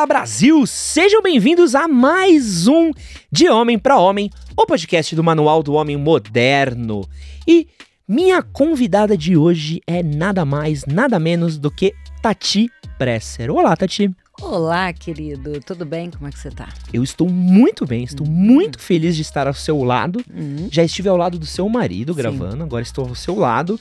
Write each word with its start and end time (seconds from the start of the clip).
Olá 0.00 0.06
Brasil, 0.06 0.66
sejam 0.66 1.20
bem-vindos 1.20 1.74
a 1.74 1.86
mais 1.86 2.66
um 2.66 2.90
De 3.30 3.50
Homem 3.50 3.78
para 3.78 3.98
Homem, 3.98 4.30
o 4.56 4.64
podcast 4.64 5.14
do 5.14 5.22
Manual 5.22 5.62
do 5.62 5.74
Homem 5.74 5.94
Moderno. 5.94 7.06
E 7.46 7.68
minha 8.08 8.42
convidada 8.42 9.14
de 9.14 9.36
hoje 9.36 9.82
é 9.86 10.02
nada 10.02 10.42
mais, 10.42 10.86
nada 10.86 11.18
menos 11.18 11.58
do 11.58 11.70
que 11.70 11.92
Tati 12.22 12.70
Presser. 12.96 13.50
Olá, 13.50 13.76
Tati. 13.76 14.10
Olá, 14.40 14.90
querido. 14.90 15.60
Tudo 15.60 15.84
bem? 15.84 16.10
Como 16.10 16.26
é 16.26 16.30
que 16.30 16.38
você 16.38 16.50
tá? 16.50 16.70
Eu 16.94 17.04
estou 17.04 17.28
muito 17.28 17.84
bem, 17.84 18.02
estou 18.02 18.26
uhum. 18.26 18.32
muito 18.32 18.78
feliz 18.78 19.14
de 19.14 19.20
estar 19.20 19.46
ao 19.46 19.52
seu 19.52 19.82
lado. 19.84 20.24
Uhum. 20.34 20.66
Já 20.72 20.82
estive 20.82 21.10
ao 21.10 21.16
lado 21.18 21.38
do 21.38 21.44
seu 21.44 21.68
marido 21.68 22.14
gravando, 22.14 22.56
Sim. 22.56 22.62
agora 22.62 22.82
estou 22.82 23.06
ao 23.06 23.14
seu 23.14 23.38
lado. 23.38 23.78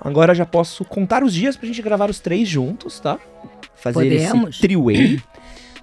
Agora 0.00 0.34
já 0.34 0.44
posso 0.44 0.84
contar 0.84 1.22
os 1.22 1.32
dias 1.32 1.56
pra 1.56 1.68
gente 1.68 1.80
gravar 1.80 2.10
os 2.10 2.18
três 2.18 2.48
juntos, 2.48 2.98
tá? 2.98 3.20
Fazer 3.76 4.02
Podemos. 4.02 4.50
esse 4.50 4.60
trio 4.62 4.90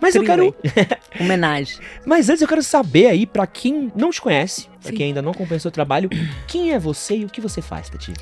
Mas 0.02 0.16
eu 0.16 0.24
quero. 0.24 0.56
Homenagem. 1.20 1.78
Mas 2.06 2.30
antes 2.30 2.42
eu 2.42 2.48
quero 2.48 2.64
saber 2.64 3.08
aí, 3.08 3.26
para 3.26 3.48
quem 3.48 3.92
não 3.96 4.10
te 4.12 4.22
conhece, 4.22 4.68
pra 4.82 4.92
quem 4.92 5.08
ainda 5.08 5.22
não 5.22 5.32
acompanha 5.32 5.58
o 5.58 5.62
seu 5.62 5.72
trabalho, 5.72 6.10
quem 6.48 6.72
é 6.72 6.80
você 6.80 7.18
e 7.18 7.26
o 7.26 7.30
que 7.30 7.42
você 7.42 7.62
faz, 7.62 7.90
Tati? 7.90 8.14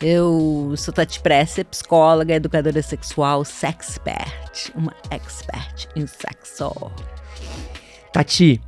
Eu 0.00 0.74
sou 0.76 0.92
Tati 0.94 1.20
Pressa, 1.20 1.64
psicóloga, 1.64 2.34
educadora 2.34 2.82
sexual, 2.82 3.44
sexpert. 3.44 4.70
Uma 4.74 4.94
expert 5.10 5.88
em 5.96 6.06
sexo. 6.06 6.72
Tati, 8.12 8.60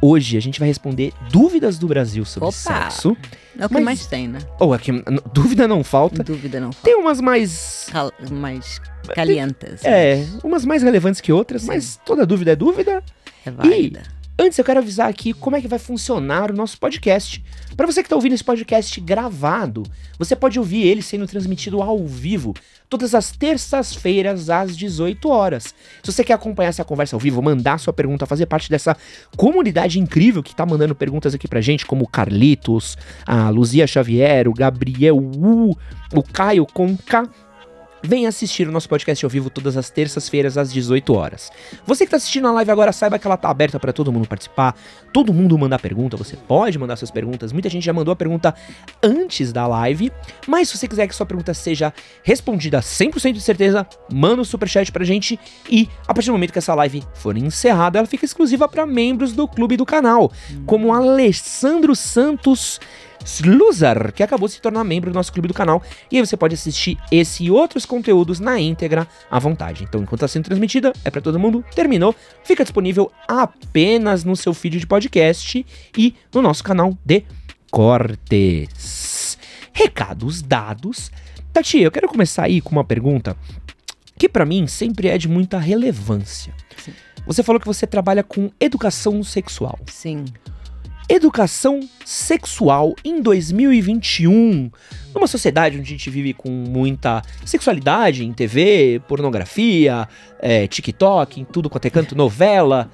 hoje 0.00 0.36
a 0.36 0.40
gente 0.40 0.58
vai 0.58 0.68
responder 0.68 1.12
dúvidas 1.30 1.78
do 1.78 1.86
Brasil 1.86 2.24
sobre 2.24 2.48
Opa. 2.48 2.56
sexo. 2.56 3.16
É 3.58 3.66
o 3.66 3.68
que 3.68 3.74
mas, 3.74 3.84
mais 3.84 4.06
tem, 4.06 4.28
né? 4.28 4.38
Ou 4.60 4.74
é 4.74 4.78
que 4.78 4.92
dúvida 5.32 5.66
não 5.66 5.82
falta. 5.82 6.22
Dúvida 6.22 6.60
não 6.60 6.72
falta. 6.72 6.84
Tem 6.84 6.96
umas 6.96 7.20
mais 7.20 7.88
Cal 7.90 8.12
mais 8.30 8.80
calientas. 9.14 9.84
É, 9.84 10.24
umas 10.44 10.64
mais 10.64 10.82
relevantes 10.82 11.20
que 11.20 11.32
outras, 11.32 11.62
Sim. 11.62 11.68
mas 11.68 12.00
toda 12.04 12.24
dúvida 12.24 12.52
é 12.52 12.56
dúvida. 12.56 13.02
É 13.44 13.50
válida. 13.50 14.02
E 14.14 14.18
Antes, 14.40 14.56
eu 14.56 14.64
quero 14.64 14.78
avisar 14.78 15.08
aqui 15.08 15.32
como 15.32 15.56
é 15.56 15.60
que 15.60 15.66
vai 15.66 15.80
funcionar 15.80 16.52
o 16.52 16.54
nosso 16.54 16.78
podcast. 16.78 17.44
Para 17.76 17.86
você 17.86 18.02
que 18.02 18.06
está 18.06 18.14
ouvindo 18.14 18.34
esse 18.34 18.44
podcast 18.44 19.00
gravado, 19.00 19.82
você 20.16 20.36
pode 20.36 20.60
ouvir 20.60 20.86
ele 20.86 21.02
sendo 21.02 21.26
transmitido 21.26 21.82
ao 21.82 22.06
vivo 22.06 22.54
todas 22.88 23.14
as 23.14 23.30
terças-feiras 23.30 24.48
às 24.50 24.76
18 24.76 25.28
horas. 25.28 25.74
Se 26.02 26.12
você 26.12 26.24
quer 26.24 26.34
acompanhar 26.34 26.70
essa 26.70 26.84
conversa 26.84 27.14
ao 27.16 27.20
vivo, 27.20 27.42
mandar 27.42 27.78
sua 27.78 27.92
pergunta, 27.92 28.26
fazer 28.26 28.46
parte 28.46 28.70
dessa 28.70 28.96
comunidade 29.36 29.98
incrível 29.98 30.42
que 30.42 30.52
está 30.52 30.64
mandando 30.64 30.94
perguntas 30.94 31.34
aqui 31.34 31.46
pra 31.46 31.60
gente, 31.60 31.84
como 31.84 32.04
o 32.04 32.08
Carlitos, 32.08 32.96
a 33.26 33.50
Luzia 33.50 33.86
Xavier, 33.86 34.48
o 34.48 34.54
Gabriel 34.54 35.18
U, 35.18 35.76
o 36.14 36.22
Caio 36.22 36.66
Conca 36.66 37.28
Venha 38.02 38.28
assistir 38.28 38.68
o 38.68 38.72
nosso 38.72 38.88
podcast 38.88 39.24
ao 39.24 39.30
vivo 39.30 39.50
todas 39.50 39.76
as 39.76 39.90
terças-feiras 39.90 40.56
às 40.56 40.72
18 40.72 41.14
horas. 41.14 41.50
Você 41.84 42.04
que 42.04 42.08
está 42.08 42.16
assistindo 42.16 42.46
a 42.46 42.52
live 42.52 42.70
agora, 42.70 42.92
saiba 42.92 43.18
que 43.18 43.26
ela 43.26 43.34
está 43.34 43.50
aberta 43.50 43.80
para 43.80 43.92
todo 43.92 44.12
mundo 44.12 44.28
participar, 44.28 44.76
todo 45.12 45.32
mundo 45.32 45.58
mandar 45.58 45.78
pergunta, 45.80 46.16
você 46.16 46.36
pode 46.36 46.78
mandar 46.78 46.96
suas 46.96 47.10
perguntas. 47.10 47.52
Muita 47.52 47.68
gente 47.68 47.84
já 47.84 47.92
mandou 47.92 48.12
a 48.12 48.16
pergunta 48.16 48.54
antes 49.02 49.52
da 49.52 49.66
live, 49.66 50.12
mas 50.46 50.68
se 50.68 50.78
você 50.78 50.86
quiser 50.86 51.08
que 51.08 51.14
sua 51.14 51.26
pergunta 51.26 51.52
seja 51.54 51.92
respondida 52.22 52.80
100% 52.80 53.32
de 53.32 53.40
certeza, 53.40 53.86
manda 54.12 54.42
um 54.42 54.44
superchat 54.44 54.92
pra 54.92 55.04
gente 55.04 55.38
e 55.68 55.88
a 56.06 56.14
partir 56.14 56.30
do 56.30 56.32
momento 56.32 56.52
que 56.52 56.58
essa 56.58 56.74
live 56.74 57.02
for 57.14 57.36
encerrada, 57.36 57.98
ela 57.98 58.06
fica 58.06 58.24
exclusiva 58.24 58.68
para 58.68 58.86
membros 58.86 59.32
do 59.32 59.48
clube 59.48 59.76
do 59.76 59.84
canal, 59.84 60.30
como 60.66 60.92
Alessandro 60.92 61.96
Santos 61.96 62.80
Sluzar, 63.24 64.12
que 64.12 64.22
acabou 64.22 64.48
de 64.48 64.54
se 64.54 64.60
tornar 64.60 64.84
membro 64.84 65.10
do 65.10 65.14
nosso 65.14 65.32
clube 65.32 65.48
do 65.48 65.54
canal. 65.54 65.82
E 66.10 66.16
aí 66.16 66.26
você 66.26 66.36
pode 66.36 66.54
assistir 66.54 66.98
esse 67.10 67.44
e 67.44 67.50
outros 67.50 67.84
conteúdos 67.84 68.40
na 68.40 68.58
íntegra 68.58 69.06
à 69.30 69.38
vontade. 69.38 69.84
Então, 69.84 70.02
enquanto 70.02 70.18
está 70.18 70.28
sendo 70.28 70.44
transmitida, 70.44 70.92
é 71.04 71.10
para 71.10 71.20
todo 71.20 71.38
mundo. 71.38 71.64
Terminou, 71.74 72.14
fica 72.44 72.64
disponível 72.64 73.10
apenas 73.26 74.24
no 74.24 74.36
seu 74.36 74.54
feed 74.54 74.78
de 74.78 74.86
podcast 74.86 75.64
e 75.96 76.14
no 76.34 76.42
nosso 76.42 76.64
canal 76.64 76.96
de 77.04 77.24
cortes. 77.70 79.38
Recados 79.72 80.42
dados. 80.42 81.10
Tati, 81.52 81.80
eu 81.80 81.90
quero 81.90 82.08
começar 82.08 82.44
aí 82.44 82.60
com 82.60 82.70
uma 82.70 82.84
pergunta 82.84 83.36
que 84.18 84.28
para 84.28 84.44
mim 84.44 84.66
sempre 84.66 85.08
é 85.08 85.16
de 85.16 85.28
muita 85.28 85.58
relevância. 85.58 86.52
Sim. 86.76 86.92
Você 87.26 87.42
falou 87.42 87.60
que 87.60 87.66
você 87.66 87.86
trabalha 87.86 88.24
com 88.24 88.50
educação 88.58 89.22
sexual. 89.22 89.78
Sim. 89.86 90.24
Educação 91.10 91.80
sexual 92.04 92.94
em 93.02 93.22
2021. 93.22 94.70
Numa 95.14 95.26
sociedade 95.26 95.78
onde 95.78 95.86
a 95.86 95.90
gente 95.90 96.10
vive 96.10 96.34
com 96.34 96.50
muita 96.50 97.22
sexualidade 97.46 98.26
em 98.26 98.32
TV, 98.32 99.00
pornografia, 99.08 100.06
é, 100.38 100.66
TikTok, 100.66 101.40
em 101.40 101.44
tudo 101.46 101.70
quanto 101.70 101.86
é 101.86 101.90
canto, 101.90 102.14
novela. 102.14 102.90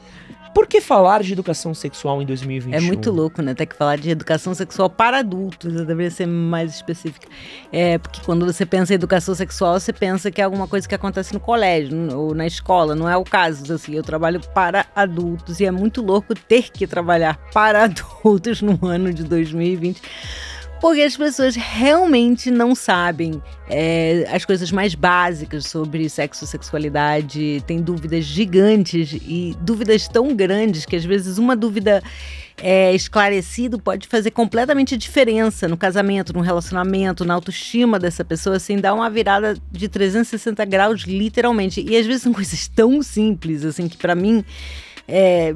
Por 0.54 0.69
que 0.69 0.81
falar 0.81 1.20
de 1.22 1.32
educação 1.32 1.75
sexual 1.75 2.22
em 2.22 2.26
2021? 2.26 2.78
É 2.78 2.81
muito 2.81 3.10
louco, 3.10 3.42
né? 3.42 3.54
Tem 3.54 3.66
que 3.66 3.75
falar 3.75 3.97
de 3.97 4.09
educação 4.09 4.54
sexual 4.54 4.88
para 4.88 5.19
adultos, 5.19 5.75
eu 5.75 5.84
deveria 5.84 6.10
ser 6.10 6.26
mais 6.26 6.76
específica. 6.76 7.26
É, 7.72 7.98
porque 7.98 8.20
quando 8.25 8.47
você 8.47 8.64
pensa 8.64 8.93
em 8.93 8.94
educação 8.94 9.34
sexual, 9.34 9.81
você 9.81 9.93
pensa 9.93 10.31
que 10.31 10.41
é 10.41 10.44
alguma 10.44 10.69
coisa 10.69 10.88
que 10.88 10.94
acontece 10.94 11.34
no 11.34 11.41
colégio 11.41 12.16
ou 12.16 12.34
na 12.34 12.47
escola. 12.47 12.94
Não 12.94 13.09
é 13.09 13.16
o 13.16 13.25
caso, 13.25 13.72
assim. 13.75 13.94
Eu 13.94 14.04
trabalho 14.04 14.41
para 14.54 14.87
adultos 14.94 15.59
e 15.59 15.64
é 15.64 15.72
muito 15.72 16.00
louco 16.00 16.34
ter 16.34 16.70
que 16.70 16.87
trabalhar 16.87 17.37
para 17.53 17.82
adultos 18.22 18.62
no 18.62 18.78
ano 18.87 19.12
de 19.12 19.25
2020 19.25 20.00
porque 20.84 21.00
as 21.00 21.16
pessoas 21.16 21.56
realmente 21.56 22.50
não 22.50 22.74
sabem 22.74 23.42
é, 23.70 24.28
as 24.30 24.44
coisas 24.44 24.70
mais 24.70 24.94
básicas 24.94 25.64
sobre 25.64 26.10
sexo 26.10 26.46
sexualidade, 26.46 27.64
tem 27.66 27.80
dúvidas 27.80 28.26
gigantes 28.26 29.14
e 29.14 29.56
dúvidas 29.62 30.06
tão 30.06 30.36
grandes 30.36 30.84
que 30.84 30.94
às 30.94 31.02
vezes 31.02 31.38
uma 31.38 31.56
dúvida 31.56 32.02
é, 32.62 32.94
pode 33.82 34.06
fazer 34.06 34.30
completamente 34.32 34.94
diferença 34.94 35.66
no 35.66 35.78
casamento, 35.78 36.34
no 36.34 36.42
relacionamento, 36.42 37.24
na 37.24 37.32
autoestima 37.32 37.98
dessa 37.98 38.22
pessoa, 38.22 38.56
assim, 38.56 38.76
dar 38.76 38.92
uma 38.92 39.08
virada 39.08 39.56
de 39.72 39.88
360 39.88 40.66
graus, 40.66 41.04
literalmente. 41.04 41.80
E 41.80 41.96
às 41.96 42.04
vezes 42.04 42.20
são 42.20 42.32
coisas 42.34 42.68
tão 42.68 43.02
simples, 43.02 43.64
assim, 43.64 43.88
que 43.88 43.96
para 43.96 44.14
mim. 44.14 44.44
É, 45.08 45.54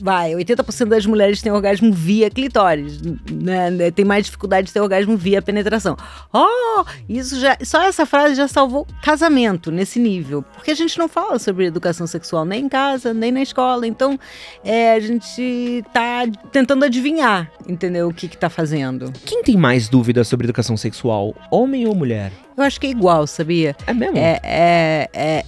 vai, 0.00 0.32
80% 0.32 0.86
das 0.86 1.06
mulheres 1.06 1.42
têm 1.42 1.52
orgasmo 1.52 1.92
via 1.92 2.30
clitóris, 2.30 3.00
né? 3.30 3.90
Tem 3.90 4.04
mais 4.04 4.26
dificuldade 4.26 4.68
de 4.68 4.72
ter 4.72 4.80
orgasmo 4.80 5.16
via 5.16 5.42
penetração. 5.42 5.96
Oh, 6.32 6.84
isso 7.08 7.38
já, 7.38 7.56
só 7.62 7.82
essa 7.82 8.06
frase 8.06 8.34
já 8.34 8.48
salvou 8.48 8.86
casamento 9.02 9.70
nesse 9.70 9.98
nível, 9.98 10.42
porque 10.42 10.70
a 10.70 10.74
gente 10.74 10.98
não 10.98 11.08
fala 11.08 11.38
sobre 11.38 11.66
educação 11.66 12.06
sexual 12.06 12.44
nem 12.44 12.64
em 12.64 12.68
casa, 12.68 13.12
nem 13.14 13.32
na 13.32 13.42
escola, 13.42 13.86
então 13.86 14.18
é, 14.64 14.94
a 14.94 15.00
gente 15.00 15.84
tá 15.92 16.26
tentando 16.52 16.84
adivinhar, 16.84 17.50
entendeu, 17.68 18.08
o 18.08 18.14
que 18.14 18.28
que 18.28 18.36
tá 18.36 18.48
fazendo. 18.48 19.12
Quem 19.24 19.42
tem 19.42 19.56
mais 19.56 19.88
dúvidas 19.88 20.28
sobre 20.28 20.46
educação 20.46 20.76
sexual, 20.76 21.34
homem 21.50 21.86
ou 21.86 21.94
mulher? 21.94 22.32
Eu 22.56 22.64
acho 22.64 22.80
que 22.80 22.86
é 22.86 22.90
igual, 22.90 23.26
sabia? 23.26 23.74
É 23.86 23.94
mesmo? 23.94 24.18
É, 24.18 24.40
é, 24.42 25.08
é 25.14 25.44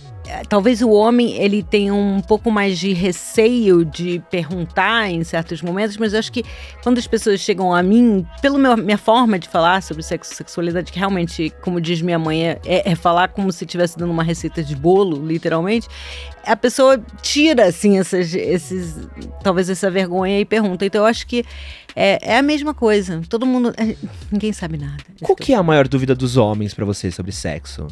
talvez 0.48 0.82
o 0.82 0.90
homem 0.90 1.34
ele 1.36 1.62
tenha 1.62 1.94
um 1.94 2.20
pouco 2.20 2.50
mais 2.50 2.78
de 2.78 2.92
receio 2.92 3.84
de 3.84 4.22
perguntar 4.30 5.10
em 5.10 5.22
certos 5.24 5.62
momentos, 5.62 5.96
mas 5.96 6.12
eu 6.12 6.18
acho 6.18 6.32
que 6.32 6.44
quando 6.82 6.98
as 6.98 7.06
pessoas 7.06 7.40
chegam 7.40 7.74
a 7.74 7.82
mim, 7.82 8.26
pela 8.40 8.76
minha 8.76 8.98
forma 8.98 9.38
de 9.38 9.48
falar 9.48 9.82
sobre 9.82 10.02
sexo 10.02 10.34
sexualidade, 10.34 10.92
que 10.92 10.98
realmente, 10.98 11.52
como 11.62 11.80
diz 11.80 12.00
minha 12.00 12.18
mãe, 12.18 12.48
é, 12.48 12.60
é 12.64 12.94
falar 12.94 13.28
como 13.28 13.52
se 13.52 13.64
estivesse 13.64 13.98
dando 13.98 14.10
uma 14.10 14.22
receita 14.22 14.62
de 14.62 14.74
bolo, 14.74 15.24
literalmente, 15.24 15.88
a 16.44 16.56
pessoa 16.56 16.98
tira, 17.20 17.66
assim, 17.66 17.98
essas, 17.98 18.34
esses, 18.34 18.96
talvez 19.42 19.70
essa 19.70 19.90
vergonha 19.90 20.40
e 20.40 20.44
pergunta. 20.44 20.84
Então 20.84 21.02
eu 21.02 21.06
acho 21.06 21.26
que 21.26 21.44
é, 21.94 22.18
é 22.34 22.38
a 22.38 22.42
mesma 22.42 22.74
coisa. 22.74 23.22
Todo 23.28 23.46
mundo. 23.46 23.72
É, 23.76 23.96
ninguém 24.30 24.52
sabe 24.52 24.78
nada. 24.78 25.02
Qual 25.22 25.36
que 25.36 25.52
é 25.52 25.56
a 25.56 25.62
maior 25.62 25.86
dúvida 25.86 26.14
dos 26.14 26.36
homens 26.36 26.74
para 26.74 26.84
você 26.84 27.10
sobre 27.10 27.32
sexo? 27.32 27.86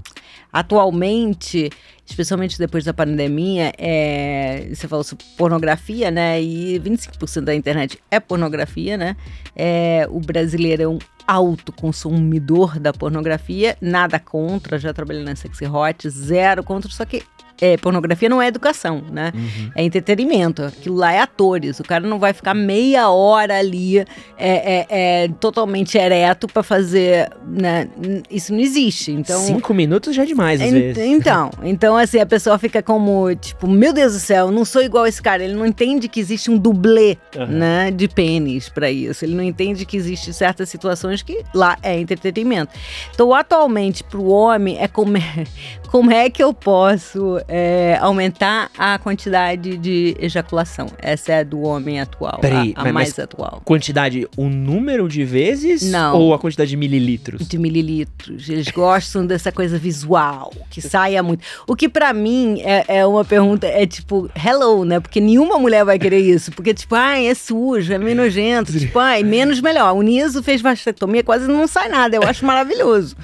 Atualmente, 0.52 1.70
especialmente 2.04 2.58
depois 2.58 2.84
da 2.84 2.92
pandemia, 2.92 3.72
é, 3.78 4.68
você 4.72 4.88
falou 4.88 5.04
sobre 5.04 5.24
pornografia, 5.36 6.10
né? 6.10 6.42
E 6.42 6.80
25% 6.80 7.42
da 7.42 7.54
internet 7.54 7.98
é 8.10 8.18
pornografia, 8.18 8.96
né? 8.96 9.16
É, 9.54 10.08
o 10.10 10.18
brasileiro 10.18 10.82
é 10.82 10.88
um 10.88 10.98
alto 11.26 11.72
consumidor 11.72 12.80
da 12.80 12.92
pornografia, 12.92 13.76
nada 13.80 14.18
contra, 14.18 14.78
já 14.78 14.92
trabalhei 14.92 15.22
na 15.22 15.36
Sexy 15.36 15.64
Hot, 15.66 16.10
zero 16.10 16.64
contra, 16.64 16.90
só 16.90 17.04
que 17.04 17.22
é, 17.60 17.76
pornografia 17.76 18.28
não 18.28 18.40
é 18.40 18.46
educação, 18.46 19.02
né? 19.10 19.32
Uhum. 19.34 19.70
É 19.74 19.82
entretenimento. 19.82 20.62
Aquilo 20.62 20.96
lá 20.96 21.12
é 21.12 21.20
atores. 21.20 21.78
O 21.78 21.84
cara 21.84 22.06
não 22.06 22.18
vai 22.18 22.32
ficar 22.32 22.54
meia 22.54 23.10
hora 23.10 23.58
ali 23.58 23.98
é, 23.98 24.06
é, 24.38 24.86
é 24.88 25.28
totalmente 25.40 25.98
ereto 25.98 26.46
para 26.46 26.62
fazer. 26.62 27.30
Né? 27.46 27.88
Isso 28.30 28.52
não 28.52 28.60
existe. 28.60 29.12
Então, 29.12 29.40
Cinco 29.40 29.74
minutos 29.74 30.14
já 30.14 30.22
é 30.22 30.26
demais, 30.26 30.60
às 30.60 30.70
vezes. 30.70 31.04
Então, 31.04 31.50
então, 31.62 31.96
assim, 31.96 32.18
a 32.18 32.26
pessoa 32.26 32.58
fica 32.58 32.82
como, 32.82 33.34
tipo, 33.34 33.68
meu 33.68 33.92
Deus 33.92 34.14
do 34.14 34.18
céu, 34.18 34.46
eu 34.46 34.52
não 34.52 34.64
sou 34.64 34.82
igual 34.82 35.06
esse 35.06 35.20
cara. 35.20 35.44
Ele 35.44 35.54
não 35.54 35.66
entende 35.66 36.08
que 36.08 36.18
existe 36.18 36.50
um 36.50 36.56
dublê 36.56 37.18
uhum. 37.36 37.46
né, 37.46 37.90
de 37.90 38.08
pênis 38.08 38.68
para 38.68 38.90
isso. 38.90 39.24
Ele 39.24 39.34
não 39.34 39.44
entende 39.44 39.84
que 39.84 39.96
existe 39.96 40.32
certas 40.32 40.68
situações 40.68 41.22
que 41.22 41.44
lá 41.54 41.76
é 41.82 41.98
entretenimento. 41.98 42.72
Então, 43.14 43.34
atualmente, 43.34 44.02
para 44.02 44.18
o 44.18 44.28
homem, 44.28 44.78
é 44.78 44.88
como, 44.88 45.12
como 45.90 46.10
é 46.10 46.30
que 46.30 46.42
eu 46.42 46.54
posso 46.54 47.38
é, 47.52 47.98
aumentar 48.00 48.70
a 48.78 48.96
quantidade 48.98 49.76
de 49.76 50.16
ejaculação. 50.20 50.86
Essa 50.98 51.32
é 51.32 51.38
a 51.40 51.42
do 51.42 51.60
homem 51.62 52.00
atual, 52.00 52.38
Peraí, 52.40 52.72
a, 52.76 52.82
a 52.82 52.84
mas- 52.84 52.94
mais 52.94 53.18
atual. 53.18 53.60
Quantidade, 53.64 54.28
o 54.36 54.48
número 54.48 55.08
de 55.08 55.24
vezes? 55.24 55.82
Não. 55.90 56.16
Ou 56.16 56.32
a 56.32 56.38
quantidade 56.38 56.70
de 56.70 56.76
mililitros? 56.76 57.48
De 57.48 57.58
mililitros. 57.58 58.48
Eles 58.48 58.68
gostam 58.68 59.26
dessa 59.26 59.50
coisa 59.50 59.76
visual, 59.78 60.52
que 60.70 60.80
saia 60.80 61.22
muito. 61.24 61.42
O 61.66 61.74
que 61.74 61.88
pra 61.88 62.12
mim 62.12 62.60
é, 62.62 62.84
é 63.00 63.06
uma 63.06 63.24
pergunta, 63.24 63.66
é 63.66 63.84
tipo, 63.84 64.30
hello, 64.46 64.84
né? 64.84 65.00
Porque 65.00 65.20
nenhuma 65.20 65.58
mulher 65.58 65.84
vai 65.84 65.98
querer 65.98 66.20
isso. 66.20 66.52
Porque, 66.52 66.72
tipo, 66.72 66.94
ai, 66.94 67.26
é 67.26 67.34
sujo, 67.34 67.92
é 67.92 67.98
meio 67.98 68.14
nojento. 68.16 68.72
tipo, 68.78 68.96
ai, 69.00 69.24
menos 69.24 69.60
melhor. 69.60 69.92
O 69.96 70.02
Niso 70.02 70.40
fez 70.40 70.60
vasectomia, 70.62 71.24
quase 71.24 71.48
não 71.48 71.66
sai 71.66 71.88
nada. 71.88 72.14
Eu 72.14 72.22
acho 72.22 72.46
maravilhoso. 72.46 73.16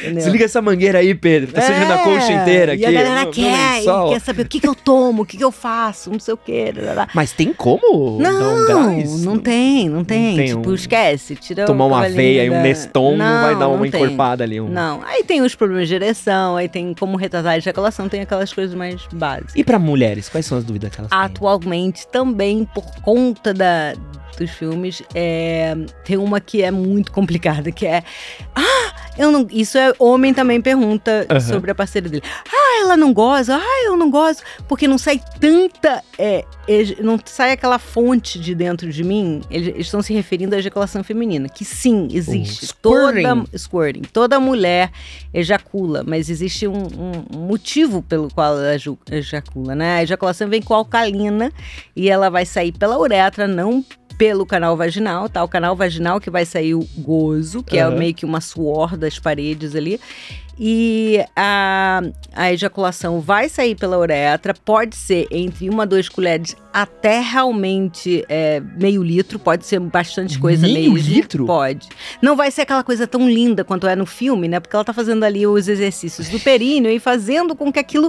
Entendeu? 0.00 0.14
Desliga 0.22 0.44
essa 0.44 0.60
mangueira 0.62 0.98
aí, 0.98 1.14
Pedro. 1.14 1.52
Tá 1.52 1.62
sujando 1.62 1.92
a 1.92 1.96
É, 1.96 2.04
colcha 2.04 2.32
inteira 2.32 2.72
aqui. 2.74 2.82
E 2.82 2.86
a 2.86 2.92
galera 2.92 3.26
quer, 3.30 3.82
quer 4.10 4.20
saber 4.20 4.42
o 4.42 4.48
que, 4.48 4.60
que 4.60 4.68
eu 4.68 4.74
tomo, 4.74 5.22
o 5.22 5.26
que, 5.26 5.36
que 5.36 5.44
eu 5.44 5.50
faço, 5.52 6.10
não 6.10 6.20
sei 6.20 6.34
o 6.34 6.36
quê. 6.36 6.72
lá, 6.76 6.82
lá, 6.82 6.92
lá. 6.94 7.08
Mas 7.14 7.32
tem 7.32 7.52
como 7.52 8.18
dar 8.22 8.30
um 8.30 8.38
Não, 8.38 8.66
gás? 8.66 9.22
não 9.24 9.38
tem, 9.38 9.88
não 9.88 10.04
tem. 10.04 10.36
tem 10.36 10.46
tipo, 10.48 10.70
um- 10.70 10.74
esquece. 10.74 11.34
Tira 11.36 11.64
Tomar 11.66 11.86
uma 11.86 12.04
aveia 12.04 12.44
e 12.44 12.50
um 12.50 12.60
Neston 12.62 13.16
não, 13.16 13.42
vai 13.42 13.56
dar 13.56 13.68
uma 13.68 13.78
não 13.84 13.90
tem. 13.90 14.02
encorpada 14.04 14.44
ali. 14.44 14.60
Um... 14.60 14.68
Não, 14.68 15.02
aí 15.04 15.24
tem 15.24 15.40
os 15.42 15.54
problemas 15.54 15.88
de 15.88 15.94
ereção, 15.94 16.56
aí 16.56 16.68
tem 16.68 16.94
como 16.98 17.16
retratar 17.16 17.52
a 17.52 17.58
ejaculação, 17.58 18.08
tem 18.08 18.20
aquelas 18.20 18.52
coisas 18.52 18.74
mais 18.74 19.00
básicas. 19.12 19.52
E 19.56 19.64
pra 19.64 19.78
mulheres, 19.78 20.28
quais 20.28 20.44
são 20.46 20.58
as 20.58 20.64
dúvidas 20.64 20.90
que 20.90 21.00
elas 21.00 21.10
têm? 21.10 21.18
Atualmente, 21.18 22.06
também 22.08 22.64
por 22.74 22.84
conta 23.02 23.52
da, 23.54 23.94
dos 24.38 24.50
filmes, 24.50 25.02
é, 25.14 25.74
tem 26.04 26.16
uma 26.16 26.40
que 26.40 26.62
é 26.62 26.70
muito 26.70 27.10
complicada, 27.12 27.70
que 27.72 27.86
é. 27.86 28.02
Ah, 28.54 28.94
eu 29.18 29.30
não. 29.32 29.46
Isso 29.50 29.78
é. 29.78 29.92
Homem 29.98 30.34
também 30.34 30.60
pergunta 30.60 31.26
Aham. 31.30 31.40
sobre 31.40 31.70
a 31.70 31.74
parceira 31.74 32.08
dele. 32.08 32.22
Ah, 32.52 32.80
ela 32.82 32.96
não 32.96 33.12
goza. 33.12 33.56
Ah, 33.56 33.84
eu 33.86 33.96
não 33.96 34.10
gozo. 34.10 34.40
Porque 34.68 34.86
não 34.86 34.98
sai 34.98 35.20
tanta. 35.40 36.02
é, 36.18 36.44
não 37.00 37.18
sai 37.24 37.52
aquela 37.52 37.78
fonte 37.78 38.38
de 38.38 38.54
dentro 38.54 38.90
de 38.92 39.02
mim. 39.02 39.40
Eles 39.50 39.68
eles 39.68 39.86
estão 39.86 40.02
se 40.02 40.12
referindo 40.12 40.54
à 40.54 40.58
ejaculação 40.58 41.02
feminina. 41.02 41.48
Que 41.48 41.64
sim, 41.64 42.08
existe. 42.12 42.66
squirting. 42.66 43.22
Toda, 43.22 43.44
squirting. 43.58 44.02
Toda 44.12 44.38
mulher 44.40 44.90
ejacula, 45.32 46.02
mas 46.06 46.28
existe 46.30 46.66
um, 46.66 46.76
um- 46.86 47.36
um 47.36 47.38
motivo 47.46 48.02
pelo 48.02 48.28
qual 48.32 48.58
ela 48.58 48.76
ejacula, 49.10 49.74
né? 49.74 49.98
A 49.98 50.02
ejaculação 50.02 50.48
vem 50.48 50.60
com 50.62 50.74
alcalina 50.74 51.50
e 51.94 52.08
ela 52.10 52.28
vai 52.30 52.44
sair 52.44 52.72
pela 52.72 52.98
uretra, 52.98 53.46
não 53.48 53.84
pelo 54.18 54.46
canal 54.46 54.76
vaginal, 54.76 55.28
tá? 55.28 55.42
O 55.42 55.48
canal 55.48 55.76
vaginal 55.76 56.20
que 56.20 56.30
vai 56.30 56.44
sair 56.44 56.74
o 56.74 56.86
gozo, 56.98 57.62
que 57.62 57.78
Aham. 57.78 57.94
é 57.94 57.98
meio 57.98 58.14
que 58.14 58.24
uma 58.24 58.40
suor 58.40 58.96
das 58.96 59.18
paredes 59.18 59.74
ali. 59.74 60.00
E 60.58 61.22
a, 61.36 62.00
a 62.34 62.52
ejaculação 62.52 63.20
vai 63.20 63.48
sair 63.48 63.74
pela 63.74 63.98
uretra, 63.98 64.54
pode 64.54 64.96
ser 64.96 65.26
entre 65.30 65.68
uma 65.68 65.82
a 65.82 65.86
duas 65.86 66.08
colheres 66.08 66.56
até 66.72 67.20
realmente 67.20 68.24
é, 68.28 68.60
meio 68.76 69.02
litro, 69.02 69.38
pode 69.38 69.64
ser 69.66 69.80
bastante 69.80 70.38
coisa 70.38 70.66
Meio 70.66 70.92
mesmo. 70.92 71.08
litro? 71.14 71.46
Pode. 71.46 71.88
Não 72.20 72.36
vai 72.36 72.50
ser 72.50 72.62
aquela 72.62 72.82
coisa 72.84 73.06
tão 73.06 73.28
linda 73.28 73.64
quanto 73.64 73.86
é 73.86 73.96
no 73.96 74.04
filme, 74.04 74.46
né? 74.46 74.60
Porque 74.60 74.76
ela 74.76 74.84
tá 74.84 74.92
fazendo 74.92 75.24
ali 75.24 75.46
os 75.46 75.68
exercícios 75.68 76.28
do 76.28 76.38
períneo 76.40 76.90
e 76.90 76.98
fazendo 76.98 77.54
com 77.54 77.72
que 77.72 77.78
aquilo, 77.78 78.08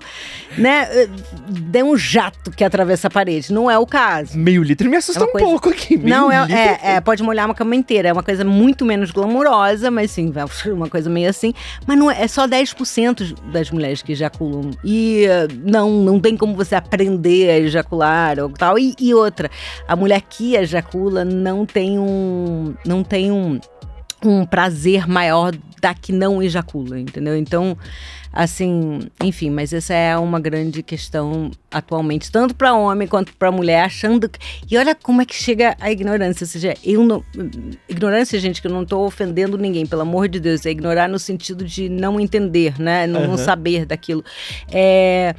né, 0.57 0.88
eh, 0.91 1.09
dê 1.49 1.81
um 1.81 1.95
jato 1.95 2.51
que 2.51 2.63
atravessa 2.63 3.07
a 3.07 3.11
parede. 3.11 3.53
Não 3.53 3.71
é 3.71 3.77
o 3.77 3.85
caso. 3.85 4.38
Meio 4.38 4.63
litro 4.63 4.89
me 4.89 4.97
assusta 4.97 5.19
É 5.21 5.23
uma 5.23 5.29
um 5.29 5.31
coisa- 5.31 5.47
pouco 5.47 5.69
aqui. 5.69 5.95
Meio 5.97 6.09
Não, 6.09 6.31
é, 6.31 6.41
litro. 6.41 6.55
é, 6.57 6.79
é, 6.95 7.01
pode 7.01 7.23
molhar 7.23 7.45
uma 7.45 7.55
cama 7.55 7.73
inteira. 7.75 8.09
É 8.09 8.13
uma 8.13 8.23
coisa 8.23 8.44
muito 8.44 8.83
menos 8.85 9.11
glamurosa, 9.11 9.89
mas 9.89 10.11
sim, 10.11 10.29
vai 10.31 10.45
uma 10.67 10.89
coisa 10.89 11.09
meio 11.09 11.29
assim. 11.29 11.53
Mas 11.85 11.97
não 11.97 12.11
é, 12.11 12.23
é 12.23 12.27
só 12.38 12.48
10% 12.48 13.36
das 13.51 13.72
mulheres 13.72 14.04
que 14.04 14.12
ejaculam. 14.12 14.69
E 14.84 15.25
eh, 15.25 15.48
não, 15.66 15.89
não 16.04 16.19
tem 16.19 16.38
como 16.38 16.56
você 16.56 16.75
aprender 16.75 17.50
a 17.50 17.57
ejacular 17.57 18.38
ou 18.39 18.48
tal. 18.51 18.78
E, 18.78 18.94
e 19.00 19.12
outra, 19.12 19.50
a 19.88 19.95
mulher 19.95 20.22
que 20.22 20.56
ejacula 20.56 21.25
não 21.25 21.66
tem 21.66 21.98
um. 21.98 22.75
Não 22.86 23.04
tem 23.04 23.31
um. 23.31 23.60
Um 24.24 24.45
prazer 24.45 25.07
maior 25.07 25.56
da 25.80 25.94
que 25.94 26.12
não 26.12 26.42
ejacula, 26.42 27.00
entendeu? 27.00 27.36
Então, 27.36 27.78
assim, 28.38 29.00
enfim, 29.24 29.50
mas 29.50 29.74
essa 29.74 29.95
é 29.95 30.16
uma 30.16 30.39
grande 30.39 30.84
questão 30.84 31.50
atualmente, 31.72 32.31
tanto 32.31 32.54
para 32.54 32.72
homem 32.75 33.07
quanto 33.07 33.36
para 33.36 33.51
mulher, 33.51 33.81
achando 33.84 34.30
que. 34.30 34.38
E 34.69 34.78
olha 34.78 34.94
como 34.94 35.24
é 35.24 35.25
que 35.25 35.34
chega 35.34 35.75
a 35.80 35.92
ignorância. 35.92 36.44
Ou 36.44 36.48
seja, 36.48 36.75
eu 36.84 37.04
não. 37.04 37.24
Ignorância, 37.89 38.39
gente, 38.39 38.62
que 38.62 38.68
eu 38.68 38.72
não 38.72 38.86
tô 38.86 39.00
ofendendo 39.00 39.57
ninguém, 39.57 39.88
pelo 39.88 40.04
amor 40.04 40.30
de 40.30 40.39
Deus, 40.39 40.63
é 40.68 40.69
ignorar 40.69 41.10
no 41.10 41.18
sentido 41.18 41.66
de 41.66 41.89
não 41.89 42.19
entender, 42.19 42.80
né? 42.80 43.07
Não, 43.07 43.22
não 43.22 43.34
Aham. 43.34 43.38
saber 43.38 43.88
daquilo. 43.88 44.24
É. 44.72 45.33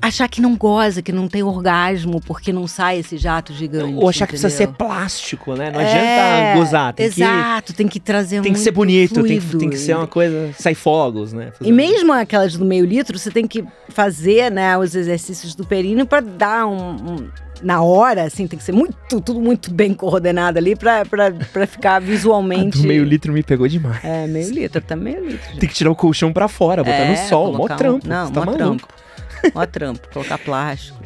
Achar 0.00 0.28
que 0.28 0.40
não 0.40 0.56
goza, 0.56 1.02
que 1.02 1.12
não 1.12 1.26
tem 1.28 1.42
orgasmo, 1.42 2.20
porque 2.20 2.52
não 2.52 2.66
sai 2.66 2.98
esse 2.98 3.16
jato 3.16 3.52
gigante. 3.52 3.94
Ou 3.96 4.08
achar 4.08 4.26
que 4.26 4.32
precisa 4.32 4.50
ser 4.50 4.64
entendeu? 4.64 4.86
plástico, 4.86 5.54
né? 5.54 5.70
Não 5.70 5.80
É, 5.80 6.50
adianta 6.52 6.58
gozar. 6.58 6.92
Tem 6.94 7.10
que, 7.10 7.20
Exato, 7.22 7.72
tem 7.72 7.88
que 7.88 8.00
trazer 8.00 8.40
tem 8.42 8.52
que 8.52 8.58
ser 8.58 8.70
bonito, 8.70 9.14
tem 9.14 9.24
que, 9.24 9.40
fluido. 9.40 9.58
tem 9.58 9.70
que 9.70 9.78
ser 9.78 9.96
uma 9.96 10.06
coisa. 10.06 10.50
Sai 10.58 10.74
fogos, 10.74 11.32
né? 11.32 11.52
E 11.60 11.72
mesmo 11.72 12.12
aquelas 12.12 12.56
do 12.56 12.64
meio 12.64 12.84
litro, 12.84 13.18
você 13.18 13.30
tem 13.30 13.46
que 13.46 13.64
fazer, 13.88 14.50
né, 14.50 14.76
os 14.78 14.94
exercícios 14.94 15.54
do 15.54 15.64
períneo 15.66 16.06
para 16.06 16.20
dar 16.20 16.66
um, 16.66 16.90
um- 17.14 17.28
na 17.60 17.82
hora, 17.82 18.22
assim, 18.22 18.46
tem 18.46 18.56
que 18.56 18.64
ser 18.64 18.70
muito, 18.72 18.94
tudo 19.08 19.40
muito 19.40 19.72
bem 19.72 19.92
coordenado 19.92 20.58
ali 20.58 20.76
pra, 20.76 21.04
pra, 21.04 21.32
pra 21.32 21.66
ficar 21.66 21.98
visualmente. 22.00 22.78
meio 22.86 23.02
litro 23.02 23.32
me 23.32 23.42
pegou 23.42 23.66
demais. 23.66 23.98
É, 24.04 24.28
meio 24.28 24.48
litro, 24.50 24.80
tá 24.80 24.94
meio 24.94 25.24
litro. 25.26 25.44
gente. 25.48 25.58
Tem 25.58 25.68
que 25.68 25.74
tirar 25.74 25.90
o 25.90 25.96
colchão 25.96 26.32
pra 26.32 26.46
fora, 26.46 26.84
botar 26.84 27.04
no 27.04 27.12
É, 27.12 27.16
sol. 27.16 27.46
Mó 27.50 27.56
colocar 27.56 27.74
um- 27.74 27.78
trampo. 27.78 28.08
Não, 28.08 28.30
tá 28.30 28.40
mó 28.40 28.46
maluco. 28.46 28.56
trampo. 28.58 28.88
Mó 29.54 29.66
trampo, 29.66 30.08
colocar 30.12 30.38
plástico. 30.38 30.98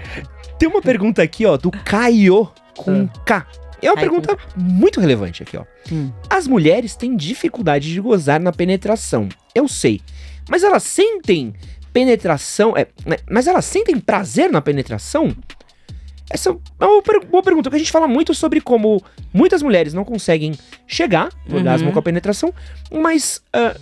Tem 0.58 0.68
uma 0.68 0.82
pergunta 0.82 1.22
aqui, 1.22 1.44
ó, 1.46 1.56
do 1.56 1.70
Caio 1.70 2.50
com 2.76 3.06
K. 3.24 3.46
É 3.80 3.88
uma 3.90 3.94
com 3.96 4.00
pergunta 4.00 4.36
muito 4.56 5.00
relevante 5.00 5.42
aqui, 5.42 5.56
ó. 5.56 5.64
Hum. 5.90 6.12
As 6.30 6.46
mulheres 6.46 6.94
têm 6.94 7.16
dificuldade 7.16 7.92
de 7.92 8.00
gozar 8.00 8.40
na 8.40 8.52
penetração. 8.52 9.28
Eu 9.54 9.66
sei. 9.66 10.00
Mas 10.48 10.62
elas 10.62 10.84
sentem 10.84 11.52
penetração. 11.92 12.76
É, 12.76 12.86
né, 13.04 13.16
mas 13.28 13.46
elas 13.46 13.64
sentem 13.64 13.98
prazer 13.98 14.50
na 14.50 14.60
penetração? 14.60 15.34
Essa 16.30 16.50
é 16.50 16.84
uma 16.84 17.02
boa 17.02 17.42
pergunta, 17.42 17.64
porque 17.68 17.76
a 17.76 17.78
gente 17.78 17.92
fala 17.92 18.08
muito 18.08 18.32
sobre 18.32 18.60
como 18.60 19.02
muitas 19.34 19.62
mulheres 19.62 19.92
não 19.92 20.04
conseguem 20.04 20.54
chegar 20.86 21.28
no 21.46 21.52
Uhum. 21.54 21.58
orgasmo 21.58 21.92
com 21.92 21.98
a 21.98 22.02
penetração, 22.02 22.54
mas 22.90 23.42
ah, 23.52 23.76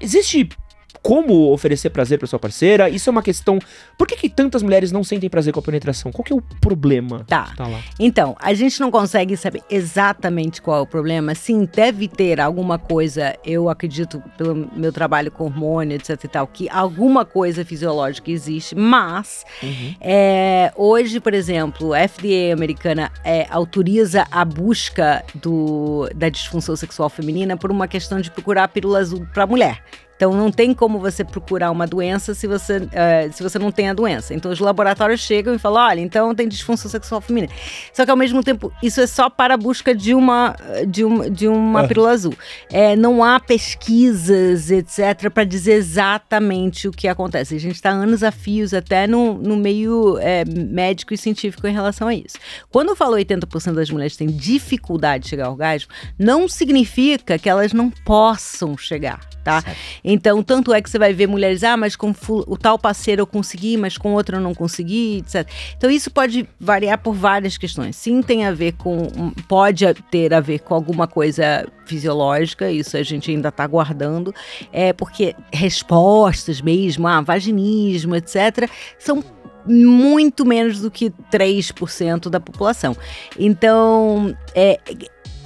existe 0.00 0.48
como 1.04 1.52
oferecer 1.52 1.90
prazer 1.90 2.18
pra 2.18 2.26
sua 2.26 2.38
parceira? 2.38 2.88
Isso 2.88 3.10
é 3.10 3.12
uma 3.12 3.22
questão. 3.22 3.58
Por 3.98 4.06
que, 4.08 4.16
que 4.16 4.28
tantas 4.30 4.62
mulheres 4.62 4.90
não 4.90 5.04
sentem 5.04 5.28
prazer 5.28 5.52
com 5.52 5.60
a 5.60 5.62
penetração? 5.62 6.10
Qual 6.10 6.24
que 6.24 6.32
é 6.32 6.36
o 6.36 6.40
problema? 6.62 7.24
Tá. 7.28 7.52
Tá 7.54 7.66
lá. 7.66 7.78
Então, 8.00 8.34
a 8.40 8.54
gente 8.54 8.80
não 8.80 8.90
consegue 8.90 9.36
saber 9.36 9.60
exatamente 9.68 10.62
qual 10.62 10.78
é 10.78 10.80
o 10.80 10.86
problema. 10.86 11.34
Sim, 11.34 11.68
deve 11.70 12.08
ter 12.08 12.40
alguma 12.40 12.78
coisa, 12.78 13.36
eu 13.44 13.68
acredito, 13.68 14.22
pelo 14.38 14.54
meu 14.74 14.90
trabalho 14.90 15.30
com 15.30 15.44
hormônio, 15.44 15.94
etc 15.94 16.24
e 16.24 16.28
tal, 16.28 16.46
que 16.46 16.70
alguma 16.70 17.26
coisa 17.26 17.66
fisiológica 17.66 18.30
existe, 18.30 18.74
mas 18.74 19.44
Uhum. 19.62 19.94
é, 20.00 20.72
hoje, 20.74 21.20
por 21.20 21.34
exemplo, 21.34 21.92
a 21.92 22.08
FDA 22.08 22.54
americana 22.54 23.12
é, 23.22 23.46
autoriza 23.50 24.26
a 24.30 24.42
busca 24.42 25.22
do, 25.34 26.08
da 26.14 26.30
disfunção 26.30 26.74
sexual 26.76 27.10
feminina 27.10 27.58
por 27.58 27.70
uma 27.70 27.86
questão 27.86 28.22
de 28.22 28.30
procurar 28.30 28.64
a 28.64 28.68
pílula 28.68 29.00
azul 29.00 29.26
para 29.34 29.46
mulher. 29.46 29.82
Então 30.16 30.32
não 30.32 30.50
tem 30.50 30.72
como 30.72 30.98
você 30.98 31.24
procurar 31.24 31.70
uma 31.70 31.86
doença 31.86 32.34
se 32.34 32.46
você, 32.46 32.88
eh, 32.92 33.28
se 33.32 33.42
você 33.42 33.58
não 33.58 33.72
tem 33.72 33.88
a 33.88 33.94
doença. 33.94 34.32
Então 34.34 34.50
os 34.50 34.60
laboratórios 34.60 35.20
chegam 35.20 35.54
e 35.54 35.58
falam: 35.58 35.82
olha, 35.82 36.00
então 36.00 36.34
tem 36.34 36.48
disfunção 36.48 36.90
sexual 36.90 37.20
feminina. 37.20 37.52
Só 37.92 38.04
que 38.04 38.10
ao 38.10 38.16
mesmo 38.16 38.42
tempo, 38.42 38.72
isso 38.82 39.00
é 39.00 39.06
só 39.06 39.28
para 39.28 39.54
a 39.54 39.56
busca 39.56 39.94
de 39.94 40.14
uma, 40.14 40.54
de 40.86 41.04
uma, 41.04 41.30
de 41.30 41.48
uma 41.48 41.80
Ah. 41.80 41.88
pílula 41.88 42.10
azul. 42.12 42.34
É, 42.70 42.94
não 42.96 43.22
há 43.24 43.40
pesquisas, 43.40 44.70
etc., 44.70 45.30
para 45.32 45.44
dizer 45.44 45.72
exatamente 45.74 46.88
o 46.88 46.92
que 46.92 47.08
acontece. 47.08 47.54
A 47.54 47.60
gente 47.60 47.74
está 47.74 47.90
anos 47.90 48.22
a 48.22 48.30
fios 48.30 48.72
até 48.72 49.06
no, 49.06 49.34
no 49.34 49.56
meio 49.56 50.18
eh, 50.20 50.44
médico 50.46 51.12
e 51.12 51.18
científico 51.18 51.66
em 51.66 51.72
relação 51.72 52.08
a 52.08 52.14
isso. 52.14 52.38
Quando 52.70 52.90
eu 52.90 52.96
falo 52.96 53.16
80% 53.16 53.72
das 53.74 53.90
mulheres 53.90 54.16
têm 54.16 54.28
dificuldade 54.28 55.24
de 55.24 55.30
chegar 55.30 55.46
ao 55.46 55.52
orgasmo, 55.52 55.90
não 56.18 56.48
significa 56.48 57.38
que 57.38 57.48
elas 57.48 57.72
não 57.72 57.90
possam 57.90 58.76
chegar, 58.76 59.20
tá? 59.42 59.60
Certo. 59.60 59.76
Então, 60.14 60.42
tanto 60.44 60.72
é 60.72 60.80
que 60.80 60.88
você 60.88 60.98
vai 60.98 61.12
ver 61.12 61.26
mulheres, 61.26 61.64
ah, 61.64 61.76
mas 61.76 61.96
com 61.96 62.14
o 62.28 62.56
tal 62.56 62.78
parceiro 62.78 63.22
eu 63.22 63.26
consegui, 63.26 63.76
mas 63.76 63.98
com 63.98 64.14
outro 64.14 64.36
eu 64.36 64.40
não 64.40 64.54
consegui, 64.54 65.18
etc. 65.18 65.48
Então, 65.76 65.90
isso 65.90 66.08
pode 66.08 66.48
variar 66.60 66.98
por 66.98 67.12
várias 67.12 67.58
questões. 67.58 67.96
Sim, 67.96 68.22
tem 68.22 68.46
a 68.46 68.52
ver 68.52 68.72
com. 68.72 69.08
um, 69.16 69.34
Pode 69.48 69.84
ter 70.10 70.32
a 70.32 70.40
ver 70.40 70.60
com 70.60 70.74
alguma 70.74 71.06
coisa 71.06 71.66
fisiológica, 71.84 72.70
isso 72.70 72.96
a 72.96 73.02
gente 73.02 73.30
ainda 73.30 73.48
está 73.48 73.66
guardando, 73.66 74.32
é 74.72 74.92
porque 74.92 75.34
respostas 75.52 76.60
mesmo, 76.60 77.06
ah, 77.08 77.20
vaginismo, 77.20 78.14
etc., 78.14 78.70
são 78.98 79.22
muito 79.66 80.44
menos 80.44 80.80
do 80.80 80.90
que 80.90 81.10
3% 81.32 82.28
da 82.28 82.38
população. 82.38 82.96
Então, 83.38 84.36
é, 84.54 84.78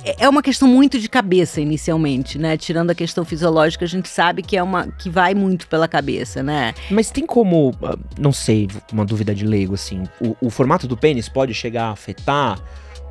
é 0.04 0.18
é 0.18 0.28
uma 0.28 0.42
questão 0.42 0.68
muito 0.68 0.98
de 0.98 1.08
cabeça 1.08 1.60
inicialmente, 1.60 2.38
né? 2.38 2.56
Tirando 2.56 2.90
a 2.90 2.94
questão 2.94 3.24
fisiológica, 3.24 3.84
a 3.84 3.88
gente 3.88 4.08
sabe 4.08 4.42
que 4.42 4.56
é 4.56 4.62
uma 4.62 4.86
que 4.86 5.08
vai 5.08 5.34
muito 5.34 5.66
pela 5.68 5.88
cabeça, 5.88 6.42
né? 6.42 6.74
Mas 6.90 7.10
tem 7.10 7.24
como, 7.24 7.74
ah, 7.82 7.96
não 8.18 8.32
sei, 8.32 8.68
uma 8.92 9.04
dúvida 9.04 9.34
de 9.34 9.46
leigo, 9.46 9.74
assim, 9.74 10.04
o, 10.20 10.36
o 10.40 10.50
formato 10.50 10.86
do 10.86 10.96
pênis 10.96 11.28
pode 11.28 11.54
chegar 11.54 11.86
a 11.86 11.90
afetar 11.92 12.58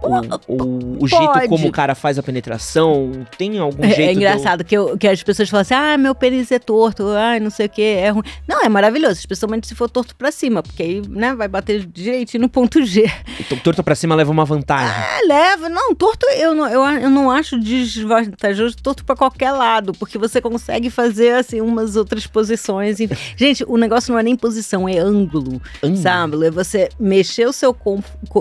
o, 0.01 0.54
o, 0.54 1.04
o 1.04 1.08
jeito 1.08 1.48
como 1.50 1.68
o 1.68 1.72
cara 1.72 1.96
faz 1.96 2.18
a 2.20 2.24
penetração? 2.24 3.12
Tem 3.38 3.58
algum 3.60 3.84
É, 3.84 3.89
jeito 3.89 4.01
é 4.01 4.13
do- 4.13 4.18
engraçado 4.18 4.63
que, 4.63 4.75
eu- 4.77 4.98
que 4.98 5.08
as 5.08 5.22
pessoas 5.24 5.50
falam 5.50 5.62
assim: 5.62 5.74
ah, 5.74 5.98
meu 5.98 6.13
pênis 6.16 6.51
é 6.51 6.60
torto, 6.60 7.08
ai, 7.10 7.39
não 7.39 7.50
sei 7.50 7.66
o 7.66 7.70
que, 7.70 7.82
é 7.82 8.10
ruim. 8.10 8.24
Não, 8.48 8.62
é 8.62 8.70
maravilhoso, 8.70 9.13
especialmente 9.20 9.68
se 9.68 9.75
for 9.75 9.89
torto 9.89 10.16
pra 10.16 10.32
cima, 10.32 10.62
porque 10.63 10.84
aí, 10.84 11.01
né, 11.08 11.34
vai 11.36 11.48
bater 11.48 11.86
direitinho 11.86 12.42
no 12.42 12.50
ponto 12.50 12.84
G. 12.86 13.10
Então, 13.39 13.58
torto 13.60 13.84
pra 13.84 13.96
cima 13.96 14.16
leva 14.16 14.32
uma 14.32 14.46
vantagem. 14.46 14.88
É, 15.22 15.27
leva. 15.27 15.70
Não, 15.70 15.94
torto 15.96 16.25
eu 16.32 16.54
não, 16.54 16.68
eu, 16.68 16.82
eu 17.01 17.10
não 17.10 17.30
acho 17.32 17.60
desvantajoso 17.60 18.75
torto 18.77 19.04
pra 19.06 19.16
qualquer 19.16 19.51
lado, 19.51 19.94
porque 19.94 20.18
você 20.18 20.39
consegue 20.42 20.89
fazer, 20.89 21.34
assim, 21.34 21.62
umas 21.62 21.96
outras 21.96 22.25
posições. 22.27 23.00
enfim. 23.00 23.16
Gente, 23.36 23.63
o 23.68 23.77
negócio 23.77 24.12
não 24.12 24.20
é 24.20 24.24
nem 24.24 24.36
posição, 24.36 24.88
é 24.88 24.98
ângulo, 25.00 25.62
Ângulo. 25.84 26.01
sabe? 26.01 26.46
É 26.46 26.51
você 26.51 26.89
mexer 27.00 27.48
o 27.48 27.54
seu, 27.54 27.75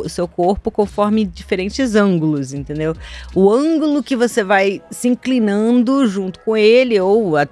seu 0.09 0.29
corpo 0.29 0.71
conforme 0.71 1.25
diferentes 1.47 1.95
ângulos, 1.95 2.53
entendeu? 2.53 2.93
O 3.35 3.51
ângulo 3.53 4.03
que 4.03 4.17
você 4.17 4.43
vai 4.43 4.83
se 4.91 5.07
inclinando 5.07 6.07
junto 6.09 6.41
com 6.41 6.57
ele, 6.57 6.99
ou 7.01 7.37
a- 7.37 7.47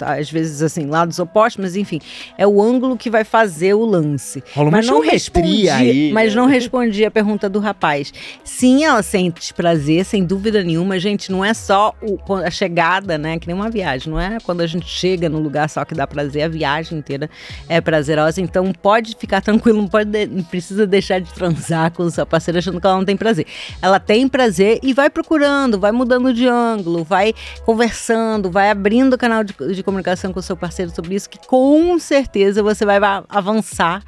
às 0.00 0.30
vezes, 0.30 0.62
assim, 0.62 0.86
lados 0.86 1.18
opostos, 1.18 1.62
mas 1.62 1.76
enfim, 1.76 2.00
é 2.38 2.46
o 2.46 2.62
ângulo 2.62 2.96
que 2.96 3.10
vai 3.10 3.24
fazer 3.24 3.74
o 3.74 3.84
lance. 3.84 4.42
Rola 4.54 4.68
uma 4.68 4.76
Mas 4.78 4.86
não 4.86 5.00
respondi, 5.00 5.68
aí. 5.68 6.10
mas 6.12 6.34
né? 6.34 6.40
não 6.40 6.46
respondi 6.48 7.04
a 7.04 7.10
pergunta 7.10 7.48
do 7.48 7.58
rapaz. 7.58 8.12
Sim, 8.44 8.84
ela 8.84 9.02
sente 9.02 9.52
prazer, 9.54 10.04
sem 10.04 10.24
dúvida 10.24 10.62
nenhuma. 10.62 10.98
Gente, 10.98 11.30
não 11.30 11.44
é 11.44 11.52
só 11.54 11.94
o- 12.02 12.34
a 12.34 12.50
chegada, 12.50 13.18
né? 13.18 13.38
Que 13.38 13.46
nem 13.46 13.54
uma 13.56 13.70
viagem. 13.70 14.10
Não 14.12 14.20
é 14.20 14.38
quando 14.42 14.60
a 14.60 14.66
gente 14.66 14.86
chega 14.86 15.28
no 15.28 15.38
lugar 15.38 15.68
só 15.68 15.84
que 15.84 15.94
dá 15.94 16.06
prazer. 16.06 16.42
A 16.44 16.48
viagem 16.48 16.98
inteira 16.98 17.28
é 17.68 17.80
prazerosa. 17.80 18.40
Então 18.40 18.72
pode 18.72 19.16
ficar 19.18 19.40
tranquilo, 19.40 19.78
não, 19.82 19.88
pode 19.88 20.10
de- 20.10 20.26
não 20.26 20.42
precisa 20.42 20.86
deixar 20.86 21.20
de 21.20 21.32
transar 21.32 21.90
com 21.92 22.02
o 22.04 22.10
seu 22.10 22.24
parceiro 22.26 22.58
achando 22.58 22.80
que 22.80 22.86
ela 22.86 22.96
não 22.96 23.04
tem 23.04 23.16
prazer. 23.16 23.46
Ela 23.82 23.98
tem 24.00 24.28
prazer 24.28 24.78
e 24.82 24.92
vai 24.92 25.10
procurando, 25.10 25.78
vai 25.78 25.92
mudando 25.92 26.32
de 26.32 26.46
ângulo, 26.46 27.04
vai 27.04 27.34
conversando, 27.76 28.50
vai 28.50 28.70
abrindo 28.70 29.14
o 29.14 29.18
canal 29.18 29.44
de, 29.44 29.54
de 29.74 29.82
comunicação 29.82 30.32
com 30.32 30.40
o 30.40 30.42
seu 30.42 30.56
parceiro 30.56 30.92
sobre 30.94 31.14
isso, 31.14 31.28
que 31.30 31.38
com 31.46 31.98
certeza 31.98 32.62
você 32.62 32.84
vai 32.84 33.00
va- 33.00 33.24
avançar 33.28 34.02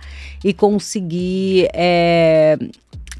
e 0.44 0.52
conseguir. 0.52 1.68
é, 1.74 2.56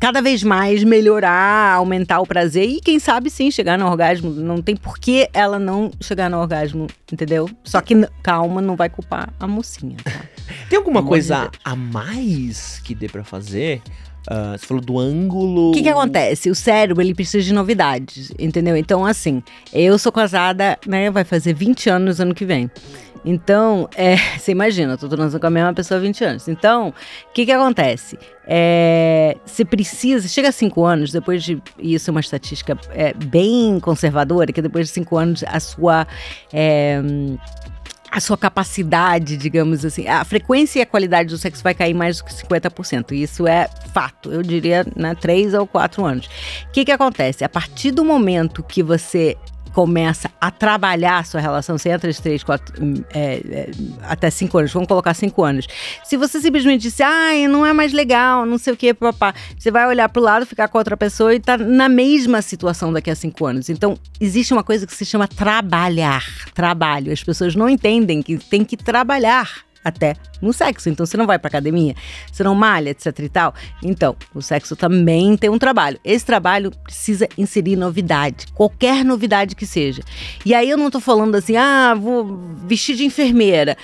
Cada 0.00 0.22
vez 0.22 0.44
mais 0.44 0.84
melhorar, 0.84 1.74
aumentar 1.74 2.20
o 2.20 2.26
prazer 2.26 2.68
e, 2.68 2.80
quem 2.80 3.00
sabe, 3.00 3.28
sim, 3.30 3.50
chegar 3.50 3.76
no 3.76 3.84
orgasmo. 3.84 4.30
Não 4.30 4.62
tem 4.62 4.76
por 4.76 4.96
que 4.96 5.28
ela 5.34 5.58
não 5.58 5.90
chegar 6.00 6.30
no 6.30 6.38
orgasmo, 6.38 6.86
entendeu? 7.12 7.50
Só 7.64 7.80
que, 7.80 7.94
calma, 8.22 8.60
não 8.62 8.76
vai 8.76 8.88
culpar 8.88 9.32
a 9.40 9.46
mocinha, 9.48 9.96
tá? 10.04 10.12
Tem 10.70 10.76
alguma 10.78 11.00
amor 11.00 11.08
coisa 11.08 11.50
a 11.64 11.74
mais 11.74 12.78
que 12.84 12.94
dê 12.94 13.08
pra 13.08 13.24
fazer? 13.24 13.82
Ah, 14.30 14.54
você 14.58 14.66
falou 14.66 14.82
do 14.82 14.98
ângulo. 14.98 15.70
O 15.70 15.72
que, 15.72 15.82
que 15.82 15.88
acontece? 15.88 16.50
O 16.50 16.54
cérebro, 16.54 17.02
ele 17.02 17.14
precisa 17.14 17.42
de 17.42 17.54
novidades, 17.54 18.30
entendeu? 18.38 18.76
Então, 18.76 19.06
assim, 19.06 19.42
eu 19.72 19.98
sou 19.98 20.12
casada, 20.12 20.78
né? 20.86 21.10
Vai 21.10 21.24
fazer 21.24 21.54
20 21.54 21.88
anos 21.88 22.20
ano 22.20 22.34
que 22.34 22.44
vem. 22.44 22.70
Então, 23.24 23.88
é, 23.96 24.16
você 24.38 24.52
imagina, 24.52 24.92
eu 24.92 24.98
tô 24.98 25.08
transando 25.08 25.40
com 25.40 25.46
a 25.46 25.50
mesma 25.50 25.72
pessoa 25.72 25.98
há 25.98 26.02
20 26.02 26.24
anos. 26.24 26.46
Então, 26.46 26.88
o 26.88 27.32
que 27.32 27.46
que 27.46 27.52
acontece? 27.52 28.18
É, 28.46 29.38
você 29.46 29.64
precisa, 29.64 30.28
chega 30.28 30.50
a 30.50 30.52
5 30.52 30.84
anos, 30.84 31.10
depois 31.10 31.42
de, 31.42 31.62
isso 31.78 32.10
é 32.10 32.12
uma 32.12 32.20
estatística 32.20 32.78
é, 32.90 33.14
bem 33.14 33.80
conservadora, 33.80 34.52
que 34.52 34.60
depois 34.60 34.88
de 34.88 34.92
5 34.92 35.16
anos 35.16 35.44
a 35.46 35.58
sua... 35.58 36.06
é, 36.52 37.00
a 38.10 38.20
sua 38.20 38.36
capacidade, 38.36 39.36
digamos 39.36 39.84
assim, 39.84 40.06
a 40.06 40.24
frequência 40.24 40.78
e 40.78 40.82
a 40.82 40.86
qualidade 40.86 41.28
do 41.28 41.38
sexo 41.38 41.62
vai 41.62 41.74
cair 41.74 41.94
mais 41.94 42.18
do 42.18 42.24
que 42.24 42.32
50%. 42.32 43.12
Isso 43.12 43.46
é 43.46 43.68
fato, 43.92 44.32
eu 44.32 44.42
diria, 44.42 44.86
né, 44.96 45.14
3 45.14 45.54
ou 45.54 45.66
4 45.66 46.04
anos. 46.04 46.26
O 46.68 46.72
que 46.72 46.84
que 46.84 46.92
acontece? 46.92 47.44
A 47.44 47.48
partir 47.48 47.90
do 47.90 48.04
momento 48.04 48.62
que 48.62 48.82
você 48.82 49.36
começa 49.78 50.28
a 50.40 50.50
trabalhar 50.50 51.18
a 51.18 51.22
sua 51.22 51.40
relação, 51.40 51.78
você 51.78 51.90
entra 51.90 52.10
de 52.10 52.20
3, 52.20 52.42
4, 52.42 52.84
hum, 52.84 52.94
é, 53.14 53.40
é, 53.48 53.70
até 54.02 54.28
5 54.28 54.58
anos, 54.58 54.72
vamos 54.72 54.88
colocar 54.88 55.14
5 55.14 55.44
anos. 55.44 55.68
Se 56.02 56.16
você 56.16 56.40
simplesmente 56.40 56.82
disse, 56.82 57.00
ai, 57.00 57.46
não 57.46 57.64
é 57.64 57.72
mais 57.72 57.92
legal, 57.92 58.44
não 58.44 58.58
sei 58.58 58.72
o 58.72 58.76
que, 58.76 58.92
papá, 58.92 59.32
você 59.56 59.70
vai 59.70 59.86
olhar 59.86 60.08
pro 60.08 60.20
lado, 60.20 60.44
ficar 60.46 60.66
com 60.66 60.78
outra 60.78 60.96
pessoa 60.96 61.32
e 61.32 61.38
tá 61.38 61.56
na 61.56 61.88
mesma 61.88 62.42
situação 62.42 62.92
daqui 62.92 63.08
a 63.08 63.14
5 63.14 63.46
anos. 63.46 63.68
Então, 63.68 63.96
existe 64.20 64.52
uma 64.52 64.64
coisa 64.64 64.84
que 64.84 64.92
se 64.92 65.04
chama 65.04 65.28
trabalhar, 65.28 66.26
trabalho. 66.52 67.12
As 67.12 67.22
pessoas 67.22 67.54
não 67.54 67.68
entendem 67.68 68.20
que 68.20 68.36
tem 68.36 68.64
que 68.64 68.76
trabalhar 68.76 69.67
até 69.84 70.14
no 70.40 70.52
sexo. 70.52 70.88
Então 70.88 71.04
você 71.04 71.16
não 71.16 71.26
vai 71.26 71.38
pra 71.38 71.48
academia, 71.48 71.94
você 72.30 72.42
não 72.42 72.54
malha, 72.54 72.90
etc 72.90 73.18
e 73.18 73.28
tal. 73.28 73.54
Então, 73.82 74.16
o 74.34 74.42
sexo 74.42 74.76
também 74.76 75.36
tem 75.36 75.50
um 75.50 75.58
trabalho. 75.58 75.98
Esse 76.04 76.24
trabalho 76.24 76.70
precisa 76.82 77.28
inserir 77.36 77.76
novidade, 77.76 78.46
qualquer 78.54 79.04
novidade 79.04 79.54
que 79.54 79.66
seja. 79.66 80.02
E 80.44 80.54
aí 80.54 80.68
eu 80.68 80.76
não 80.76 80.90
tô 80.90 81.00
falando 81.00 81.34
assim, 81.34 81.56
ah, 81.56 81.94
vou 81.94 82.38
vestir 82.66 82.96
de 82.96 83.04
enfermeira. 83.04 83.76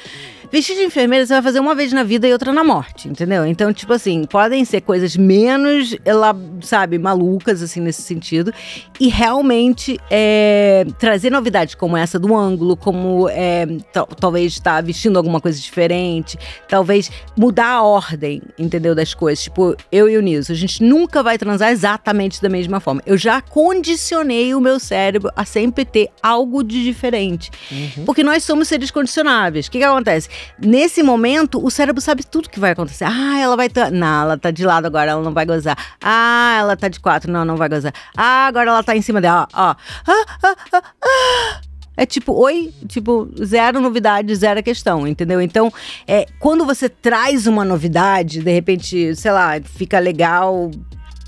Vestir 0.53 0.77
de 0.77 0.83
enfermeira 0.83 1.27
você 1.27 1.33
vai 1.35 1.43
fazer 1.43 1.61
uma 1.61 1.75
vez 1.75 1.93
na 1.93 2.03
vida 2.03 2.29
e 2.29 2.33
outra 2.33 2.53
na 2.53 2.63
morte, 2.63 3.09
entendeu? 3.09 3.45
Então, 3.47 3.73
tipo 3.73 3.93
assim, 3.93 4.25
podem 4.25 4.65
ser 4.65 4.81
coisas 4.83 5.17
menos, 5.17 5.97
ela, 6.05 6.37
sabe, 6.63 6.99
malucas, 6.99 7.63
assim, 7.63 7.81
nesse 7.81 8.03
sentido. 8.03 8.53
E 9.01 9.09
realmente 9.09 9.99
é, 10.11 10.87
trazer 10.99 11.31
novidades 11.31 11.75
como 11.75 11.97
essa 11.97 12.19
do 12.19 12.35
ângulo, 12.37 12.77
como 12.77 13.29
é, 13.31 13.67
tal- 13.93 14.07
talvez 14.07 14.53
estar 14.53 14.83
vestindo 14.83 15.17
alguma 15.17 15.41
coisa 15.41 15.59
diferente, 15.61 16.39
talvez 16.69 17.11
mudar 17.37 17.69
a 17.69 17.83
ordem, 17.83 18.43
entendeu? 18.59 18.95
Das 18.95 19.15
coisas. 19.15 19.45
Tipo, 19.45 19.75
eu 19.91 20.09
e 20.09 20.17
o 20.17 20.23
Nilson, 20.23 20.53
a 20.53 20.57
gente 20.57 20.83
nunca 20.83 21.23
vai 21.23 21.37
transar 21.39 21.71
exatamente 21.71 22.41
da 22.41 22.49
mesma 22.49 22.81
forma. 22.81 23.03
Eu 23.07 23.17
já 23.17 23.41
condicionei 23.41 24.55
o 24.55 24.61
meu 24.61 24.79
cérebro 24.79 25.31
a 25.35 25.45
sempre 25.45 25.85
ter 25.85 26.09
algo 26.23 26.63
de 26.63 26.83
diferente. 26.85 27.51
Uhum. 27.71 28.05
Porque 28.05 28.23
nós 28.23 28.45
somos 28.45 28.69
seres 28.69 28.91
condicionáveis. 28.91 29.67
O 29.67 29.71
que, 29.71 29.79
que 29.79 29.85
acontece? 29.85 30.29
Nesse 30.59 31.03
momento, 31.03 31.65
o 31.65 31.71
cérebro 31.71 32.01
sabe 32.01 32.25
tudo 32.25 32.49
que 32.49 32.61
vai 32.61 32.73
acontecer. 32.73 33.05
Ah, 33.05 33.39
ela 33.39 33.57
vai. 33.57 33.69
Tá... 33.69 33.91
Não, 33.91 34.23
ela 34.23 34.39
tá 34.39 34.51
de 34.51 34.65
lado 34.65 34.87
agora, 34.87 35.11
ela 35.11 35.23
não 35.23 35.33
vai 35.33 35.45
gozar. 35.47 35.77
Ah, 36.03 36.57
ela 36.59 36.77
tá 36.77 36.89
de 36.89 37.01
quatro, 37.01 37.31
não, 37.31 37.45
não 37.45 37.57
vai 37.57 37.69
gozar. 37.69 37.93
Ah, 38.17 38.47
agora 38.47 38.71
ela 38.71 38.83
tá 38.83 38.97
em 38.97 39.03
cima 39.03 39.21
dela, 39.21 39.49
ó. 39.53 39.71
ó. 39.71 39.77
Ah, 40.07 40.25
ah, 40.43 40.57
ah, 40.73 40.83
ah. 41.03 41.61
É 41.97 42.05
tipo, 42.05 42.33
oi, 42.33 42.75
tipo, 42.89 43.31
zero 43.45 43.81
novidade, 43.81 44.35
zero 44.35 44.61
questão, 44.65 45.07
entendeu? 45.07 45.41
Então, 45.41 45.73
é, 46.09 46.27
quando 46.41 46.67
você 46.67 46.89
traz 46.89 47.47
uma 47.47 47.65
novidade, 47.65 48.41
de 48.41 48.51
repente, 48.51 49.15
sei 49.15 49.31
lá, 49.31 49.61
fica 49.63 50.01
legal 50.01 50.73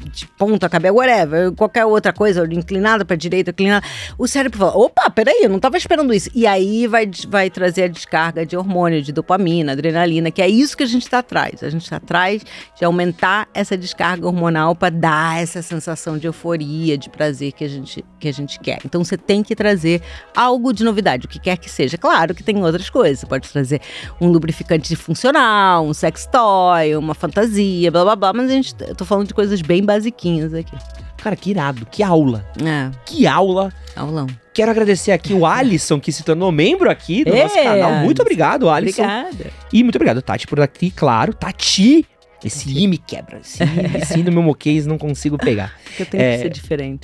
de 0.08 0.26
ponta, 0.26 0.68
cabelo, 0.68 0.96
whatever, 0.96 1.52
qualquer 1.52 1.84
outra 1.84 2.12
coisa, 2.12 2.46
inclinada 2.50 3.04
pra 3.04 3.16
direita, 3.16 3.50
inclinada, 3.50 3.86
o 4.18 4.26
cérebro 4.26 4.58
fala, 4.58 4.76
opa, 4.76 5.10
peraí, 5.10 5.40
eu 5.42 5.50
não 5.50 5.58
tava 5.58 5.76
esperando 5.76 6.12
isso. 6.12 6.30
E 6.34 6.46
aí 6.46 6.86
vai, 6.86 7.08
vai 7.28 7.50
trazer 7.50 7.84
a 7.84 7.88
descarga 7.88 8.46
de 8.46 8.56
hormônio, 8.56 9.02
de 9.02 9.12
dopamina, 9.12 9.72
adrenalina, 9.72 10.30
que 10.30 10.42
é 10.42 10.48
isso 10.48 10.76
que 10.76 10.82
a 10.82 10.86
gente 10.86 11.08
tá 11.08 11.18
atrás. 11.18 11.62
A 11.62 11.70
gente 11.70 11.88
tá 11.88 11.96
atrás 11.96 12.42
de 12.76 12.84
aumentar 12.84 13.48
essa 13.52 13.76
descarga 13.76 14.26
hormonal 14.26 14.74
pra 14.74 14.90
dar 14.90 15.40
essa 15.40 15.62
sensação 15.62 16.18
de 16.18 16.26
euforia, 16.26 16.96
de 16.96 17.10
prazer 17.10 17.52
que 17.52 17.64
a 17.64 17.68
gente, 17.68 18.04
que 18.18 18.28
a 18.28 18.32
gente 18.32 18.58
quer. 18.60 18.78
Então 18.84 19.02
você 19.02 19.16
tem 19.16 19.42
que 19.42 19.54
trazer 19.54 20.02
algo 20.34 20.72
de 20.72 20.84
novidade, 20.84 21.26
o 21.26 21.28
que 21.28 21.38
quer 21.38 21.56
que 21.56 21.70
seja. 21.70 21.98
Claro 21.98 22.34
que 22.34 22.42
tem 22.42 22.62
outras 22.62 22.90
coisas, 22.90 23.20
você 23.20 23.26
pode 23.26 23.48
trazer 23.48 23.80
um 24.20 24.28
lubrificante 24.28 24.94
funcional, 24.96 25.84
um 25.84 25.94
sex 25.94 26.26
toy, 26.26 26.96
uma 26.96 27.14
fantasia, 27.14 27.90
blá 27.90 28.04
blá 28.04 28.16
blá, 28.16 28.32
mas 28.32 28.50
a 28.50 28.54
gente, 28.54 28.74
eu 28.80 28.94
tô 28.94 29.04
falando 29.04 29.28
de 29.28 29.34
coisas 29.34 29.60
bem 29.62 29.84
basiquinhas 29.96 30.52
aqui. 30.54 30.76
Cara, 31.16 31.34
que 31.34 31.50
irado, 31.50 31.86
que 31.90 32.02
aula. 32.02 32.44
É, 32.62 32.90
Que 33.04 33.26
aula. 33.26 33.72
aulão. 33.96 34.26
Quero 34.54 34.70
agradecer 34.70 35.12
aqui 35.12 35.32
o 35.34 35.44
Alisson, 35.44 35.98
que 36.00 36.12
se 36.12 36.22
tornou 36.22 36.52
membro 36.52 36.88
aqui 36.90 37.24
do 37.24 37.34
É, 37.34 37.42
nosso 37.42 37.54
canal. 37.56 37.92
Muito 38.04 38.22
obrigado, 38.22 38.70
Alisson. 38.70 39.02
Obrigada. 39.02 39.50
E 39.72 39.82
muito 39.82 39.96
obrigado, 39.96 40.22
Tati, 40.22 40.46
por 40.46 40.60
aqui, 40.60 40.90
claro. 40.90 41.34
Tati! 41.34 42.06
Esse 42.44 42.68
I 42.70 42.86
me 42.86 42.98
quebra. 42.98 43.38
Esse 43.40 43.62
I, 43.64 43.96
esse 44.02 44.18
I 44.18 44.22
no 44.22 44.30
meu 44.30 44.42
moquês 44.42 44.86
não 44.86 44.98
consigo 44.98 45.36
pegar. 45.38 45.74
Porque 45.84 46.02
eu 46.02 46.06
tenho 46.06 46.22
É. 46.22 46.36
que 46.36 46.42
ser 46.42 46.48
diferente. 46.50 47.00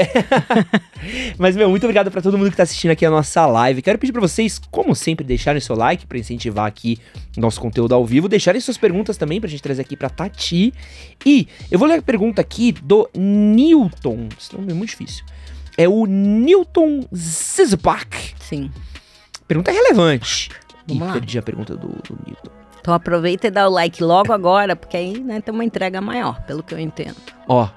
Mas, 1.38 1.56
meu, 1.56 1.68
muito 1.70 1.84
obrigado 1.84 2.10
pra 2.10 2.20
todo 2.22 2.36
mundo 2.38 2.50
que 2.50 2.56
tá 2.56 2.62
assistindo 2.62 2.90
aqui 2.90 3.04
a 3.04 3.10
nossa 3.10 3.44
live. 3.46 3.82
Quero 3.82 3.98
pedir 3.98 4.12
pra 4.12 4.20
vocês, 4.20 4.60
como 4.70 4.94
sempre, 4.94 5.24
deixarem 5.24 5.60
seu 5.60 5.74
like 5.74 6.06
pra 6.06 6.18
incentivar 6.18 6.66
aqui 6.66 6.98
nosso 7.36 7.60
conteúdo 7.60 7.94
ao 7.94 8.04
vivo. 8.06 8.28
Deixarem 8.28 8.60
suas 8.60 8.76
perguntas 8.76 9.16
também 9.16 9.40
pra 9.40 9.48
gente 9.48 9.62
trazer 9.62 9.82
aqui 9.82 9.96
pra 9.96 10.08
Tati. 10.10 10.72
E 11.26 11.48
eu 11.70 11.78
vou 11.78 11.88
ler 11.88 11.98
a 11.98 12.02
pergunta 12.02 12.40
aqui 12.40 12.72
do 12.72 13.08
Newton. 13.16 14.28
Esse 14.38 14.54
nome 14.54 14.70
é 14.70 14.74
muito 14.74 14.90
difícil. 14.90 15.24
É 15.78 15.88
o 15.88 16.04
Newton 16.06 17.06
Zizbach. 17.14 18.34
Sim. 18.38 18.70
Pergunta 19.48 19.72
relevante. 19.72 20.50
Ih, 20.86 20.94
Vamos 20.94 21.06
lá. 21.06 21.12
perdi 21.14 21.38
a 21.38 21.42
pergunta 21.42 21.74
do, 21.76 21.88
do 21.88 22.18
Newton. 22.26 22.61
Então 22.82 22.92
aproveita 22.92 23.46
e 23.46 23.50
dá 23.50 23.68
o 23.68 23.70
like 23.70 24.02
logo 24.02 24.32
agora, 24.32 24.74
porque 24.74 24.96
aí 24.96 25.20
né, 25.20 25.40
tem 25.40 25.54
uma 25.54 25.64
entrega 25.64 26.00
maior, 26.00 26.42
pelo 26.42 26.64
que 26.64 26.74
eu 26.74 26.80
entendo. 26.80 27.16
Ó, 27.46 27.68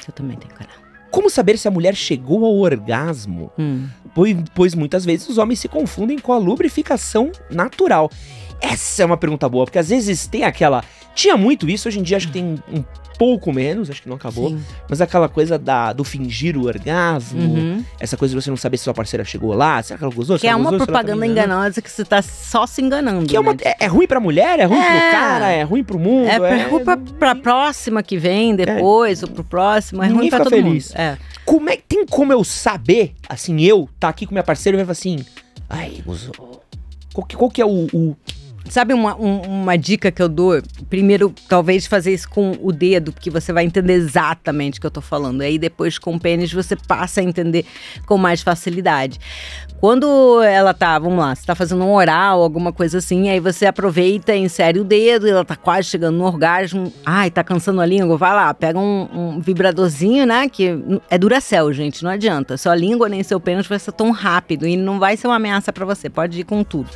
Você 0.00 0.10
também 0.10 0.36
tem 0.38 0.48
canal. 0.48 0.74
Como 1.10 1.28
saber 1.28 1.58
se 1.58 1.68
a 1.68 1.70
mulher 1.70 1.94
chegou 1.94 2.44
ao 2.44 2.56
orgasmo? 2.56 3.52
Hum. 3.58 3.86
Pois, 4.14 4.34
pois 4.54 4.74
muitas 4.74 5.04
vezes 5.04 5.28
os 5.28 5.36
homens 5.36 5.60
se 5.60 5.68
confundem 5.68 6.18
com 6.18 6.32
a 6.32 6.38
lubrificação 6.38 7.30
natural. 7.50 8.10
Essa 8.58 9.02
é 9.02 9.06
uma 9.06 9.18
pergunta 9.18 9.46
boa, 9.46 9.66
porque 9.66 9.78
às 9.78 9.90
vezes 9.90 10.26
tem 10.26 10.44
aquela. 10.44 10.82
Tinha 11.14 11.36
muito 11.36 11.68
isso, 11.68 11.88
hoje 11.88 12.00
em 12.00 12.02
dia 12.02 12.16
acho 12.16 12.28
que 12.28 12.32
tem 12.32 12.44
um 12.72 12.82
pouco 13.18 13.52
menos, 13.52 13.88
acho 13.90 14.02
que 14.02 14.08
não 14.08 14.16
acabou. 14.16 14.50
Sim. 14.50 14.62
Mas 14.88 15.00
aquela 15.00 15.28
coisa 15.28 15.58
da, 15.58 15.92
do 15.92 16.04
fingir 16.04 16.56
o 16.56 16.66
orgasmo, 16.66 17.40
Uhum. 17.40 17.84
essa 17.98 18.16
coisa 18.16 18.34
de 18.34 18.42
você 18.42 18.50
não 18.50 18.56
saber 18.56 18.76
se 18.76 18.84
sua 18.84 18.94
parceira 18.94 19.24
chegou 19.24 19.54
lá, 19.54 19.82
será 19.82 19.98
que 19.98 20.04
ela 20.04 20.14
gozou? 20.14 20.36
Que 20.36 20.42
Se 20.42 20.46
é 20.48 20.54
uma 20.54 20.64
gozou, 20.70 20.80
se 20.80 20.86
tá 20.86 20.92
propaganda 20.92 21.26
enganando? 21.26 21.52
enganosa 21.60 21.82
que 21.82 21.90
você 21.90 22.04
tá 22.04 22.20
só 22.22 22.66
se 22.66 22.82
enganando. 22.82 23.26
Que 23.26 23.36
é, 23.36 23.40
uma, 23.40 23.52
né? 23.52 23.58
é, 23.64 23.84
é 23.84 23.86
ruim 23.86 24.06
pra 24.06 24.20
mulher, 24.20 24.58
é 24.60 24.64
ruim 24.64 24.80
pro 24.80 24.88
É. 24.90 25.10
cara, 25.10 25.50
é 25.50 25.62
ruim 25.62 25.82
pro 25.84 25.98
mundo. 25.98 26.28
É 26.28 26.38
preocupa 26.38 26.96
pra 27.18 27.34
próxima 27.34 28.02
que 28.02 28.18
vem 28.18 28.54
depois, 28.54 29.22
ou 29.22 29.28
pro 29.30 29.44
próximo, 29.44 30.02
é 30.02 30.06
Ninguém 30.06 30.20
ruim 30.22 30.30
pra 30.30 30.40
todo 30.40 30.50
feliz. 30.50 30.88
mundo. 30.90 30.98
É. 31.00 31.18
Como 31.44 31.70
é, 31.70 31.76
tem 31.76 32.04
como 32.06 32.32
eu 32.32 32.42
saber, 32.44 33.14
assim, 33.28 33.60
eu 33.62 33.88
tá 33.98 34.08
aqui 34.08 34.26
com 34.26 34.32
minha 34.34 34.42
parceira 34.44 34.76
e 34.76 34.78
vai 34.78 34.84
falar 34.84 34.92
assim, 34.92 35.24
ai, 35.70 36.02
gozou. 36.04 36.62
Qual 37.14 37.26
que, 37.26 37.36
qual 37.36 37.50
que 37.50 37.62
é 37.62 37.64
o, 37.66 37.86
o- 37.94 38.16
Sabe 38.68 38.92
uma, 38.92 39.14
um- 39.16 39.40
uma 39.42 39.76
dica 39.76 40.10
que 40.10 40.20
eu 40.20 40.28
dou? 40.28 40.60
Primeiro, 40.90 41.32
talvez 41.48 41.86
fazer 41.86 42.12
isso 42.12 42.28
com 42.28 42.56
o 42.60 42.72
dedo, 42.72 43.12
porque 43.12 43.30
você 43.30 43.52
vai 43.52 43.64
entender 43.64 43.94
exatamente 43.94 44.78
o 44.78 44.80
que 44.80 44.86
eu 44.86 44.90
tô 44.90 45.00
falando. 45.00 45.40
Aí 45.42 45.58
depois 45.58 45.98
com 45.98 46.14
o 46.16 46.20
pênis 46.20 46.52
você 46.52 46.74
passa 46.76 47.20
a 47.20 47.24
entender 47.24 47.64
com 48.06 48.18
mais 48.18 48.42
facilidade. 48.42 49.18
Quando 49.80 50.42
ela 50.42 50.72
tá, 50.74 50.98
vamos 50.98 51.18
lá, 51.18 51.34
você 51.34 51.44
tá 51.44 51.54
fazendo 51.54 51.84
um 51.84 51.92
oral, 51.92 52.42
alguma 52.42 52.72
coisa 52.72 52.98
assim, 52.98 53.28
aí 53.28 53.38
você 53.38 53.66
aproveita, 53.66 54.34
insere 54.34 54.80
o 54.80 54.84
dedo, 54.84 55.28
ela 55.28 55.44
tá 55.44 55.54
quase 55.54 55.88
chegando 55.88 56.16
no 56.16 56.24
orgasmo. 56.24 56.92
Ai, 57.04 57.30
tá 57.30 57.44
cansando 57.44 57.80
a 57.80 57.86
língua? 57.86 58.16
Vai 58.16 58.32
lá, 58.32 58.52
pega 58.54 58.78
um, 58.78 59.08
um 59.12 59.40
vibradorzinho, 59.40 60.26
né? 60.26 60.48
Que 60.48 60.78
é 61.10 61.18
Duracell, 61.18 61.72
gente, 61.72 62.02
não 62.02 62.10
adianta. 62.10 62.56
Sua 62.56 62.74
língua 62.74 63.08
nem 63.08 63.22
seu 63.22 63.38
pênis 63.38 63.66
vai 63.66 63.78
ser 63.78 63.92
tão 63.92 64.10
rápido 64.10 64.66
e 64.66 64.76
não 64.76 64.98
vai 64.98 65.16
ser 65.16 65.26
uma 65.28 65.36
ameaça 65.36 65.72
pra 65.72 65.84
você, 65.84 66.08
pode 66.10 66.40
ir 66.40 66.44
com 66.44 66.64
tudo. 66.64 66.88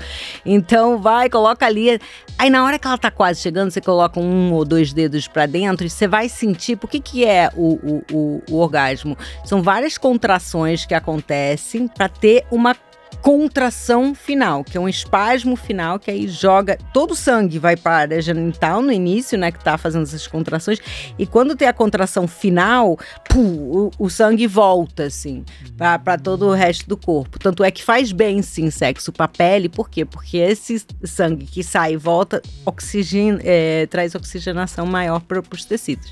Então 0.44 0.98
vai, 0.98 1.28
coloca 1.28 1.59
ali. 1.66 2.00
Aí 2.38 2.50
na 2.50 2.64
hora 2.64 2.78
que 2.78 2.86
ela 2.86 2.98
tá 2.98 3.10
quase 3.10 3.40
chegando, 3.40 3.70
você 3.70 3.80
coloca 3.80 4.18
um 4.18 4.52
ou 4.52 4.64
dois 4.64 4.92
dedos 4.92 5.28
pra 5.28 5.46
dentro 5.46 5.86
e 5.86 5.90
você 5.90 6.06
vai 6.06 6.28
sentir. 6.28 6.76
Por 6.76 6.88
que, 6.88 7.00
que 7.00 7.24
é 7.24 7.50
o, 7.54 7.74
o, 7.74 8.04
o, 8.12 8.42
o 8.50 8.56
orgasmo? 8.58 9.16
São 9.44 9.62
várias 9.62 9.98
contrações 9.98 10.84
que 10.86 10.94
acontecem 10.94 11.88
pra 11.88 12.08
ter 12.08 12.44
uma 12.50 12.74
contração 13.22 14.14
final, 14.14 14.64
que 14.64 14.76
é 14.76 14.80
um 14.80 14.88
espasmo 14.88 15.56
final, 15.56 15.98
que 15.98 16.10
aí 16.10 16.26
joga. 16.28 16.78
Todo 16.92 17.12
o 17.12 17.16
sangue 17.16 17.58
vai 17.58 17.76
para 17.76 18.14
a 18.14 18.20
genital 18.20 18.82
no 18.82 18.92
início, 18.92 19.38
né? 19.38 19.52
Que 19.52 19.62
tá 19.62 19.76
fazendo 19.76 20.02
essas 20.02 20.26
contrações. 20.26 20.78
E 21.18 21.26
quando 21.26 21.56
tem 21.56 21.68
a 21.68 21.72
contração 21.72 22.26
final, 22.26 22.98
pum, 23.28 23.42
o, 23.44 23.90
o 23.98 24.10
sangue 24.10 24.46
volta, 24.46 25.04
assim, 25.04 25.44
para 25.76 26.18
todo 26.18 26.46
o 26.46 26.52
resto 26.52 26.88
do 26.88 26.96
corpo. 26.96 27.38
Tanto 27.38 27.62
é 27.62 27.70
que 27.70 27.82
faz 27.82 28.12
bem, 28.12 28.42
sim, 28.42 28.70
sexo 28.70 29.12
pra 29.12 29.28
pele. 29.28 29.68
Por 29.68 29.88
quê? 29.88 30.04
Porque 30.04 30.38
esse 30.38 30.84
sangue 31.04 31.46
que 31.46 31.62
sai 31.62 31.94
e 31.94 31.96
volta 31.96 32.42
oxigena, 32.64 33.40
é, 33.44 33.86
traz 33.86 34.14
oxigenação 34.14 34.86
maior 34.86 35.20
para 35.20 35.42
os 35.52 35.64
tecidos. 35.64 36.10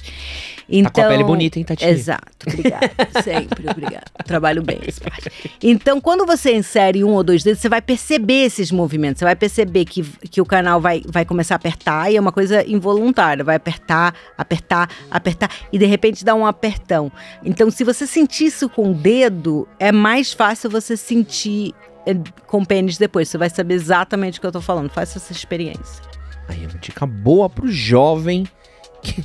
Então, 0.70 0.90
Tá 0.92 1.02
com 1.02 1.06
a 1.06 1.10
pele 1.10 1.24
bonita, 1.24 1.58
hein, 1.58 1.64
Tatinha? 1.64 1.90
Exato, 1.90 2.46
obrigada. 2.46 2.90
Sempre, 3.24 3.70
obrigada. 3.70 4.04
Trabalho 4.26 4.62
bem 4.62 4.78
parte. 5.02 5.30
Então, 5.62 5.98
quando 6.00 6.26
você 6.26 6.54
insere 6.54 7.02
um 7.02 7.10
ou 7.14 7.24
dois 7.24 7.42
dedos, 7.42 7.60
você 7.60 7.68
vai 7.70 7.80
perceber 7.80 8.44
esses 8.44 8.70
movimentos. 8.70 9.20
Você 9.20 9.24
vai 9.24 9.34
perceber 9.34 9.86
que, 9.86 10.02
que 10.02 10.40
o 10.40 10.44
canal 10.44 10.78
vai, 10.80 11.02
vai 11.06 11.24
começar 11.24 11.54
a 11.54 11.56
apertar 11.56 12.12
e 12.12 12.16
é 12.16 12.20
uma 12.20 12.32
coisa 12.32 12.62
involuntária. 12.68 13.42
Vai 13.42 13.56
apertar, 13.56 14.14
apertar, 14.36 14.90
apertar 15.10 15.50
e 15.72 15.78
de 15.78 15.86
repente 15.86 16.24
dá 16.24 16.34
um 16.34 16.44
apertão. 16.44 17.10
Então, 17.42 17.70
se 17.70 17.82
você 17.82 18.06
sentir 18.06 18.46
isso 18.46 18.68
com 18.68 18.90
o 18.90 18.94
dedo, 18.94 19.66
é 19.80 19.90
mais 19.90 20.32
fácil 20.34 20.68
você 20.68 20.96
sentir 20.98 21.74
eh, 22.06 22.14
com 22.46 22.58
o 22.58 22.66
pênis 22.66 22.98
depois. 22.98 23.28
Você 23.28 23.38
vai 23.38 23.48
saber 23.48 23.74
exatamente 23.74 24.38
o 24.38 24.40
que 24.42 24.46
eu 24.46 24.52
tô 24.52 24.60
falando. 24.60 24.90
Faça 24.90 25.18
essa 25.18 25.32
experiência. 25.32 26.02
Aí 26.46 26.62
é 26.62 26.66
uma 26.68 26.78
dica 26.78 27.06
boa 27.06 27.48
pro 27.48 27.68
jovem. 27.70 28.46
que- 29.02 29.24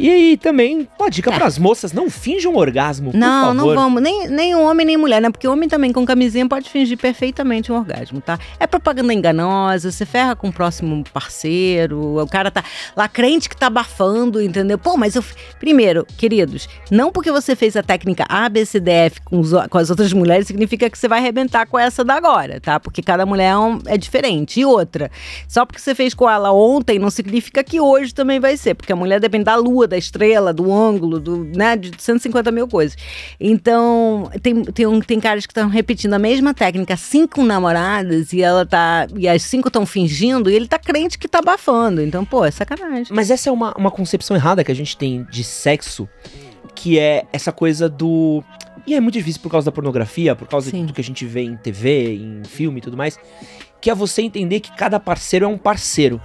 E 0.00 0.08
aí 0.08 0.36
também, 0.38 0.88
uma 0.98 1.10
dica 1.10 1.30
É. 1.30 1.36
pras 1.36 1.58
moças, 1.58 1.92
não 1.92 2.08
finjam 2.08 2.56
orgasmo, 2.56 3.10
Não, 3.14 3.48
favor. 3.48 3.54
não 3.54 3.74
vamos. 3.74 4.02
Nem, 4.02 4.28
nem 4.28 4.54
homem, 4.54 4.86
nem 4.86 4.96
mulher, 4.96 5.20
né? 5.20 5.28
Porque 5.30 5.46
homem 5.46 5.68
também 5.68 5.92
com 5.92 6.06
camisinha 6.06 6.48
pode 6.48 6.70
fingir 6.70 6.96
perfeitamente 6.96 7.70
um 7.70 7.76
orgasmo, 7.76 8.18
tá? 8.20 8.38
É 8.58 8.66
propaganda 8.66 9.12
enganosa, 9.12 9.90
você 9.90 10.06
ferra 10.06 10.34
com 10.34 10.48
o 10.48 10.52
próximo 10.52 11.04
parceiro, 11.12 12.18
o 12.18 12.26
cara 12.26 12.50
tá 12.50 12.64
lá 12.96 13.06
crente 13.08 13.46
que 13.48 13.54
tá 13.56 13.66
abafando, 13.66 14.40
entendeu? 14.42 14.78
Pô, 14.78 14.96
mas 14.96 15.14
eu. 15.16 15.24
Primeiro, 15.58 16.06
queridos, 16.16 16.66
não 16.90 17.12
porque 17.12 17.30
você 17.30 17.54
fez 17.54 17.76
a 17.76 17.82
técnica 17.82 18.24
ABCDF 18.28 19.20
com, 19.22 19.38
os 19.40 19.50
com 19.68 19.76
as 19.78 19.90
outras 19.90 20.12
mulheres 20.14 20.46
significa 20.46 20.88
que 20.88 20.96
você 20.98 21.08
vai 21.08 21.18
arrebentar 21.18 21.66
com 21.66 21.78
essa 21.78 22.02
da 22.02 22.14
agora, 22.14 22.58
tá? 22.58 22.80
Porque 22.80 23.02
cada 23.02 23.26
mulher 23.26 23.50
é, 23.50 23.56
um- 23.58 23.80
é 23.86 23.98
diferente. 23.98 24.60
E 24.60 24.64
outra, 24.64 25.10
só 25.46 25.66
porque 25.66 25.78
você 25.80 25.94
fez 25.94 26.14
com 26.14 26.28
ela 26.28 26.52
ontem 26.52 26.98
não 26.98 27.10
significa 27.10 27.62
que 27.62 27.78
hoje 27.80 28.14
também 28.14 28.40
vai 28.40 28.56
ser, 28.56 28.74
porque 28.74 28.92
a 28.92 28.96
mulher 28.96 29.20
depende 29.20 29.44
da 29.44 29.56
lua, 29.56 29.89
da 29.90 29.98
estrela, 29.98 30.52
do 30.54 30.72
ângulo, 30.72 31.20
do, 31.20 31.44
né, 31.44 31.76
de 31.76 31.90
150 31.98 32.50
mil 32.50 32.66
coisas. 32.66 32.96
Então, 33.38 34.30
tem, 34.42 34.62
tem, 34.64 34.86
um- 34.86 35.00
tem 35.00 35.18
caras 35.20 35.44
que 35.44 35.50
estão 35.50 35.68
repetindo 35.68 36.14
a 36.14 36.18
mesma 36.18 36.54
técnica, 36.54 36.96
cinco 36.96 37.42
namoradas, 37.42 38.32
e 38.32 38.42
ela 38.42 38.64
tá. 38.64 39.06
E 39.16 39.28
as 39.28 39.42
cinco 39.42 39.68
estão 39.68 39.84
fingindo, 39.84 40.48
e 40.50 40.54
ele 40.54 40.68
tá 40.68 40.78
crente 40.78 41.18
que 41.18 41.26
tá 41.28 41.40
abafando. 41.40 42.00
Então, 42.00 42.24
pô, 42.24 42.44
é 42.44 42.50
sacanagem. 42.50 43.08
Mas 43.10 43.30
essa 43.30 43.48
é 43.48 43.52
uma, 43.52 43.74
uma 43.76 43.90
concepção 43.90 44.36
errada 44.36 44.62
que 44.64 44.70
a 44.72 44.74
gente 44.74 44.96
tem 44.96 45.24
de 45.30 45.42
sexo, 45.42 46.08
que 46.74 46.98
é 46.98 47.24
essa 47.32 47.50
coisa 47.50 47.88
do. 47.88 48.42
E 48.86 48.94
é 48.94 49.00
muito 49.00 49.14
difícil 49.14 49.42
por 49.42 49.50
causa 49.50 49.66
da 49.66 49.72
pornografia, 49.72 50.34
por 50.34 50.48
causa 50.48 50.70
Sim. 50.70 50.86
do 50.86 50.92
que 50.92 51.00
a 51.00 51.04
gente 51.04 51.26
vê 51.26 51.42
em 51.42 51.56
TV, 51.56 52.14
em 52.14 52.42
filme 52.44 52.78
e 52.78 52.80
tudo 52.80 52.96
mais, 52.96 53.18
que 53.80 53.90
é 53.90 53.94
você 53.94 54.22
entender 54.22 54.60
que 54.60 54.72
cada 54.74 54.98
parceiro 54.98 55.44
é 55.44 55.48
um 55.48 55.58
parceiro. 55.58 56.20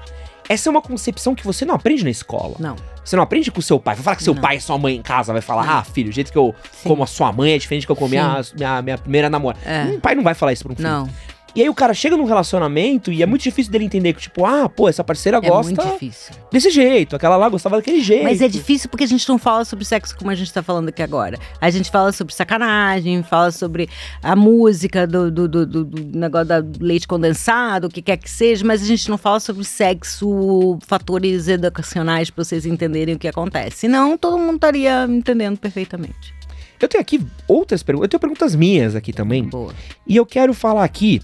Essa 0.47 0.69
é 0.69 0.71
uma 0.71 0.81
concepção 0.81 1.33
que 1.33 1.43
você 1.45 1.65
não 1.65 1.75
aprende 1.75 2.03
na 2.03 2.09
escola. 2.09 2.55
Não. 2.59 2.75
Você 3.03 3.15
não 3.15 3.23
aprende 3.23 3.51
com 3.51 3.61
seu 3.61 3.79
pai. 3.79 3.95
Vai 3.95 4.03
falar 4.03 4.15
que 4.15 4.23
seu 4.23 4.33
Não. 4.33 4.41
pai 4.41 4.57
e 4.57 4.61
sua 4.61 4.77
mãe 4.77 4.95
em 4.95 5.01
casa 5.01 5.31
vai 5.31 5.41
falar: 5.41 5.65
Não. 5.65 5.73
ah, 5.73 5.83
filho, 5.83 6.09
o 6.09 6.11
jeito 6.11 6.31
que 6.31 6.37
eu 6.37 6.53
Sim. 6.71 6.89
como 6.89 7.03
a 7.03 7.07
sua 7.07 7.31
mãe 7.31 7.53
é 7.53 7.57
diferente 7.57 7.83
do 7.83 7.85
que 7.87 7.91
eu 7.91 7.95
comi 7.95 8.17
a 8.17 8.41
minha, 8.55 8.81
minha 8.81 8.97
primeira 8.97 9.29
namorada. 9.29 9.63
É. 9.65 9.83
Um 9.85 9.99
pai 9.99 10.15
não 10.15 10.23
vai 10.23 10.33
falar 10.33 10.53
isso 10.53 10.63
pra 10.63 10.73
um 10.73 10.75
filho. 10.75 10.87
Não, 10.89 11.09
E 11.55 11.61
aí 11.61 11.69
o 11.69 11.73
cara 11.73 11.93
chega 11.93 12.17
num 12.17 12.25
relacionamento 12.25 13.13
e 13.13 13.23
é 13.23 13.25
muito 13.25 13.43
difícil 13.43 13.71
dele 13.71 13.85
entender 13.85 14.11
que, 14.13 14.21
tipo, 14.23 14.45
ah, 14.45 14.67
pô, 14.67 14.89
essa 14.89 15.05
parceira 15.05 15.37
é 15.37 15.41
gosta 15.49 15.71
muito 15.73 15.93
difícil. 15.93 16.35
desse 16.51 16.69
jeito, 16.69 17.15
aquela 17.15 17.37
lá 17.37 17.47
gostava 17.47 17.77
daquele 17.77 18.01
jeito. 18.01 18.23
Mas 18.25 18.41
é 18.41 18.47
difícil 18.49 18.89
porque 18.89 19.05
a 19.05 19.07
gente 19.07 19.27
não 19.29 19.37
fala 19.37 19.63
sobre 19.63 19.85
sexo 19.85 20.17
como 20.17 20.29
a 20.29 20.35
gente 20.35 20.51
tá 20.51 20.61
falando 20.61 20.89
aqui 20.89 21.01
agora. 21.01 21.39
A 21.61 21.69
gente 21.69 21.89
fala 21.89 22.11
sobre 22.11 22.33
sacanagem, 22.33 23.23
fala 23.23 23.51
sobre 23.51 23.87
a 24.21 24.35
música 24.35 25.07
do, 25.07 25.31
do, 25.31 25.47
do, 25.47 25.65
do- 25.65 25.85
do 25.85 26.17
negócio 26.19 26.47
da 26.47 26.61
leite 26.79 27.07
condensado, 27.07 27.87
o 27.87 27.89
que 27.89 28.01
quer 28.01 28.17
que 28.17 28.29
seja, 28.29 28.65
mas 28.65 28.81
a 28.83 28.85
gente 28.85 29.09
não 29.09 29.17
fala 29.17 29.39
sobre 29.39 29.63
sexo, 29.63 30.77
fatores 30.85 31.47
educacionais 31.47 32.29
pra 32.29 32.43
vocês 32.43 32.65
entenderem 32.65 33.15
o 33.15 33.19
que 33.19 33.27
acontece. 33.27 33.77
Senão 33.77 34.17
todo 34.17 34.37
mundo 34.37 34.55
estaria 34.55 35.05
entendendo 35.09 35.57
perfeitamente. 35.57 36.33
Eu 36.81 36.89
tenho 36.89 37.01
aqui 37.01 37.25
outras 37.47 37.81
perguntas. 37.81 38.05
Eu 38.05 38.09
tenho 38.09 38.19
perguntas 38.19 38.53
minhas 38.55 38.95
aqui 38.95 39.13
também. 39.13 39.43
Boa. 39.45 39.73
E 40.05 40.15
eu 40.17 40.25
quero 40.25 40.53
falar 40.53 40.83
aqui 40.83 41.21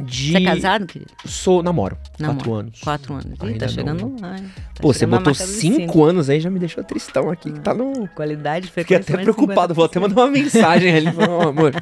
de. 0.00 0.32
Você 0.32 0.38
é 0.38 0.44
casado, 0.44 0.86
querido? 0.86 1.12
Sou 1.24 1.62
namoro. 1.62 1.96
Namoro. 2.18 2.38
Quatro 2.40 2.54
anos. 2.54 2.80
Quatro 2.80 3.14
anos. 3.14 3.26
Ih, 3.42 3.54
tá 3.58 3.66
não. 3.66 3.72
chegando 3.72 4.16
lá. 4.20 4.36
hein? 4.36 4.50
Tá 4.74 4.82
Pô, 4.82 4.92
você 4.92 5.06
botou 5.06 5.32
dos 5.32 5.42
cinco 5.42 6.04
anos 6.04 6.28
aí, 6.28 6.40
já 6.40 6.50
me 6.50 6.58
deixou 6.58 6.82
tristão 6.82 7.30
aqui, 7.30 7.52
que 7.52 7.60
tá 7.60 7.72
no. 7.72 8.08
Qualidade, 8.08 8.68
Fiquei 8.68 8.84
frequência. 8.84 9.02
até 9.02 9.12
mais 9.14 9.26
de 9.26 9.32
preocupado, 9.32 9.74
vou 9.74 9.84
até 9.84 9.98
50%. 10.00 10.02
mandar 10.02 10.22
uma 10.22 10.30
mensagem 10.30 10.94
ali. 10.94 11.08
Ô, 11.16 11.48
amor. 11.48 11.72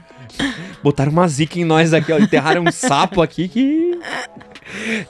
Botaram 0.82 1.12
uma 1.12 1.26
zica 1.28 1.58
em 1.58 1.64
nós 1.64 1.92
aqui, 1.94 2.12
ó. 2.12 2.18
Enterraram 2.18 2.62
um 2.64 2.72
sapo 2.72 3.22
aqui 3.22 3.48
que. 3.48 3.98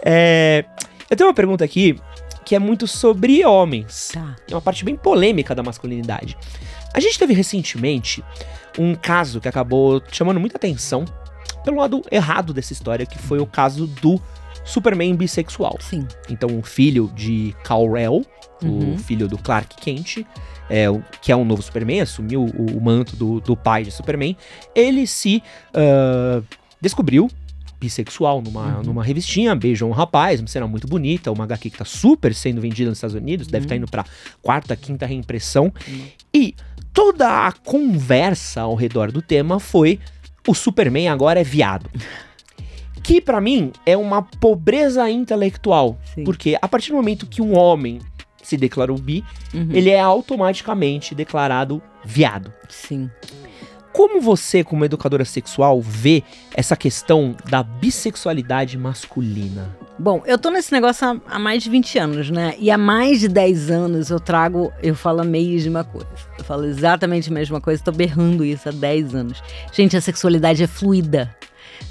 É. 0.04 0.64
Eu 1.10 1.16
tenho 1.16 1.28
uma 1.28 1.34
pergunta 1.34 1.64
aqui 1.64 1.98
que 2.44 2.54
é 2.54 2.58
muito 2.58 2.86
sobre 2.86 3.44
homens. 3.44 4.10
Tá. 4.12 4.36
É 4.50 4.54
uma 4.54 4.60
parte 4.62 4.84
bem 4.84 4.96
polêmica 4.96 5.54
da 5.54 5.62
masculinidade. 5.62 6.36
A 6.94 7.00
gente 7.00 7.18
teve 7.18 7.32
recentemente 7.32 8.22
um 8.78 8.94
caso 8.94 9.40
que 9.40 9.48
acabou 9.48 10.02
chamando 10.10 10.40
muita 10.40 10.56
atenção 10.56 11.04
pelo 11.64 11.78
lado 11.78 12.02
errado 12.10 12.52
dessa 12.52 12.72
história, 12.72 13.06
que 13.06 13.18
foi 13.18 13.38
o 13.38 13.46
caso 13.46 13.86
do 13.86 14.20
Superman 14.64 15.14
bissexual. 15.16 15.76
Sim. 15.80 16.06
Então, 16.28 16.58
o 16.58 16.62
filho 16.62 17.10
de 17.14 17.54
Kal-El, 17.64 18.22
Uhum. 18.62 18.94
o 18.94 18.98
filho 18.98 19.26
do 19.26 19.36
Clark 19.36 19.74
Kent, 19.76 20.18
é, 20.70 20.84
que 21.20 21.32
é 21.32 21.36
um 21.36 21.44
novo 21.44 21.60
Superman, 21.60 22.00
assumiu 22.02 22.44
o, 22.44 22.76
o 22.78 22.80
manto 22.80 23.16
do, 23.16 23.40
do 23.40 23.56
pai 23.56 23.82
de 23.82 23.90
Superman, 23.90 24.36
ele 24.72 25.04
se 25.04 25.42
ah, 25.74 26.40
descobriu 26.80 27.28
bissexual 27.80 28.40
numa, 28.40 28.76
Uhum. 28.76 28.82
numa 28.84 29.02
revistinha, 29.02 29.52
beijou 29.56 29.88
um 29.88 29.92
rapaz, 29.92 30.38
uma 30.38 30.46
cena 30.46 30.68
muito 30.68 30.86
bonita, 30.86 31.32
uma 31.32 31.42
HQ 31.42 31.70
que 31.70 31.78
tá 31.78 31.84
super 31.84 32.32
sendo 32.32 32.60
vendida 32.60 32.88
nos 32.88 32.98
Estados 32.98 33.16
Unidos, 33.16 33.48
deve 33.48 33.62
Uhum. 33.62 33.66
estar 33.66 33.76
indo 33.76 33.90
pra 33.90 34.04
quarta, 34.40 34.76
quinta 34.76 35.04
reimpressão. 35.06 35.72
E 36.32 36.54
toda 36.94 37.48
a 37.48 37.50
conversa 37.50 38.60
ao 38.60 38.76
redor 38.76 39.10
do 39.10 39.20
tema 39.20 39.58
foi 39.58 39.98
o 40.46 40.54
Superman 40.54 41.08
agora 41.08 41.40
é 41.40 41.44
viado. 41.44 41.88
Que 43.02 43.20
pra 43.20 43.40
mim 43.40 43.72
é 43.84 43.96
uma 43.96 44.22
pobreza 44.22 45.08
intelectual, 45.10 45.98
Sim. 46.14 46.24
porque 46.24 46.56
a 46.60 46.68
partir 46.68 46.90
do 46.90 46.96
momento 46.96 47.26
que 47.26 47.42
um 47.42 47.56
homem 47.56 47.98
se 48.42 48.56
declarou 48.56 48.96
bi, 48.98 49.24
Uhum. 49.54 49.68
ele 49.72 49.90
é 49.90 50.00
automaticamente 50.00 51.14
declarado 51.14 51.82
viado. 52.04 52.52
Sim. 52.68 53.10
Como 53.92 54.20
você, 54.20 54.64
como 54.64 54.84
educadora 54.84 55.24
sexual, 55.24 55.80
vê 55.80 56.22
essa 56.54 56.74
questão 56.76 57.36
da 57.50 57.62
bissexualidade 57.62 58.78
masculina? 58.78 59.76
Bom, 60.02 60.20
eu 60.26 60.36
tô 60.36 60.50
nesse 60.50 60.72
negócio 60.72 61.22
há, 61.28 61.38
mais 61.38 61.62
de 61.62 61.70
20 61.70 61.96
anos, 61.96 62.28
né? 62.28 62.56
E 62.58 62.72
há 62.72 62.76
mais 62.76 63.20
de 63.20 63.28
10 63.28 63.70
anos 63.70 64.10
eu 64.10 64.18
trago, 64.18 64.72
eu 64.82 64.96
falo 64.96 65.20
a 65.20 65.24
mesma 65.24 65.84
coisa. 65.84 66.08
Eu 66.36 66.42
falo 66.42 66.64
exatamente 66.64 67.30
a 67.30 67.32
mesma 67.32 67.60
coisa, 67.60 67.84
tô 67.84 67.92
berrando 67.92 68.44
isso 68.44 68.68
há 68.68 68.72
10 68.72 69.14
anos. 69.14 69.40
Gente, 69.72 69.96
a 69.96 70.00
sexualidade 70.00 70.60
é 70.60 70.66
fluida. 70.66 71.32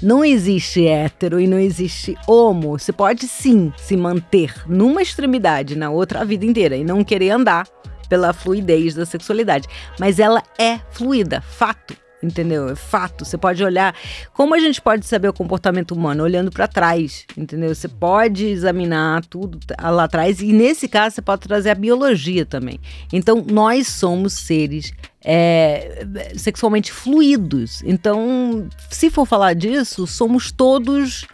Não 0.02 0.22
existe 0.22 0.86
hétero 0.86 1.40
e 1.40 1.46
não 1.46 1.58
existe 1.58 2.14
homo. 2.28 2.78
Você 2.78 2.92
pode 2.92 3.26
sim 3.26 3.72
se 3.78 3.96
manter 3.96 4.52
numa 4.66 5.00
extremidade, 5.00 5.74
na 5.74 5.88
outra 5.88 6.20
a 6.20 6.24
vida 6.24 6.44
inteira 6.44 6.76
e 6.76 6.84
não 6.84 7.02
querer 7.02 7.30
andar 7.30 7.66
pela 8.10 8.34
fluidez 8.34 8.92
da 8.92 9.06
sexualidade. 9.06 9.66
Mas 9.98 10.18
ela 10.18 10.42
é 10.58 10.78
fluida, 10.90 11.40
fato. 11.40 11.96
Entendeu? 12.22 12.68
É 12.68 12.76
fato. 12.76 13.24
Você 13.24 13.36
pode 13.36 13.64
olhar. 13.64 13.94
Como 14.32 14.54
a 14.54 14.58
gente 14.60 14.80
pode 14.80 15.04
saber 15.06 15.28
o 15.28 15.32
comportamento 15.32 15.90
humano? 15.92 16.22
Olhando 16.22 16.52
para 16.52 16.68
trás, 16.68 17.26
entendeu? 17.36 17.74
Você 17.74 17.88
pode 17.88 18.46
examinar 18.46 19.24
tudo 19.24 19.58
t- 19.58 19.74
lá 19.82 20.04
atrás 20.04 20.40
e, 20.40 20.52
nesse 20.52 20.86
caso, 20.86 21.16
você 21.16 21.22
pode 21.22 21.42
trazer 21.42 21.70
a 21.70 21.74
biologia 21.74 22.46
também. 22.46 22.78
Então, 23.12 23.44
nós 23.50 23.88
somos 23.88 24.34
seres 24.34 24.92
é, 25.24 26.06
sexualmente 26.36 26.92
fluidos. 26.92 27.82
Então, 27.84 28.68
se 28.88 29.10
for 29.10 29.26
falar 29.26 29.54
disso, 29.54 30.06
somos 30.06 30.52
todos 30.52 31.26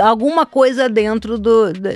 alguma 0.00 0.44
coisa 0.44 0.88
dentro 0.88 1.38
do. 1.38 1.72
da- 1.72 1.90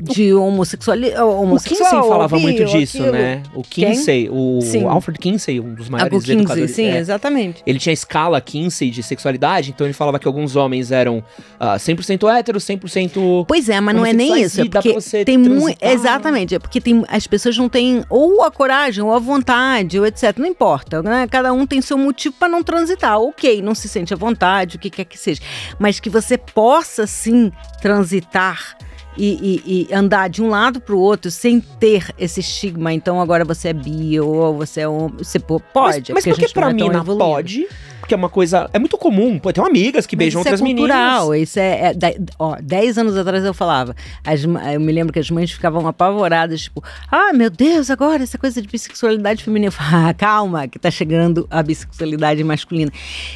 de 0.00 0.32
homossexualidade. 0.32 1.22
O 1.22 1.58
Kinsey 1.60 1.86
falava 1.86 2.38
muito 2.38 2.64
disso, 2.64 3.02
né? 3.10 3.42
O 3.54 3.62
Quem? 3.62 3.90
Kinsey, 3.90 4.28
o 4.30 4.60
Sim. 4.62 4.84
Alfred 4.84 5.18
Kinsey, 5.18 5.60
um 5.60 5.74
dos 5.74 5.88
maiores 5.88 6.20
Kinsey, 6.20 6.36
educadores. 6.36 6.70
sim, 6.70 6.86
é, 6.86 6.98
exatamente. 6.98 7.62
Ele 7.66 7.78
tinha 7.78 7.92
a 7.92 7.94
escala 7.94 8.40
Kinsey 8.40 8.90
de 8.90 9.02
sexualidade, 9.02 9.70
então 9.70 9.86
ele 9.86 9.94
falava 9.94 10.18
que 10.18 10.26
alguns 10.26 10.56
homens 10.56 10.90
eram 10.90 11.22
ah, 11.58 11.76
100% 11.76 12.28
héteros, 12.38 12.64
100%. 12.64 13.44
Pois 13.46 13.68
é, 13.68 13.80
mas 13.80 13.94
não 13.94 14.06
é 14.06 14.12
nem 14.12 14.42
isso. 14.42 14.60
É 14.60 14.64
porque 14.64 15.24
tem 15.24 15.36
muito. 15.36 15.78
Exatamente, 15.82 16.54
é 16.54 16.58
porque 16.58 16.80
tem, 16.80 17.04
as 17.08 17.26
pessoas 17.26 17.56
não 17.56 17.68
têm 17.68 18.04
ou 18.08 18.42
a 18.42 18.50
coragem, 18.50 19.02
ou 19.02 19.12
a 19.12 19.18
vontade, 19.18 19.98
ou 19.98 20.06
etc. 20.06 20.36
Não 20.38 20.46
importa, 20.46 21.02
né? 21.02 21.26
Cada 21.30 21.52
um 21.52 21.66
tem 21.66 21.80
seu 21.80 21.98
motivo 21.98 22.34
para 22.38 22.48
não 22.48 22.62
transitar. 22.62 23.18
Ok, 23.20 23.60
não 23.62 23.74
se 23.74 23.88
sente 23.88 24.14
à 24.14 24.16
vontade, 24.16 24.76
o 24.76 24.78
que 24.78 24.90
quer 24.90 25.04
que 25.04 25.18
seja. 25.18 25.40
Mas 25.78 26.00
que 26.00 26.08
você 26.08 26.38
possa 26.38 27.06
sim 27.06 27.52
transitar. 27.80 28.76
E, 29.22 29.60
e- 29.66 29.86
e 29.90 29.94
andar 29.94 30.28
de 30.30 30.42
um 30.42 30.48
lado 30.48 30.80
pro 30.80 30.98
outro 30.98 31.30
sem 31.30 31.60
ter 31.60 32.06
esse 32.18 32.40
estigma. 32.40 32.92
Então 32.92 33.20
agora 33.20 33.44
você 33.44 33.68
é 33.68 33.72
bi 33.72 34.18
ou 34.18 34.56
você 34.56 34.80
é 34.80 34.88
homem. 34.88 35.18
Você 35.18 35.38
pode. 35.38 36.12
Mas, 36.12 36.24
mas 36.24 36.26
é 36.26 36.30
porque 36.30 36.44
a 36.44 36.46
porque 36.46 36.46
não 36.46 36.52
pra 36.52 36.70
é 36.70 36.72
mina 36.72 36.98
evoluído. 37.00 37.18
pode, 37.30 37.68
porque 38.10 38.14
é 38.14 38.16
uma 38.16 38.28
coisa. 38.28 38.68
É 38.72 38.78
muito 38.78 38.98
comum. 38.98 39.38
Pô, 39.38 39.52
tem 39.52 39.64
amigas 39.64 40.04
que 40.06 40.16
Mas 40.16 40.24
beijam 40.24 40.40
isso 40.40 40.48
outras 40.48 40.60
é 40.60 40.64
cultural, 40.64 41.28
meninas. 41.28 41.48
Isso 41.48 41.58
é, 41.60 41.80
é 41.80 41.94
de- 41.94 42.20
ó, 42.38 42.56
dez 42.60 42.98
anos 42.98 43.16
atrás 43.16 43.44
eu 43.44 43.54
falava. 43.54 43.94
As 44.24 44.42
eu 44.42 44.80
me 44.80 44.92
lembro 44.92 45.12
que 45.12 45.18
as 45.18 45.30
mães 45.30 45.50
ficavam 45.52 45.86
apavoradas, 45.86 46.62
tipo, 46.62 46.82
ah, 47.10 47.32
meu 47.32 47.50
Deus, 47.50 47.88
agora 47.90 48.22
essa 48.22 48.36
coisa 48.36 48.60
de 48.60 48.66
bissexualidade 48.66 49.44
feminina. 49.44 49.68
Eu 49.68 49.72
falava, 49.72 50.08
ah, 50.08 50.14
calma, 50.14 50.66
que 50.66 50.78
tá 50.78 50.90
chegando 50.90 51.46
a 51.50 51.62
bissexualidade 51.62 52.42
masculina. 52.42 52.90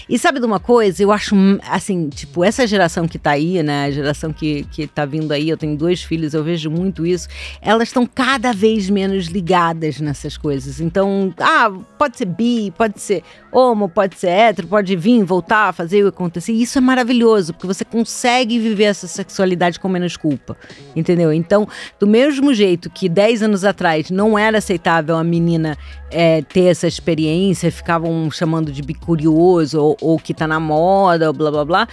E 0.09 0.19
sabe 0.19 0.41
de 0.41 0.47
uma 0.47 0.59
coisa? 0.59 1.03
Eu 1.03 1.13
acho, 1.13 1.37
hum, 1.37 1.59
assim, 1.69 2.09
tipo, 2.09 2.43
essa 2.43 2.67
geração 2.67 3.07
que 3.07 3.19
tá 3.19 3.31
aí, 3.31 3.63
né? 3.63 3.85
A 3.85 3.91
geração 3.93 4.33
que, 4.33 4.65
que 4.73 4.87
tá 4.89 5.05
vindo 5.05 5.31
aí, 5.33 5.49
eu 5.49 5.57
tenho 5.57 5.77
dois 5.77 6.03
filhos, 6.03 6.35
eu 6.35 6.43
vejo 6.43 6.69
muito 6.71 7.07
isso. 7.07 7.29
Elas 7.63 7.89
estão 7.89 8.07
cada 8.07 8.53
vez 8.53 8.91
menos 8.91 9.27
ligadas 9.27 10.01
nessas 10.01 10.37
coisas. 10.37 10.81
Então, 10.81 11.33
ah, 11.39 11.71
pode 11.97 12.19
ser 12.19 12.25
bi, 12.27 12.73
pode 12.77 13.01
ser 13.01 13.23
homo, 13.53 13.89
pode 13.89 14.19
ser 14.19 14.29
hétero, 14.29 14.64
pode 14.65 14.97
vir, 14.97 15.25
voltar, 15.25 15.73
fazer 15.73 16.05
o 16.05 16.09
acontecer. 16.09 16.53
E 16.53 16.63
isso 16.63 16.79
é 16.79 16.81
maravilhoso, 16.81 17.53
porque 17.53 17.67
você 17.67 17.85
consegue 17.85 18.59
viver 18.59 18.85
essa 18.85 19.07
sexualidade 19.07 19.79
com 19.79 19.89
menos 19.89 20.17
culpa, 20.17 20.57
entendeu? 20.95 21.33
Então, 21.33 21.67
do 21.99 22.07
mesmo 22.07 22.53
jeito 22.53 22.91
que 22.91 23.09
10 23.09 23.43
anos 23.43 23.65
atrás 23.65 24.11
não 24.11 24.39
era 24.39 24.59
aceitável 24.59 25.17
a 25.17 25.25
menina 25.25 25.77
é, 26.11 26.43
ter 26.43 26.67
essa 26.67 26.87
experiência, 26.87 27.71
ficavam 27.73 28.31
chamando 28.31 28.71
de 28.71 28.83
bicurioso 28.83 29.81
ou, 29.81 29.97
ou 30.01 30.19
que 30.19 30.33
tá 30.33 30.47
na 30.47 30.61
moda, 30.61 31.29
ou 31.29 31.33
blá 31.33 31.51
blá 31.51 31.65
blá. 31.65 31.89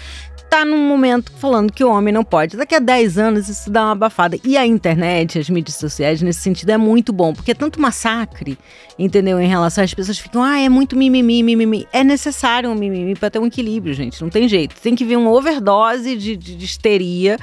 Tá 0.52 0.66
num 0.66 0.86
momento 0.86 1.32
falando 1.38 1.72
que 1.72 1.82
o 1.82 1.90
homem 1.90 2.14
não 2.14 2.26
pode. 2.26 2.58
Daqui 2.58 2.76
a 2.76 2.80
10 2.80 3.18
anos 3.18 3.48
isso 3.48 3.72
dá 3.72 3.84
uma 3.86 3.92
abafada. 3.94 4.38
E 4.44 4.58
a 4.58 4.68
internet, 4.68 5.40
as 5.40 5.50
mídias 5.50 5.78
sociais, 5.78 6.22
nesse 6.22 6.42
sentido, 6.42 6.72
é 6.72 6.78
muito 6.78 7.14
bom, 7.14 7.32
porque 7.34 7.52
é 7.52 7.54
tanto 7.54 7.80
massacre, 7.80 8.58
entendeu? 9.00 9.40
Em 9.40 9.48
relação 9.48 9.82
às 9.82 9.94
pessoas 9.94 10.20
ficam, 10.20 10.44
ah, 10.44 10.60
é 10.60 10.68
muito 10.68 10.98
mimimi, 10.98 11.42
mimimi. 11.42 11.88
É 11.94 12.04
necessário 12.04 12.70
um 12.70 12.76
mimimi 12.76 13.16
para 13.16 13.30
ter 13.30 13.40
um 13.40 13.46
equilíbrio, 13.46 13.94
gente. 13.94 14.22
Não 14.22 14.30
tem 14.30 14.46
jeito. 14.50 14.76
Tem 14.76 14.94
que 14.94 15.06
vir 15.06 15.16
uma 15.16 15.32
overdose 15.32 16.18
de, 16.18 16.36
de, 16.36 16.56
de 16.58 16.66
histeria 16.66 17.40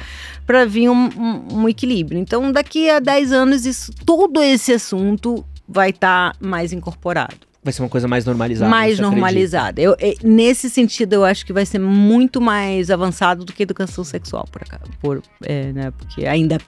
para 0.47 0.67
vir 0.67 0.91
um, 0.91 1.09
um- 1.17 1.61
um 1.63 1.69
equilíbrio. 1.69 2.21
Então, 2.21 2.53
daqui 2.53 2.91
a 2.91 2.99
10 3.01 3.33
anos, 3.33 3.65
isso, 3.65 3.91
todo 4.05 4.43
esse 4.43 4.71
assunto 4.75 5.43
vai 5.67 5.89
estar 5.91 6.37
mais 6.39 6.75
incorporado 6.75 7.48
Vai 7.63 7.73
ser 7.73 7.83
uma 7.83 7.89
coisa 7.89 8.07
mais 8.07 8.25
normalizada. 8.25 8.71
mais 8.71 9.01
normalizada. 9.01 9.81
Eu, 9.81 9.97
eh, 9.99 10.15
nesse 10.23 10.71
sentido, 10.71 11.15
eu 11.15 11.25
acho 11.25 11.45
que 11.45 11.53
vai 11.53 11.67
ser 11.67 11.81
muito 11.81 12.41
mais 12.41 12.89
avançado 12.89 13.45
do 13.45 13.53
que 13.53 13.63
educação 13.63 14.05
sexual, 14.05 14.47
por 14.51 14.63
acaso. 14.63 14.85
Por, 15.01 15.23
é, 15.43 15.73
né, 15.73 15.91
porque 15.91 16.25
ainda 16.25 16.59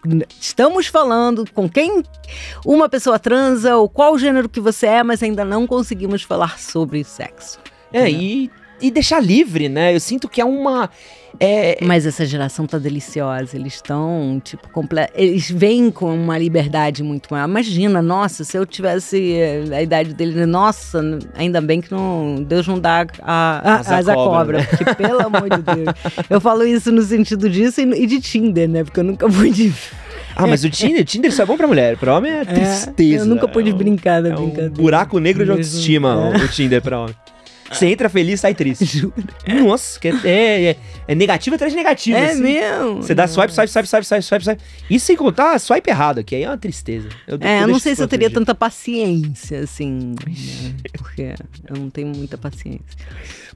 estamos 0.40 0.88
falando 0.88 1.48
com 1.52 1.68
quem 1.68 2.02
uma 2.66 2.88
pessoa 2.88 3.18
transa 3.18 3.76
ou 3.76 3.88
qual 3.88 4.18
gênero 4.18 4.48
que 4.48 4.60
você 4.60 4.86
é, 4.86 5.02
mas 5.02 5.22
ainda 5.22 5.44
não 5.44 5.66
conseguimos 5.66 6.22
falar 6.22 6.58
sobre 6.58 7.04
sexo. 7.04 7.60
É, 7.92 8.10
e, 8.10 8.50
e 8.80 8.90
deixar 8.90 9.20
livre, 9.20 9.68
né? 9.68 9.94
Eu 9.94 10.00
sinto 10.00 10.28
que 10.28 10.40
é 10.40 10.44
uma. 10.44 10.88
É, 11.38 11.78
Mas 11.80 12.04
essa 12.06 12.26
geração 12.26 12.66
tá 12.66 12.76
deliciosa. 12.76 13.56
Eles 13.56 13.74
estão, 13.74 14.40
tipo, 14.44 14.68
comple... 14.70 15.06
eles 15.14 15.48
vêm 15.48 15.88
com 15.90 16.12
uma 16.12 16.36
liberdade 16.36 17.04
muito 17.04 17.28
maior. 17.30 17.48
Imagina, 17.48 18.02
nossa, 18.02 18.42
se 18.42 18.56
eu 18.58 18.66
tivesse 18.66 19.34
eh, 19.34 19.62
a 19.72 19.80
idade 19.80 20.12
dele, 20.12 20.44
nossa, 20.44 21.00
ainda 21.36 21.60
bem 21.60 21.80
que 21.80 21.90
não, 21.92 22.42
Deus 22.42 22.66
não 22.66 22.80
dá 22.80 23.06
a, 23.22 23.74
a, 23.76 23.96
Asa 23.96 24.12
cobra, 24.12 24.58
né? 24.58 24.64
porque 24.64 24.94
pelo 24.96 25.20
amor 25.24 25.48
de 25.48 25.62
Deus. 25.62 25.94
Eu 26.28 26.40
falo 26.40 26.64
isso 26.64 26.90
no 26.90 27.02
sentido 27.02 27.48
disso 27.48 27.80
e, 27.80 28.06
de 28.06 28.20
Tinder, 28.20 28.68
né? 28.68 28.82
Porque 28.82 28.98
eu 28.98 29.04
nunca 29.04 29.28
pude. 29.28 29.72
Ah, 30.34 30.46
mas 30.48 30.64
o 30.64 30.70
Tinder, 30.70 31.04
Tinder 31.04 31.32
só 31.32 31.44
é 31.44 31.46
bom 31.46 31.56
pra 31.56 31.66
mulher. 31.68 31.96
Pra 31.96 32.16
homem 32.16 32.32
é 32.32 32.44
tristeza. 32.44 33.24
eu 33.24 33.26
nunca 33.26 33.46
pude 33.46 33.70
É 33.70 33.74
um- 33.74 33.76
brincar 33.78 34.20
da 34.20 34.30
É 34.30 34.32
um 34.36 34.46
brincadeira. 34.46 34.70
buraco 34.74 35.18
negro 35.20 35.44
de 35.44 35.50
autoestima 35.52 36.32
É. 36.34 36.44
o 36.44 36.48
Tinder 36.48 36.82
pra 36.82 37.00
homem. 37.00 37.14
Você 37.70 37.86
entra 37.86 38.08
feliz, 38.08 38.40
sai 38.40 38.54
triste. 38.54 38.84
Juro. 38.98 39.14
Nossa, 39.62 39.98
que 40.00 40.08
é, 40.08 40.70
é, 40.70 40.76
é 41.08 41.14
negativo 41.14 41.56
atrás 41.56 41.72
de 41.72 41.76
negativo. 41.76 42.18
É 42.18 42.30
assim. 42.32 42.42
mesmo? 42.42 42.96
Você 42.96 43.14
dá 43.14 43.26
swipe, 43.26 43.52
swipe, 43.52 43.70
swipe, 43.70 43.88
swipe, 43.88 44.04
swipe, 44.04 44.24
swipe, 44.24 44.44
swipe. 44.44 44.62
Isso 44.88 45.06
sem 45.06 45.16
contar 45.16 45.58
swipe 45.58 45.88
errado, 45.88 46.24
que 46.24 46.34
aí 46.34 46.42
é 46.42 46.48
uma 46.48 46.58
tristeza. 46.58 47.08
Eu, 47.26 47.38
É, 47.40 47.62
eu 47.62 47.68
não 47.68 47.78
sei 47.78 47.94
se 47.94 48.02
eu 48.02 48.08
teria 48.08 48.28
dia. 48.28 48.38
tanta 48.38 48.54
paciência, 48.54 49.60
assim, 49.60 50.14
né? 50.26 50.74
porque 50.98 51.34
eu 51.68 51.76
não 51.76 51.90
tenho 51.90 52.08
muita 52.08 52.36
paciência. 52.36 52.84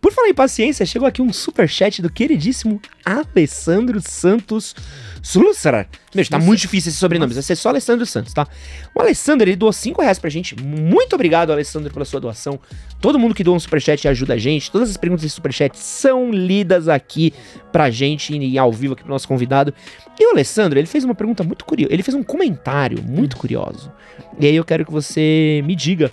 Por 0.01 0.13
falar 0.13 0.29
em 0.29 0.35
paciência, 0.35 0.85
chegou 0.85 1.09
aqui 1.09 1.23
um 1.23 1.33
superchat 1.33 2.03
do 2.03 2.11
queridíssimo 2.11 2.81
Alessandro 3.05 4.03
Santos 4.07 4.75
Slussar. 5.23 5.89
Meu, 6.15 6.29
tá 6.29 6.39
muito 6.39 6.61
difícil 6.61 6.91
esse 6.91 6.99
sobrenome, 6.99 7.33
vai 7.33 7.43
ser 7.43 7.57
só 7.57 7.71
Alessandro 7.71 8.05
Santos, 8.05 8.35
tá? 8.35 8.47
O 8.95 9.01
Alessandro, 9.01 9.49
ele 9.49 9.57
doou 9.57 9.73
5 9.73 10.03
reais 10.03 10.19
pra 10.19 10.29
gente. 10.29 10.55
Muito 10.63 11.15
obrigado, 11.15 11.51
Alessandro, 11.51 11.91
pela 11.93 12.05
sua 12.05 12.21
doação. 12.21 12.61
Todo 13.05 13.19
mundo 13.19 13.35
que 13.35 13.45
doa 13.45 13.57
um 13.57 13.61
superchat 13.61 14.09
ajuda 14.09 14.33
a 14.33 14.39
gente. 14.39 14.71
Todas 14.71 14.89
as 14.89 14.97
perguntas 14.97 15.25
desse 15.25 15.35
superchat 15.35 15.77
são 15.77 16.31
lidas 16.31 16.89
aqui 16.89 17.35
pra 17.71 17.91
gente 17.91 18.35
e 18.35 18.59
ao 18.59 18.73
vivo 18.73 18.95
aqui 18.95 19.03
pro 19.03 19.13
nosso 19.13 19.29
convidado. 19.29 19.75
E 20.19 20.27
o 20.27 20.31
Alessandro, 20.31 20.79
ele 20.79 20.87
fez 20.87 21.05
uma 21.05 21.15
pergunta 21.15 21.45
muito 21.45 21.67
curiosa. 21.67 21.93
Ele 21.93 22.03
fez 22.03 22.15
um 22.15 22.23
comentário 22.23 23.03
muito 23.03 23.37
curioso. 23.37 23.93
E 24.41 24.47
aí 24.47 24.57
eu 24.57 24.65
quero 24.65 24.87
que 24.87 24.91
você 24.91 25.63
me 25.67 25.77
diga 25.77 26.11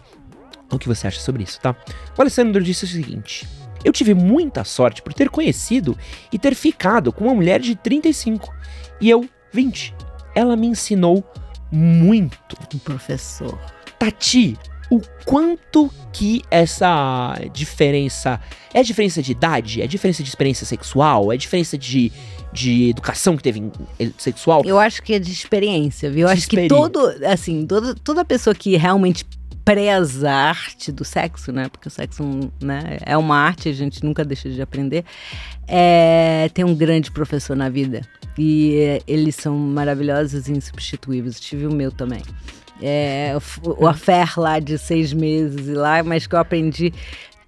o 0.70 0.78
que 0.78 0.90
você 0.90 1.08
acha 1.08 1.22
sobre 1.22 1.44
isso, 1.44 1.62
tá? 1.62 1.74
O 2.18 2.22
Alessandro 2.22 2.62
disse 2.62 2.84
o 2.84 2.88
seguinte: 2.88 3.48
Eu 3.86 3.94
tive 3.94 4.14
muita 4.14 4.66
sorte 4.66 5.02
por 5.02 5.14
ter 5.14 5.30
conhecido 5.30 5.98
e 6.30 6.38
ter 6.38 6.54
ficado 6.54 7.14
com 7.14 7.24
uma 7.24 7.34
mulher 7.34 7.62
de 7.62 7.74
35 7.74 8.54
e 9.00 9.10
eu 9.10 9.26
20. 9.54 9.96
Ela 10.36 10.58
me 10.58 10.68
ensinou 10.68 11.24
muito. 11.72 12.58
Um 12.76 12.80
professor. 12.80 13.58
Tati, 13.98 14.58
o 14.92 15.02
quanto 15.26 15.90
que 16.12 16.44
essa 16.52 17.34
diferença. 17.54 18.40
É 18.74 18.84
diferença 18.84 19.22
de 19.24 19.32
idade? 19.32 19.82
É 19.82 19.88
diferença 19.88 20.22
de 20.22 20.28
experiência 20.28 20.66
sexual? 20.66 21.32
É 21.32 21.38
diferença 21.38 21.78
de, 21.78 22.12
de 22.52 22.90
educação 22.90 23.38
que 23.38 23.44
teve 23.44 23.72
sexual? 24.18 24.64
Eu 24.66 24.78
acho 24.78 25.02
que 25.02 25.14
é 25.14 25.20
de 25.20 25.32
experiência, 25.32 26.12
viu? 26.12 26.28
Eu 26.28 26.28
De 26.28 26.34
acho 26.34 26.48
que 26.50 26.68
todo, 26.68 27.00
assim, 27.26 27.66
toda, 27.66 27.96
toda 27.96 28.26
pessoa 28.26 28.54
que 28.54 28.76
realmente 28.76 29.26
preza 29.64 30.30
a 30.30 30.50
arte 30.50 30.92
do 30.92 31.06
sexo, 31.06 31.54
né? 31.54 31.70
Porque 31.70 31.88
o 31.88 31.92
sexo 31.92 32.24
né, 32.62 32.98
é 33.06 33.16
uma 33.16 33.38
arte, 33.38 33.70
a 33.70 33.74
gente 33.74 34.04
nunca 34.04 34.26
deixa 34.26 34.50
de 34.50 34.62
aprender. 34.62 35.06
É, 35.68 36.50
tem 36.54 36.66
um 36.66 36.76
grande 36.76 37.12
professor 37.12 37.56
na 37.56 37.70
vida. 37.70 38.02
E 38.38 38.76
é, 38.76 39.02
eles 39.08 39.36
são 39.36 39.58
maravilhosos 39.58 40.50
e 40.50 40.52
insubstituíveis. 40.52 41.40
Tive 41.40 41.66
o 41.66 41.74
meu 41.74 41.92
também. 41.92 42.22
É, 42.82 43.38
o, 43.64 43.88
affair 43.88 44.40
lá 44.40 44.60
de 44.60 44.78
seis 44.78 45.14
meses 45.14 45.68
e 45.68 45.74
lá, 45.74 46.02
mas 46.04 46.26
que 46.26 46.36
eu 46.36 46.40
aprendi 46.40 46.94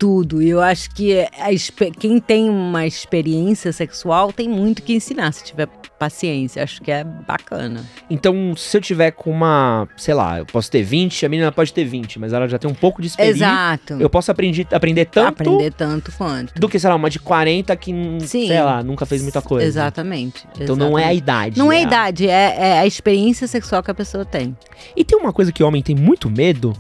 tudo. 0.03 0.41
E 0.41 0.49
eu 0.49 0.59
acho 0.59 0.89
que 0.89 1.17
a, 1.21 1.49
quem 1.97 2.19
tem 2.19 2.49
uma 2.49 2.85
experiência 2.85 3.71
sexual 3.71 4.33
tem 4.33 4.49
muito 4.49 4.81
que 4.83 4.93
ensinar, 4.93 5.31
se 5.31 5.45
tiver 5.45 5.69
paciência. 5.97 6.61
Acho 6.61 6.81
que 6.81 6.91
é 6.91 7.05
bacana. 7.05 7.85
Então, 8.09 8.53
se 8.57 8.75
eu 8.75 8.81
tiver 8.81 9.11
com 9.11 9.31
uma, 9.31 9.87
sei 9.95 10.13
lá, 10.13 10.39
eu 10.39 10.45
posso 10.45 10.69
ter 10.69 10.83
20, 10.83 11.25
a 11.25 11.29
menina 11.29 11.53
pode 11.53 11.71
ter 11.71 11.85
20, 11.85 12.19
mas 12.19 12.33
ela 12.33 12.49
já 12.49 12.59
tem 12.59 12.69
um 12.69 12.73
pouco 12.73 13.01
de 13.01 13.07
experiência. 13.07 13.45
Exato. 13.45 13.93
Eu 13.93 14.09
posso 14.09 14.29
aprender, 14.29 14.67
aprender 14.73 15.05
tanto. 15.05 15.41
Aprender 15.41 15.71
tanto 15.71 16.11
quanto. 16.11 16.53
Do 16.59 16.67
que, 16.67 16.77
sei 16.77 16.89
lá, 16.89 16.97
uma 16.97 17.09
de 17.09 17.19
40 17.19 17.73
que, 17.77 17.91
Sim. 18.19 18.47
sei 18.47 18.61
lá, 18.61 18.83
nunca 18.83 19.05
fez 19.05 19.21
muita 19.21 19.41
coisa. 19.41 19.65
Exatamente. 19.65 20.45
Então 20.59 20.75
não 20.75 20.99
é 20.99 21.05
a 21.05 21.13
idade. 21.13 21.57
Não 21.57 21.71
é, 21.71 21.77
é 21.77 21.79
a 21.79 21.81
idade, 21.81 22.27
é, 22.27 22.55
é 22.57 22.79
a 22.79 22.85
experiência 22.85 23.47
sexual 23.47 23.81
que 23.81 23.89
a 23.89 23.95
pessoa 23.95 24.25
tem. 24.25 24.53
E 24.97 25.05
tem 25.05 25.17
uma 25.17 25.31
coisa 25.31 25.53
que 25.53 25.63
o 25.63 25.67
homem 25.67 25.81
tem 25.81 25.95
muito 25.95 26.29
medo 26.29 26.73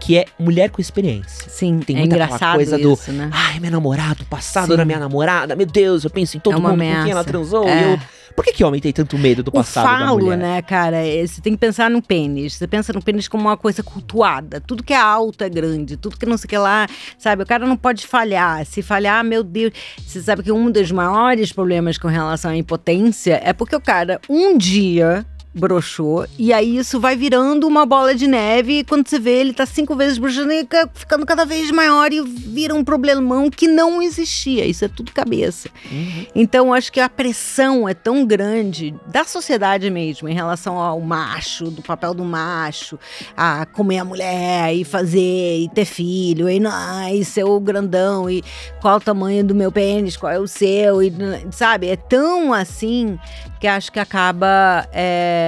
que 0.00 0.16
é 0.16 0.26
mulher 0.38 0.70
com 0.70 0.80
experiência. 0.80 1.48
Sim, 1.48 1.80
tem 1.80 1.96
é 1.96 1.98
muita 2.00 2.14
engraçado 2.14 2.56
coisa 2.56 2.78
isso, 2.78 3.10
do, 3.10 3.12
né? 3.12 3.30
ai, 3.32 3.60
meu 3.60 3.70
namorado, 3.70 4.24
passado 4.26 4.76
da 4.76 4.84
minha 4.84 4.98
namorada, 4.98 5.56
meu 5.56 5.66
Deus, 5.66 6.04
eu 6.04 6.10
penso 6.10 6.36
em 6.36 6.40
todo 6.40 6.56
é 6.56 6.60
mundo 6.60 6.72
ameaça. 6.72 6.98
com 6.98 7.04
quem 7.04 7.12
ela 7.12 7.24
transou. 7.24 7.68
É. 7.68 7.94
Eu... 7.94 8.00
Por 8.38 8.44
que, 8.44 8.52
que 8.52 8.62
homem 8.62 8.80
tem 8.80 8.92
tanto 8.92 9.18
medo 9.18 9.42
do 9.42 9.50
passado 9.50 9.84
o 9.84 9.88
falo, 9.88 10.18
da 10.18 10.24
mulher? 10.24 10.38
né, 10.38 10.62
cara, 10.62 10.98
é, 10.98 11.26
você 11.26 11.40
tem 11.40 11.54
que 11.54 11.58
pensar 11.58 11.90
no 11.90 12.00
pênis. 12.00 12.54
Você 12.54 12.68
pensa 12.68 12.92
no 12.92 13.02
pênis 13.02 13.26
como 13.26 13.42
uma 13.42 13.56
coisa 13.56 13.82
cultuada. 13.82 14.60
Tudo 14.60 14.84
que 14.84 14.92
é 14.92 14.96
alto 14.96 15.42
é 15.42 15.48
grande, 15.48 15.96
tudo 15.96 16.16
que 16.16 16.24
não 16.24 16.36
sei 16.36 16.46
o 16.46 16.48
que 16.50 16.56
lá, 16.56 16.86
sabe? 17.18 17.42
O 17.42 17.46
cara 17.46 17.66
não 17.66 17.76
pode 17.76 18.06
falhar. 18.06 18.64
Se 18.64 18.80
falhar, 18.80 19.24
meu 19.24 19.42
Deus. 19.42 19.72
Você 20.06 20.22
sabe 20.22 20.44
que 20.44 20.52
um 20.52 20.70
dos 20.70 20.92
maiores 20.92 21.52
problemas 21.52 21.98
com 21.98 22.06
relação 22.06 22.52
à 22.52 22.56
impotência 22.56 23.40
é 23.42 23.52
porque 23.52 23.74
o 23.74 23.80
cara, 23.80 24.20
um 24.30 24.56
dia 24.56 25.26
broxou. 25.58 26.26
E 26.38 26.52
aí 26.52 26.76
isso 26.76 27.00
vai 27.00 27.16
virando 27.16 27.66
uma 27.66 27.84
bola 27.84 28.14
de 28.14 28.26
neve. 28.26 28.78
E 28.78 28.84
quando 28.84 29.06
você 29.06 29.18
vê, 29.18 29.40
ele 29.40 29.52
tá 29.52 29.66
cinco 29.66 29.94
vezes 29.94 30.18
broxando 30.18 30.52
e 30.52 30.66
ficando 30.94 31.26
cada 31.26 31.44
vez 31.44 31.70
maior 31.70 32.12
e 32.12 32.22
vira 32.22 32.74
um 32.74 32.84
problemão 32.84 33.50
que 33.50 33.66
não 33.66 34.00
existia. 34.00 34.64
Isso 34.64 34.84
é 34.84 34.88
tudo 34.88 35.12
cabeça. 35.12 35.68
Uhum. 35.90 36.26
Então, 36.34 36.72
acho 36.72 36.92
que 36.92 37.00
a 37.00 37.08
pressão 37.08 37.88
é 37.88 37.94
tão 37.94 38.24
grande 38.24 38.94
da 39.06 39.24
sociedade 39.24 39.90
mesmo 39.90 40.28
em 40.28 40.34
relação 40.34 40.78
ao 40.78 41.00
macho, 41.00 41.70
do 41.70 41.82
papel 41.82 42.14
do 42.14 42.24
macho, 42.24 42.98
a 43.36 43.66
comer 43.66 43.98
a 43.98 44.04
mulher 44.04 44.74
e 44.74 44.84
fazer 44.84 45.58
e 45.58 45.68
ter 45.68 45.84
filho, 45.84 46.48
e, 46.48 46.60
não, 46.60 47.08
e 47.08 47.24
ser 47.24 47.44
o 47.44 47.58
grandão, 47.58 48.30
e 48.30 48.42
qual 48.80 48.96
o 48.96 49.00
tamanho 49.00 49.44
do 49.44 49.54
meu 49.54 49.72
pênis, 49.72 50.16
qual 50.16 50.32
é 50.32 50.38
o 50.38 50.46
seu, 50.46 51.02
e, 51.02 51.12
sabe? 51.50 51.88
É 51.88 51.96
tão 51.96 52.52
assim 52.52 53.18
que 53.58 53.66
acho 53.66 53.90
que 53.90 53.98
acaba. 53.98 54.88
É, 54.92 55.47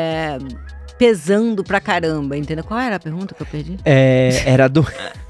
pesando 0.98 1.64
pra 1.64 1.80
caramba, 1.80 2.36
entendeu? 2.36 2.64
Qual 2.64 2.78
era 2.78 2.96
a 2.96 3.00
pergunta 3.00 3.34
que 3.34 3.42
eu 3.42 3.46
perdi? 3.46 3.78
É, 3.84 4.42
era 4.44 4.68
do. 4.68 4.86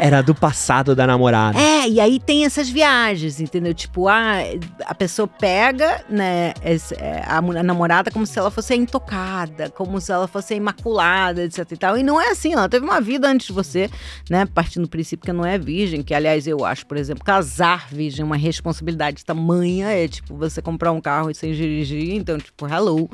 Era 0.00 0.22
do 0.22 0.34
passado 0.34 0.94
da 0.94 1.06
namorada. 1.06 1.58
É, 1.58 1.88
e 1.88 2.00
aí 2.00 2.18
tem 2.18 2.44
essas 2.44 2.68
viagens, 2.68 3.40
entendeu? 3.40 3.72
Tipo, 3.72 4.08
a, 4.08 4.38
a 4.84 4.94
pessoa 4.94 5.28
pega, 5.28 6.04
né, 6.08 6.52
é, 6.62 7.22
a, 7.26 7.38
a 7.38 7.62
namorada 7.62 8.10
como 8.10 8.26
se 8.26 8.38
ela 8.38 8.50
fosse 8.50 8.74
intocada, 8.74 9.70
como 9.70 10.00
se 10.00 10.12
ela 10.12 10.26
fosse 10.26 10.54
imaculada, 10.54 11.42
etc 11.44 11.70
e 11.70 11.76
tal. 11.76 11.98
E 11.98 12.02
não 12.02 12.20
é 12.20 12.30
assim, 12.30 12.52
ela 12.52 12.68
teve 12.68 12.84
uma 12.84 13.00
vida 13.00 13.28
antes 13.28 13.48
de 13.48 13.52
você, 13.52 13.90
né? 14.28 14.46
Partindo 14.46 14.82
do 14.82 14.88
princípio 14.88 15.24
que 15.24 15.32
não 15.32 15.44
é 15.44 15.58
virgem, 15.58 16.02
que 16.02 16.14
aliás 16.14 16.46
eu 16.46 16.64
acho, 16.64 16.86
por 16.86 16.96
exemplo, 16.96 17.24
casar 17.24 17.88
virgem 17.90 18.22
é 18.22 18.24
uma 18.24 18.36
responsabilidade 18.36 19.24
tamanha, 19.24 19.88
é 19.90 20.08
tipo 20.08 20.36
você 20.36 20.60
comprar 20.60 20.92
um 20.92 21.00
carro 21.00 21.32
sem 21.34 21.52
dirigir, 21.52 22.14
então, 22.14 22.38
tipo, 22.38 22.66
hello, 22.66 23.08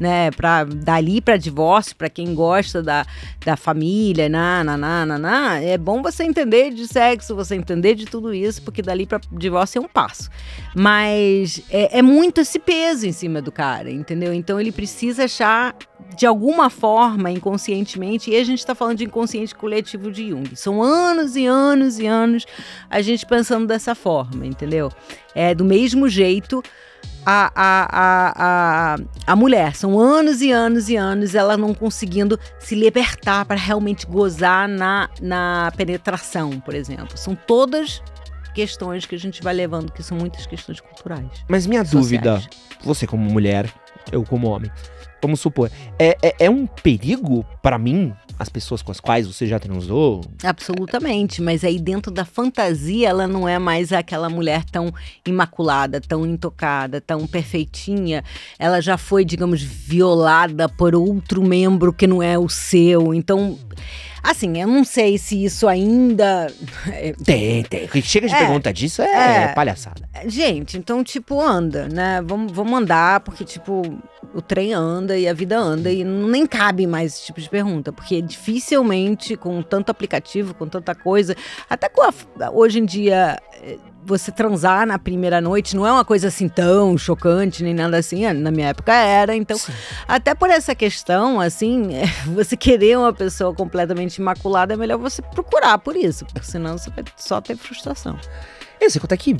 né? 0.00 0.30
Pra, 0.30 0.64
dali 0.64 1.20
pra 1.20 1.36
divórcio, 1.36 1.96
pra 1.96 2.08
quem 2.08 2.34
gosta 2.34 2.82
da, 2.82 3.06
da 3.44 3.56
família, 3.56 4.28
na, 4.28 4.64
na, 4.64 4.76
na, 4.76 5.06
na, 5.06 5.18
na 5.18 5.62
é 5.62 5.73
bom 5.78 6.02
você 6.02 6.24
entender 6.24 6.70
de 6.70 6.86
sexo, 6.86 7.34
você 7.34 7.54
entender 7.54 7.94
de 7.94 8.06
tudo 8.06 8.32
isso, 8.32 8.62
porque 8.62 8.82
dali 8.82 9.06
para 9.06 9.20
divórcio 9.32 9.78
é 9.78 9.82
um 9.82 9.88
passo. 9.88 10.30
Mas 10.74 11.62
é, 11.70 11.98
é, 11.98 12.02
muito 12.02 12.40
esse 12.40 12.58
peso 12.58 13.06
em 13.06 13.12
cima 13.12 13.40
do 13.40 13.52
cara, 13.52 13.90
entendeu? 13.90 14.32
Então 14.32 14.60
ele 14.60 14.72
precisa 14.72 15.24
achar, 15.24 15.74
de 16.16 16.26
alguma 16.26 16.70
forma, 16.70 17.30
inconscientemente, 17.30 18.30
e 18.30 18.36
a 18.36 18.44
gente 18.44 18.58
está 18.58 18.74
falando 18.74 18.98
de 18.98 19.04
inconsciente 19.04 19.54
coletivo 19.54 20.10
de 20.10 20.30
Jung. 20.30 20.54
São 20.56 20.82
anos 20.82 21.36
e 21.36 21.46
anos 21.46 21.98
e 21.98 22.06
anos 22.06 22.46
a 22.90 23.00
gente 23.00 23.26
pensando 23.26 23.66
dessa 23.66 23.94
forma, 23.94 24.46
entendeu? 24.46 24.90
É 25.34 25.54
do 25.54 25.64
mesmo 25.64 26.08
jeito 26.08 26.62
a, 27.24 27.50
a, 27.54 27.88
a, 27.90 28.94
a, 28.94 29.32
a 29.32 29.36
mulher. 29.36 29.74
São 29.74 29.98
anos 29.98 30.40
e 30.40 30.50
anos 30.50 30.88
e 30.88 30.96
anos 30.96 31.34
ela 31.34 31.56
não 31.56 31.74
conseguindo 31.74 32.38
se 32.58 32.74
libertar 32.74 33.44
para 33.44 33.56
realmente 33.56 34.06
gozar 34.06 34.68
na, 34.68 35.08
na 35.20 35.72
penetração, 35.76 36.60
por 36.60 36.74
exemplo. 36.74 37.16
São 37.16 37.34
todas 37.34 38.02
questões 38.54 39.04
que 39.04 39.14
a 39.14 39.18
gente 39.18 39.42
vai 39.42 39.52
levando, 39.52 39.92
que 39.92 40.02
são 40.02 40.16
muitas 40.16 40.46
questões 40.46 40.80
culturais. 40.80 41.26
Mas 41.48 41.66
minha 41.66 41.84
sociais. 41.84 42.04
dúvida, 42.04 42.42
você 42.82 43.06
como 43.06 43.28
mulher, 43.30 43.68
eu 44.12 44.22
como 44.22 44.48
homem, 44.48 44.70
vamos 45.20 45.40
supor, 45.40 45.70
é, 45.98 46.16
é, 46.22 46.34
é 46.40 46.50
um 46.50 46.66
perigo 46.66 47.44
para 47.60 47.78
mim 47.78 48.14
as 48.38 48.48
pessoas 48.48 48.82
com 48.82 48.90
as 48.90 49.00
quais 49.00 49.26
você 49.26 49.46
já 49.46 49.58
transou? 49.58 50.24
Absolutamente, 50.42 51.40
mas 51.40 51.64
aí 51.64 51.78
dentro 51.78 52.10
da 52.10 52.24
fantasia 52.24 53.08
ela 53.08 53.26
não 53.26 53.48
é 53.48 53.58
mais 53.58 53.92
aquela 53.92 54.28
mulher 54.28 54.64
tão 54.64 54.92
imaculada, 55.26 56.00
tão 56.00 56.26
intocada, 56.26 57.00
tão 57.00 57.26
perfeitinha. 57.26 58.24
Ela 58.58 58.80
já 58.80 58.96
foi, 58.96 59.24
digamos, 59.24 59.62
violada 59.62 60.68
por 60.68 60.94
outro 60.94 61.42
membro 61.42 61.92
que 61.92 62.06
não 62.06 62.22
é 62.22 62.38
o 62.38 62.48
seu. 62.48 63.14
Então, 63.14 63.58
Assim, 64.24 64.58
eu 64.58 64.66
não 64.66 64.84
sei 64.84 65.18
se 65.18 65.44
isso 65.44 65.68
ainda. 65.68 66.50
É, 66.86 67.12
tem, 67.12 67.62
tem. 67.64 67.88
Chega 68.02 68.28
de 68.28 68.34
é, 68.34 68.38
pergunta 68.38 68.72
disso 68.72 69.02
é, 69.02 69.44
é, 69.44 69.48
palhaçada. 69.48 70.08
Gente, 70.26 70.78
então, 70.78 71.02
tipo, 71.02 71.40
anda, 71.40 71.88
né? 71.88 72.22
Vamos, 72.24 72.52
vamos 72.52 72.80
andar, 72.80 73.20
porque, 73.20 73.44
tipo, 73.44 73.82
o 74.34 74.42
trem 74.42 74.72
anda 74.72 75.16
e 75.16 75.28
a 75.28 75.32
vida 75.32 75.58
anda 75.58 75.90
e 75.90 76.04
nem 76.04 76.46
cabe 76.46 76.86
mais 76.86 77.14
esse 77.14 77.26
tipo 77.26 77.40
de 77.40 77.48
pergunta, 77.48 77.92
porque 77.92 78.20
dificilmente 78.20 79.36
com 79.36 79.62
tanto 79.62 79.90
aplicativo, 79.90 80.54
com 80.54 80.68
tanta 80.68 80.94
coisa, 80.94 81.36
até 81.70 81.88
com 81.88 82.02
a, 82.02 82.12
hoje 82.50 82.80
em 82.80 82.84
dia 82.84 83.38
eh, 83.62 83.78
você 84.04 84.30
transar 84.30 84.86
na 84.86 84.98
primeira 84.98 85.40
noite 85.40 85.74
não 85.74 85.86
é 85.86 85.92
uma 85.92 86.04
coisa 86.04 86.28
assim 86.28 86.48
tão 86.48 86.96
chocante 86.98 87.62
nem 87.62 87.74
nada 87.74 87.96
assim. 87.96 88.30
Na 88.32 88.50
minha 88.50 88.68
época 88.68 88.92
era. 88.92 89.34
Então, 89.34 89.56
Sim. 89.56 89.72
até 90.06 90.34
por 90.34 90.50
essa 90.50 90.74
questão, 90.74 91.40
assim, 91.40 91.90
você 92.34 92.56
querer 92.56 92.98
uma 92.98 93.12
pessoa 93.12 93.54
completamente 93.54 94.16
imaculada, 94.16 94.74
é 94.74 94.76
melhor 94.76 94.98
você 94.98 95.22
procurar 95.22 95.78
por 95.78 95.96
isso, 95.96 96.26
porque 96.26 96.46
senão 96.46 96.76
você 96.76 96.90
vai 96.90 97.04
só 97.16 97.40
ter 97.40 97.56
frustração. 97.56 98.18
Eu 98.80 98.90
sei 98.90 99.00
quanto 99.00 99.12
é 99.12 99.16
que 99.16 99.36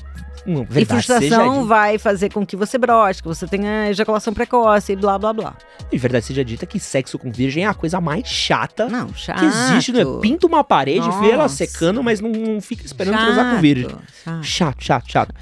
uma 0.47 0.67
e 0.75 0.85
frustração 0.85 1.67
vai 1.67 1.99
fazer 1.99 2.33
com 2.33 2.45
que 2.45 2.57
você 2.57 2.77
broche, 2.79 3.23
que 3.23 3.29
você 3.29 3.47
tenha 3.47 3.91
ejaculação 3.91 4.35
precoce 4.35 4.93
e 4.93 4.97
blá 4.97 5.19
blá 5.19 5.33
blá. 5.33 5.57
E 5.91 5.99
verdade 5.99 6.27
seja 6.27 6.45
dita 6.45 6.67
que 6.67 6.79
sexo 6.79 7.19
com 7.19 7.31
virgem 7.31 7.65
é 7.65 7.67
a 7.67 7.75
coisa 7.75 8.01
mais 8.01 8.27
chata 8.27 8.89
não, 8.89 9.13
chato. 9.15 9.41
que 9.41 9.45
existe. 9.47 9.93
Não 9.93 10.19
é? 10.19 10.21
Pinta 10.21 10.47
uma 10.47 10.63
parede, 10.63 11.07
Nossa. 11.07 11.21
vê 11.21 11.31
ela 11.31 11.49
secando, 11.49 12.03
mas 12.03 12.21
não, 12.21 12.31
não 12.31 12.61
fica 12.61 12.85
esperando 12.85 13.15
chato. 13.15 13.25
transar 13.27 13.55
com 13.55 13.61
virgem. 13.61 13.91
Chato. 14.25 14.43
chato, 14.43 14.85
chato, 14.85 15.11
chato. 15.11 15.35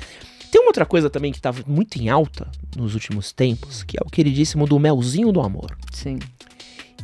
Tem 0.51 0.61
uma 0.61 0.69
outra 0.69 0.85
coisa 0.85 1.09
também 1.09 1.33
que 1.33 1.39
estava 1.39 1.63
muito 1.67 1.97
em 1.97 2.11
alta 2.11 2.47
nos 2.77 2.95
últimos 2.95 3.33
tempos, 3.33 3.83
que 3.83 3.97
é 3.97 4.01
o 4.05 4.11
queridíssimo 4.11 4.67
do 4.67 4.79
melzinho 4.79 5.33
do 5.33 5.41
amor. 5.41 5.77
Sim. 5.91 6.19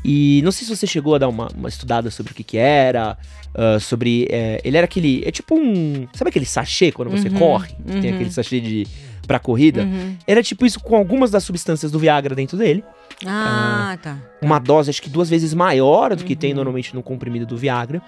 E 0.05 0.41
não 0.45 0.53
sei 0.53 0.67
se 0.67 0.77
você 0.77 0.87
chegou 0.87 1.15
a 1.15 1.19
dar 1.19 1.29
uma, 1.29 1.49
uma 1.57 1.69
estudada 1.69 2.11
sobre 2.11 2.33
o 2.33 2.35
que 2.35 2.45
que 2.45 2.57
era, 2.57 3.17
uh, 3.55 3.81
sobre... 3.81 4.27
É, 4.31 4.61
ele 4.65 4.77
era 4.77 4.85
aquele... 4.85 5.23
É 5.25 5.31
tipo 5.31 5.55
um... 5.55 6.07
Sabe 6.15 6.31
aquele 6.31 6.47
sachê 6.47 6.93
quando 6.93 7.11
você 7.11 7.29
uhum, 7.29 7.39
corre? 7.39 7.71
Uhum. 7.87 8.01
Tem 8.01 8.13
aquele 8.13 8.31
sachê 8.31 8.61
de... 8.61 8.87
Pra 9.27 9.39
corrida. 9.39 9.83
Uhum. 9.83 10.17
Era 10.27 10.43
tipo 10.43 10.65
isso 10.65 10.81
com 10.81 10.97
algumas 10.97 11.31
das 11.31 11.45
substâncias 11.45 11.93
do 11.93 11.99
Viagra 11.99 12.35
dentro 12.35 12.57
dele. 12.57 12.83
Ah, 13.27 13.95
uh, 13.95 14.03
tá. 14.03 14.17
Uma 14.41 14.59
dose, 14.59 14.89
acho 14.89 15.03
que 15.03 15.11
duas 15.11 15.29
vezes 15.29 15.53
maior 15.53 16.17
do 16.17 16.25
que 16.25 16.35
tem 16.35 16.53
uhum. 16.53 16.57
normalmente 16.57 16.95
no 16.95 17.03
comprimido 17.03 17.45
do 17.45 17.55
Viagra. 17.55 18.01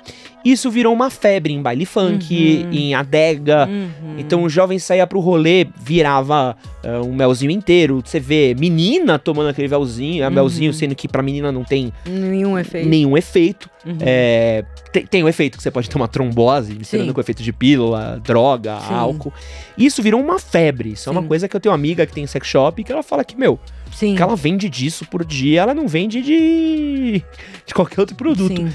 Isso 0.42 0.70
virou 0.70 0.94
uma 0.94 1.11
febre 1.11 1.53
em 1.53 1.61
baile 1.61 1.85
funk, 1.85 2.64
uhum. 2.64 2.72
em 2.72 2.94
adega. 2.94 3.68
Uhum. 3.68 4.18
Então 4.18 4.42
o 4.44 4.48
jovem 4.48 4.79
saía 4.79 5.07
pro 5.07 5.20
rolê, 5.20 5.66
virava 5.79 6.57
uh, 6.85 7.07
um 7.07 7.14
melzinho 7.14 7.51
inteiro. 7.51 8.03
Você 8.05 8.21
vê 8.21 8.55
menina 8.59 9.19
tomando 9.19 9.49
aquele 9.49 9.69
melzinho, 9.69 10.25
uhum. 10.25 10.31
melzinho, 10.31 10.73
sendo 10.73 10.95
que 10.95 11.09
pra 11.09 11.23
menina 11.23 11.51
não 11.51 11.64
tem 11.64 11.93
nenhum 12.07 12.59
efeito. 12.59 12.88
Nenhum 12.88 13.16
efeito. 13.16 13.71
Uhum. 13.85 13.97
É, 14.01 14.64
tem, 14.93 15.07
tem 15.07 15.23
o 15.23 15.29
efeito 15.29 15.57
que 15.57 15.62
você 15.62 15.71
pode 15.71 15.88
ter 15.88 15.97
uma 15.97 16.09
trombose, 16.09 16.75
misturando 16.75 17.14
com 17.14 17.21
efeito 17.21 17.43
de 17.43 17.53
pílula, 17.53 18.21
droga, 18.23 18.79
Sim. 18.81 18.95
álcool. 18.95 19.33
Isso 19.77 20.03
virou 20.03 20.21
uma 20.21 20.38
febre. 20.38 20.93
Isso 20.93 21.05
Sim. 21.05 21.11
é 21.11 21.12
uma 21.12 21.23
coisa 21.23 21.49
que 21.49 21.57
eu 21.57 21.61
tenho 21.61 21.73
uma 21.73 21.79
amiga 21.79 22.07
que 22.07 22.12
tem 22.12 22.27
sex 22.27 22.47
shop 22.47 22.83
que 22.83 22.93
ela 22.93 23.03
fala 23.03 23.25
que, 23.25 23.37
meu, 23.37 23.59
Sim. 23.93 24.14
que 24.14 24.23
ela 24.23 24.37
vende 24.37 24.69
disso 24.69 25.07
por 25.07 25.25
dia, 25.25 25.62
ela 25.62 25.75
não 25.75 25.88
vende 25.88 26.21
de, 26.21 27.23
de 27.66 27.75
qualquer 27.75 28.01
outro 28.01 28.16
produto. 28.16 28.57
Sim. 28.57 28.73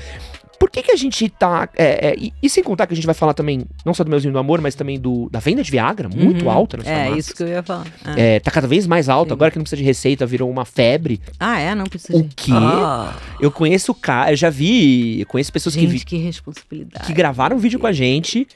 Por 0.65 0.71
que, 0.71 0.81
que 0.81 0.91
a 0.91 0.95
gente 0.95 1.29
tá. 1.29 1.69
é, 1.75 2.07
é, 2.07 2.15
e, 2.17 2.33
e 2.41 2.49
sem 2.49 2.63
contar 2.63 2.87
que 2.87 2.93
a 2.93 2.95
gente 2.95 3.05
vai 3.05 3.13
falar 3.13 3.35
também, 3.35 3.65
não 3.85 3.93
só 3.93 4.03
do 4.03 4.09
meuzinho 4.09 4.33
do 4.33 4.39
amor, 4.39 4.59
mas 4.61 4.73
também 4.73 4.99
do, 4.99 5.29
da 5.29 5.37
venda 5.39 5.61
de 5.61 5.69
Viagra, 5.69 6.09
muito 6.09 6.45
Uhum. 6.45 6.49
alta 6.49 6.77
nas 6.77 6.87
É, 6.87 6.95
farmácias. 7.03 7.25
isso 7.27 7.35
que 7.35 7.43
eu 7.43 7.47
ia 7.49 7.61
falar. 7.61 7.85
Ah, 8.03 8.19
É, 8.19 8.39
tá 8.39 8.49
cada 8.49 8.67
vez 8.67 8.87
mais 8.87 9.07
alta, 9.07 9.29
Sim. 9.29 9.33
agora 9.35 9.51
que 9.51 9.59
não 9.59 9.63
precisa 9.63 9.77
de 9.77 9.83
receita, 9.83 10.25
virou 10.25 10.49
uma 10.49 10.65
febre. 10.65 11.21
Ah, 11.39 11.59
é? 11.59 11.75
Não 11.75 11.85
precisa 11.85 12.17
O 12.17 12.23
de- 12.23 12.33
quê? 12.35 12.51
Ah, 12.51 13.13
Eu 13.39 13.51
conheço 13.51 13.93
cara, 13.93 14.31
eu 14.31 14.35
já 14.35 14.49
vi, 14.49 15.19
eu 15.21 15.27
conheço 15.27 15.53
pessoas 15.53 15.75
que, 15.75 15.87
gente, 15.87 16.03
que 16.03 16.17
responsabilidade. 16.17 17.05
que 17.05 17.13
gravaram 17.13 17.59
vídeo 17.59 17.77
com 17.79 17.85
a 17.85 17.93
gente. 17.93 18.47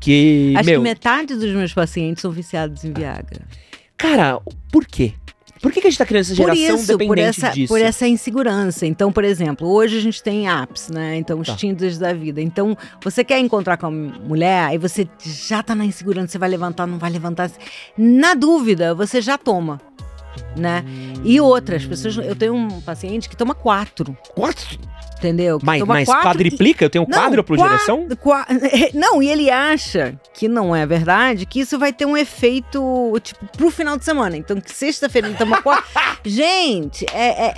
Que, 0.00 0.52
Acho 0.56 0.68
meu, 0.68 0.80
que 0.80 0.88
metade 0.88 1.36
dos 1.36 1.52
meus 1.54 1.72
pacientes 1.72 2.22
são 2.22 2.32
viciados 2.32 2.84
em 2.84 2.92
Viagra. 2.92 3.42
cara, 3.96 4.40
por 4.72 4.84
quê? 4.84 5.12
Por 5.62 5.70
que, 5.72 5.80
que 5.80 5.86
a 5.86 5.90
gente 5.90 5.98
tá 5.98 6.04
criando 6.04 6.22
essa 6.22 6.34
Por 6.34 6.54
geração 6.54 6.76
isso, 6.76 6.86
por 6.86 6.98
dependente 6.98 7.28
essa, 7.44 7.50
disso? 7.50 7.68
por 7.72 7.80
essa 7.80 8.06
insegurança. 8.08 8.84
Então, 8.84 9.12
por 9.12 9.22
exemplo, 9.24 9.68
hoje 9.68 9.96
a 9.96 10.00
gente 10.00 10.20
tem 10.20 10.48
apps, 10.48 10.88
né? 10.90 11.16
Então, 11.16 11.38
os 11.38 11.46
Tá. 11.46 11.54
Tinders 11.54 11.98
da 11.98 12.12
vida. 12.12 12.40
Então, 12.42 12.76
você 13.02 13.22
quer 13.22 13.38
encontrar 13.38 13.76
com 13.76 13.86
a 13.86 13.90
mulher, 13.90 14.64
aí 14.64 14.76
você 14.76 15.08
já 15.24 15.62
tá 15.62 15.74
na 15.74 15.84
insegurança, 15.84 16.32
você 16.32 16.38
vai 16.38 16.48
levantar, 16.48 16.84
não 16.86 16.98
vai 16.98 17.10
levantar. 17.10 17.48
Na 17.96 18.34
dúvida, 18.34 18.92
você 18.92 19.20
já 19.20 19.38
toma. 19.38 19.80
Né? 20.56 20.84
E 21.24 21.40
outras 21.40 21.84
pessoas. 21.84 22.16
Eu 22.16 22.34
tenho 22.34 22.54
um 22.54 22.80
paciente 22.80 23.28
que 23.28 23.36
toma 23.36 23.54
quatro, 23.54 24.16
Quatro? 24.34 24.78
Entendeu? 25.22 25.58
Que 25.58 25.64
Mas, 25.66 25.82
mas 25.84 26.08
quatro 26.08 26.28
quadriplica? 26.28 26.84
Eu 26.84 26.90
tenho 26.90 27.04
um 27.04 27.08
Não, 27.08 27.18
quádruplo 27.18 27.56
qua- 27.56 27.68
direção? 27.68 28.06
Qua- 28.20 28.46
Não, 28.94 29.22
e 29.22 29.28
ele 29.28 29.50
acha 29.50 30.14
que 30.34 30.48
não 30.48 30.74
é 30.74 30.84
verdade, 30.84 31.46
que 31.46 31.60
isso 31.60 31.78
vai 31.78 31.92
ter 31.92 32.04
um 32.06 32.16
efeito, 32.16 33.12
tipo, 33.22 33.44
pro 33.56 33.70
final 33.70 33.96
de 33.96 34.04
semana. 34.04 34.36
Então, 34.36 34.60
que 34.60 34.70
sexta-feira 34.72 35.28
ele 35.28 35.36
toma 35.36 35.62
quatro. 35.62 35.84
Gente, 36.24 37.04
é, 37.12 37.46
é, 37.46 37.54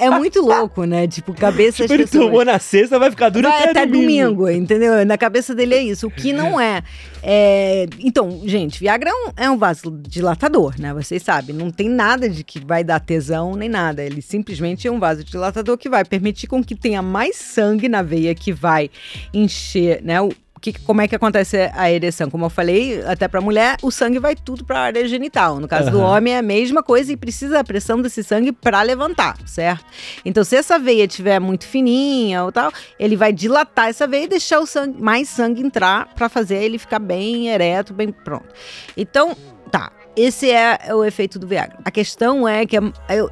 é, 0.00 0.06
é 0.06 0.10
muito 0.10 0.40
louco, 0.40 0.84
né? 0.84 1.06
Tipo, 1.06 1.32
cabeça 1.34 1.82
Tipo, 1.82 1.94
ele 1.94 2.04
pessoas. 2.04 2.24
tomou 2.24 2.44
na 2.44 2.58
sexta, 2.58 2.98
vai 2.98 3.10
ficar 3.10 3.28
duro 3.28 3.48
Vai 3.48 3.60
até, 3.62 3.70
até 3.70 3.86
domingo. 3.86 4.30
domingo, 4.30 4.48
entendeu? 4.50 5.04
Na 5.06 5.16
cabeça 5.16 5.54
dele 5.54 5.74
é 5.74 5.82
isso. 5.82 6.06
O 6.06 6.10
que 6.10 6.32
não 6.32 6.60
é. 6.60 6.82
É, 7.28 7.86
Então, 7.98 8.42
gente, 8.44 8.78
Viagra 8.78 9.10
é 9.10 9.12
um, 9.50 9.54
é 9.54 9.56
vasodilatador, 9.56 10.80
né? 10.80 10.94
Vocês 10.94 11.24
sabem. 11.24 11.56
Não 11.56 11.72
tem 11.72 11.88
nada 11.88 12.28
de 12.28 12.44
que 12.44 12.64
vai 12.64 12.84
dar 12.84 13.00
tesão 13.00 13.56
nem 13.56 13.68
nada. 13.68 14.00
Ele 14.04 14.22
simplesmente 14.22 14.86
é 14.86 14.92
um 14.92 15.00
vasodilatador 15.00 15.76
que 15.76 15.88
vai 15.88 16.04
permitir 16.04 16.46
com 16.46 16.62
que 16.62 16.76
tenha 16.76 17.02
mais 17.02 17.34
sangue 17.34 17.88
na 17.88 18.00
veia, 18.00 18.32
que 18.32 18.52
vai 18.52 18.88
encher, 19.34 20.00
né? 20.04 20.18
Que, 20.60 20.72
como 20.80 21.00
é 21.00 21.08
que 21.08 21.14
acontece 21.14 21.70
a 21.74 21.90
ereção? 21.90 22.30
Como 22.30 22.44
eu 22.44 22.50
falei, 22.50 23.02
até 23.04 23.28
pra 23.28 23.40
mulher, 23.40 23.76
o 23.82 23.90
sangue 23.90 24.18
vai 24.18 24.34
tudo 24.34 24.64
pra 24.64 24.80
área 24.80 25.06
genital. 25.06 25.60
No 25.60 25.68
caso 25.68 25.90
do 25.90 25.98
Aham. 26.00 26.16
homem 26.16 26.34
é 26.34 26.38
a 26.38 26.42
mesma 26.42 26.82
coisa 26.82 27.12
e 27.12 27.16
precisa 27.16 27.54
da 27.54 27.64
pressão 27.64 28.00
desse 28.00 28.22
sangue 28.22 28.52
pra 28.52 28.82
levantar, 28.82 29.36
certo? 29.46 29.84
Então, 30.24 30.42
se 30.44 30.56
essa 30.56 30.78
veia 30.78 31.06
tiver 31.06 31.38
muito 31.38 31.66
fininha 31.66 32.44
ou 32.44 32.52
tal, 32.52 32.72
ele 32.98 33.16
vai 33.16 33.32
dilatar 33.32 33.88
essa 33.88 34.06
veia 34.06 34.24
e 34.24 34.28
deixar 34.28 34.60
o 34.60 34.66
sangue, 34.66 35.00
mais 35.00 35.28
sangue 35.28 35.60
entrar 35.62 36.14
pra 36.14 36.28
fazer 36.28 36.62
ele 36.62 36.78
ficar 36.78 36.98
bem 36.98 37.48
ereto, 37.48 37.92
bem 37.92 38.10
pronto. 38.10 38.48
Então, 38.96 39.36
tá. 39.70 39.90
Esse 40.16 40.50
é 40.50 40.94
o 40.94 41.04
efeito 41.04 41.38
do 41.38 41.46
Viagra. 41.46 41.76
A 41.84 41.90
questão 41.90 42.48
é 42.48 42.64
que 42.64 42.74
a- 42.76 42.92
eu, 43.10 43.30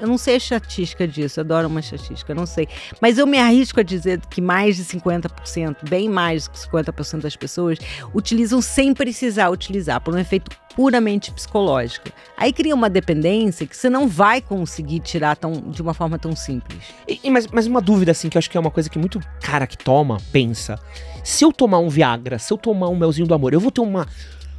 eu 0.00 0.06
não 0.06 0.16
sei 0.16 0.34
a 0.34 0.36
estatística 0.36 1.06
disso, 1.08 1.40
adoro 1.40 1.66
uma 1.66 1.80
estatística, 1.80 2.32
não 2.32 2.46
sei. 2.46 2.68
Mas 3.00 3.18
eu 3.18 3.26
me 3.26 3.36
arrisco 3.36 3.80
a 3.80 3.82
dizer 3.82 4.20
que 4.30 4.40
mais 4.40 4.76
de 4.76 4.84
50%, 4.84 5.88
bem 5.88 6.08
mais 6.08 6.44
de 6.48 6.56
50% 6.56 7.22
das 7.22 7.34
pessoas 7.34 7.78
utilizam 8.14 8.62
sem 8.62 8.94
precisar 8.94 9.50
utilizar, 9.50 10.00
por 10.00 10.14
um 10.14 10.18
efeito 10.18 10.50
puramente 10.76 11.32
psicológico. 11.32 12.10
Aí 12.36 12.52
cria 12.52 12.76
uma 12.76 12.88
dependência 12.88 13.66
que 13.66 13.76
você 13.76 13.90
não 13.90 14.06
vai 14.06 14.40
conseguir 14.40 15.00
tirar 15.00 15.34
tão, 15.36 15.50
de 15.52 15.82
uma 15.82 15.92
forma 15.92 16.16
tão 16.16 16.36
simples. 16.36 16.78
E- 17.08 17.18
e 17.24 17.30
mas, 17.30 17.48
mas 17.48 17.66
uma 17.66 17.80
dúvida, 17.80 18.12
assim, 18.12 18.28
que 18.28 18.36
eu 18.36 18.38
acho 18.38 18.48
que 18.48 18.56
é 18.56 18.60
uma 18.60 18.70
coisa 18.70 18.88
que 18.88 19.00
muito 19.00 19.20
cara 19.42 19.66
que 19.66 19.76
toma, 19.76 20.18
pensa. 20.30 20.78
Se 21.24 21.44
eu 21.44 21.52
tomar 21.52 21.80
um 21.80 21.88
Viagra, 21.88 22.38
se 22.38 22.52
eu 22.52 22.56
tomar 22.56 22.88
um 22.88 22.96
melzinho 22.96 23.26
do 23.26 23.34
amor, 23.34 23.52
eu 23.52 23.58
vou 23.60 23.72
ter 23.72 23.80
uma 23.80 24.06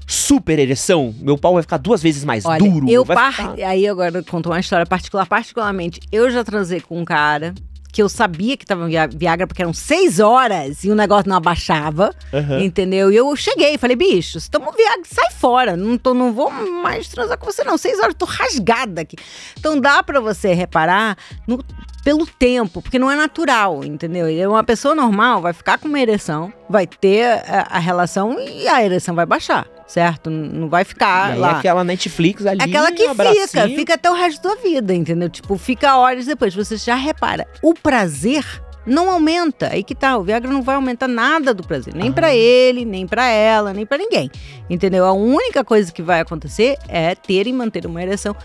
super 0.07 0.59
ereção? 0.59 1.13
Meu 1.19 1.37
pau 1.37 1.53
vai 1.53 1.61
ficar 1.63 1.77
duas 1.77 2.01
vezes 2.01 2.23
mais 2.23 2.45
Olha, 2.45 2.59
duro? 2.59 2.89
eu 2.89 3.05
par... 3.05 3.33
ficar- 3.33 3.53
aí 3.67 3.87
agora 3.87 4.17
eu 4.19 4.23
conto 4.23 4.49
uma 4.49 4.59
história 4.59 4.85
particular, 4.85 5.25
particularmente, 5.25 5.99
eu 6.11 6.29
já 6.29 6.43
transei 6.43 6.81
com 6.81 6.99
um 6.99 7.05
cara 7.05 7.53
que 7.93 8.01
eu 8.01 8.07
sabia 8.07 8.55
que 8.55 8.65
tava 8.65 8.87
via- 8.87 9.05
Viagra 9.07 9.45
porque 9.45 9.61
eram 9.61 9.73
seis 9.73 10.21
horas 10.21 10.85
e 10.85 10.89
o 10.89 10.95
negócio 10.95 11.27
não 11.27 11.35
abaixava, 11.35 12.15
Aham. 12.33 12.61
entendeu? 12.61 13.11
E 13.11 13.17
eu 13.17 13.35
cheguei, 13.35 13.77
falei, 13.77 13.97
bicho, 13.97 14.39
você 14.39 14.49
tomou 14.49 14.71
Viagra, 14.71 15.01
sai 15.05 15.29
fora, 15.31 15.75
não, 15.75 15.97
tô, 15.97 16.13
não 16.13 16.31
vou 16.31 16.49
mais 16.49 17.09
transar 17.09 17.37
com 17.37 17.45
você 17.45 17.65
não, 17.65 17.77
seis 17.77 17.99
horas, 17.99 18.15
tô 18.17 18.23
rasgada 18.25 19.01
aqui. 19.01 19.17
Então 19.59 19.77
dá 19.79 20.01
pra 20.01 20.21
você 20.21 20.53
reparar 20.53 21.17
no- 21.45 21.61
pelo 22.01 22.25
tempo, 22.25 22.81
porque 22.81 22.97
não 22.97 23.11
é 23.11 23.15
natural, 23.15 23.83
entendeu? 23.83 24.29
E 24.29 24.47
Uma 24.47 24.63
pessoa 24.63 24.95
normal 24.95 25.41
vai 25.41 25.51
ficar 25.51 25.77
com 25.77 25.89
uma 25.89 25.99
ereção, 25.99 26.51
vai 26.69 26.87
ter 26.87 27.25
a, 27.45 27.67
a 27.71 27.79
relação 27.79 28.39
e 28.39 28.69
a 28.69 28.83
ereção 28.85 29.13
vai 29.13 29.25
baixar, 29.25 29.67
certo? 29.91 30.29
Não 30.29 30.69
vai 30.69 30.83
ficar 30.85 31.37
lá. 31.37 31.59
aquela 31.59 31.83
Netflix 31.83 32.45
ali, 32.45 32.61
É 32.61 32.63
Aquela 32.63 32.91
que 32.91 33.05
um 33.07 33.13
fica, 33.15 33.67
fica 33.67 33.93
até 33.95 34.09
o 34.09 34.13
resto 34.13 34.41
da 34.47 34.55
vida, 34.55 34.93
entendeu? 34.93 35.29
Tipo, 35.29 35.57
fica 35.57 35.97
horas 35.97 36.25
depois. 36.25 36.55
Você 36.55 36.77
já 36.77 36.95
repara, 36.95 37.45
o 37.61 37.73
prazer 37.73 38.45
não 38.85 39.11
aumenta. 39.11 39.69
Aí 39.71 39.83
que 39.83 39.93
tá, 39.93 40.17
o 40.17 40.23
Viagra 40.23 40.49
não 40.51 40.61
vai 40.61 40.75
aumentar 40.75 41.07
nada 41.07 41.53
do 41.53 41.61
prazer, 41.63 41.93
nem 41.93 42.09
Ah. 42.09 42.13
pra 42.13 42.33
ele, 42.33 42.83
nem 42.85 43.05
pra 43.05 43.27
ela, 43.27 43.73
nem 43.73 43.85
pra 43.85 43.97
ninguém. 43.97 44.31
Entendeu? 44.69 45.05
A 45.05 45.11
única 45.11 45.63
coisa 45.63 45.91
que 45.91 46.01
vai 46.01 46.21
acontecer 46.21 46.77
é 46.87 47.13
ter 47.13 47.45
e 47.45 47.53
manter 47.53 47.85
uma 47.85 48.01
ereção 48.01 48.35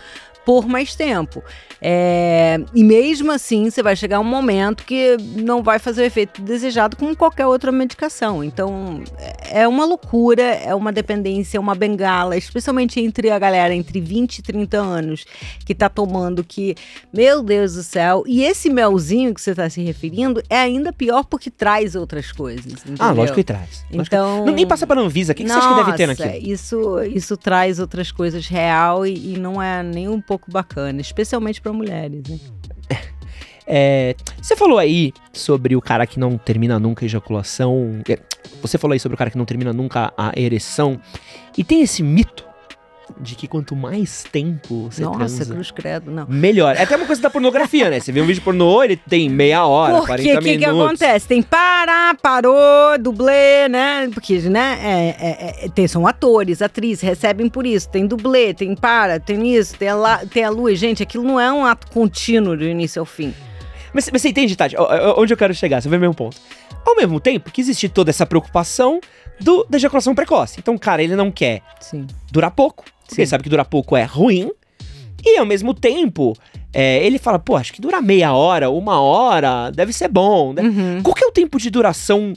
por 0.47 0.65
mais 0.65 0.95
tempo. 0.95 1.43
É, 1.81 2.57
e 2.73 2.81
mesmo 2.85 3.33
assim, 3.33 3.69
você 3.69 3.83
vai 3.83 3.97
chegar 3.97 4.17
um 4.21 4.23
momento 4.23 4.85
que 4.85 5.17
não 5.35 5.61
vai 5.61 5.77
fazer 5.77 6.03
o 6.03 6.05
efeito 6.05 6.41
desejado 6.41 6.95
com 6.95 7.13
qualquer 7.13 7.45
outra 7.45 7.69
medicação. 7.69 8.41
Então, 8.41 9.03
é 9.51 9.67
uma 9.67 9.83
loucura, 9.83 10.41
é 10.41 10.73
uma 10.73 10.89
dependência, 10.93 11.57
é 11.57 11.59
uma 11.59 11.75
bengala, 11.75 12.37
especialmente 12.37 12.97
entre 13.01 13.29
a 13.29 13.37
galera 13.37 13.75
entre 13.75 13.99
20 13.99 14.37
e 14.37 14.41
30 14.41 14.77
anos 14.77 15.25
que 15.65 15.75
tá 15.75 15.89
tomando 15.89 16.45
que, 16.45 16.75
meu 17.13 17.43
Deus 17.43 17.73
do 17.73 17.83
céu, 17.83 18.23
e 18.25 18.41
esse 18.45 18.69
melzinho 18.69 19.33
que 19.33 19.41
você 19.41 19.53
tá 19.53 19.69
se 19.69 19.81
referindo 19.83 20.41
é 20.49 20.57
ainda 20.57 20.93
pior 20.93 21.25
porque 21.25 21.51
traz 21.51 21.93
outras 21.93 22.31
coisas. 22.31 22.73
Ah, 22.85 22.89
entendeu? 22.91 23.13
lógico 23.15 23.35
que 23.35 23.43
traz. 23.43 23.85
Que- 23.91 23.97
Então, 23.97 24.45
Não, 24.45 24.53
nem 24.53 24.65
passa 24.65 24.87
pra 24.87 25.01
Anvisa. 25.01 25.33
O 25.33 25.35
que, 25.35 25.43
que 25.43 25.49
você 25.49 25.57
acha 25.57 25.67
que 25.67 25.75
deve 25.83 25.97
ter 25.97 26.07
naquilo? 26.07 26.51
Isso, 26.53 27.01
isso 27.13 27.35
traz 27.35 27.79
outras 27.79 28.13
coisas 28.13 28.47
real 28.47 29.05
e, 29.05 29.33
e 29.33 29.37
não 29.37 29.61
é 29.61 29.83
nem 29.83 30.07
um 30.07 30.21
pouco 30.21 30.36
bacana, 30.47 31.01
especialmente 31.01 31.61
para 31.61 31.73
mulheres. 31.73 32.23
Né? 32.27 32.39
É, 33.69 34.15
você 34.41 34.55
falou 34.55 34.77
aí 34.77 35.11
sobre 35.33 35.75
o 35.75 35.81
cara 35.81 36.07
que 36.07 36.17
não 36.17 36.37
termina 36.37 36.79
nunca 36.79 37.03
a 37.03 37.05
ejaculação. 37.05 38.01
é, 38.07 38.17
Você 38.61 38.77
falou 38.77 38.93
aí 38.93 38.99
sobre 39.01 39.15
o 39.15 39.17
cara 39.17 39.29
que 39.29 39.37
não 39.37 39.43
termina 39.43 39.73
nunca 39.73 40.13
a 40.17 40.31
ereção. 40.39 40.97
E 41.57 41.65
tem 41.65 41.81
esse 41.81 42.01
mito 42.01 42.45
de 43.19 43.35
que 43.35 43.47
quanto 43.47 43.75
mais 43.75 44.23
tempo 44.23 44.89
você 44.91 45.01
Nossa, 45.01 45.17
transa, 45.17 45.45
cruz 45.53 45.71
credo, 45.71 46.11
não. 46.11 46.25
melhor. 46.27 46.75
É 46.75 46.83
até 46.83 46.95
uma 46.95 47.05
coisa 47.05 47.21
da 47.21 47.29
pornografia, 47.29 47.89
né? 47.89 47.99
Você 47.99 48.11
vê 48.11 48.21
um 48.21 48.25
vídeo 48.25 48.41
pornô, 48.43 48.83
ele 48.83 48.95
tem 48.97 49.29
meia 49.29 49.65
hora, 49.65 49.93
Porque 49.93 50.07
40 50.07 50.39
o 50.39 50.41
que, 50.43 50.57
que 50.57 50.67
minutos. 50.67 50.85
acontece? 51.01 51.27
Tem 51.27 51.41
parar, 51.41 52.15
parou, 52.17 52.97
dublê, 52.99 53.67
né? 53.69 54.09
Porque, 54.13 54.37
né? 54.49 54.77
é- 54.81 55.15
é- 55.27 55.65
é- 55.65 55.69
tem, 55.69 55.87
são 55.87 56.05
atores, 56.07 56.61
atrizes, 56.61 57.01
recebem 57.01 57.49
por 57.49 57.65
isso. 57.65 57.89
Tem 57.89 58.05
dublê, 58.05 58.53
tem 58.53 58.75
para, 58.75 59.19
tem 59.19 59.55
isso, 59.55 59.75
tem 59.77 59.87
a, 59.89 59.95
la- 59.95 60.25
tem 60.25 60.43
a 60.43 60.49
luz. 60.49 60.77
Gente, 60.79 61.01
aquilo 61.03 61.23
não 61.23 61.39
é 61.39 61.51
um 61.51 61.65
ato 61.65 61.87
contínuo 61.91 62.55
do 62.57 62.63
início 62.65 62.99
ao 62.99 63.05
fim. 63.05 63.33
Mas, 63.93 64.09
mas 64.11 64.21
você 64.21 64.29
entende, 64.29 64.55
Tati? 64.55 64.75
O- 64.75 64.81
o- 64.81 65.21
Onde 65.21 65.33
eu 65.33 65.37
quero 65.37 65.53
chegar? 65.53 65.81
Você 65.81 65.89
vê 65.89 65.95
o 65.97 65.99
mesmo 65.99 66.13
ponto. 66.15 66.37
Ao 66.85 66.95
mesmo 66.95 67.19
tempo 67.19 67.51
que 67.51 67.59
existe 67.61 67.89
toda 67.89 68.09
essa 68.09 68.25
preocupação 68.25 68.99
do, 69.39 69.65
da 69.69 69.77
ejaculação 69.77 70.15
precoce. 70.15 70.55
Então, 70.59 70.77
cara, 70.77 71.03
ele 71.03 71.15
não 71.15 71.29
quer 71.31 71.61
Sim. 71.79 72.07
durar 72.31 72.51
pouco, 72.51 72.85
porque 73.07 73.15
Sim. 73.15 73.21
ele 73.21 73.27
sabe 73.29 73.43
que 73.43 73.49
durar 73.49 73.65
pouco 73.65 73.95
é 73.97 74.03
ruim. 74.03 74.51
E 75.25 75.37
ao 75.39 75.45
mesmo 75.45 75.73
tempo, 75.73 76.37
é, 76.71 77.03
ele 77.05 77.17
fala, 77.17 77.39
pô, 77.39 77.55
acho 77.55 77.73
que 77.73 77.81
durar 77.81 78.01
meia 78.01 78.33
hora, 78.33 78.69
uma 78.69 79.01
hora, 79.01 79.71
deve 79.71 79.91
ser 79.91 80.07
bom. 80.07 80.53
né? 80.53 80.61
Uhum. 80.61 81.01
Qual 81.03 81.15
que 81.15 81.23
é 81.23 81.27
o 81.27 81.31
tempo 81.31 81.57
de 81.59 81.69
duração 81.69 82.33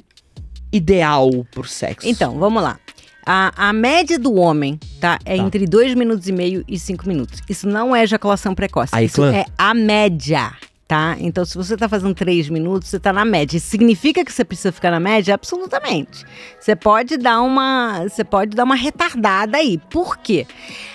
ideal 0.73 1.31
pro 1.51 1.65
sexo? 1.69 2.09
Então, 2.09 2.39
vamos 2.39 2.63
lá. 2.63 2.79
A, 3.25 3.69
a 3.69 3.73
média 3.73 4.19
do 4.19 4.35
homem, 4.35 4.79
tá? 4.99 5.19
É 5.25 5.37
Tá. 5.37 5.43
entre 5.43 5.67
2 5.67 5.95
minutos 5.95 6.27
e 6.27 6.33
meio 6.33 6.65
e 6.67 6.79
5 6.79 7.07
minutos. 7.07 7.41
Isso 7.49 7.69
não 7.69 7.95
é 7.95 8.03
ejaculação 8.03 8.55
precoce. 8.55 8.91
Aí, 8.95 9.07
Isso 9.07 9.17
clã. 9.17 9.33
é 9.35 9.45
a 9.59 9.75
média, 9.75 10.51
tá? 10.91 11.17
Então, 11.21 11.45
se 11.45 11.57
você 11.57 11.77
tá 11.77 11.89
fazendo 11.89 12.13
3 12.17 12.49
minutos, 12.49 12.89
você 12.89 12.99
tá 12.99 13.13
na 13.13 13.25
média. 13.25 13.57
Isso 13.57 13.69
significa 13.69 14.25
que 14.25 14.33
você 14.33 14.45
precisa 14.45 14.73
ficar 14.73 14.91
na 14.91 14.99
média? 14.99 15.33
Absolutamente. 15.33 16.25
Você 16.59 16.75
pode 16.75 17.17
dar 17.17 17.41
uma. 17.43 18.03
Você 18.09 18.25
pode 18.25 18.57
dar 18.57 18.65
uma 18.65 18.75
retardada 18.75 19.57
aí. 19.57 19.79
Por 19.89 20.17
quê? 20.17 20.49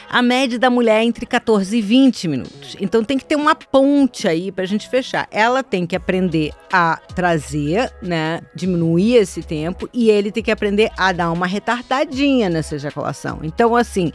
A 0.09 0.21
média 0.21 0.59
da 0.59 0.69
mulher 0.69 0.99
é 0.99 1.03
entre 1.05 1.25
14 1.25 1.77
e 1.77 1.81
20 1.81 2.27
minutos. 2.27 2.75
Então 2.79 3.05
tem 3.05 3.17
que 3.17 3.23
ter 3.23 3.37
uma 3.37 3.55
ponte 3.55 4.27
aí 4.27 4.51
pra 4.51 4.65
gente 4.65 4.89
fechar. 4.89 5.27
Ela 5.31 5.63
tem 5.63 5.87
que 5.87 5.95
aprender 5.95 6.51
a 6.71 6.99
trazer, 7.15 7.91
né? 8.01 8.41
Diminuir 8.53 9.15
esse 9.15 9.41
tempo 9.41 9.89
e 9.93 10.09
ele 10.09 10.29
tem 10.29 10.43
que 10.43 10.51
aprender 10.51 10.91
a 10.97 11.13
dar 11.13 11.31
uma 11.31 11.47
retardadinha 11.47 12.49
nessa 12.49 12.75
ejaculação. 12.75 13.39
Então, 13.43 13.75
assim, 13.75 14.11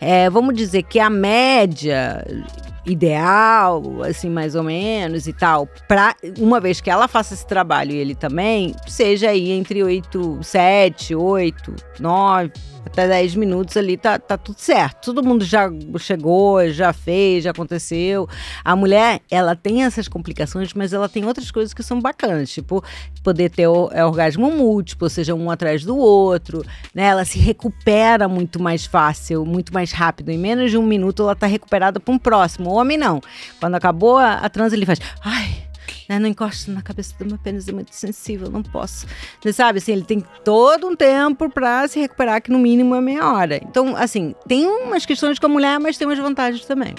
é, 0.00 0.28
vamos 0.30 0.54
dizer 0.54 0.84
que 0.84 0.98
a 0.98 1.10
média 1.10 2.24
ideal, 2.88 4.02
assim, 4.02 4.30
mais 4.30 4.54
ou 4.54 4.62
menos 4.62 5.26
e 5.26 5.32
tal, 5.32 5.68
pra, 5.86 6.14
uma 6.38 6.60
vez 6.60 6.80
que 6.80 6.90
ela 6.90 7.06
faça 7.06 7.34
esse 7.34 7.46
trabalho 7.46 7.92
e 7.92 7.96
ele 7.96 8.14
também, 8.14 8.74
seja 8.86 9.30
aí 9.30 9.50
entre 9.50 9.82
8, 9.82 10.38
7, 10.42 11.14
8, 11.14 11.74
9, 12.00 12.52
até 12.88 13.06
10 13.06 13.36
minutos 13.36 13.76
ali 13.76 13.96
tá, 13.96 14.18
tá 14.18 14.36
tudo 14.36 14.58
certo. 14.58 15.06
Todo 15.06 15.22
mundo 15.22 15.44
já 15.44 15.70
chegou, 15.98 16.68
já 16.70 16.92
fez, 16.92 17.44
já 17.44 17.50
aconteceu. 17.50 18.28
A 18.64 18.74
mulher, 18.74 19.20
ela 19.30 19.54
tem 19.54 19.84
essas 19.84 20.08
complicações, 20.08 20.72
mas 20.74 20.92
ela 20.92 21.08
tem 21.08 21.24
outras 21.24 21.50
coisas 21.50 21.74
que 21.74 21.82
são 21.82 22.00
bacanas, 22.00 22.50
tipo 22.50 22.82
poder 23.22 23.50
ter 23.50 23.64
é, 23.92 24.04
orgasmo 24.04 24.50
múltiplo, 24.50 25.04
ou 25.04 25.10
seja, 25.10 25.34
um 25.34 25.50
atrás 25.50 25.84
do 25.84 25.96
outro, 25.96 26.64
né? 26.94 27.04
Ela 27.04 27.24
se 27.24 27.38
recupera 27.38 28.26
muito 28.26 28.60
mais 28.60 28.86
fácil, 28.86 29.44
muito 29.44 29.72
mais 29.72 29.92
rápido. 29.92 30.30
Em 30.30 30.38
menos 30.38 30.70
de 30.70 30.78
um 30.78 30.86
minuto 30.86 31.22
ela 31.22 31.36
tá 31.36 31.46
recuperada 31.46 32.00
para 32.00 32.14
um 32.14 32.18
próximo. 32.18 32.70
Homem 32.78 32.96
não. 32.96 33.20
Quando 33.60 33.74
acabou 33.74 34.16
a, 34.16 34.34
a 34.34 34.48
trans, 34.48 34.72
ele 34.72 34.86
faz. 34.86 34.98
Ai, 35.22 35.68
né? 36.08 36.18
Não 36.18 36.28
encosta 36.28 36.72
na 36.72 36.82
cabeça 36.82 37.14
do 37.18 37.26
meu 37.26 37.38
pênis, 37.38 37.68
é 37.68 37.72
muito 37.72 37.94
sensível, 37.94 38.50
não 38.50 38.62
posso. 38.62 39.06
Você 39.40 39.52
sabe, 39.52 39.78
assim, 39.78 39.92
ele 39.92 40.04
tem 40.04 40.24
todo 40.44 40.86
um 40.86 40.96
tempo 40.96 41.50
para 41.50 41.86
se 41.86 42.00
recuperar, 42.00 42.40
que 42.40 42.50
no 42.50 42.58
mínimo 42.58 42.94
é 42.94 43.00
meia 43.00 43.30
hora. 43.32 43.56
Então, 43.56 43.96
assim, 43.96 44.34
tem 44.46 44.66
umas 44.66 45.04
questões 45.04 45.38
com 45.38 45.46
a 45.46 45.50
mulher, 45.50 45.78
mas 45.78 45.98
tem 45.98 46.06
umas 46.06 46.18
vantagens 46.18 46.64
também. 46.64 46.94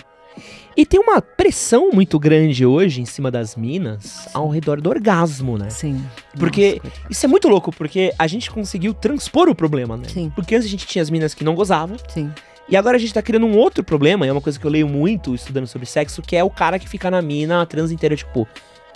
E 0.78 0.86
tem 0.86 1.00
uma 1.00 1.22
pressão 1.22 1.90
muito 1.92 2.18
grande 2.18 2.66
hoje 2.66 3.02
em 3.02 3.06
cima 3.06 3.30
das 3.30 3.56
minas 3.56 4.30
ao 4.34 4.48
redor 4.48 4.80
do 4.80 4.90
orgasmo, 4.90 5.58
né? 5.58 5.70
Sim. 5.70 6.02
Porque 6.38 6.82
isso 7.10 7.26
é 7.26 7.28
muito 7.28 7.50
louco, 7.50 7.72
porque 7.76 8.14
a 8.18 8.28
gente 8.28 8.50
conseguiu 8.50 8.94
transpor 8.94 9.50
o 9.50 9.56
problema, 9.56 9.98
né? 9.98 10.08
Sim. 10.08 10.32
Porque 10.34 10.56
antes 10.56 10.68
a 10.68 10.72
gente 10.72 10.88
tinha 10.88 11.02
as 11.02 11.10
minas 11.10 11.34
que 11.34 11.44
não 11.44 11.54
gozavam, 11.54 11.98
Sim. 12.08 12.32
E 12.70 12.76
agora 12.76 12.98
a 12.98 13.00
gente 13.00 13.14
tá 13.14 13.22
criando 13.22 13.46
um 13.46 13.58
outro 13.58 13.84
problema, 13.84 14.26
e 14.26 14.30
é 14.30 14.32
uma 14.32 14.42
coisa 14.42 14.60
que 14.60 14.66
eu 14.66 14.72
leio 14.72 14.88
muito 14.88 15.34
estudando 15.36 15.68
sobre 15.68 15.86
sexo, 15.88 16.22
que 16.22 16.36
é 16.36 16.44
o 16.44 16.50
cara 16.50 16.78
que 16.80 16.88
fica 16.88 17.10
na 17.10 17.22
mina 17.22 17.62
a 17.62 17.66
trans 17.66 17.92
inteira, 17.92 18.16
tipo, 18.16 18.48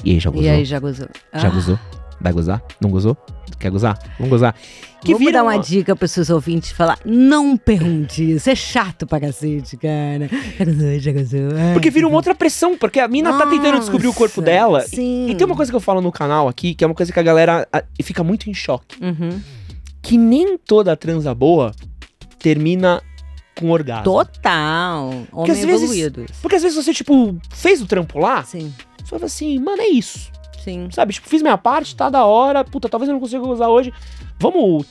e 0.03 0.11
aí, 0.11 0.19
já 0.19 0.29
gozou? 0.29 0.45
E 0.45 0.49
aí, 0.49 0.65
já 0.65 0.79
gozou? 0.79 1.07
Já 1.33 1.47
Ah. 1.47 1.51
gozou? 1.51 1.79
Vai 2.19 2.31
gozar? 2.31 2.63
Não 2.79 2.89
gozou? 2.89 3.17
Quer 3.59 3.69
gozar? 3.69 3.97
Vamos 4.17 4.29
gozar. 4.29 4.55
Que 5.01 5.11
Vamos 5.11 5.19
vira 5.19 5.39
dar 5.39 5.43
uma 5.43 5.57
dica 5.57 5.93
para 5.93 6.07
seus 6.07 6.29
ouvintes 6.29 6.71
falar: 6.71 6.97
não 7.05 7.57
pergunte 7.57 8.31
isso. 8.35 8.49
É 8.49 8.55
chato 8.55 9.05
pra 9.05 9.19
cacete, 9.19 9.75
cara. 9.75 10.29
Já 10.57 10.63
gozou, 10.65 10.99
já 10.99 11.11
gozou. 11.11 11.39
Ai, 11.57 11.73
Porque 11.73 11.89
vira 11.89 12.07
uma 12.07 12.15
outra 12.15 12.33
pressão, 12.33 12.77
porque 12.77 12.99
a 13.01 13.07
mina 13.09 13.37
tá 13.37 13.45
tentando 13.45 13.79
descobrir 13.79 14.07
o 14.07 14.13
corpo 14.13 14.39
Nossa, 14.39 14.51
dela. 14.51 14.81
Sim. 14.81 15.27
E 15.29 15.35
tem 15.35 15.45
uma 15.45 15.55
coisa 15.55 15.69
que 15.69 15.75
eu 15.75 15.81
falo 15.81 15.99
no 15.99 16.11
canal 16.13 16.47
aqui, 16.47 16.73
que 16.73 16.83
é 16.83 16.87
uma 16.87 16.95
coisa 16.95 17.11
que 17.11 17.19
a 17.19 17.23
galera 17.23 17.67
a, 17.73 17.83
fica 18.01 18.23
muito 18.23 18.49
em 18.49 18.53
choque. 18.53 18.97
Uhum. 19.03 19.41
Que 20.01 20.17
nem 20.17 20.57
toda 20.57 20.95
transa 20.95 21.33
boa 21.35 21.71
termina 22.39 23.01
com 23.59 23.69
orgasmo. 23.71 24.03
Total. 24.03 25.09
Homem 25.31 25.51
às 25.51 25.57
vezes- 25.59 25.81
evoluído. 25.83 26.25
Porque 26.41 26.55
às 26.55 26.61
vezes 26.63 26.75
você, 26.77 26.93
tipo, 26.93 27.37
fez 27.53 27.81
o 27.81 27.85
trampo 27.85 28.19
lá, 28.19 28.43
Sim, 28.43 28.73
você 28.97 29.09
fala 29.09 29.25
assim, 29.25 29.59
mano, 29.59 29.81
é 29.81 29.87
isso. 29.87 30.31
sim. 30.63 30.87
Sabe? 30.91 31.13
Tipo, 31.13 31.27
fiz 31.29 31.41
minha 31.41 31.57
parte, 31.57 31.95
tá 31.95 32.09
da 32.09 32.25
hora. 32.25 32.63
Puta, 32.63 32.87
talvez 32.89 33.09
eu 33.09 33.13
não 33.13 33.19
consiga 33.19 33.41
gozar 33.43 33.69
hoje. 33.69 33.93
Vamos. 34.39 34.85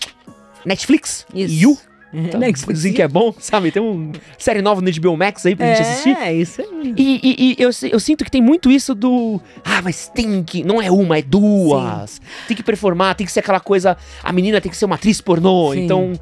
Netflix? 0.65 1.27
Isso. 1.35 1.55
You? 1.55 1.79
Tá, 2.31 2.37
Netflix. 2.37 2.81
Dizem 2.81 2.93
que 2.93 3.01
é 3.01 3.09
bom, 3.09 3.35
sabe? 3.39 3.71
Tem 3.73 3.81
uma 3.83 4.13
série 4.37 4.61
nova 4.61 4.83
no 4.83 4.91
HBO 4.93 5.17
Max 5.17 5.47
aí 5.47 5.57
pra 5.57 5.69
gente 5.75 5.81
assistir. 5.81 6.15
É, 6.19 6.35
isso 6.35 6.61
aí. 6.61 6.93
E, 6.95 7.21
e- 7.23 7.53
e 7.53 7.57
eu, 7.59 7.71
eu 7.91 7.99
sinto 7.99 8.23
que 8.23 8.31
tem 8.31 8.43
muito 8.43 8.71
isso 8.71 8.95
do. 8.95 9.41
Ah, 9.65 9.81
mas 9.81 10.09
tem 10.15 10.43
que. 10.43 10.63
Não 10.63 10.83
é 10.83 10.91
uma, 10.91 11.17
é 11.17 11.23
duas. 11.23 12.21
Tem 12.47 12.55
que 12.55 12.63
performar, 12.63 13.15
tem 13.15 13.25
que 13.27 13.33
ser 13.33 13.41
aquela 13.41 13.61
coisa. 13.61 13.97
A 14.23 14.31
menina 14.31 14.61
tem 14.61 14.71
que 14.71 14.77
ser 14.77 14.85
uma 14.85 14.97
atriz 14.97 15.23
pornô. 15.23 15.73
Sim. 15.73 15.85
Então. 15.87 16.13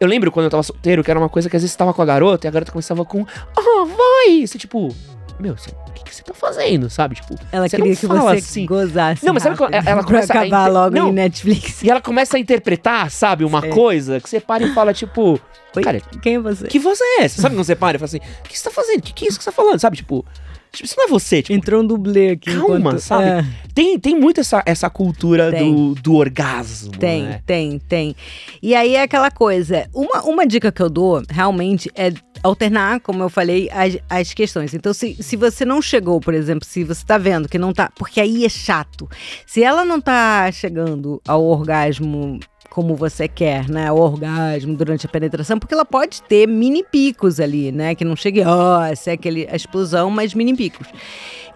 Eu 0.00 0.06
lembro 0.08 0.30
quando 0.30 0.44
eu 0.44 0.50
tava 0.50 0.62
solteiro, 0.62 1.02
que 1.02 1.10
era 1.10 1.18
uma 1.18 1.28
coisa 1.28 1.48
que 1.48 1.56
às 1.56 1.62
vezes 1.62 1.74
tava 1.74 1.94
com 1.94 2.02
a 2.02 2.04
garota 2.04 2.46
e 2.46 2.48
a 2.48 2.50
garota 2.50 2.70
começava 2.72 3.04
com. 3.04 3.24
Ah, 3.56 3.84
vai! 3.86 4.46
Você 4.46 4.58
tipo. 4.58 4.94
Meu, 5.38 5.56
você- 5.56 5.70
o 5.70 5.92
que, 5.92 6.02
que 6.04 6.14
você 6.14 6.22
tá 6.22 6.32
fazendo, 6.34 6.88
sabe? 6.90 7.14
Tipo. 7.14 7.34
Ela 7.52 7.68
você 7.68 7.76
queria 7.76 7.94
que 7.96 8.06
fala 8.06 8.20
você 8.34 8.36
assim. 8.38 8.66
gozasse. 8.66 9.24
Não, 9.24 9.34
mas 9.34 9.42
sabe 9.42 9.56
rápido, 9.56 9.72
quando 9.72 9.86
ela 9.88 10.04
começa 10.04 10.32
a 10.32 10.40
acabar 10.40 10.66
logo 10.68 10.94
Não. 10.96 11.08
em 11.08 11.12
Netflix. 11.12 11.82
E 11.82 11.90
ela 11.90 12.00
começa 12.00 12.36
a 12.36 12.40
interpretar, 12.40 13.10
sabe, 13.10 13.44
uma 13.44 13.60
Sei. 13.60 13.70
coisa 13.70 14.20
que 14.20 14.28
você 14.28 14.40
para 14.40 14.64
e 14.64 14.72
fala, 14.74 14.92
tipo. 14.94 15.40
Oi? 15.76 15.82
Cara, 15.82 16.00
Quem 16.22 16.36
é 16.36 16.38
você? 16.40 16.66
que 16.68 16.78
voz 16.78 16.98
é 17.00 17.24
essa? 17.24 17.42
Sabe 17.42 17.54
quando 17.54 17.64
você 17.66 17.76
para 17.76 17.96
e 17.96 17.98
fala 17.98 18.06
assim, 18.06 18.16
o 18.18 18.48
que 18.48 18.58
você 18.58 18.64
tá 18.64 18.70
fazendo? 18.70 18.98
O 18.98 19.02
que, 19.02 19.12
que 19.12 19.24
é 19.26 19.28
isso 19.28 19.36
que 19.38 19.44
você 19.44 19.50
tá 19.50 19.56
falando? 19.56 19.78
Sabe, 19.78 19.96
tipo. 19.98 20.24
Tipo, 20.76 20.86
isso 20.86 20.94
não 20.98 21.06
é 21.06 21.08
você, 21.08 21.42
tipo. 21.42 21.52
Entrou 21.56 21.82
um 21.82 21.86
dublê 21.86 22.30
aqui. 22.30 22.54
Calma, 22.54 22.78
enquanto- 22.78 23.00
sabe? 23.00 23.24
É. 23.24 23.44
Tem, 23.74 23.98
tem 23.98 24.18
muito 24.18 24.40
essa, 24.40 24.62
essa 24.66 24.88
cultura 24.90 25.50
Tem. 25.50 25.74
do, 25.74 25.94
do 25.94 26.14
orgasmo. 26.14 26.92
Tem, 26.92 27.22
né? 27.22 27.42
tem, 27.46 27.78
tem. 27.78 28.16
E 28.62 28.74
aí 28.74 28.94
é 28.94 29.02
aquela 29.02 29.30
coisa. 29.30 29.88
Uma, 29.94 30.22
uma 30.22 30.46
dica 30.46 30.70
que 30.70 30.82
eu 30.82 30.88
dou, 30.88 31.22
realmente, 31.28 31.90
é 31.94 32.12
alternar, 32.42 33.00
como 33.00 33.22
eu 33.22 33.28
falei, 33.28 33.68
as, 33.70 33.98
as 34.08 34.34
questões. 34.34 34.72
Então, 34.74 34.92
se, 34.94 35.16
se 35.22 35.36
você 35.36 35.64
não 35.64 35.80
chegou, 35.82 36.20
por 36.20 36.34
exemplo, 36.34 36.66
se 36.66 36.84
você 36.84 37.04
tá 37.04 37.18
vendo 37.18 37.48
que 37.48 37.58
não 37.58 37.72
tá. 37.72 37.90
Porque 37.96 38.20
aí 38.20 38.44
é 38.44 38.48
chato. 38.48 39.08
Se 39.46 39.62
ela 39.62 39.84
não 39.84 40.00
tá 40.00 40.50
chegando 40.52 41.20
ao 41.26 41.42
orgasmo 41.44 42.38
como 42.76 42.94
você 42.94 43.26
quer, 43.26 43.70
né? 43.70 43.90
O 43.90 43.96
orgasmo 43.96 44.76
durante 44.76 45.06
a 45.06 45.08
penetração, 45.08 45.58
porque 45.58 45.72
ela 45.72 45.86
pode 45.86 46.20
ter 46.20 46.46
mini 46.46 46.84
picos 46.84 47.40
ali, 47.40 47.72
né? 47.72 47.94
Que 47.94 48.04
não 48.04 48.14
chegue, 48.14 48.42
ó, 48.44 48.84
essa 48.84 49.12
é 49.12 49.14
aquele, 49.14 49.48
a 49.50 49.56
explosão, 49.56 50.10
mas 50.10 50.34
mini 50.34 50.54
picos. 50.54 50.86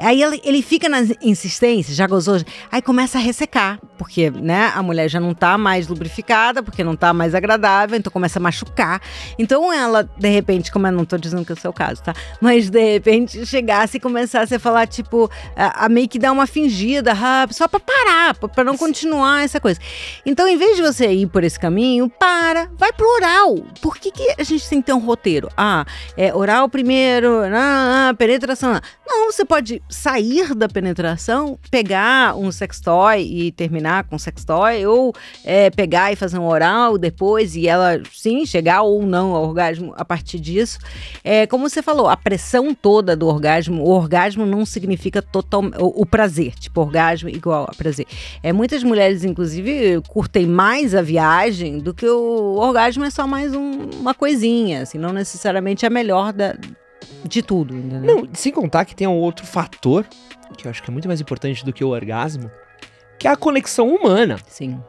Aí 0.00 0.22
ele, 0.22 0.40
ele 0.44 0.62
fica 0.62 0.88
na 0.88 1.00
insistência, 1.22 1.94
já 1.94 2.06
gozou, 2.06 2.40
aí 2.72 2.80
começa 2.80 3.18
a 3.18 3.20
ressecar, 3.20 3.78
porque, 3.98 4.30
né, 4.30 4.72
a 4.74 4.82
mulher 4.82 5.08
já 5.08 5.20
não 5.20 5.34
tá 5.34 5.58
mais 5.58 5.88
lubrificada, 5.88 6.62
porque 6.62 6.82
não 6.82 6.96
tá 6.96 7.12
mais 7.12 7.34
agradável, 7.34 7.98
então 7.98 8.10
começa 8.10 8.38
a 8.38 8.42
machucar. 8.42 9.00
Então 9.38 9.72
ela, 9.72 10.02
de 10.02 10.28
repente, 10.28 10.72
como 10.72 10.86
eu 10.86 10.92
não 10.92 11.04
tô 11.04 11.18
dizendo 11.18 11.44
que 11.44 11.52
é 11.52 11.54
o 11.54 11.60
seu 11.60 11.72
caso, 11.72 12.02
tá? 12.02 12.14
Mas 12.40 12.70
de 12.70 12.92
repente 12.92 13.44
chegasse 13.44 13.98
e 13.98 14.00
começasse 14.00 14.54
a 14.54 14.58
falar, 14.58 14.86
tipo, 14.86 15.30
a, 15.54 15.84
a 15.84 15.88
meio 15.88 16.08
que 16.08 16.18
dar 16.18 16.32
uma 16.32 16.46
fingida, 16.46 17.12
ah, 17.12 17.46
só 17.50 17.68
pra 17.68 17.78
parar, 17.78 18.34
pra, 18.34 18.64
não 18.64 18.76
continuar 18.76 19.44
essa 19.44 19.60
coisa. 19.60 19.78
Então, 20.24 20.48
em 20.48 20.56
vez 20.56 20.76
de 20.76 20.82
você 20.82 21.12
ir 21.12 21.26
por 21.26 21.44
esse 21.44 21.60
caminho, 21.60 22.08
para, 22.08 22.70
vai 22.78 22.92
pro 22.92 23.06
oral. 23.06 23.56
Por 23.82 23.98
que, 23.98 24.10
que 24.10 24.34
a 24.38 24.44
gente 24.44 24.66
tem 24.68 24.80
que 24.80 24.86
ter 24.86 24.92
um 24.94 24.98
roteiro? 24.98 25.48
Ah, 25.56 25.84
é 26.16 26.34
oral 26.34 26.68
primeiro, 26.68 27.42
ah, 27.52 28.08
ah, 28.08 28.14
penetração. 28.14 28.80
Não, 29.06 29.30
você 29.30 29.44
pode 29.44 29.82
sair 29.90 30.54
da 30.54 30.68
penetração, 30.68 31.58
pegar 31.70 32.36
um 32.36 32.50
sextoy 32.52 33.20
e 33.22 33.52
terminar 33.52 34.04
com 34.04 34.18
sextoy, 34.18 34.86
ou 34.86 35.12
é, 35.44 35.68
pegar 35.70 36.12
e 36.12 36.16
fazer 36.16 36.38
um 36.38 36.46
oral 36.46 36.96
depois 36.96 37.56
e 37.56 37.66
ela, 37.66 38.00
sim, 38.12 38.46
chegar 38.46 38.82
ou 38.82 39.02
não 39.02 39.34
ao 39.34 39.42
orgasmo 39.42 39.92
a 39.96 40.04
partir 40.04 40.38
disso. 40.38 40.78
É, 41.24 41.46
como 41.46 41.68
você 41.68 41.82
falou, 41.82 42.08
a 42.08 42.16
pressão 42.16 42.74
toda 42.74 43.16
do 43.16 43.26
orgasmo, 43.26 43.82
o 43.82 43.88
orgasmo 43.90 44.46
não 44.46 44.64
significa 44.64 45.20
total, 45.20 45.64
o, 45.78 46.02
o 46.02 46.06
prazer, 46.06 46.54
tipo, 46.54 46.80
orgasmo 46.80 47.28
igual 47.28 47.64
a 47.68 47.74
prazer. 47.74 48.06
É, 48.42 48.52
muitas 48.52 48.82
mulheres, 48.82 49.24
inclusive, 49.24 50.00
curtem 50.08 50.46
mais 50.46 50.94
a 50.94 51.02
viagem 51.02 51.78
do 51.78 51.92
que 51.92 52.06
o 52.08 52.54
orgasmo 52.56 53.04
é 53.04 53.10
só 53.10 53.26
mais 53.26 53.54
um- 53.54 53.90
uma 54.00 54.14
coisinha, 54.14 54.82
assim, 54.82 54.98
não 54.98 55.12
necessariamente 55.12 55.84
a 55.84 55.90
melhor 55.90 56.32
da, 56.32 56.54
de 57.24 57.42
tudo, 57.42 57.76
entendeu? 57.76 58.00
Não, 58.16 58.28
sem 58.34 58.52
contar 58.52 58.84
que 58.84 58.94
tem 58.94 59.06
um 59.06 59.16
outro 59.16 59.46
fator, 59.46 60.06
que 60.56 60.66
eu 60.66 60.70
acho 60.70 60.82
que 60.82 60.90
é 60.90 60.92
muito 60.92 61.08
mais 61.08 61.20
importante 61.20 61.64
do 61.64 61.72
que 61.72 61.84
o 61.84 61.88
orgasmo, 61.88 62.50
que 63.18 63.26
é 63.28 63.30
a 63.30 63.36
conexão 63.36 63.88
humana. 63.94 64.38
Sim. 64.46 64.80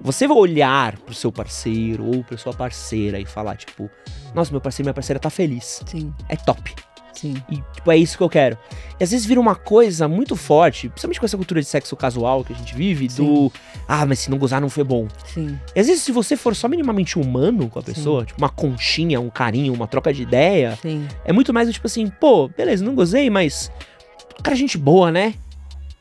Você 0.00 0.28
vai 0.28 0.36
olhar 0.36 0.98
pro 0.98 1.14
seu 1.14 1.32
parceiro 1.32 2.04
ou 2.04 2.22
pra 2.22 2.36
sua 2.36 2.52
parceira 2.52 3.18
e 3.18 3.24
falar, 3.24 3.56
tipo, 3.56 3.90
nossa, 4.34 4.50
meu 4.50 4.60
parceiro, 4.60 4.86
minha 4.86 4.94
parceira 4.94 5.18
tá 5.18 5.30
feliz. 5.30 5.82
Sim, 5.86 6.12
É 6.28 6.36
top. 6.36 6.74
Sim. 7.16 7.34
E, 7.50 7.56
tipo, 7.74 7.90
é 7.90 7.96
isso 7.96 8.16
que 8.16 8.22
eu 8.22 8.28
quero. 8.28 8.56
E 8.98 9.04
às 9.04 9.10
vezes 9.10 9.26
vira 9.26 9.40
uma 9.40 9.54
coisa 9.54 10.06
muito 10.06 10.36
forte, 10.36 10.88
principalmente 10.88 11.20
com 11.20 11.26
essa 11.26 11.36
cultura 11.36 11.60
de 11.60 11.66
sexo 11.66 11.96
casual 11.96 12.44
que 12.44 12.52
a 12.52 12.56
gente 12.56 12.74
vive, 12.74 13.08
do. 13.08 13.52
Ah, 13.88 14.04
mas 14.06 14.20
se 14.20 14.30
não 14.30 14.38
gozar 14.38 14.60
não 14.60 14.68
foi 14.70 14.84
bom. 14.84 15.08
Sim, 15.26 15.58
E 15.74 15.80
às 15.80 15.86
vezes, 15.86 16.02
se 16.02 16.12
você 16.12 16.36
for 16.36 16.54
só 16.54 16.68
minimamente 16.68 17.18
humano 17.18 17.68
com 17.68 17.78
a 17.78 17.82
pessoa, 17.82 18.24
tipo, 18.24 18.40
uma 18.40 18.48
conchinha, 18.48 19.20
um 19.20 19.30
carinho, 19.30 19.72
uma 19.72 19.86
troca 19.86 20.12
de 20.12 20.22
ideia, 20.22 20.78
sim, 20.80 21.06
é 21.24 21.32
muito 21.32 21.52
mais 21.52 21.68
do 21.68 21.72
tipo 21.72 21.86
assim, 21.86 22.08
pô, 22.08 22.48
beleza, 22.48 22.84
não 22.84 22.94
gozei, 22.94 23.30
mas. 23.30 23.70
o 24.38 24.42
Cara, 24.42 24.56
gente 24.56 24.78
boa, 24.78 25.10
né? 25.10 25.34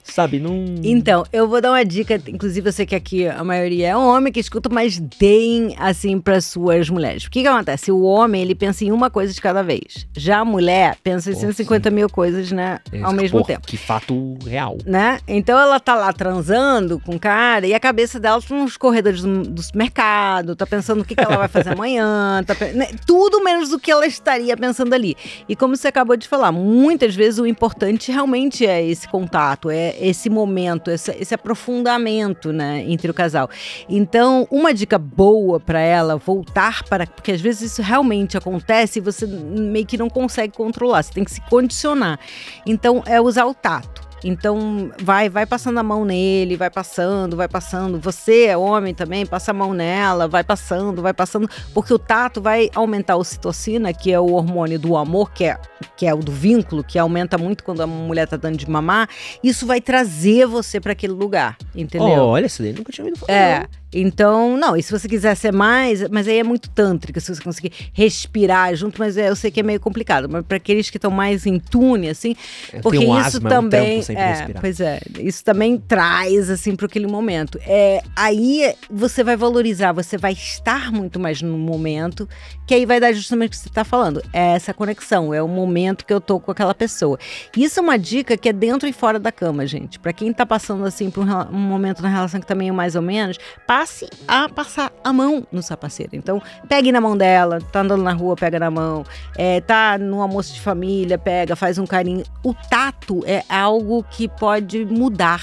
Sabe, 0.05 0.39
não. 0.39 0.63
Então, 0.83 1.25
eu 1.33 1.47
vou 1.47 1.59
dar 1.59 1.71
uma 1.71 1.83
dica, 1.83 2.21
inclusive 2.27 2.69
eu 2.69 2.71
sei 2.71 2.85
que 2.85 2.95
aqui 2.95 3.27
a 3.27 3.43
maioria 3.43 3.89
é 3.89 3.97
homem 3.97 4.31
que 4.31 4.39
escuta, 4.39 4.69
mas 4.69 4.99
deem 4.99 5.75
assim 5.79 6.21
para 6.21 6.39
suas 6.39 6.89
mulheres. 6.89 7.25
O 7.25 7.31
que 7.31 7.41
que 7.41 7.47
acontece? 7.47 7.91
O 7.91 8.03
homem, 8.03 8.41
ele 8.41 8.53
pensa 8.53 8.85
em 8.85 8.91
uma 8.91 9.09
coisa 9.09 9.33
de 9.33 9.41
cada 9.41 9.63
vez. 9.63 10.07
Já 10.15 10.39
a 10.39 10.45
mulher 10.45 10.95
pensa 11.03 11.31
em 11.31 11.33
Pô, 11.33 11.39
150 11.39 11.89
mil 11.89 12.07
coisas, 12.07 12.51
né, 12.51 12.79
ao 13.01 13.11
mesmo 13.11 13.43
tempo. 13.43 13.67
Que 13.67 13.77
fato 13.77 14.37
real. 14.45 14.77
Né? 14.85 15.19
Então 15.27 15.59
ela 15.59 15.79
tá 15.79 15.95
lá 15.95 16.13
transando 16.13 16.99
com 16.99 17.15
o 17.15 17.19
cara 17.19 17.65
e 17.65 17.73
a 17.73 17.79
cabeça 17.79 18.19
dela 18.19 18.41
tá 18.41 18.55
nos 18.55 18.77
corredores 18.77 19.21
do, 19.21 19.43
do 19.43 19.61
supermercado, 19.61 20.55
tá 20.55 20.67
pensando 20.67 21.01
o 21.01 21.05
que, 21.05 21.15
que 21.15 21.23
ela 21.23 21.37
vai 21.37 21.47
fazer 21.47 21.71
amanhã, 21.73 22.43
tá, 22.45 22.53
né? 22.73 22.89
tudo 23.07 23.43
menos 23.43 23.69
do 23.69 23.79
que 23.79 23.91
ela 23.91 24.05
estaria 24.05 24.55
pensando 24.55 24.93
ali. 24.93 25.17
E 25.49 25.55
como 25.55 25.75
você 25.75 25.87
acabou 25.87 26.15
de 26.15 26.27
falar, 26.27 26.51
muitas 26.51 27.15
vezes 27.15 27.39
o 27.39 27.45
importante 27.45 28.11
realmente 28.11 28.65
é 28.65 28.85
esse 28.85 29.07
contato, 29.07 29.69
é 29.69 29.94
esse 29.99 30.29
momento, 30.29 30.91
esse, 30.91 31.11
esse 31.11 31.33
aprofundamento, 31.33 32.51
né, 32.51 32.83
entre 32.87 33.09
o 33.09 33.13
casal. 33.13 33.49
Então, 33.89 34.47
uma 34.51 34.73
dica 34.73 34.97
boa 34.97 35.59
para 35.59 35.79
ela 35.79 36.17
voltar 36.17 36.83
para, 36.83 37.07
porque 37.07 37.31
às 37.31 37.41
vezes 37.41 37.73
isso 37.73 37.81
realmente 37.81 38.37
acontece 38.37 38.99
e 38.99 39.01
você 39.01 39.25
meio 39.25 39.85
que 39.85 39.97
não 39.97 40.09
consegue 40.09 40.53
controlar, 40.55 41.03
você 41.03 41.13
tem 41.13 41.23
que 41.23 41.31
se 41.31 41.41
condicionar. 41.41 42.19
Então, 42.65 43.03
é 43.05 43.19
usar 43.19 43.45
o 43.45 43.53
tato. 43.53 44.04
Então, 44.27 44.89
vai, 44.99 45.29
vai 45.29 45.45
passando 45.45 45.77
a 45.77 45.83
mão 45.83 46.03
nele, 46.03 46.57
vai 46.57 46.71
passando, 46.71 47.37
vai 47.37 47.47
passando. 47.47 47.99
Você 47.99 48.45
é 48.45 48.57
homem 48.57 48.91
também, 48.91 49.23
passa 49.23 49.51
a 49.51 49.53
mão 49.53 49.71
nela, 49.71 50.27
vai 50.27 50.43
passando, 50.43 50.99
vai 50.99 51.13
passando, 51.13 51.47
porque 51.75 51.93
o 51.93 51.99
tato 51.99 52.41
vai 52.41 52.71
aumentar 52.73 53.13
a 53.13 53.17
ocitocina, 53.17 53.93
que 53.93 54.11
é 54.11 54.19
o 54.19 54.33
hormônio 54.33 54.79
do 54.79 54.97
amor, 54.97 55.31
que 55.31 55.43
é, 55.43 55.59
que 55.95 56.07
é 56.07 56.13
o 56.13 56.17
do 56.17 56.31
vínculo, 56.31 56.83
que 56.83 56.97
aumenta 56.97 57.37
muito 57.37 57.63
quando 57.63 57.81
a 57.81 57.87
mulher 57.87 58.27
tá 58.27 58.35
dando 58.35 58.57
de 58.57 58.67
mamar. 58.67 59.07
Isso 59.43 59.67
vai 59.67 59.79
trazer 59.79 60.47
você 60.47 60.79
para 60.79 60.93
aquele 60.93 61.13
lugar, 61.13 61.55
entendeu? 61.75 62.23
Olha, 62.23 62.47
essa 62.47 62.63
daí 62.63 62.73
nunca 62.73 62.91
tinha 62.91 63.05
ouvido 63.05 63.19
falar. 63.19 63.31
É. 63.31 63.59
não. 63.59 63.84
Então, 63.97 64.57
não, 64.57 64.75
e 64.75 64.83
se 64.83 64.91
você 64.91 65.07
quiser 65.07 65.33
ser 65.35 65.53
mais, 65.53 66.07
mas 66.09 66.27
aí 66.27 66.39
é 66.39 66.43
muito 66.43 66.69
tântrica, 66.69 67.19
se 67.21 67.33
você 67.33 67.41
conseguir 67.41 67.71
respirar 67.93 68.75
junto, 68.75 68.99
mas 68.99 69.15
é, 69.15 69.29
eu 69.29 69.35
sei 69.37 69.49
que 69.49 69.61
é 69.61 69.63
meio 69.63 69.79
complicado, 69.79 70.27
mas 70.29 70.45
para 70.45 70.57
aqueles 70.57 70.89
que 70.89 70.97
estão 70.97 71.09
mais 71.09 71.45
em 71.45 71.57
tune, 71.59 72.09
assim, 72.09 72.35
Eu 72.73 72.81
porque 72.81 72.97
um 72.99 73.17
isso 73.17 73.37
asma, 73.37 73.49
um 73.49 73.53
também, 73.53 74.01
sempre 74.01 74.21
é, 74.21 74.47
pois 74.59 74.81
é, 74.81 74.99
isso 75.19 75.43
também 75.45 75.77
traz 75.77 76.49
assim 76.49 76.75
para 76.75 76.87
aquele 76.87 77.07
momento. 77.07 77.57
É, 77.65 78.01
aí 78.15 78.75
você 78.89 79.23
vai 79.23 79.37
valorizar, 79.37 79.93
você 79.93 80.17
vai 80.17 80.33
estar 80.33 80.91
muito 80.91 81.17
mais 81.17 81.41
no 81.41 81.57
momento, 81.57 82.27
que 82.67 82.73
aí 82.73 82.85
vai 82.85 82.99
dar 82.99 83.13
justamente 83.13 83.47
o 83.47 83.51
que 83.51 83.57
você 83.57 83.69
está 83.69 83.85
falando, 83.85 84.21
é 84.33 84.55
essa 84.55 84.73
conexão, 84.73 85.33
é 85.33 85.41
o 85.41 85.47
momento 85.47 86.05
que 86.05 86.13
eu 86.13 86.19
tô 86.19 86.37
com 86.37 86.51
aquela 86.51 86.73
pessoa. 86.73 87.17
Isso 87.55 87.79
é 87.79 87.83
uma 87.83 87.97
dica 87.97 88.35
que 88.35 88.49
é 88.49 88.53
dentro 88.53 88.89
e 88.89 88.93
fora 88.93 89.17
da 89.17 89.31
cama, 89.31 89.65
gente. 89.65 89.99
Para 89.99 90.11
quem 90.11 90.33
tá 90.33 90.45
passando 90.45 90.83
assim 90.83 91.09
por 91.09 91.23
um, 91.23 91.55
um 91.55 91.59
momento 91.59 92.01
na 92.01 92.09
relação 92.09 92.41
que 92.41 92.47
também 92.47 92.67
é 92.67 92.71
mais 92.73 92.95
ou 92.95 93.01
menos, 93.01 93.37
passe 93.85 94.07
a 94.27 94.49
passar 94.49 94.91
a 95.03 95.13
mão 95.13 95.45
no 95.51 95.61
sapaceiro. 95.61 96.15
Então, 96.15 96.41
pegue 96.67 96.91
na 96.91 96.99
mão 96.99 97.15
dela, 97.15 97.61
tá 97.61 97.81
andando 97.81 98.01
na 98.03 98.13
rua, 98.13 98.35
pega 98.35 98.59
na 98.59 98.71
mão, 98.71 99.05
é, 99.37 99.61
tá 99.61 99.97
no 99.99 100.21
almoço 100.21 100.53
de 100.55 100.59
família, 100.59 101.19
pega, 101.19 101.55
faz 101.55 101.77
um 101.77 101.85
carinho. 101.85 102.23
O 102.43 102.53
tato 102.53 103.21
é 103.27 103.43
algo 103.47 104.03
que 104.09 104.27
pode 104.27 104.83
mudar 104.85 105.39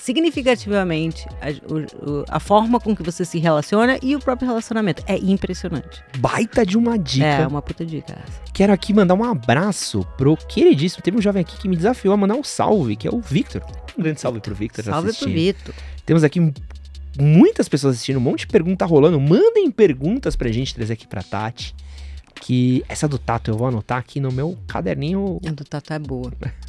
significativamente 0.00 1.26
a, 1.42 2.36
a 2.36 2.40
forma 2.40 2.80
com 2.80 2.96
que 2.96 3.02
você 3.02 3.26
se 3.26 3.38
relaciona 3.38 3.98
e 4.02 4.16
o 4.16 4.18
próprio 4.18 4.48
relacionamento. 4.48 5.02
É 5.06 5.18
impressionante. 5.18 6.02
Baita 6.16 6.64
de 6.64 6.78
uma 6.78 6.98
dica. 6.98 7.26
É 7.26 7.46
uma 7.46 7.60
puta 7.60 7.84
dica. 7.84 8.16
Quero 8.54 8.72
aqui 8.72 8.94
mandar 8.94 9.12
um 9.14 9.24
abraço 9.24 10.06
pro 10.16 10.34
queridíssimo. 10.34 11.02
Teve 11.02 11.18
um 11.18 11.20
jovem 11.20 11.42
aqui 11.42 11.58
que 11.58 11.68
me 11.68 11.76
desafiou 11.76 12.14
a 12.14 12.16
mandar 12.16 12.34
um 12.36 12.42
salve, 12.44 12.96
que 12.96 13.06
é 13.06 13.10
o 13.10 13.20
Victor. 13.20 13.62
Um 13.98 14.02
grande 14.02 14.22
salve 14.22 14.40
pro 14.40 14.54
Victor. 14.54 14.84
Salve 14.84 15.12
pro. 15.12 15.28
Vitor. 15.28 15.74
Temos 16.06 16.24
aqui 16.24 16.40
um- 16.40 16.54
muitas 17.20 17.68
pessoas 17.68 17.94
assistindo, 17.94 18.16
um 18.16 18.20
monte 18.20 18.40
de 18.40 18.48
pergunta 18.48 18.84
rolando. 18.84 19.20
Mandem 19.20 19.70
perguntas 19.70 20.36
pra 20.36 20.50
gente 20.50 20.74
trazer 20.74 20.94
aqui 20.94 21.06
pra 21.06 21.22
Tati. 21.22 21.74
Que 22.40 22.84
essa 22.88 23.08
do 23.08 23.18
Tato 23.18 23.50
eu 23.50 23.56
vou 23.56 23.66
anotar 23.66 23.98
aqui 23.98 24.20
no 24.20 24.30
meu 24.30 24.56
caderninho. 24.68 25.40
A 25.46 25.50
do 25.50 25.64
Tato 25.64 25.92
é 25.92 25.98
boa. 25.98 26.32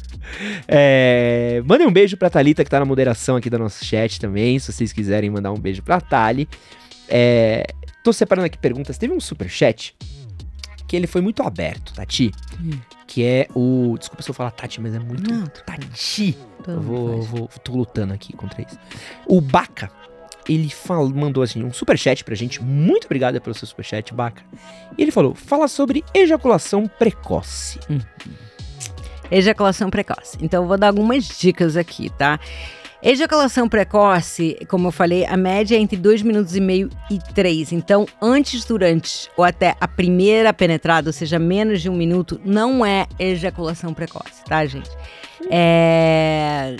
É, 0.68 1.62
mandem 1.64 1.86
um 1.86 1.92
beijo 1.92 2.16
pra 2.16 2.28
Thalita, 2.28 2.62
que 2.62 2.70
tá 2.70 2.78
na 2.78 2.84
moderação 2.84 3.36
aqui 3.36 3.48
do 3.48 3.58
nosso 3.58 3.84
chat 3.84 4.20
também. 4.20 4.58
Se 4.58 4.70
vocês 4.70 4.92
quiserem 4.92 5.30
mandar 5.30 5.50
um 5.50 5.58
beijo 5.58 5.82
pra 5.82 6.00
Thali. 6.00 6.48
É, 7.08 7.66
tô 8.04 8.12
separando 8.12 8.46
aqui 8.46 8.58
perguntas. 8.58 8.98
Teve 8.98 9.14
um 9.14 9.20
super 9.20 9.48
chat 9.48 9.96
que 10.86 10.96
ele 10.96 11.06
foi 11.06 11.20
muito 11.20 11.42
aberto, 11.42 11.94
Tati. 11.94 12.30
Hum. 12.60 12.78
Que 13.06 13.24
é 13.24 13.48
o. 13.54 13.96
Desculpa 13.98 14.22
se 14.22 14.30
eu 14.30 14.34
falar 14.34 14.50
Tati, 14.50 14.80
mas 14.80 14.94
é 14.94 14.98
muito 14.98 15.32
Não. 15.32 15.46
Tati. 15.46 16.36
Eu 16.66 16.80
vou, 16.80 17.22
vou, 17.22 17.48
tô 17.64 17.72
lutando 17.72 18.12
aqui 18.12 18.32
contra 18.32 18.62
isso. 18.62 18.78
O 19.26 19.40
Baca, 19.40 19.90
ele 20.54 20.70
fal- 20.70 21.08
mandou 21.08 21.42
assim 21.42 21.62
um 21.62 21.72
superchat 21.72 22.24
pra 22.24 22.34
gente. 22.34 22.62
Muito 22.62 23.04
obrigado 23.04 23.40
pelo 23.40 23.54
seu 23.54 23.66
superchat, 23.68 24.12
Baca. 24.12 24.42
E 24.96 25.02
ele 25.02 25.10
falou: 25.10 25.34
fala 25.34 25.68
sobre 25.68 26.04
ejaculação 26.14 26.86
precoce. 26.86 27.78
Ejaculação 29.30 29.90
precoce. 29.90 30.36
Então, 30.40 30.62
eu 30.64 30.68
vou 30.68 30.76
dar 30.76 30.88
algumas 30.88 31.24
dicas 31.38 31.76
aqui, 31.76 32.10
tá? 32.10 32.40
Ejaculação 33.02 33.66
precoce, 33.66 34.58
como 34.68 34.88
eu 34.88 34.92
falei, 34.92 35.24
a 35.24 35.34
média 35.36 35.74
é 35.74 35.78
entre 35.78 35.96
2 35.96 36.20
minutos 36.20 36.54
e 36.54 36.60
meio 36.60 36.90
e 37.10 37.18
3. 37.32 37.72
Então, 37.72 38.06
antes, 38.20 38.64
durante 38.66 39.30
ou 39.38 39.44
até 39.44 39.74
a 39.80 39.88
primeira 39.88 40.52
penetrada, 40.52 41.08
ou 41.08 41.12
seja, 41.12 41.38
menos 41.38 41.80
de 41.80 41.88
um 41.88 41.94
minuto, 41.96 42.38
não 42.44 42.84
é 42.84 43.06
ejaculação 43.18 43.94
precoce, 43.94 44.44
tá, 44.44 44.66
gente? 44.66 44.90
É. 45.50 46.76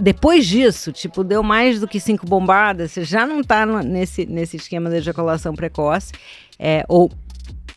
Depois 0.00 0.46
disso, 0.46 0.92
tipo, 0.92 1.22
deu 1.24 1.42
mais 1.42 1.80
do 1.80 1.88
que 1.88 1.98
cinco 2.00 2.26
bombadas, 2.26 2.92
você 2.92 3.04
já 3.04 3.26
não 3.26 3.42
tá 3.42 3.64
no- 3.64 3.80
nesse, 3.82 4.26
nesse 4.26 4.56
esquema 4.56 4.90
de 4.90 4.96
ejaculação 4.96 5.54
precoce, 5.54 6.12
é, 6.58 6.84
ou 6.88 7.10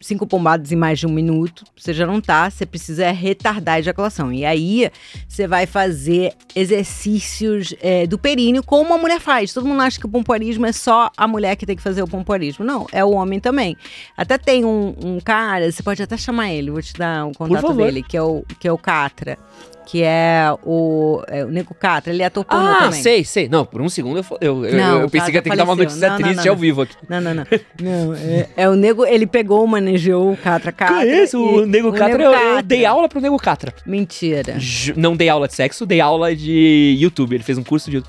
cinco 0.01 0.25
bombadas 0.25 0.71
em 0.71 0.75
mais 0.75 0.99
de 0.99 1.07
um 1.07 1.11
minuto, 1.11 1.63
você 1.75 1.91
já 1.93 2.05
não 2.05 2.21
tá, 2.21 2.47
você 2.49 2.63
precisa 2.65 3.09
retardar 3.11 3.75
a 3.75 3.79
ejaculação. 3.79 4.31
E 4.31 4.45
aí, 4.45 4.91
você 5.27 5.47
vai 5.47 5.65
fazer 5.65 6.33
exercícios 6.55 7.73
é, 7.81 8.05
do 8.05 8.17
períneo, 8.17 8.61
como 8.61 8.93
a 8.93 8.97
mulher 8.97 9.19
faz. 9.19 9.51
Todo 9.53 9.65
mundo 9.65 9.81
acha 9.81 9.99
que 9.99 10.05
o 10.05 10.09
pompoarismo 10.09 10.65
é 10.65 10.71
só 10.71 11.09
a 11.17 11.27
mulher 11.27 11.55
que 11.55 11.65
tem 11.65 11.75
que 11.75 11.81
fazer 11.81 12.03
o 12.03 12.07
pompoarismo. 12.07 12.63
Não, 12.63 12.85
é 12.91 13.03
o 13.03 13.11
homem 13.11 13.39
também. 13.39 13.75
Até 14.15 14.37
tem 14.37 14.63
um, 14.63 14.93
um 15.03 15.19
cara, 15.19 15.71
você 15.71 15.81
pode 15.81 16.03
até 16.03 16.17
chamar 16.17 16.51
ele, 16.51 16.69
vou 16.69 16.81
te 16.81 16.93
dar 16.93 17.25
o 17.25 17.31
contato 17.31 17.61
favor. 17.61 17.85
dele, 17.85 18.03
que 18.03 18.15
é 18.15 18.21
o, 18.21 18.43
que 18.59 18.67
é 18.67 18.71
o 18.71 18.77
Catra. 18.77 19.37
Que 19.85 20.01
é 20.03 20.47
o, 20.63 21.21
é 21.27 21.45
o 21.45 21.49
Nego 21.49 21.73
Catra, 21.75 22.11
ele 22.11 22.23
é 22.23 22.25
ator 22.25 22.43
pornô 22.43 22.65
Ah, 22.65 22.75
também. 22.85 23.01
sei, 23.01 23.23
sei. 23.23 23.47
Não, 23.47 23.65
por 23.65 23.81
um 23.81 23.87
segundo 23.89 24.17
eu, 24.41 24.65
eu, 24.65 24.75
Não, 24.75 24.99
eu 25.01 25.05
o 25.07 25.09
pensei 25.09 25.19
cara 25.19 25.31
que 25.31 25.37
ia 25.37 25.41
ter 25.43 25.49
que 25.51 25.55
dar 25.55 25.63
uma 25.63 25.75
notícia 25.75 26.09
Não, 26.09 26.17
não, 26.19 26.23
triste 26.27 26.45
não, 26.45 26.53
ao 26.53 26.57
vivo 26.57 26.81
aqui. 26.81 26.95
Não, 27.07 27.21
não, 27.21 27.33
não. 27.35 27.45
Não, 27.81 28.13
é, 28.15 28.47
é 28.57 28.69
o 28.69 28.75
Nego, 28.75 29.05
ele 29.05 29.27
pegou, 29.27 29.65
manejou 29.67 30.31
o 30.31 30.37
Catra 30.37 30.71
Catra. 30.71 30.95
Conheço 30.97 31.39
o 31.43 31.63
e- 31.63 31.65
Nego 31.67 31.91
Catra, 31.93 32.23
eu, 32.23 32.31
eu 32.31 32.61
dei 32.63 32.85
aula 32.85 33.07
pro 33.07 33.21
Nego 33.21 33.37
Catra. 33.37 33.73
Mentira. 33.85 34.59
Ju- 34.59 34.93
Não 34.95 35.15
dei 35.15 35.29
aula 35.29 35.47
de 35.47 35.53
sexo, 35.53 35.85
dei 35.85 35.99
aula 36.01 36.35
de 36.35 36.95
YouTube. 36.99 37.33
Ele 37.35 37.43
fez 37.43 37.57
um 37.57 37.63
curso 37.63 37.91
de 37.91 38.01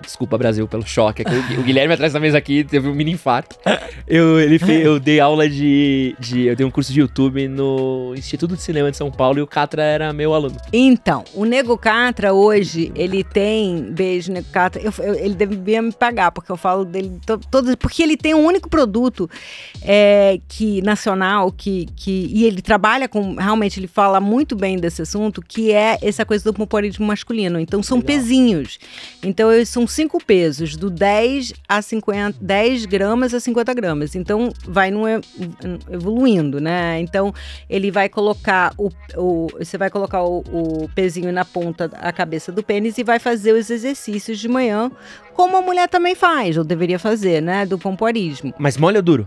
Desculpa, 0.00 0.36
Brasil, 0.36 0.66
pelo 0.68 0.86
choque. 0.86 1.22
É 1.22 1.24
que 1.24 1.34
o, 1.56 1.60
o 1.60 1.62
Guilherme 1.62 1.94
atrás 1.94 2.12
da 2.12 2.20
mesa 2.20 2.38
aqui 2.38 2.62
teve 2.64 2.88
um 2.88 2.94
mini 2.94 3.12
infarto. 3.12 3.56
Eu, 4.06 4.38
ele 4.40 4.58
fe- 4.58 4.82
eu 4.84 4.98
dei 5.00 5.20
aula 5.20 5.48
de, 5.48 6.14
de. 6.18 6.46
Eu 6.46 6.56
dei 6.56 6.66
um 6.66 6.70
curso 6.70 6.92
de 6.92 7.00
YouTube 7.00 7.46
no 7.48 8.12
Instituto 8.16 8.54
de 8.56 8.62
Cinema 8.62 8.90
de 8.90 8.96
São 8.96 9.10
Paulo 9.10 9.38
e 9.38 9.42
o 9.42 9.46
Catra 9.46 9.82
era 9.82 10.12
meu 10.12 10.34
aluno. 10.34 10.56
Então, 10.72 11.15
o 11.34 11.44
Nego 11.44 11.76
Catra 11.78 12.32
hoje, 12.32 12.92
ele 12.94 13.22
tem. 13.24 13.82
Beijo, 13.92 14.32
Nego 14.32 14.46
Catra. 14.52 14.80
eu- 14.82 14.92
eu- 14.98 15.14
ele 15.14 15.34
devia 15.34 15.80
me 15.82 15.92
pagar, 15.92 16.30
porque 16.32 16.50
eu 16.50 16.56
falo 16.56 16.84
dele 16.84 17.18
to, 17.26 17.38
todas. 17.50 17.74
Porque 17.76 18.02
ele 18.02 18.16
tem 18.16 18.34
um 18.34 18.44
único 18.44 18.68
produto 18.68 19.28
é, 19.82 20.38
que 20.48 20.80
nacional, 20.82 21.50
que, 21.52 21.86
que. 21.96 22.28
E 22.32 22.44
ele 22.44 22.60
trabalha 22.62 23.08
com. 23.08 23.34
Realmente, 23.36 23.78
ele 23.80 23.86
fala 23.86 24.20
muito 24.20 24.54
bem 24.56 24.76
desse 24.78 25.02
assunto, 25.02 25.40
que 25.42 25.72
é 25.72 25.98
essa 26.02 26.24
coisa 26.24 26.44
do 26.44 26.52
pompoarismo 26.54 27.06
masculino. 27.06 27.58
Então, 27.60 27.82
são 27.82 27.98
Legal. 27.98 28.06
pezinhos. 28.16 28.78
Então, 29.22 29.52
eles 29.52 29.68
são 29.68 29.86
cinco 29.86 30.22
pesos, 30.24 30.76
do 30.76 30.90
10 30.90 31.52
a 31.68 31.80
50, 31.82 32.38
10 32.40 32.86
gramas 32.86 33.32
a 33.34 33.40
50 33.40 33.72
gramas. 33.74 34.14
Então, 34.14 34.52
vai 34.66 34.90
num, 34.90 35.04
evoluindo, 35.90 36.60
né? 36.60 37.00
Então, 37.00 37.32
ele 37.68 37.90
vai 37.90 38.08
colocar 38.08 38.72
o, 38.78 38.90
o- 39.16 39.46
você 39.58 39.76
vai 39.78 39.90
colocar 39.90 40.22
o, 40.22 40.38
o 40.52 40.88
pezinho 41.06 41.32
na 41.32 41.44
ponta 41.44 41.86
da 41.86 42.12
cabeça 42.12 42.50
do 42.50 42.62
pênis 42.64 42.98
e 42.98 43.04
vai 43.04 43.20
fazer 43.20 43.52
os 43.52 43.70
exercícios 43.70 44.38
de 44.40 44.48
manhã, 44.48 44.90
como 45.34 45.56
a 45.56 45.62
mulher 45.62 45.88
também 45.88 46.16
faz, 46.16 46.58
ou 46.58 46.64
deveria 46.64 46.98
fazer, 46.98 47.40
né, 47.40 47.64
do 47.64 47.78
pompoarismo. 47.78 48.52
Mas 48.58 48.76
molha 48.76 49.00
duro. 49.00 49.26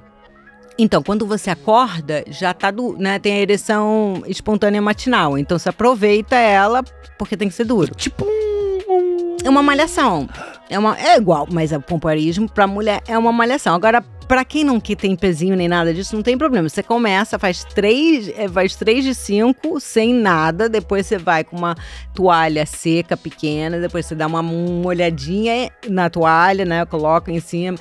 Então, 0.78 1.02
quando 1.02 1.26
você 1.26 1.50
acorda, 1.50 2.24
já 2.28 2.54
tá 2.54 2.70
do, 2.72 2.98
né, 2.98 3.18
tem 3.18 3.34
a 3.34 3.40
ereção 3.40 4.22
espontânea 4.28 4.82
matinal, 4.82 5.38
então 5.38 5.58
você 5.58 5.70
aproveita 5.70 6.36
ela 6.36 6.84
porque 7.18 7.38
tem 7.38 7.48
que 7.48 7.54
ser 7.56 7.64
duro. 7.66 7.96
Tipo 7.96 8.26
um- 8.26 9.38
É 9.46 9.50
uma 9.50 9.64
malhação. 9.64 10.28
É, 10.70 10.78
uma, 10.78 10.98
é 11.00 11.18
igual, 11.18 11.48
mas 11.52 11.72
o 11.72 11.82
pompoarismo 11.82 12.48
pra 12.48 12.68
mulher 12.68 13.02
é 13.08 13.18
uma 13.18 13.32
malhação. 13.32 13.74
Agora, 13.74 14.02
pra 14.28 14.46
quem 14.46 14.64
não 14.64 14.80
que 14.80 14.96
tem 14.96 15.16
pezinho 15.16 15.56
nem 15.56 15.68
nada 15.68 15.92
disso, 15.92 16.16
não 16.16 16.22
tem 16.22 16.38
problema. 16.38 16.70
Você 16.70 16.84
começa, 16.84 17.40
faz 17.40 17.64
três, 17.64 18.30
é, 18.38 18.48
faz 18.48 18.76
três 18.76 19.04
de 19.04 19.16
cinco, 19.16 19.80
sem 19.80 20.14
nada. 20.14 20.70
Depois 20.70 21.08
você 21.08 21.18
vai 21.18 21.44
com 21.44 21.58
uma 21.58 21.76
toalha 22.14 22.68
seca, 22.68 23.18
pequena. 23.18 23.80
Depois 23.80 24.06
você 24.06 24.14
dá 24.14 24.28
uma 24.28 24.44
molhadinha 24.44 25.72
na 25.90 26.08
toalha, 26.08 26.64
né? 26.64 26.86
Coloca 26.86 27.32
em 27.32 27.40
cima. 27.40 27.80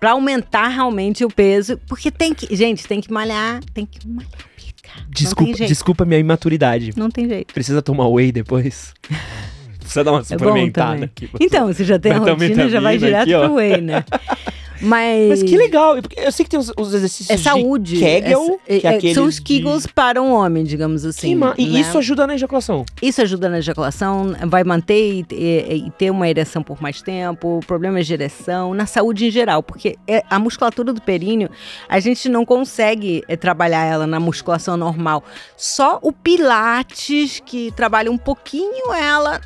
Pra 0.00 0.12
aumentar 0.12 0.68
realmente 0.68 1.26
o 1.26 1.28
peso. 1.28 1.78
Porque 1.86 2.10
tem 2.10 2.32
que. 2.32 2.56
Gente, 2.56 2.88
tem 2.88 3.02
que 3.02 3.12
malhar. 3.12 3.60
Tem 3.74 3.84
que 3.84 4.08
malhar. 4.08 4.30
pica. 4.56 4.90
não 4.96 5.10
Desculpa, 5.10 5.66
desculpa 5.66 6.04
a 6.04 6.06
minha 6.06 6.18
imaturidade. 6.18 6.92
Não 6.96 7.10
tem 7.10 7.28
jeito. 7.28 7.52
Precisa 7.52 7.82
tomar 7.82 8.08
whey 8.08 8.32
depois? 8.32 8.94
Precisa 9.92 10.04
dar 10.04 10.12
uma 10.12 10.20
É 10.20 10.24
suplementada 10.24 10.92
também. 10.92 11.04
aqui. 11.04 11.30
Então, 11.40 11.66
você 11.66 11.84
já 11.84 11.98
tem 11.98 12.12
a 12.12 12.18
rotina, 12.18 12.68
já 12.68 12.80
vai 12.80 12.96
direto 12.98 13.22
aqui, 13.22 13.34
ó. 13.34 13.44
pro 13.44 13.54
whey, 13.54 13.80
né? 13.80 14.04
Mas, 14.84 15.28
Mas 15.28 15.42
que 15.44 15.56
legal. 15.56 15.94
porque 16.02 16.18
Eu 16.18 16.32
sei 16.32 16.44
que 16.44 16.50
tem 16.50 16.58
os, 16.58 16.72
os 16.76 16.92
exercícios 16.92 17.30
É 17.30 17.36
saúde. 17.40 17.94
de 17.94 18.00
Kegel, 18.00 18.58
é- 18.66 18.78
que 18.80 18.86
é 18.88 18.90
é- 18.92 18.96
aqueles 18.96 19.14
são 19.14 19.26
os 19.26 19.36
de- 19.36 19.42
Kegels 19.42 19.86
para 19.86 20.20
um 20.20 20.32
homem, 20.32 20.64
digamos 20.64 21.04
assim. 21.04 21.36
Ma- 21.36 21.54
E 21.56 21.66
né? 21.68 21.78
isso 21.80 21.96
ajuda 21.98 22.26
na 22.26 22.34
ejaculação. 22.34 22.84
Isso 23.00 23.22
ajuda 23.22 23.48
na 23.48 23.58
ejaculação, 23.60 24.34
vai 24.48 24.64
manter 24.64 24.98
e, 25.20 25.26
e- 25.30 25.84
e 25.86 25.90
ter 25.92 26.10
uma 26.10 26.28
ereção 26.28 26.64
por 26.64 26.82
mais 26.82 27.00
tempo, 27.00 27.60
problemas 27.64 28.08
de 28.08 28.12
ereção, 28.14 28.74
na 28.74 28.84
saúde 28.84 29.26
em 29.26 29.30
geral, 29.30 29.62
porque 29.62 29.94
é- 30.08 30.24
a 30.28 30.40
musculatura 30.40 30.92
do 30.92 31.00
períneo, 31.00 31.48
a 31.88 32.00
gente 32.00 32.28
não 32.28 32.44
consegue 32.44 33.22
é, 33.28 33.36
trabalhar 33.36 33.84
ela 33.84 34.04
na 34.06 34.18
musculação 34.18 34.76
normal. 34.76 35.22
Só 35.56 36.00
o 36.02 36.10
Pilates, 36.12 37.40
que 37.46 37.70
trabalha 37.76 38.10
um 38.10 38.18
pouquinho 38.18 38.92
ela. 38.92 39.40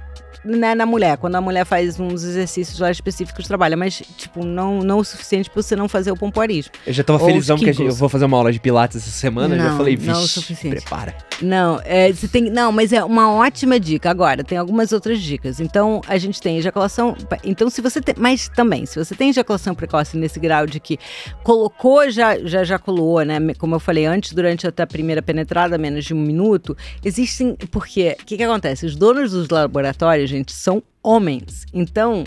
Né, 0.46 0.74
na 0.74 0.86
mulher, 0.86 1.16
quando 1.18 1.34
a 1.34 1.40
mulher 1.40 1.64
faz 1.64 1.98
uns 1.98 2.22
exercícios 2.24 2.78
lá 2.78 2.90
específicos, 2.90 3.46
trabalha, 3.46 3.76
mas, 3.76 4.02
tipo, 4.16 4.44
não, 4.44 4.78
não 4.80 4.98
o 4.98 5.04
suficiente 5.04 5.50
pra 5.50 5.62
você 5.62 5.74
não 5.76 5.88
fazer 5.88 6.10
o 6.12 6.16
pompoarismo. 6.16 6.72
Eu 6.86 6.92
já 6.92 7.02
tava 7.02 7.18
Ou 7.20 7.26
felizão 7.26 7.56
gente- 7.58 7.82
eu 7.82 7.92
vou 7.94 8.08
fazer 8.08 8.24
uma 8.24 8.36
aula 8.36 8.52
de 8.52 8.60
pilates 8.60 8.96
essa 8.96 9.10
semana. 9.10 9.54
eu 9.54 9.58
já 9.60 9.70
Não, 9.70 9.76
falei, 9.76 9.96
não 9.96 10.14
o 10.14 10.20
vixe, 10.20 10.28
suficiente. 10.40 10.76
prepara. 10.80 11.14
Não, 11.42 11.80
é, 11.84 12.12
você 12.12 12.26
tem. 12.26 12.50
Não, 12.50 12.72
mas 12.72 12.92
é 12.92 13.04
uma 13.04 13.30
ótima 13.30 13.78
dica. 13.78 14.10
Agora, 14.10 14.42
tem 14.42 14.56
algumas 14.56 14.92
outras 14.92 15.20
dicas. 15.20 15.60
Então, 15.60 16.00
a 16.06 16.16
gente 16.16 16.40
tem 16.40 16.56
ejaculação. 16.56 17.14
Então, 17.44 17.68
se 17.68 17.80
você 17.82 18.00
tem. 18.00 18.14
Mas 18.18 18.48
também, 18.48 18.86
se 18.86 18.98
você 18.98 19.14
tem 19.14 19.30
ejaculação 19.30 19.74
precoce 19.74 20.16
nesse 20.16 20.40
grau 20.40 20.66
de 20.66 20.80
que 20.80 20.98
colocou, 21.42 22.10
já, 22.10 22.38
já 22.38 22.62
ejaculou, 22.62 23.22
né? 23.22 23.38
Como 23.58 23.74
eu 23.74 23.80
falei 23.80 24.06
antes, 24.06 24.32
durante 24.32 24.66
até 24.66 24.82
a 24.82 24.86
primeira 24.86 25.20
penetrada, 25.20 25.76
menos 25.76 26.04
de 26.04 26.14
um 26.14 26.20
minuto, 26.20 26.76
existem. 27.04 27.54
Porque 27.70 28.16
o 28.20 28.24
que, 28.24 28.36
que 28.36 28.42
acontece? 28.42 28.86
Os 28.86 28.96
donos 28.96 29.32
dos 29.32 29.48
laboratórios, 29.48 30.30
gente, 30.30 30.52
são 30.52 30.82
homens. 31.02 31.66
Então. 31.72 32.24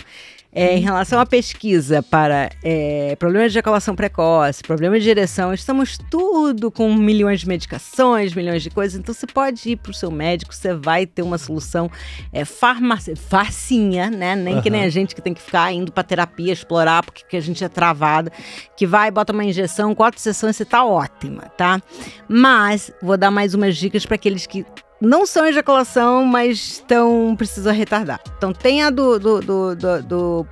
É, 0.52 0.76
em 0.76 0.80
relação 0.80 1.20
à 1.20 1.26
pesquisa 1.26 2.02
para 2.02 2.50
é, 2.62 3.14
problemas 3.16 3.52
de 3.52 3.58
ejaculação 3.58 3.94
precoce, 3.94 4.62
problemas 4.62 5.02
de 5.02 5.08
ereção, 5.08 5.54
estamos 5.54 5.96
tudo 6.10 6.70
com 6.70 6.92
milhões 6.94 7.40
de 7.40 7.48
medicações, 7.48 8.34
milhões 8.34 8.62
de 8.62 8.70
coisas. 8.70 8.98
Então 8.98 9.14
você 9.14 9.26
pode 9.26 9.70
ir 9.70 9.76
para 9.76 9.90
o 9.90 9.94
seu 9.94 10.10
médico, 10.10 10.54
você 10.54 10.74
vai 10.74 11.06
ter 11.06 11.22
uma 11.22 11.38
solução 11.38 11.90
é, 12.32 12.44
farmácia, 12.44 13.14
facinha, 13.16 14.10
né? 14.10 14.34
Nem 14.34 14.60
que 14.60 14.70
nem 14.70 14.82
a 14.82 14.88
gente 14.88 15.14
que 15.14 15.22
tem 15.22 15.34
que 15.34 15.42
ficar 15.42 15.72
indo 15.72 15.92
para 15.92 16.02
terapia, 16.02 16.52
explorar, 16.52 17.04
porque 17.04 17.24
que 17.28 17.36
a 17.36 17.40
gente 17.40 17.62
é 17.62 17.68
travada, 17.68 18.32
que 18.76 18.86
vai, 18.86 19.10
bota 19.10 19.32
uma 19.32 19.44
injeção, 19.44 19.94
quatro 19.94 20.20
sessões, 20.20 20.56
você 20.56 20.64
tá 20.64 20.84
ótima, 20.84 21.42
tá? 21.56 21.80
Mas 22.28 22.90
vou 23.00 23.16
dar 23.16 23.30
mais 23.30 23.54
umas 23.54 23.76
dicas 23.76 24.04
para 24.04 24.16
aqueles 24.16 24.46
que 24.46 24.64
não 25.00 25.24
são 25.24 25.46
ejaculação, 25.46 26.24
mas 26.24 26.58
estão 26.58 27.34
precisam 27.36 27.72
retardar. 27.72 28.20
Então 28.36 28.52
tem 28.52 28.82
a 28.82 28.90
do, 28.90 29.18
do, 29.18 29.40
do, 29.40 29.76
do, 29.76 30.02
do 30.02 30.46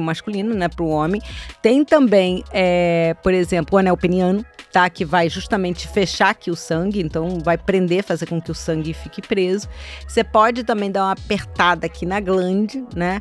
masculino, 0.00 0.54
né, 0.54 0.68
para 0.68 0.84
o 0.84 0.88
homem. 0.88 1.20
Tem 1.60 1.84
também, 1.84 2.44
é, 2.52 3.14
por 3.22 3.34
exemplo, 3.34 3.76
o 3.76 3.78
anel 3.78 3.96
peniano, 3.96 4.44
tá, 4.72 4.88
que 4.88 5.04
vai 5.04 5.28
justamente 5.28 5.88
fechar 5.88 6.30
aqui 6.30 6.50
o 6.50 6.56
sangue, 6.56 7.00
então 7.00 7.40
vai 7.40 7.58
prender, 7.58 8.04
fazer 8.04 8.26
com 8.26 8.40
que 8.40 8.50
o 8.50 8.54
sangue 8.54 8.92
fique 8.92 9.20
preso. 9.20 9.68
Você 10.06 10.22
pode 10.22 10.62
também 10.62 10.90
dar 10.90 11.04
uma 11.04 11.12
apertada 11.12 11.86
aqui 11.86 12.06
na 12.06 12.20
glande, 12.20 12.84
né? 12.94 13.20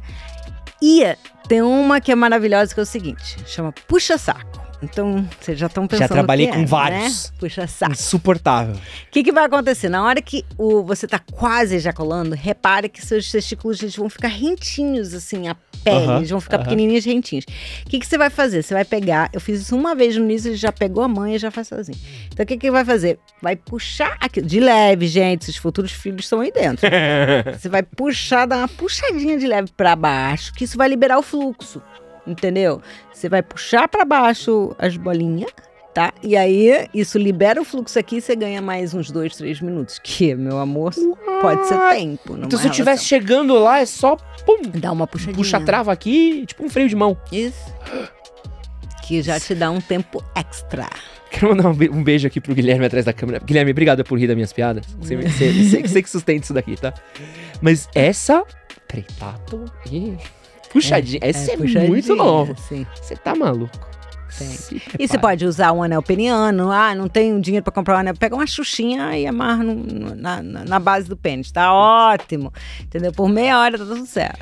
E 0.82 1.03
tem 1.47 1.61
uma 1.61 1.99
que 1.99 2.11
é 2.11 2.15
maravilhosa 2.15 2.73
que 2.73 2.80
é 2.80 2.84
o 2.84 2.86
seguinte, 2.86 3.38
chama 3.47 3.71
puxa 3.88 4.17
saco. 4.17 4.66
Então, 4.82 5.28
vocês 5.39 5.57
já 5.57 5.65
estão 5.65 5.88
pensando 5.88 6.09
trabalhei 6.09 6.45
o 6.45 6.49
que 6.49 6.55
com 6.55 6.63
é, 6.63 6.65
vários. 6.65 7.32
Né? 7.32 7.38
Puxa 7.39 7.65
saco. 7.65 7.93
Insuportável. 7.93 8.75
O 8.75 9.11
que, 9.11 9.23
que 9.23 9.32
vai 9.32 9.45
acontecer? 9.45 9.89
Na 9.89 10.03
hora 10.03 10.21
que 10.21 10.45
o, 10.57 10.84
você 10.84 11.07
tá 11.07 11.19
quase 11.19 11.75
ejaculando, 11.75 12.36
repare 12.36 12.88
que 12.88 13.03
seus 13.03 13.32
testículos 13.32 13.82
eles 13.82 13.95
vão 13.95 14.09
ficar 14.09 14.28
rentinhos, 14.28 15.13
assim, 15.15 15.47
a 15.47 15.55
pele, 15.84 16.05
Aham, 16.05 16.17
eles 16.17 16.30
vão 16.30 16.39
ficar 16.39 16.57
aham. 16.57 16.65
pequenininhos 16.65 17.05
e 17.05 17.09
rentinhos. 17.09 17.45
O 17.86 17.89
que, 17.89 17.99
que 17.99 18.05
você 18.05 18.17
vai 18.17 18.30
fazer? 18.30 18.61
Você 18.61 18.73
vai 18.73 18.86
pegar, 18.86 19.30
eu 19.34 19.41
fiz 19.41 19.61
isso 19.61 19.75
uma 19.75 19.95
vez 19.95 20.15
no 20.15 20.23
início, 20.23 20.49
ele 20.49 20.57
já 20.57 20.71
pegou 20.71 21.03
a 21.03 21.07
mãe 21.07 21.36
e 21.36 21.39
já 21.39 21.49
faz 21.49 21.69
sozinho. 21.69 21.97
Então, 22.32 22.43
o 22.43 22.47
que, 22.47 22.57
que 22.57 22.69
vai 22.69 22.86
fazer? 22.86 23.17
Vai 23.41 23.55
puxar 23.55 24.15
aqui, 24.19 24.41
de 24.41 24.59
leve, 24.59 25.07
gente, 25.07 25.45
seus 25.45 25.57
futuros 25.57 25.91
filhos 25.91 26.25
estão 26.25 26.41
aí 26.41 26.51
dentro. 26.51 26.88
Você 27.57 27.67
vai 27.67 27.82
puxar, 27.82 28.45
dar 28.45 28.57
uma 28.57 28.67
puxadinha 28.67 29.38
de 29.39 29.47
leve 29.47 29.71
pra 29.75 29.95
baixo, 29.95 30.53
que 30.53 30.65
isso 30.65 30.78
vai 30.78 30.88
liberar 30.88 31.17
o 31.17 31.23
fluxo. 31.23 31.82
Entendeu? 32.28 32.82
Você 33.13 33.30
vai 33.30 33.41
puxar 33.41 33.88
pra 33.88 34.03
baixo 34.05 34.75
as 34.78 34.97
bolinhas, 34.97 35.49
tá? 35.93 36.13
E 36.21 36.36
aí, 36.36 36.88
isso 36.93 37.17
libera 37.17 37.61
o 37.61 37.65
fluxo 37.65 37.97
aqui 37.97 38.17
e 38.17 38.21
você 38.21 38.36
ganha 38.36 38.61
mais 38.61 38.93
uns 38.93 39.09
dois, 39.09 39.36
três 39.36 39.61
minutos. 39.61 39.97
Que, 40.03 40.36
meu 40.36 40.57
amor, 40.59 40.93
pode 41.41 41.67
ser 41.67 41.80
tempo. 41.95 42.38
Então 42.38 42.59
se 42.59 42.67
eu 42.67 42.71
estivesse 42.71 43.09
relação. 43.09 43.28
chegando 43.38 43.53
lá, 43.57 43.80
é 43.80 43.86
só 43.86 44.15
pum, 44.45 44.61
Dá 44.75 44.91
uma 44.91 45.07
puxadinha. 45.07 45.36
puxa 45.36 45.57
a 45.57 45.61
trava 45.61 45.91
aqui, 45.91 46.45
tipo 46.45 46.63
um 46.65 46.69
freio 46.69 46.89
de 46.89 46.95
mão. 46.95 47.17
Isso. 47.32 47.73
Que 49.07 49.21
já 49.21 49.39
te 49.39 49.55
dá 49.55 49.71
um 49.71 49.80
tempo 49.80 50.21
extra. 50.36 50.89
Quero 51.32 51.49
mandar 51.55 51.69
um, 51.69 51.73
be- 51.73 51.89
beijo 51.89 52.28
aqui 52.28 52.39
pro 52.41 52.53
Guilherme 52.53 52.86
atrás 52.86 53.05
da 53.05 53.13
câmera. 53.13 53.39
Guilherme, 53.39 53.71
obrigado 53.71 54.03
por 54.03 54.17
rir 54.19 54.28
das 54.28 54.36
minhas 54.36 54.51
piadas. 54.53 54.86
Você, 54.99 55.15
você, 55.15 55.51
você, 55.53 55.82
você 55.88 56.01
que 56.03 56.09
sustenta 56.09 56.43
isso 56.43 56.53
daqui, 56.53 56.75
tá? 56.75 56.93
Mas 57.61 57.89
essa. 57.95 58.43
Peraí, 58.88 59.05
tato 59.19 59.65
Puxadinha. 60.72 61.20
Essa 61.22 61.53
é, 61.53 61.57
puxadinha, 61.57 61.88
muito 61.88 62.15
nova. 62.15 62.55
Sim. 62.55 62.86
Você 62.95 63.15
tá 63.15 63.36
maluco. 63.36 63.96
Tem. 64.38 64.81
E 64.99 65.07
você 65.07 65.17
pode 65.17 65.45
usar 65.45 65.71
um 65.71 65.81
anel 65.83 66.01
peniano. 66.01 66.71
Ah, 66.71 66.93
não 66.95 67.07
tenho 67.07 67.39
dinheiro 67.41 67.63
pra 67.63 67.71
comprar 67.73 67.95
um 67.95 67.99
anel. 67.99 68.15
Pega 68.15 68.35
uma 68.35 68.45
xuxinha 68.47 69.17
e 69.17 69.25
amarra 69.25 69.63
no- 69.63 69.75
no- 69.75 70.15
na, 70.15 70.41
na, 70.43 70.79
base 70.79 71.07
do 71.09 71.15
pênis. 71.17 71.51
Tá 71.51 71.73
ótimo. 71.73 72.53
Entendeu? 72.81 73.11
Por 73.11 73.27
meia 73.29 73.59
hora 73.59 73.77
tá 73.77 73.85
tudo 73.85 74.05
certo. 74.05 74.39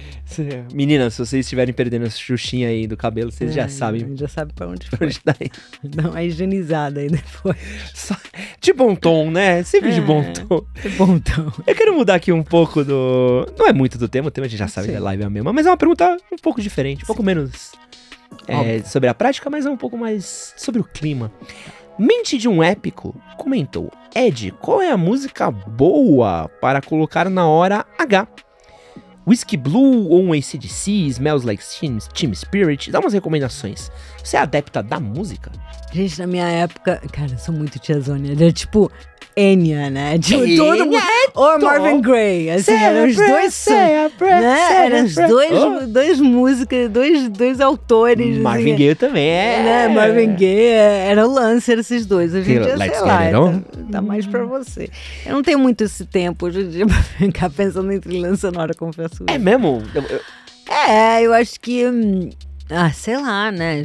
Meninas, 0.73 1.13
se 1.13 1.19
vocês 1.25 1.45
estiverem 1.45 1.73
perdendo 1.73 2.05
essa 2.05 2.17
xuxinha 2.17 2.67
aí 2.69 2.87
do 2.87 2.97
cabelo, 2.97 3.31
vocês 3.31 3.53
já 3.53 3.63
É, 3.63 3.67
sabem 3.67 4.15
Já 4.15 4.27
sabe 4.27 4.53
pra 4.53 4.67
onde 4.67 4.87
pra 4.89 4.97
foi. 4.97 5.07
onde 5.07 5.19
tá 5.19 5.35
indo. 5.39 5.95
Dá 5.95 6.09
uma 6.09 6.23
higienizada 6.23 6.99
aí 6.99 7.07
depois. 7.09 7.57
Só- 7.93 8.15
De 8.59 8.73
bom 8.73 8.95
tom, 8.95 9.29
né? 9.31 9.63
Sempre 9.63 9.93
de 9.93 10.01
bom 10.01 10.21
É. 10.21 10.31
tom. 10.33 10.65
Que 10.81 10.89
bom, 10.89 11.15
então. 11.15 11.51
Eu 11.65 11.75
quero 11.75 11.93
mudar 11.95 12.15
aqui 12.15 12.31
um 12.31 12.43
pouco 12.43 12.83
do. 12.83 13.47
Não 13.57 13.67
é 13.67 13.73
muito 13.73 13.97
do 13.97 14.07
tema, 14.07 14.27
o 14.27 14.31
tema 14.31 14.45
a 14.45 14.49
gente 14.49 14.59
já 14.59 14.67
sabe 14.67 14.87
Sim. 14.87 14.93
que 14.93 14.97
a 14.97 15.01
live 15.01 15.23
é 15.23 15.25
a 15.25 15.29
mesma, 15.29 15.53
mas 15.53 15.65
é 15.65 15.69
uma 15.69 15.77
pergunta 15.77 16.17
um 16.31 16.35
pouco 16.37 16.61
diferente, 16.61 17.03
um 17.03 17.07
pouco 17.07 17.21
menos 17.23 17.71
é, 18.47 18.79
sobre 18.83 19.09
a 19.09 19.13
prática, 19.13 19.49
mas 19.49 19.65
é 19.65 19.69
um 19.69 19.77
pouco 19.77 19.97
mais 19.97 20.53
sobre 20.57 20.81
o 20.81 20.83
clima. 20.83 21.31
Mente 21.97 22.37
de 22.37 22.47
um 22.47 22.61
épico 22.61 23.15
comentou: 23.37 23.91
Ed, 24.13 24.51
qual 24.59 24.81
é 24.81 24.91
a 24.91 24.97
música 24.97 25.49
boa 25.49 26.49
para 26.61 26.81
colocar 26.81 27.29
na 27.29 27.47
hora 27.47 27.85
H? 27.97 28.27
Whiskey 29.27 29.57
Blue 29.57 30.07
ou 30.09 30.23
um 30.23 30.33
ACDC, 30.33 30.91
Smells 31.07 31.45
Like 31.45 31.63
Teen, 31.63 31.97
Team 32.13 32.33
Spirit? 32.35 32.91
Dá 32.91 32.99
umas 32.99 33.13
recomendações. 33.13 33.91
Você 34.23 34.37
é 34.37 34.39
adepta 34.39 34.83
da 34.83 34.99
música? 34.99 35.51
Gente, 35.91 36.19
na 36.19 36.27
minha 36.27 36.47
época, 36.47 37.01
cara, 37.11 37.31
eu 37.31 37.37
sou 37.37 37.53
muito 37.53 37.79
tiazônia. 37.79 38.33
Era 38.33 38.51
tipo 38.51 38.91
Enya, 39.37 39.89
né? 39.89 40.17
Tipo, 40.17 40.43
Enya 40.45 40.57
todo 40.57 40.85
mundo. 40.85 41.03
Ou 41.33 41.59
Marvin 41.59 42.01
Gaye. 42.01 42.49
Assim, 42.51 42.71
eram 42.71 43.05
os 43.05 43.15
dois. 43.15 43.65
Né? 44.21 44.85
Eram 44.85 45.03
os 45.05 45.15
dois, 45.15 45.51
Oh, 45.51 45.87
dois 45.87 46.19
músicas, 46.21 46.89
dois, 46.89 47.27
dois 47.29 47.59
autores. 47.59 48.37
Marvin 48.37 48.71
assim, 48.71 48.75
Gaye 48.77 48.95
também 48.95 49.27
é. 49.29 49.63
Né? 49.63 49.87
Marvin 49.89 50.35
Gaye, 50.35 50.57
é, 50.57 51.07
era 51.09 51.27
o 51.27 51.33
lance, 51.33 51.69
eram 51.69 51.81
esses 51.81 52.05
dois. 52.05 52.33
Hoje 52.33 52.53
em 52.53 52.59
Let's 52.59 52.75
dia, 52.75 52.77
sei 52.77 53.01
lá, 53.01 53.19
it 53.19 53.31
tá, 53.31 53.41
on. 53.41 53.61
tá 53.91 54.01
mais 54.01 54.25
pra 54.25 54.45
você. 54.45 54.89
Eu 55.25 55.33
não 55.33 55.43
tenho 55.43 55.59
muito 55.59 55.83
esse 55.83 56.05
tempo 56.05 56.45
hoje 56.45 56.61
em 56.61 56.69
dia 56.69 56.87
pra 56.87 57.03
ficar 57.03 57.49
pensando 57.49 57.91
em 57.91 57.99
trilha 57.99 58.33
sonora, 58.37 58.73
confesso 58.73 59.14
É 59.27 59.35
isso. 59.35 59.43
mesmo? 59.43 59.83
Eu, 59.93 60.01
eu- 60.03 60.21
É, 60.73 61.21
eu 61.21 61.33
acho 61.33 61.59
que... 61.59 61.85
hum, 61.87 62.29
Ah, 62.69 62.91
sei 62.91 63.17
lá, 63.17 63.51
né? 63.51 63.83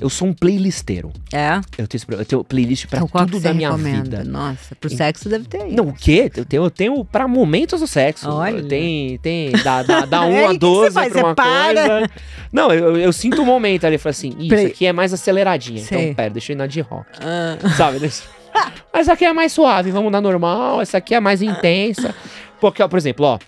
eu 0.00 0.08
sou 0.08 0.26
um 0.28 0.32
playlisteiro. 0.32 1.12
É. 1.30 1.60
Eu 1.76 1.86
tenho, 1.86 2.02
eu 2.18 2.24
tenho 2.24 2.42
playlist 2.42 2.86
pra 2.86 3.00
Então, 3.00 3.26
tudo 3.26 3.38
da 3.38 3.52
minha 3.52 3.68
recomenda? 3.70 4.18
vida. 4.20 4.24
Nossa, 4.24 4.74
pro 4.74 4.88
sexo 4.88 5.28
deve 5.28 5.44
ter 5.46 5.60
aí. 5.62 5.74
Não, 5.74 5.88
o 5.88 5.92
quê? 5.92 6.30
Eu 6.34 6.44
tenho, 6.46 6.64
eu 6.64 6.70
tenho 6.70 7.04
pra 7.04 7.28
momentos 7.28 7.80
do 7.80 7.86
sexo. 7.86 8.26
Olha. 8.30 8.62
Tem, 8.64 9.18
tem, 9.18 9.52
da, 9.62 9.82
da, 9.82 10.06
da 10.06 10.22
1 10.22 10.24
Aí, 10.24 10.44
a 10.44 10.46
o 10.46 10.48
que 10.48 10.52
que 10.54 10.58
12 10.58 10.86
você 10.86 10.90
faz? 10.92 11.12
pra 11.12 11.20
uma 11.22 11.28
Você 11.28 11.34
para? 11.34 11.88
coisa. 11.88 12.10
Não, 12.50 12.72
eu, 12.72 12.96
eu 12.96 13.12
sinto 13.12 13.42
um 13.42 13.44
momento 13.44 13.84
ali, 13.84 13.96
eu 13.96 14.00
falo 14.00 14.10
assim, 14.10 14.34
"Ih, 14.38 14.46
isso 14.54 14.66
aqui 14.68 14.86
é 14.86 14.92
mais 14.92 15.12
aceleradinha. 15.12 15.82
Sei. 15.84 16.04
Então, 16.04 16.14
pera, 16.14 16.30
deixa 16.30 16.52
eu 16.52 16.54
ir 16.54 16.58
na 16.58 16.66
de 16.66 16.80
rock. 16.80 17.06
Ah, 17.20 17.58
Sabe? 17.76 17.98
Deixa- 17.98 18.22
Essa 18.94 19.12
aqui 19.12 19.26
é 19.26 19.32
mais 19.34 19.52
suave, 19.52 19.90
vamos 19.90 20.10
na 20.10 20.20
normal. 20.20 20.80
Essa 20.80 20.96
aqui 20.96 21.14
é 21.14 21.20
mais 21.20 21.42
intensa. 21.42 22.14
Porque, 22.58 22.82
ó, 22.82 22.88
por 22.88 22.98
exemplo, 22.98 23.26
ó, 23.26 23.38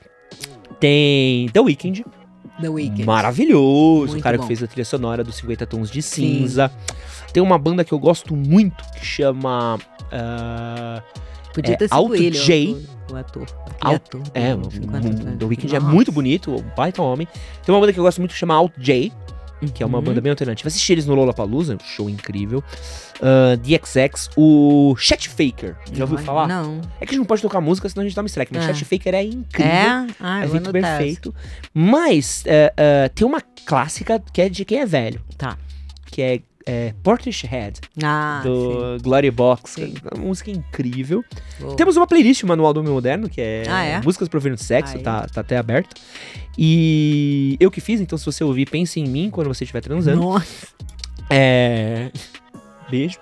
tem 0.83 1.49
The 1.51 1.61
Weeknd, 1.61 2.05
The 2.61 2.69
Weeknd. 2.69 3.05
Maravilhoso. 3.05 4.09
Muito 4.13 4.19
o 4.21 4.23
cara 4.23 4.37
bom. 4.37 4.43
que 4.43 4.49
fez 4.49 4.63
a 4.63 4.67
trilha 4.67 4.85
sonora 4.85 5.25
dos 5.25 5.37
50 5.37 5.67
Tons 5.67 5.91
de 5.91 6.03
Cinza. 6.03 6.71
Tem 7.33 7.43
uma 7.43 7.57
banda 7.59 7.85
que 7.85 7.93
eu 7.93 7.99
gosto 7.99 8.37
muito 8.37 8.85
que 8.99 9.05
chama. 9.07 9.79
ah, 10.13 11.03
Podia 11.55 11.75
É, 11.75 11.77
ter 11.77 11.85
sido 11.89 11.95
Alto 11.97 12.15
ele, 12.15 12.31
J. 12.31 12.77
o 13.13 13.17
ator. 13.17 13.43
Aquele 13.43 13.93
Alt- 13.95 14.07
ator. 14.07 14.23
é, 14.33 14.55
o, 14.55 14.71
50 14.71 15.07
o- 15.07 15.11
anos. 15.11 15.39
The 15.39 15.45
Weeknd 15.45 15.77
é 15.77 15.81
muito 15.81 16.11
bonito, 16.11 16.51
um 16.51 16.63
baita 16.77 17.03
homem. 17.03 17.29
Tem 17.65 17.75
uma 17.75 17.81
banda 17.81 17.93
que 17.93 17.99
eu 18.01 18.05
gosto 18.05 18.19
muito 18.21 18.33
que 18.33 18.39
chama 18.39 18.55
Alt 18.55 18.73
J, 18.79 19.13
que 19.71 19.83
é 19.83 19.87
uma 19.87 19.99
Uhum. 19.99 20.05
banda 20.05 20.21
bem 20.21 20.31
alternativa. 20.31 20.69
Assisti 20.69 20.93
eles 20.93 21.07
no 21.07 21.15
Lollapalooza, 21.15 21.75
um 21.75 21.79
show 21.81 22.09
incrível. 22.11 22.63
Ah, 23.21 23.57
DXX, 23.57 24.31
o 24.37 24.95
Chet 24.99 25.29
Faker, 25.29 25.77
já 25.93 26.05
ouviu 26.05 26.19
Ai, 26.19 26.25
falar? 26.25 26.49
Não. 26.49 26.81
É 27.01 27.07
que 27.07 27.11
a 27.11 27.13
gente 27.13 27.19
não 27.19 27.25
pode 27.25 27.41
tocar 27.43 27.61
música, 27.61 27.89
senão 27.89 28.03
a 28.03 28.05
gente 28.07 28.15
toma 28.15 28.27
strike, 28.27 28.53
mas 28.53 28.65
É. 28.69 28.75
Chet 28.75 28.85
Faker 28.85 29.15
é 29.15 29.23
incrível. 29.25 29.71
É? 29.73 30.07
Ah, 30.19 30.43
É 30.45 30.47
muito 30.49 30.63
essa. 30.63 30.73
perfeito. 30.73 31.35
Mas 31.73 32.43
é, 32.47 32.73
é, 32.77 33.09
tem 33.09 33.27
uma 33.27 33.41
clássica 33.65 34.21
que 34.33 34.43
é 34.43 34.49
de 34.49 34.65
quem 34.65 34.81
é 34.81 34.87
velho, 34.87 35.21
Tá. 35.39 35.57
que 36.07 36.21
é, 36.21 36.41
é 36.67 36.95
Portishead, 37.03 37.81
Ah, 38.03 38.41
do 38.45 38.99
Glory 39.03 39.31
Box. 39.31 39.73
Sim. 39.73 39.95
É 40.11 40.15
uma 40.17 40.27
música 40.27 40.51
incrível. 40.51 41.25
sim. 41.59 41.77
Temos 41.77 41.97
uma 41.97 42.07
playlist, 42.07 42.43
o 42.43 42.47
Manual 42.47 42.73
do 42.73 42.81
Homem 42.81 42.93
Moderno, 42.93 43.29
que 43.29 43.41
é, 43.41 43.65
Ah, 43.69 43.85
é? 43.85 44.01
músicas 44.01 44.29
pro 44.29 44.39
ouvir 44.39 44.51
no 44.51 44.59
sexo, 44.59 44.99
tá, 45.01 45.27
tá 45.27 45.41
até 45.41 45.57
aberto. 45.57 45.95
E 46.59 47.57
eu 47.61 47.71
que 47.71 47.81
fiz, 47.81 48.01
então 48.01 48.17
se 48.19 48.25
você 48.27 48.45
ouvir, 48.45 48.69
pense 48.69 49.01
em 49.01 49.07
mim 49.07 49.31
quando 49.31 49.49
você 49.49 49.65
estiver 49.65 49.81
transando. 49.81 50.21
Nossa. 50.21 50.67
É. 51.31 52.11
Beijo. 52.91 53.19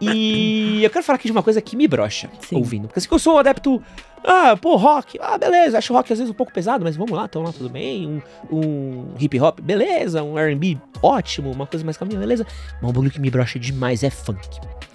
E 0.00 0.80
eu 0.84 0.90
quero 0.90 1.04
falar 1.04 1.16
aqui 1.16 1.26
de 1.28 1.32
uma 1.32 1.42
coisa 1.42 1.60
que 1.60 1.76
me 1.76 1.88
brocha 1.88 2.28
Sim. 2.40 2.56
ouvindo. 2.56 2.86
Porque 2.88 2.98
assim 2.98 3.08
eu 3.10 3.18
sou 3.18 3.34
um 3.34 3.38
adepto. 3.38 3.82
Ah, 4.26 4.56
pô, 4.56 4.76
rock. 4.76 5.18
Ah, 5.20 5.36
beleza. 5.36 5.76
Acho 5.78 5.92
rock 5.92 6.12
às 6.12 6.18
vezes 6.18 6.30
um 6.30 6.34
pouco 6.36 6.52
pesado, 6.52 6.82
mas 6.82 6.96
vamos 6.96 7.12
lá, 7.12 7.26
então 7.26 7.42
lá, 7.42 7.52
tudo 7.52 7.68
bem. 7.68 8.22
Um, 8.50 8.56
um 8.56 9.14
hip 9.20 9.38
hop, 9.40 9.60
beleza. 9.60 10.22
Um 10.22 10.36
RB, 10.38 10.78
ótimo. 11.02 11.50
Uma 11.50 11.66
coisa 11.66 11.84
mais 11.84 11.96
calminha, 11.96 12.18
beleza. 12.18 12.46
Mas 12.80 12.82
um 12.90 12.92
bagulho 12.92 13.10
que 13.10 13.20
me 13.20 13.30
brocha 13.30 13.58
demais 13.58 14.02
é 14.02 14.10
funk. 14.10 14.40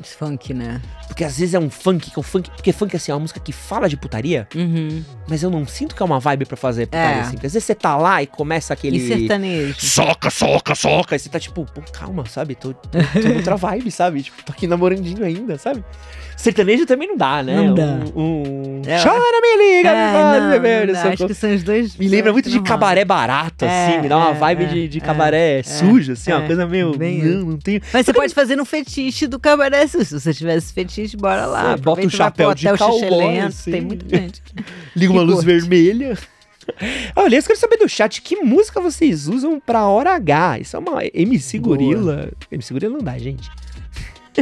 Esse 0.01 0.15
funk, 0.15 0.53
né? 0.53 0.81
Porque 1.07 1.25
às 1.25 1.37
vezes 1.37 1.53
é 1.53 1.59
um 1.59 1.69
funk, 1.69 2.09
que 2.09 2.17
é 2.17 2.21
um 2.21 2.23
funk. 2.23 2.49
Porque 2.51 2.71
funk 2.71 2.95
assim, 2.95 3.11
é 3.11 3.15
uma 3.15 3.19
música 3.19 3.39
que 3.39 3.51
fala 3.51 3.89
de 3.89 3.97
putaria, 3.97 4.47
Uhum. 4.55 5.03
mas 5.27 5.43
eu 5.43 5.49
não 5.51 5.67
sinto 5.67 5.93
que 5.93 6.01
é 6.01 6.05
uma 6.05 6.19
vibe 6.21 6.45
pra 6.45 6.55
fazer 6.55 6.85
putaria 6.87 7.17
É. 7.17 7.19
assim. 7.19 7.33
Porque 7.33 7.47
às 7.47 7.53
vezes 7.53 7.65
você 7.65 7.75
tá 7.75 7.97
lá 7.97 8.23
e 8.23 8.27
começa 8.27 8.73
aquele. 8.73 8.95
E 8.97 9.07
sertanejo. 9.07 9.75
Soca, 9.79 10.29
soca, 10.29 10.73
soca. 10.73 11.15
E 11.15 11.19
você 11.19 11.27
tá 11.29 11.37
tipo, 11.39 11.65
pô, 11.65 11.81
calma, 11.91 12.25
sabe? 12.27 12.55
Tô, 12.55 12.73
tô, 12.73 12.89
tô 13.43 13.57
vibe, 13.59 13.91
sabe? 13.91 14.23
Tipo, 14.23 14.41
tô 14.43 14.53
aqui 14.53 14.65
namorandinho 14.67 15.23
ainda, 15.25 15.57
sabe? 15.57 15.83
Sertanejo 16.39 16.85
também 16.85 17.09
não 17.09 17.17
dá, 17.17 17.43
né? 17.43 17.53
Não 17.53 17.73
dá. 17.73 17.99
Um, 18.15 18.21
um... 18.21 18.81
É, 18.87 19.03
Chora, 19.03 19.41
me 19.41 19.57
liga, 19.57 19.91
me 19.91 19.97
É, 19.97 20.13
faz 20.13 20.43
não, 20.43 20.49
beber. 20.51 20.87
não 20.87 20.93
dá. 20.93 21.09
Acho 21.09 21.27
que 21.27 21.33
são 21.33 21.53
os 21.53 21.63
dois. 21.63 21.97
Me 21.97 22.07
lembra 22.07 22.31
muito 22.31 22.49
de 22.49 22.61
cabaré 22.61 23.03
barato, 23.03 23.65
assim. 23.65 23.97
É, 23.97 24.01
Me 24.01 24.07
dá 24.07 24.17
uma 24.17 24.29
é, 24.29 24.33
vibe 24.35 24.63
é, 24.63 24.67
de, 24.67 24.87
de 24.87 25.01
cabaré 25.01 25.61
sujo, 25.63 26.13
assim, 26.13 26.31
uma 26.31 26.43
coisa 26.43 26.65
meio. 26.65 26.97
bem 26.97 27.21
não, 27.21 27.45
não 27.45 27.57
tenho. 27.57 27.81
Mas 27.91 28.05
você 28.05 28.13
pode 28.13 28.33
fazer 28.33 28.55
no 28.55 28.63
fetiche 28.63 29.27
do 29.27 29.37
cabaré. 29.37 29.85
Se 29.85 29.97
você 30.17 30.33
tivesse 30.33 30.71
fetiche, 30.71 31.17
bora 31.17 31.45
lá. 31.45 31.73
É, 31.73 31.77
bota 31.77 32.07
um 32.07 32.09
chapéu 32.09 32.53
de 32.53 32.69
cowboy, 32.77 33.39
assim. 33.39 33.71
Tem 33.71 33.81
muita 33.81 34.07
gente. 34.07 34.41
Liga 34.95 35.11
uma 35.11 35.23
luz 35.23 35.43
vermelha. 35.43 36.17
Olha, 37.17 37.35
eu 37.35 37.43
quero 37.43 37.59
saber 37.59 37.77
do 37.77 37.89
chat, 37.89 38.21
que 38.21 38.37
música 38.37 38.79
vocês 38.79 39.27
usam 39.27 39.59
pra 39.59 39.87
hora 39.87 40.13
H? 40.15 40.59
Isso 40.59 40.77
é 40.77 40.79
uma 40.79 41.01
MC 41.13 41.59
Boa. 41.59 41.75
Gorila. 41.75 42.31
MC 42.49 42.73
Gorila 42.73 42.93
não 42.93 43.03
dá, 43.03 43.17
gente. 43.17 43.49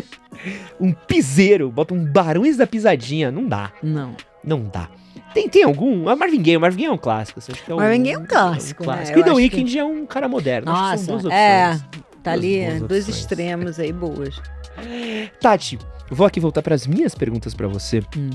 um 0.80 0.92
piseiro, 0.92 1.70
bota 1.72 1.94
um 1.94 2.06
Barões 2.06 2.58
da 2.58 2.68
Pisadinha. 2.68 3.32
Não 3.32 3.48
dá, 3.48 3.72
Não. 3.82 4.16
não 4.44 4.64
dá. 4.64 4.90
Tem, 5.34 5.48
tem 5.50 5.64
algum? 5.64 6.08
A 6.10 6.16
Marvin 6.16 6.42
Gaye, 6.42 6.58
o 6.58 6.62
Marvin 6.62 6.78
Gaye 6.78 6.88
é 6.90 6.92
um 6.92 6.98
clássico. 6.98 7.40
assim, 7.40 7.52
que 7.52 7.72
é 7.72 7.76
um, 7.76 7.78
Marvin 7.78 8.04
Gaye 8.04 8.16
é 8.16 8.20
um 8.20 8.26
clássico, 8.26 8.84
né? 8.84 8.94
clássico. 8.94 9.20
Eu 9.20 9.22
E 9.22 9.26
The 9.26 9.34
Weeknd 9.34 9.78
é 9.80 9.84
um 9.86 10.06
cara 10.06 10.28
moderno. 10.28 10.72
acho 10.72 10.92
que 10.94 10.98
são 11.06 11.16
Nossa, 11.16 11.24
duas 11.30 11.34
é. 11.34 11.70
opções. 11.72 11.82
Tá 12.24 12.36
Duas 12.36 12.44
ali, 12.46 12.80
dois 12.82 13.08
extremos 13.08 13.80
aí 13.80 13.94
boas. 13.94 14.42
Tati, 15.40 15.78
vou 16.10 16.26
aqui 16.26 16.40
voltar 16.40 16.62
pras 16.62 16.88
minhas 16.88 17.14
perguntas 17.16 17.54
pra 17.54 17.68
você. 17.68 18.02
Hum. 18.18 18.30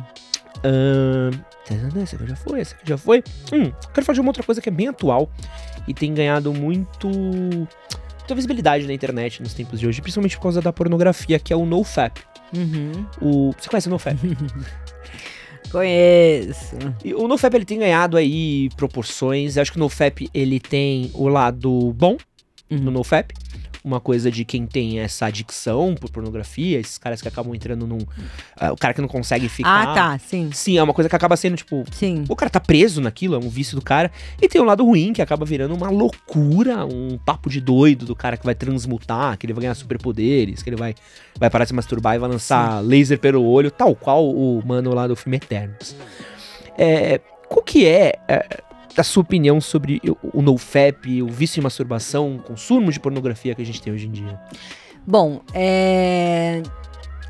Ahn, 0.64 1.30
essa 2.00 2.16
aqui 2.16 2.26
já 2.26 2.36
foi, 2.36 2.60
essa 2.60 2.74
aqui 2.74 2.88
já 2.88 2.96
foi. 2.96 3.22
Hum, 3.52 3.72
quero 3.92 4.14
de 4.14 4.20
uma 4.20 4.28
outra 4.30 4.42
coisa 4.42 4.60
que 4.60 4.68
é 4.68 4.72
bem 4.72 4.88
atual 4.88 5.28
e 5.88 5.94
tem 5.94 6.14
ganhado 6.14 6.52
muito. 6.52 7.08
Muita 8.22 8.34
visibilidade 8.34 8.86
na 8.86 8.92
internet 8.92 9.42
nos 9.42 9.52
tempos 9.52 9.78
de 9.78 9.86
hoje, 9.86 10.00
principalmente 10.00 10.36
por 10.36 10.44
causa 10.44 10.62
da 10.62 10.72
pornografia, 10.72 11.38
que 11.38 11.52
é 11.52 11.56
o 11.56 11.66
NoFap. 11.66 12.20
Uhum. 12.54 13.06
O, 13.20 13.52
você 13.58 13.68
conhece 13.68 13.88
o 13.88 13.90
NoFap? 13.90 14.18
Conheço. 15.70 16.76
E 17.04 17.14
o 17.14 17.26
NoFap 17.26 17.56
ele 17.56 17.64
tem 17.64 17.78
ganhado 17.78 18.16
aí 18.16 18.68
proporções. 18.76 19.56
Eu 19.56 19.62
acho 19.62 19.72
que 19.72 19.78
o 19.78 19.80
NoFap 19.80 20.28
ele 20.34 20.60
tem 20.60 21.10
o 21.14 21.28
lado 21.28 21.92
bom 21.94 22.16
no 22.70 22.86
Uhum. 22.86 22.90
NoFap. 22.90 23.34
Uma 23.84 24.00
coisa 24.00 24.30
de 24.30 24.44
quem 24.44 24.66
tem 24.66 25.00
essa 25.00 25.26
adicção 25.26 25.94
por 25.94 26.10
pornografia, 26.10 26.78
esses 26.78 26.98
caras 26.98 27.20
que 27.20 27.28
acabam 27.28 27.54
entrando 27.54 27.86
num. 27.86 27.98
ah, 28.56 28.72
o 28.72 28.76
cara 28.76 28.94
que 28.94 29.00
não 29.00 29.08
consegue 29.08 29.48
ficar. 29.48 29.82
Ah, 29.82 29.94
tá, 29.94 30.18
sim. 30.18 30.50
Sim, 30.52 30.78
é 30.78 30.82
uma 30.82 30.94
coisa 30.94 31.08
que 31.08 31.16
acaba 31.16 31.36
sendo, 31.36 31.56
tipo, 31.56 31.84
Sim. 31.90 32.24
o 32.28 32.36
cara 32.36 32.50
tá 32.50 32.60
preso 32.60 33.00
naquilo, 33.00 33.34
é 33.34 33.38
um 33.38 33.48
vício 33.48 33.74
do 33.76 33.82
cara. 33.82 34.10
E 34.40 34.48
tem 34.48 34.60
o 34.60 34.64
lado 34.64 34.84
ruim, 34.84 35.12
que 35.12 35.20
acaba 35.20 35.44
virando 35.44 35.74
uma 35.74 35.90
loucura, 35.90 36.84
um 36.86 37.18
papo 37.18 37.50
de 37.50 37.60
doido 37.60 38.06
do 38.06 38.14
cara 38.14 38.36
que 38.36 38.44
vai 38.44 38.54
transmutar, 38.54 39.36
que 39.36 39.46
ele 39.46 39.52
vai 39.52 39.62
ganhar 39.62 39.74
superpoderes, 39.74 40.62
que 40.62 40.70
ele 40.70 40.76
vai, 40.76 40.94
vai 41.38 41.50
parar 41.50 41.64
de 41.64 41.68
se 41.68 41.74
masturbar 41.74 42.14
e 42.14 42.18
vai 42.18 42.28
lançar 42.28 42.80
laser 42.80 43.18
pelo 43.18 43.44
olho, 43.44 43.70
tal 43.70 43.94
qual 43.94 44.28
o 44.28 44.62
mano 44.64 44.94
lá 44.94 45.06
do 45.06 45.16
filme 45.16 45.36
Eternos. 45.36 45.96
É, 46.78 47.20
qual 47.48 47.62
que 47.62 47.86
é, 47.86 48.14
é, 48.28 48.62
a 48.96 49.02
sua 49.02 49.22
opinião 49.22 49.60
sobre 49.60 50.00
o, 50.22 50.38
o 50.38 50.42
NoFap, 50.42 51.22
o 51.22 51.28
vício 51.28 51.60
em 51.60 51.62
masturbação, 51.62 52.36
o 52.36 52.38
consumo 52.42 52.90
de 52.92 53.00
pornografia 53.00 53.54
que 53.54 53.62
a 53.62 53.66
gente 53.66 53.80
tem 53.80 53.92
hoje 53.92 54.06
em 54.06 54.10
dia? 54.10 54.38
Bom, 55.06 55.40
é. 55.54 56.62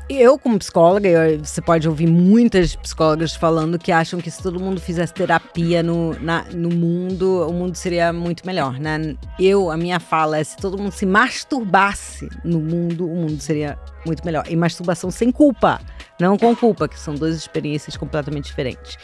Eu, 0.09 0.37
como 0.37 0.59
psicóloga, 0.59 1.09
você 1.41 1.61
pode 1.61 1.87
ouvir 1.87 2.07
muitas 2.07 2.75
psicólogas 2.75 3.33
falando 3.35 3.79
que 3.79 3.89
acham 3.89 4.19
que 4.19 4.29
se 4.29 4.43
todo 4.43 4.59
mundo 4.59 4.81
fizesse 4.81 5.13
terapia 5.13 5.81
no, 5.81 6.13
na- 6.19 6.43
no 6.53 6.69
mundo, 6.69 7.47
o 7.47 7.53
mundo 7.53 7.73
seria 7.75 8.11
muito 8.11 8.45
melhor, 8.45 8.77
né? 8.77 9.15
Eu, 9.39 9.71
a 9.71 9.77
minha 9.77 10.01
fala 10.01 10.37
é: 10.37 10.43
se 10.43 10.57
todo 10.57 10.77
mundo 10.77 10.91
se 10.91 11.05
masturbasse 11.05 12.27
no 12.43 12.59
mundo, 12.59 13.05
o 13.09 13.15
mundo 13.15 13.39
seria 13.39 13.79
muito 14.05 14.23
melhor. 14.25 14.43
E 14.49 14.55
masturbação 14.57 15.09
sem 15.09 15.31
culpa, 15.31 15.79
não 16.23 16.37
com 16.37 16.55
culpa, 16.55 16.87
que 16.87 16.97
são 16.97 17.15
duas 17.15 17.35
experiências 17.35 17.97
completamente 17.97 18.45
diferentes. 18.45 18.97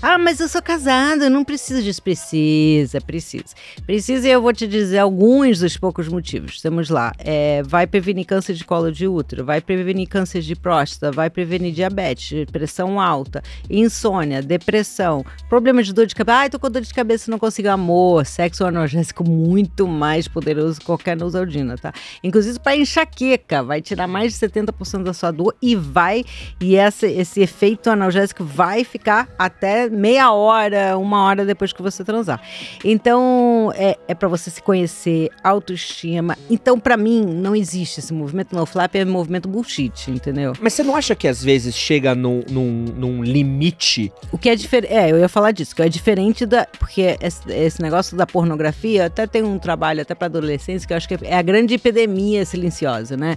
Ah, 0.00 0.16
mas 0.16 0.38
eu 0.38 0.48
sou 0.48 0.62
casada, 0.62 1.28
não 1.28 1.42
preciso 1.42 1.82
disso. 1.82 2.00
Precisa, 2.00 3.00
precisa. 3.00 3.54
Precisa 3.84 4.28
e 4.28 4.30
eu 4.30 4.40
vou 4.40 4.52
te 4.52 4.66
dizer 4.66 4.98
alguns 4.98 5.58
dos 5.58 5.76
poucos 5.76 6.06
motivos. 6.06 6.60
Temos 6.60 6.88
lá, 6.88 7.12
é, 7.18 7.62
vai 7.64 7.84
prevenir 7.84 8.24
câncer 8.24 8.54
de 8.54 8.64
colo 8.64 8.92
de 8.92 9.08
útero, 9.08 9.44
vai 9.44 9.60
prevenir 9.60 10.06
câncer 10.06 10.40
de 10.40 10.54
próstata, 10.54 11.10
vai 11.10 11.28
prevenir 11.28 11.72
diabetes, 11.72 12.44
pressão 12.52 13.00
alta, 13.00 13.42
insônia, 13.68 14.40
depressão, 14.40 15.24
problemas 15.48 15.86
de 15.86 15.92
dor 15.92 16.06
de 16.06 16.14
cabeça. 16.14 16.38
Ai, 16.38 16.50
tô 16.50 16.60
com 16.60 16.70
dor 16.70 16.82
de 16.82 16.94
cabeça, 16.94 17.30
não 17.30 17.38
consigo 17.38 17.68
amor. 17.68 18.24
Sexo 18.24 18.64
analgésico 18.64 19.28
muito 19.28 19.88
mais 19.88 20.28
poderoso 20.28 20.78
que 20.78 20.86
qualquer 20.86 21.16
Neusaldina, 21.16 21.76
tá? 21.76 21.92
Inclusive 22.22 22.60
para 22.60 22.76
enxaqueca, 22.76 23.64
vai 23.64 23.82
tirar 23.82 24.06
mais 24.06 24.32
de 24.32 24.46
70% 24.46 25.02
da 25.02 25.12
sua 25.12 25.32
dor 25.32 25.56
e 25.60 25.74
vai, 25.74 26.24
e 26.60 26.76
essa, 26.76 27.06
esse 27.06 27.40
efeito 27.40 27.88
analgésico 27.88 28.44
vai 28.44 28.82
ficar 28.82 29.28
até 29.38 29.88
meia 29.88 30.32
hora, 30.32 30.98
uma 30.98 31.22
hora 31.24 31.44
depois 31.44 31.72
que 31.72 31.80
você 31.80 32.04
transar. 32.04 32.40
Então, 32.84 33.72
é, 33.76 33.96
é 34.08 34.14
para 34.14 34.28
você 34.28 34.50
se 34.50 34.60
conhecer, 34.60 35.30
autoestima. 35.42 36.36
Então, 36.50 36.78
para 36.78 36.96
mim, 36.96 37.24
não 37.24 37.54
existe 37.54 38.00
esse 38.00 38.12
movimento 38.12 38.54
no 38.56 38.66
flap, 38.66 38.94
é 38.96 39.04
movimento 39.04 39.48
bullshit, 39.48 40.10
entendeu? 40.10 40.52
Mas 40.60 40.74
você 40.74 40.82
não 40.82 40.96
acha 40.96 41.14
que 41.14 41.28
às 41.28 41.42
vezes 41.42 41.76
chega 41.76 42.14
num, 42.14 42.42
num, 42.50 42.84
num 42.96 43.22
limite 43.22 44.12
O 44.32 44.38
que 44.38 44.48
é 44.48 44.56
diferente. 44.56 44.92
É, 44.92 45.10
eu 45.10 45.18
ia 45.18 45.28
falar 45.28 45.52
disso, 45.52 45.74
que 45.74 45.82
é 45.82 45.88
diferente 45.88 46.44
da. 46.44 46.66
Porque 46.78 47.16
esse, 47.20 47.50
esse 47.50 47.80
negócio 47.80 48.16
da 48.16 48.26
pornografia, 48.26 49.06
até 49.06 49.26
tem 49.26 49.42
um 49.42 49.58
trabalho 49.58 50.02
até 50.02 50.14
para 50.14 50.26
adolescentes, 50.26 50.84
que 50.84 50.92
eu 50.92 50.96
acho 50.96 51.08
que 51.08 51.18
é 51.22 51.36
a 51.36 51.42
grande 51.42 51.74
epidemia 51.74 52.44
silenciosa, 52.44 53.16
né? 53.16 53.36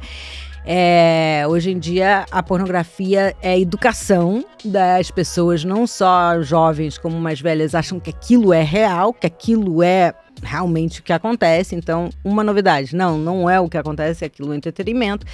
É, 0.65 1.43
hoje 1.47 1.71
em 1.71 1.79
dia, 1.79 2.25
a 2.31 2.43
pornografia 2.43 3.35
é 3.41 3.59
educação 3.59 4.45
das 4.63 5.09
pessoas, 5.09 5.63
não 5.63 5.87
só 5.87 6.41
jovens 6.41 6.97
como 6.97 7.19
mais 7.19 7.41
velhas, 7.41 7.73
acham 7.73 7.99
que 7.99 8.11
aquilo 8.11 8.53
é 8.53 8.61
real, 8.61 9.11
que 9.13 9.25
aquilo 9.25 9.81
é 9.81 10.13
realmente 10.41 10.99
o 10.99 11.03
que 11.03 11.13
acontece. 11.13 11.75
Então, 11.75 12.09
uma 12.23 12.43
novidade, 12.43 12.95
não, 12.95 13.17
não 13.17 13.49
é 13.49 13.59
o 13.59 13.69
que 13.69 13.77
acontece, 13.77 14.23
é 14.23 14.27
aquilo 14.27 14.53
entretenimento. 14.53 15.25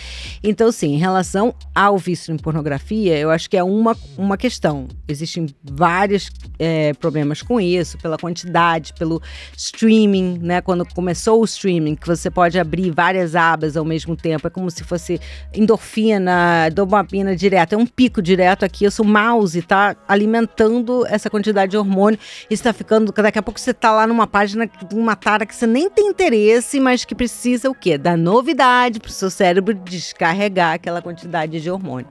Então, 0.43 0.71
sim, 0.71 0.95
em 0.95 0.97
relação 0.97 1.53
ao 1.73 1.97
vício 1.97 2.33
em 2.33 2.37
pornografia, 2.37 3.17
eu 3.17 3.29
acho 3.29 3.49
que 3.49 3.57
é 3.57 3.63
uma, 3.63 3.95
uma 4.17 4.37
questão. 4.37 4.87
Existem 5.07 5.47
vários 5.63 6.29
é, 6.59 6.93
problemas 6.93 7.41
com 7.41 7.59
isso, 7.59 7.97
pela 7.97 8.17
quantidade, 8.17 8.93
pelo 8.93 9.21
streaming, 9.55 10.39
né? 10.41 10.61
Quando 10.61 10.85
começou 10.93 11.41
o 11.41 11.45
streaming, 11.45 11.95
que 11.95 12.07
você 12.07 12.29
pode 12.29 12.59
abrir 12.59 12.91
várias 12.91 13.35
abas 13.35 13.77
ao 13.77 13.85
mesmo 13.85 14.15
tempo, 14.15 14.47
é 14.47 14.49
como 14.49 14.69
se 14.69 14.83
fosse 14.83 15.19
endorfina, 15.53 16.69
dopamina 16.73 17.35
direto, 17.35 17.73
é 17.73 17.77
um 17.77 17.85
pico 17.85 18.21
direto 18.21 18.63
aqui, 18.63 18.85
o 18.85 18.91
seu 18.91 19.05
mouse 19.05 19.61
tá 19.61 19.95
alimentando 20.07 21.05
essa 21.07 21.29
quantidade 21.29 21.71
de 21.71 21.77
hormônio 21.77 22.19
e 22.49 22.53
está 22.53 22.73
ficando, 22.73 23.11
daqui 23.11 23.39
a 23.39 23.43
pouco 23.43 23.59
você 23.59 23.73
tá 23.73 23.91
lá 23.91 24.07
numa 24.07 24.27
página 24.27 24.67
com 24.67 24.96
uma 24.97 25.15
tara 25.15 25.45
que 25.45 25.55
você 25.55 25.67
nem 25.67 25.89
tem 25.89 26.07
interesse, 26.07 26.79
mas 26.79 27.05
que 27.05 27.13
precisa 27.13 27.69
o 27.69 27.75
quê? 27.75 27.97
Da 27.97 28.17
novidade 28.17 28.99
para 28.99 29.09
o 29.09 29.11
seu 29.11 29.29
cérebro 29.29 29.73
descarregar 29.73 30.73
aquela 30.73 31.01
quantidade 31.01 31.61
de 31.61 31.69
hormônio. 31.69 32.09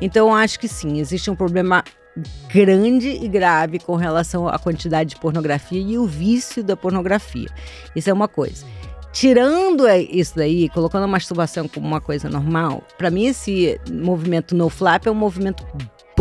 Então, 0.00 0.34
acho 0.34 0.58
que 0.58 0.68
sim, 0.68 0.98
existe 0.98 1.30
um 1.30 1.36
problema 1.36 1.84
grande 2.52 3.08
e 3.08 3.28
grave 3.28 3.78
com 3.78 3.96
relação 3.96 4.48
à 4.48 4.58
quantidade 4.58 5.10
de 5.10 5.20
pornografia 5.20 5.80
e 5.80 5.98
o 5.98 6.06
vício 6.06 6.62
da 6.62 6.76
pornografia. 6.76 7.48
Isso 7.94 8.10
é 8.10 8.12
uma 8.12 8.28
coisa. 8.28 8.66
Tirando 9.12 9.86
isso 9.88 10.36
daí, 10.36 10.70
colocando 10.70 11.04
a 11.04 11.08
masturbação 11.08 11.68
como 11.68 11.86
uma 11.86 12.00
coisa 12.00 12.30
normal, 12.30 12.82
para 12.96 13.10
mim 13.10 13.26
esse 13.26 13.78
movimento 13.90 14.54
no 14.54 14.70
flap 14.70 15.06
é 15.06 15.10
um 15.10 15.14
movimento 15.14 15.66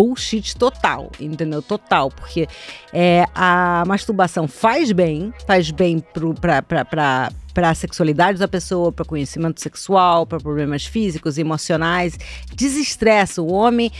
bullshit 0.01 0.55
total, 0.57 1.11
entendeu? 1.19 1.61
Total, 1.61 2.09
porque 2.09 2.47
é, 2.91 3.23
a 3.35 3.83
masturbação 3.85 4.47
faz 4.47 4.91
bem, 4.91 5.31
faz 5.45 5.69
bem 5.69 6.03
para 6.33 7.29
a 7.69 7.75
sexualidade 7.75 8.39
da 8.39 8.47
pessoa, 8.47 8.91
para 8.91 9.05
conhecimento 9.05 9.61
sexual, 9.61 10.25
para 10.25 10.39
problemas 10.39 10.87
físicos, 10.87 11.37
emocionais, 11.37 12.17
desestressa. 12.55 13.43
O 13.43 13.51
homem 13.51 13.91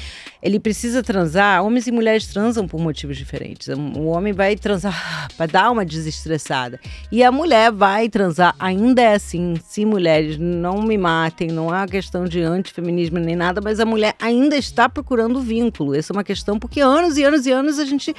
ele 0.41 0.59
precisa 0.59 1.03
transar. 1.03 1.63
Homens 1.63 1.85
e 1.87 1.91
mulheres 1.91 2.25
transam 2.27 2.67
por 2.67 2.79
motivos 2.79 3.15
diferentes. 3.17 3.67
O 3.67 4.05
homem 4.05 4.33
vai 4.33 4.55
transar 4.55 5.29
para 5.37 5.45
dar 5.45 5.71
uma 5.71 5.85
desestressada. 5.85 6.79
E 7.11 7.23
a 7.23 7.31
mulher 7.31 7.71
vai 7.71 8.09
transar. 8.09 8.55
Ainda 8.57 9.01
é 9.01 9.13
assim. 9.13 9.55
Se 9.63 9.85
mulheres 9.85 10.37
não 10.37 10.81
me 10.81 10.97
matem, 10.97 11.49
não 11.49 11.67
uma 11.67 11.87
questão 11.87 12.25
de 12.25 12.41
antifeminismo 12.41 13.19
nem 13.19 13.35
nada, 13.35 13.61
mas 13.61 13.79
a 13.79 13.85
mulher 13.85 14.15
ainda 14.19 14.57
está 14.57 14.89
procurando 14.89 15.41
vínculo. 15.41 15.95
Essa 15.95 16.11
é 16.11 16.15
uma 16.15 16.23
questão 16.23 16.57
porque 16.57 16.81
anos 16.81 17.17
e 17.17 17.23
anos 17.23 17.45
e 17.45 17.51
anos 17.51 17.77
a 17.77 17.85
gente 17.85 18.15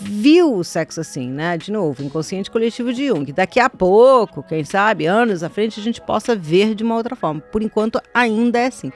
viu 0.00 0.56
o 0.56 0.64
sexo 0.64 1.00
assim, 1.00 1.28
né? 1.28 1.56
De 1.56 1.70
novo, 1.70 2.02
inconsciente 2.02 2.50
coletivo 2.50 2.92
de 2.92 3.06
Jung. 3.06 3.32
Daqui 3.32 3.60
a 3.60 3.70
pouco, 3.70 4.42
quem 4.42 4.64
sabe, 4.64 5.06
anos 5.06 5.42
à 5.42 5.48
frente, 5.48 5.78
a 5.78 5.82
gente 5.82 6.00
possa 6.00 6.34
ver 6.34 6.74
de 6.74 6.82
uma 6.82 6.96
outra 6.96 7.14
forma. 7.14 7.40
Por 7.40 7.62
enquanto, 7.62 8.00
ainda 8.12 8.58
é 8.58 8.66
assim. 8.66 8.90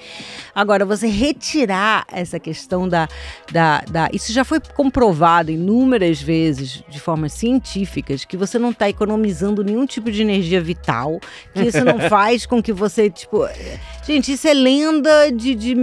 Agora, 0.55 0.85
você 0.85 1.07
retirar 1.07 2.05
essa 2.11 2.39
questão 2.41 2.56
questão 2.57 2.89
da, 2.89 3.07
da, 3.53 3.83
da. 3.89 4.09
Isso 4.13 4.33
já 4.33 4.45
foi 4.45 4.59
comprovado 4.61 5.51
inúmeras 5.51 6.21
vezes 6.21 6.83
de 6.89 6.99
formas 6.99 7.33
científicas 7.33 8.25
que 8.25 8.37
você 8.37 8.59
não 8.59 8.71
está 8.71 8.89
economizando 8.89 9.63
nenhum 9.63 9.87
tipo 9.87 10.11
de 10.11 10.23
energia 10.23 10.61
vital, 10.61 11.21
que 11.53 11.63
isso 11.63 11.85
não 11.85 12.01
faz 12.09 12.47
com 12.47 12.63
que 12.63 12.73
você, 12.73 13.11
tipo. 13.11 13.47
Gente, 14.05 14.33
isso 14.33 14.49
é 14.49 14.55
lenda 14.55 15.31
de, 15.31 15.55
de, 15.55 15.75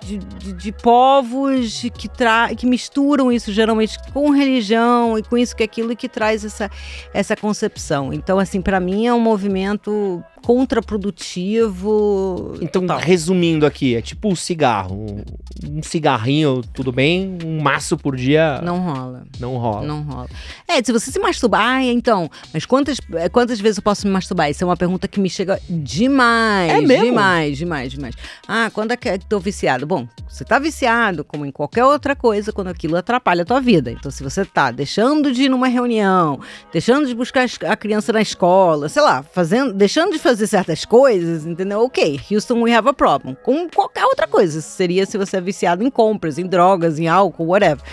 de, 0.00 0.18
de, 0.18 0.52
de 0.52 0.72
povos 0.72 1.82
que, 1.94 2.08
tra 2.08 2.54
que 2.54 2.64
misturam 2.64 3.30
isso 3.30 3.52
geralmente 3.52 3.98
com 4.12 4.30
religião 4.30 5.18
e 5.18 5.22
com 5.22 5.36
isso 5.36 5.54
que 5.54 5.62
aquilo 5.62 5.92
e 5.92 5.96
que 5.96 6.08
traz 6.08 6.44
essa, 6.44 6.70
essa 7.12 7.36
concepção. 7.36 8.12
Então, 8.12 8.38
assim, 8.38 8.62
para 8.62 8.80
mim 8.80 9.06
é 9.06 9.12
um 9.12 9.20
movimento 9.20 10.22
contraprodutivo. 10.42 12.58
Então, 12.60 12.82
total. 12.82 12.98
resumindo 12.98 13.64
aqui, 13.64 13.94
é 13.94 14.02
tipo 14.02 14.28
um 14.28 14.36
cigarro. 14.36 15.22
Um 15.64 15.82
cigarrinho, 15.82 16.62
tudo 16.74 16.90
bem, 16.90 17.38
um 17.44 17.60
maço 17.60 17.96
por 17.96 18.16
dia. 18.16 18.60
Não 18.62 18.80
rola. 18.80 19.22
Não 19.38 19.56
rola. 19.56 19.86
Não 19.86 20.02
rola. 20.02 20.28
É, 20.66 20.82
se 20.82 20.92
você 20.92 21.10
se 21.10 21.18
masturbar, 21.18 21.62
ah, 21.62 21.84
então, 21.84 22.30
mas 22.52 22.66
quantas, 22.66 22.98
quantas 23.30 23.60
vezes 23.60 23.78
eu 23.78 23.82
posso 23.82 24.06
me 24.06 24.12
masturbar? 24.12 24.50
Isso 24.50 24.64
é 24.64 24.66
uma 24.66 24.76
pergunta 24.76 25.06
que 25.06 25.20
me 25.20 25.30
chega 25.30 25.60
demais. 25.70 26.72
É 26.72 26.80
mesmo? 26.80 27.04
Demais, 27.04 27.56
demais, 27.56 27.92
demais. 27.92 28.14
Ah, 28.48 28.70
quando 28.72 28.92
é 28.92 28.96
que 28.96 29.18
tô 29.28 29.38
viciado? 29.38 29.86
Bom, 29.86 30.08
você 30.28 30.44
tá 30.44 30.58
viciado, 30.58 31.24
como 31.24 31.46
em 31.46 31.52
qualquer 31.52 31.84
outra 31.84 32.16
coisa, 32.16 32.52
quando 32.52 32.68
aquilo 32.68 32.96
atrapalha 32.96 33.42
a 33.42 33.44
tua 33.44 33.60
vida. 33.60 33.90
Então, 33.90 34.10
se 34.10 34.22
você 34.22 34.44
tá 34.44 34.70
deixando 34.70 35.32
de 35.32 35.44
ir 35.44 35.48
numa 35.48 35.68
reunião, 35.68 36.40
deixando 36.72 37.06
de 37.06 37.14
buscar 37.14 37.46
a 37.68 37.76
criança 37.76 38.12
na 38.12 38.20
escola, 38.20 38.88
sei 38.88 39.02
lá, 39.02 39.22
fazendo, 39.22 39.72
deixando 39.72 40.12
de 40.12 40.18
fazer 40.18 40.31
fazer 40.32 40.46
certas 40.46 40.84
coisas, 40.84 41.44
entendeu? 41.46 41.82
Ok, 41.82 42.20
Houston, 42.30 42.62
we 42.62 42.74
have 42.74 42.88
a 42.88 42.94
problem. 42.94 43.36
Com 43.42 43.68
qualquer 43.68 44.04
outra 44.06 44.26
coisa. 44.26 44.60
Seria 44.60 45.04
se 45.04 45.18
você 45.18 45.36
é 45.36 45.40
viciado 45.40 45.84
em 45.84 45.90
compras, 45.90 46.38
em 46.38 46.46
drogas, 46.46 46.98
em 46.98 47.06
álcool, 47.06 47.48
whatever. 47.48 47.84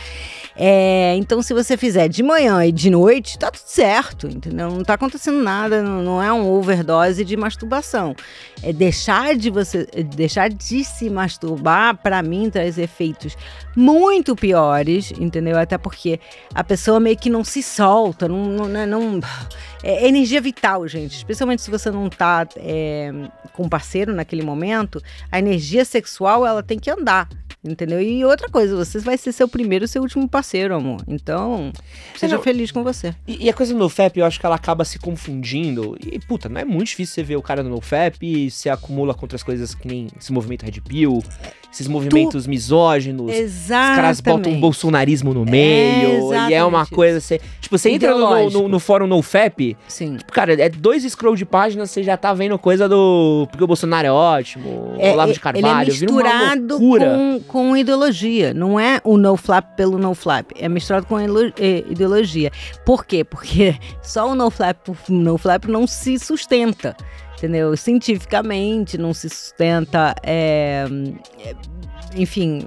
É, 0.55 1.15
então, 1.15 1.41
se 1.41 1.53
você 1.53 1.77
fizer 1.77 2.07
de 2.07 2.21
manhã 2.21 2.65
e 2.65 2.71
de 2.71 2.89
noite, 2.89 3.37
tá 3.37 3.49
tudo 3.51 3.65
certo, 3.65 4.27
entendeu? 4.27 4.69
Não 4.69 4.83
tá 4.83 4.95
acontecendo 4.95 5.41
nada, 5.41 5.81
não, 5.81 6.01
não 6.01 6.23
é 6.23 6.31
um 6.31 6.49
overdose 6.49 7.23
de 7.23 7.37
masturbação. 7.37 8.15
É 8.61 8.73
deixar 8.73 9.35
de 9.35 9.49
você, 9.49 9.85
deixar 10.15 10.49
de 10.49 10.83
se 10.83 11.09
masturbar, 11.09 11.97
para 11.97 12.21
mim, 12.21 12.49
traz 12.49 12.77
efeitos 12.77 13.37
muito 13.75 14.35
piores, 14.35 15.11
entendeu? 15.17 15.57
Até 15.57 15.77
porque 15.77 16.19
a 16.53 16.63
pessoa 16.63 16.99
meio 16.99 17.17
que 17.17 17.29
não 17.29 17.43
se 17.43 17.63
solta, 17.63 18.27
não, 18.27 18.45
não, 18.47 18.65
né, 18.67 18.85
não 18.85 19.19
é 19.83 20.07
energia 20.07 20.41
vital, 20.41 20.87
gente. 20.87 21.15
Especialmente 21.15 21.61
se 21.61 21.71
você 21.71 21.89
não 21.89 22.09
tá 22.09 22.47
é, 22.57 23.11
com 23.53 23.69
parceiro 23.69 24.13
naquele 24.13 24.41
momento, 24.41 25.01
a 25.31 25.39
energia 25.39 25.85
sexual 25.85 26.45
ela 26.45 26.61
tem 26.61 26.77
que 26.77 26.89
andar. 26.89 27.29
Entendeu? 27.61 28.01
E 28.01 28.23
outra 28.23 28.47
coisa, 28.47 28.73
você 28.73 28.99
vai 28.99 29.17
ser 29.17 29.33
seu 29.33 29.45
primeiro 29.45 29.85
seu 29.85 30.01
último 30.01 30.29
parceiro, 30.29 30.39
amor. 30.57 31.01
Então, 31.07 31.71
seja 32.15 32.35
é, 32.35 32.39
feliz 32.39 32.71
com 32.71 32.83
você. 32.83 33.13
E, 33.27 33.45
e, 33.45 33.49
a 33.49 33.53
coisa 33.53 33.73
do 33.73 33.79
NoFap, 33.79 34.19
eu 34.19 34.25
acho 34.25 34.39
que 34.39 34.45
ela 34.45 34.55
acaba 34.55 34.83
se 34.85 34.99
confundindo. 34.99 35.97
E, 36.05 36.19
puta, 36.19 36.49
não 36.49 36.61
é 36.61 36.65
muito 36.65 36.87
difícil 36.87 37.15
você 37.15 37.23
ver 37.23 37.35
o 37.35 37.41
cara 37.41 37.63
no 37.63 37.69
NoFap 37.69 38.17
e 38.21 38.49
se 38.49 38.69
acumula 38.69 39.13
com 39.13 39.21
outras 39.21 39.43
coisas 39.43 39.73
que 39.75 39.87
nem 39.87 40.07
esse 40.19 40.31
movimento 40.31 40.63
Red 40.63 40.81
Pill, 40.81 41.23
esses 41.71 41.87
movimentos 41.87 42.45
tu... 42.45 42.49
misóginos. 42.49 43.31
Exatamente. 43.31 43.91
Os 43.91 43.95
caras 43.95 44.21
botam 44.21 44.51
um 44.51 44.59
bolsonarismo 44.59 45.33
no 45.33 45.45
meio. 45.45 46.33
É, 46.33 46.49
e 46.49 46.53
é 46.53 46.63
uma 46.63 46.85
coisa. 46.85 47.19
Você, 47.19 47.39
tipo, 47.61 47.77
você 47.77 47.91
entra 47.91 48.15
no, 48.15 48.49
no, 48.49 48.67
no, 48.67 48.79
fórum 48.79 49.05
NoFap. 49.07 49.77
Sim. 49.87 50.17
Tipo, 50.17 50.31
cara, 50.31 50.53
é 50.53 50.69
dois 50.69 51.03
scroll 51.03 51.35
de 51.35 51.45
páginas, 51.45 51.91
você 51.91 52.03
já 52.03 52.17
tá 52.17 52.33
vendo 52.33 52.57
coisa 52.57 52.89
do. 52.89 53.47
Porque 53.51 53.63
o 53.63 53.67
Bolsonaro 53.67 54.07
é 54.07 54.11
ótimo. 54.11 54.95
É, 54.97 55.11
Olavo 55.11 55.33
de 55.33 55.39
Carvalho. 55.39 55.67
Ele 55.67 55.97
é 55.97 56.01
misturado 56.01 56.77
com, 56.77 57.41
com 57.47 57.77
ideologia. 57.77 58.53
Não 58.53 58.79
é 58.79 58.99
o 59.03 59.17
no 59.17 59.37
flap 59.37 59.75
pelo 59.75 59.97
no 59.97 60.15
É 60.55 60.69
misturado 60.69 61.05
com 61.05 61.19
ideologia. 61.19 62.51
Por 62.85 63.05
quê? 63.05 63.23
Porque 63.23 63.77
só 64.01 64.31
o 64.31 64.35
no 64.35 64.49
flap 64.49 64.87
no 65.09 65.37
flap 65.37 65.65
não 65.65 65.87
se 65.87 66.17
sustenta 66.19 66.95
entendeu? 67.39 67.75
Cientificamente 67.77 68.97
não 68.97 69.13
se 69.13 69.29
sustenta, 69.29 70.13
é, 70.23 70.85
é, 71.39 71.55
enfim, 72.15 72.65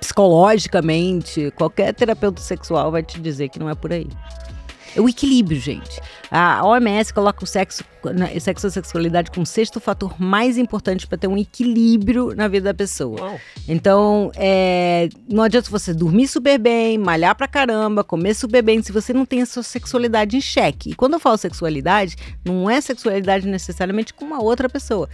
psicologicamente, 0.00 1.50
qualquer 1.56 1.94
terapeuta 1.94 2.40
sexual 2.40 2.90
vai 2.90 3.02
te 3.02 3.20
dizer 3.20 3.48
que 3.48 3.58
não 3.58 3.68
é 3.68 3.74
por 3.74 3.92
aí. 3.92 4.06
É 4.98 5.00
o 5.00 5.08
equilíbrio, 5.08 5.60
gente. 5.60 6.00
A 6.28 6.66
OMS 6.66 7.14
coloca 7.14 7.44
o 7.44 7.46
sexo, 7.46 7.84
sexo 8.40 8.66
e 8.66 8.70
sexualidade 8.72 9.30
como 9.30 9.46
sexto 9.46 9.78
fator 9.78 10.20
mais 10.20 10.58
importante 10.58 11.06
para 11.06 11.16
ter 11.16 11.28
um 11.28 11.38
equilíbrio 11.38 12.34
na 12.34 12.48
vida 12.48 12.64
da 12.64 12.74
pessoa. 12.74 13.20
Uau. 13.20 13.40
Então, 13.68 14.32
é, 14.34 15.08
não 15.28 15.44
adianta 15.44 15.70
você 15.70 15.94
dormir 15.94 16.26
super 16.26 16.58
bem, 16.58 16.98
malhar 16.98 17.36
pra 17.36 17.46
caramba, 17.46 18.02
comer 18.02 18.34
super 18.34 18.60
bem, 18.60 18.82
se 18.82 18.90
você 18.90 19.12
não 19.12 19.24
tem 19.24 19.40
a 19.40 19.46
sua 19.46 19.62
sexualidade 19.62 20.36
em 20.36 20.40
xeque. 20.40 20.90
E 20.90 20.94
quando 20.94 21.12
eu 21.12 21.20
falo 21.20 21.38
sexualidade, 21.38 22.16
não 22.44 22.68
é 22.68 22.80
sexualidade 22.80 23.46
necessariamente 23.46 24.12
com 24.12 24.24
uma 24.24 24.42
outra 24.42 24.68
pessoa. 24.68 25.08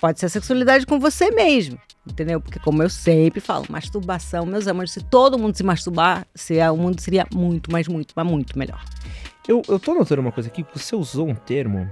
Pode 0.00 0.18
ser 0.18 0.28
sexualidade 0.28 0.84
com 0.84 0.98
você 0.98 1.30
mesmo, 1.30 1.78
entendeu? 2.04 2.40
Porque, 2.40 2.58
como 2.58 2.82
eu 2.82 2.90
sempre 2.90 3.40
falo, 3.40 3.66
masturbação, 3.68 4.44
meus 4.44 4.66
amores, 4.66 4.90
se 4.90 5.00
todo 5.00 5.38
mundo 5.38 5.56
se 5.56 5.62
masturbar, 5.62 6.26
se, 6.34 6.60
o 6.60 6.76
mundo 6.76 7.00
seria 7.00 7.24
muito, 7.32 7.70
mas 7.70 7.86
muito, 7.86 8.12
mas 8.16 8.26
muito 8.26 8.58
melhor. 8.58 8.82
Eu, 9.48 9.62
eu 9.66 9.80
tô 9.80 9.94
notando 9.94 10.20
uma 10.20 10.30
coisa 10.30 10.50
aqui, 10.50 10.64
você 10.74 10.94
usou 10.94 11.26
um 11.26 11.34
termo 11.34 11.90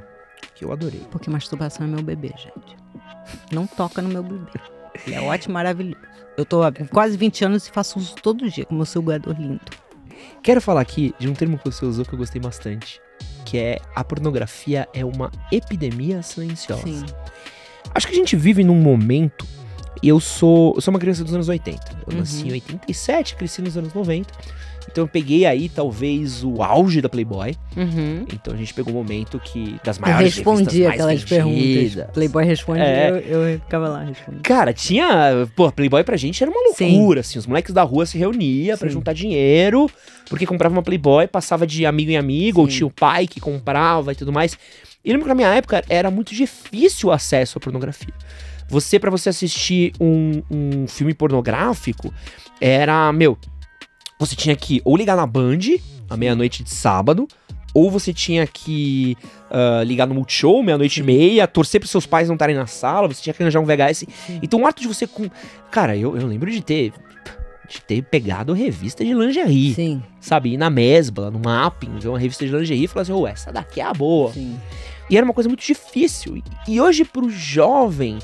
que 0.54 0.62
eu 0.62 0.72
adorei. 0.72 1.00
Porque 1.10 1.30
masturbação 1.30 1.86
é 1.86 1.88
meu 1.88 2.02
bebê, 2.02 2.28
gente. 2.36 2.76
Não 3.50 3.66
toca 3.66 4.02
no 4.02 4.10
meu 4.10 4.22
bebê. 4.22 4.60
Ele 5.06 5.16
é 5.16 5.20
ótimo, 5.22 5.54
maravilhoso. 5.54 5.96
Eu 6.36 6.44
tô 6.44 6.62
há 6.62 6.70
quase 6.92 7.16
20 7.16 7.46
anos 7.46 7.66
e 7.66 7.70
faço 7.70 7.98
uso 7.98 8.14
todo 8.16 8.48
dia 8.50 8.66
com 8.66 8.74
meu 8.74 8.84
celulador 8.84 9.34
lindo. 9.40 9.60
Quero 10.42 10.60
falar 10.60 10.82
aqui 10.82 11.14
de 11.18 11.28
um 11.28 11.32
termo 11.32 11.58
que 11.58 11.64
você 11.64 11.84
usou 11.84 12.04
que 12.04 12.12
eu 12.12 12.18
gostei 12.18 12.40
bastante, 12.40 13.00
que 13.44 13.56
é 13.56 13.80
a 13.94 14.04
pornografia 14.04 14.86
é 14.92 15.04
uma 15.04 15.30
epidemia 15.50 16.22
silenciosa. 16.22 16.82
Sim. 16.82 17.06
Acho 17.94 18.06
que 18.06 18.12
a 18.12 18.16
gente 18.16 18.36
vive 18.36 18.62
num 18.62 18.80
momento 18.80 19.46
e 20.02 20.08
eu 20.08 20.20
sou, 20.20 20.74
eu 20.76 20.80
sou 20.82 20.92
uma 20.92 21.00
criança 21.00 21.24
dos 21.24 21.32
anos 21.32 21.48
80. 21.48 21.80
Eu 22.06 22.12
uhum. 22.12 22.18
nasci 22.20 22.46
em 22.46 22.52
87, 22.52 23.34
cresci 23.36 23.62
nos 23.62 23.76
anos 23.78 23.94
90. 23.94 24.32
Então 24.90 25.04
eu 25.04 25.08
peguei 25.08 25.44
aí 25.44 25.68
talvez 25.68 26.42
o 26.42 26.62
auge 26.62 27.00
da 27.00 27.08
Playboy. 27.08 27.54
Uhum. 27.76 28.24
Então 28.32 28.54
a 28.54 28.56
gente 28.56 28.72
pegou 28.72 28.92
um 28.92 28.96
momento 28.96 29.38
que 29.38 29.76
das 29.84 29.98
maiores 29.98 30.38
Eu 30.38 30.44
respondia 30.44 30.90
aquelas 30.90 31.24
perguntas. 31.24 32.06
Playboy 32.12 32.44
respondia, 32.44 32.84
é. 32.84 33.10
eu, 33.10 33.46
eu 33.46 33.60
ficava 33.60 33.88
lá 33.88 34.02
respondendo. 34.02 34.42
Cara, 34.42 34.72
tinha, 34.72 35.48
pô, 35.54 35.70
Playboy 35.70 36.02
pra 36.04 36.16
gente 36.16 36.42
era 36.42 36.50
uma 36.50 36.60
loucura, 36.60 37.22
Sim. 37.22 37.30
assim, 37.30 37.38
os 37.38 37.46
moleques 37.46 37.74
da 37.74 37.82
rua 37.82 38.06
se 38.06 38.16
reuniam 38.16 38.78
para 38.78 38.88
juntar 38.88 39.12
dinheiro, 39.12 39.90
porque 40.28 40.46
comprava 40.46 40.74
uma 40.74 40.82
Playboy, 40.82 41.26
passava 41.26 41.66
de 41.66 41.84
amigo 41.84 42.10
em 42.10 42.16
amigo, 42.16 42.58
Sim. 42.58 42.62
ou 42.62 42.68
tinha 42.68 42.86
o 42.86 42.90
pai 42.90 43.26
que 43.26 43.40
comprava 43.40 44.12
e 44.12 44.14
tudo 44.14 44.32
mais. 44.32 44.56
E 45.04 45.10
lembro 45.10 45.24
que 45.24 45.28
na 45.28 45.34
minha 45.34 45.54
época 45.54 45.84
era 45.88 46.10
muito 46.10 46.34
difícil 46.34 47.10
o 47.10 47.12
acesso 47.12 47.58
à 47.58 47.60
pornografia. 47.60 48.12
Você, 48.68 48.98
para 48.98 49.10
você 49.10 49.28
assistir 49.28 49.92
um, 50.00 50.42
um 50.50 50.88
filme 50.88 51.14
pornográfico, 51.14 52.12
era, 52.60 53.12
meu, 53.12 53.38
você 54.18 54.34
tinha 54.34 54.56
que 54.56 54.80
ou 54.84 54.96
ligar 54.96 55.16
na 55.16 55.26
Band, 55.26 55.58
à 56.08 56.16
meia-noite 56.16 56.62
de 56.62 56.70
sábado, 56.70 57.26
ou 57.74 57.90
você 57.90 58.12
tinha 58.12 58.46
que 58.46 59.16
uh, 59.50 59.82
ligar 59.84 60.06
no 60.06 60.14
Multishow 60.14 60.62
meia-noite 60.62 61.00
e 61.00 61.02
meia, 61.02 61.46
torcer 61.46 61.78
pros 61.78 61.90
seus 61.90 62.06
pais 62.06 62.26
não 62.26 62.34
estarem 62.34 62.56
na 62.56 62.66
sala, 62.66 63.06
você 63.06 63.22
tinha 63.22 63.34
que 63.34 63.42
arranjar 63.42 63.60
um 63.60 63.66
VHS. 63.66 64.06
Sim. 64.26 64.40
Então 64.42 64.62
o 64.62 64.66
ato 64.66 64.80
de 64.80 64.88
você 64.88 65.06
com. 65.06 65.28
Cara, 65.70 65.94
eu, 65.96 66.16
eu 66.16 66.26
lembro 66.26 66.50
de 66.50 66.62
ter. 66.62 66.92
De 67.68 67.80
ter 67.80 68.00
pegado 68.00 68.52
revista 68.52 69.04
de 69.04 69.12
lingerie. 69.12 69.74
Sim. 69.74 70.02
Sabe? 70.20 70.52
Ir 70.52 70.56
na 70.56 70.70
Mesbla, 70.70 71.32
no 71.32 71.40
Mapping, 71.40 71.98
ver 71.98 72.08
uma 72.08 72.18
revista 72.18 72.46
de 72.46 72.52
lingerie 72.52 72.84
e 72.84 72.86
falar 72.86 73.02
assim, 73.02 73.12
oh, 73.12 73.26
essa 73.26 73.52
daqui 73.52 73.80
é 73.80 73.84
a 73.84 73.92
boa. 73.92 74.32
Sim. 74.32 74.56
E 75.10 75.16
era 75.16 75.24
uma 75.24 75.34
coisa 75.34 75.48
muito 75.48 75.64
difícil. 75.64 76.40
E 76.68 76.80
hoje, 76.80 77.04
pro 77.04 77.28
jovem, 77.28 78.20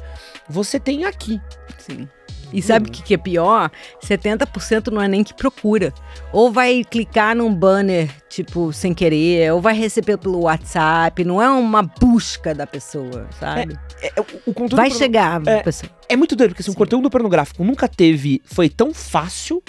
você 0.48 0.78
tem 0.78 1.04
aqui. 1.04 1.40
Sim. 1.76 2.08
E 2.52 2.60
sabe 2.60 2.86
o 2.86 2.88
uhum. 2.88 2.92
que, 2.92 3.02
que 3.02 3.14
é 3.14 3.16
pior? 3.16 3.70
70% 4.02 4.88
não 4.88 5.00
é 5.00 5.08
nem 5.08 5.24
que 5.24 5.34
procura. 5.34 5.92
Ou 6.32 6.50
vai 6.50 6.84
clicar 6.84 7.34
num 7.34 7.54
banner, 7.54 8.10
tipo, 8.28 8.72
sem 8.72 8.92
querer, 8.92 9.52
ou 9.52 9.60
vai 9.60 9.74
receber 9.74 10.16
pelo 10.18 10.42
WhatsApp. 10.42 11.24
Não 11.24 11.40
é 11.40 11.48
uma 11.48 11.82
busca 11.82 12.54
da 12.54 12.66
pessoa, 12.66 13.28
sabe? 13.38 13.78
É, 14.00 14.08
é, 14.08 14.20
o 14.20 14.52
conteúdo 14.52 14.76
vai 14.76 14.90
chegar 14.90 15.40
é, 15.46 15.62
pessoa. 15.62 15.90
É 16.08 16.16
muito 16.16 16.36
doido, 16.36 16.50
porque 16.50 16.62
assim, 16.62 16.70
o 16.70 16.74
conteúdo 16.74 17.08
pornográfico 17.08 17.64
nunca 17.64 17.88
teve. 17.88 18.42
Foi 18.44 18.68
tão 18.68 18.92
fácil 18.92 19.62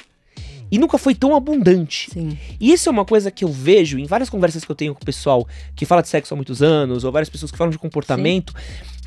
e 0.74 0.80
nunca 0.80 0.98
foi 0.98 1.14
tão 1.14 1.36
abundante. 1.36 2.10
Sim. 2.12 2.36
E 2.60 2.74
isso 2.74 2.90
é 2.90 2.92
uma 2.92 3.06
coisa 3.06 3.30
que 3.30 3.46
eu 3.46 3.50
vejo 3.50 4.00
em 4.00 4.08
várias 4.08 4.28
conversas 4.28 4.66
que 4.66 4.72
eu 4.72 4.76
tenho 4.76 4.96
com 4.96 5.04
o 5.04 5.06
pessoal 5.06 5.48
que 5.76 5.86
fala 5.86 6.02
de 6.02 6.08
sexo 6.08 6.34
há 6.34 6.36
muitos 6.36 6.64
anos, 6.64 7.04
ou 7.04 7.12
várias 7.12 7.30
pessoas 7.30 7.52
que 7.52 7.58
falam 7.60 7.70
de 7.70 7.78
comportamento. 7.78 8.56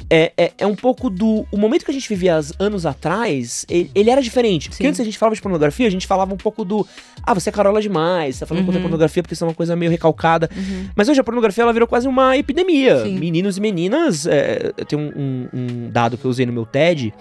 É, 0.08 0.32
é, 0.36 0.52
é, 0.58 0.66
um 0.66 0.76
pouco 0.76 1.10
do. 1.10 1.44
O 1.50 1.56
momento 1.56 1.84
que 1.84 1.90
a 1.90 1.94
gente 1.94 2.08
vivia 2.08 2.38
anos 2.60 2.86
atrás, 2.86 3.66
ele, 3.68 3.90
ele 3.96 4.10
era 4.10 4.22
diferente. 4.22 4.68
Porque 4.68 4.84
Sim. 4.84 4.90
antes 4.90 5.00
a 5.00 5.04
gente 5.04 5.18
falava 5.18 5.34
de 5.34 5.42
pornografia, 5.42 5.88
a 5.88 5.90
gente 5.90 6.06
falava 6.06 6.32
um 6.32 6.36
pouco 6.36 6.64
do. 6.64 6.86
Ah, 7.20 7.34
você 7.34 7.48
é 7.48 7.52
carola 7.52 7.82
demais, 7.82 8.36
você 8.36 8.40
tá 8.40 8.46
falando 8.46 8.60
uhum. 8.60 8.66
contra 8.66 8.80
a 8.80 8.82
pornografia 8.82 9.20
porque 9.20 9.34
isso 9.34 9.42
é 9.42 9.48
uma 9.48 9.54
coisa 9.54 9.74
meio 9.74 9.90
recalcada. 9.90 10.48
Uhum. 10.56 10.88
Mas 10.94 11.08
hoje 11.08 11.18
a 11.18 11.24
pornografia 11.24 11.62
ela 11.62 11.72
virou 11.72 11.88
quase 11.88 12.06
uma 12.06 12.36
epidemia. 12.36 13.02
Sim. 13.02 13.18
Meninos 13.18 13.56
e 13.56 13.60
meninas. 13.60 14.24
É, 14.24 14.72
eu 14.76 14.84
tenho 14.84 15.02
um, 15.02 15.08
um, 15.16 15.48
um 15.52 15.90
dado 15.90 16.16
que 16.16 16.24
eu 16.24 16.30
usei 16.30 16.46
no 16.46 16.52
meu 16.52 16.64
TED 16.64 17.12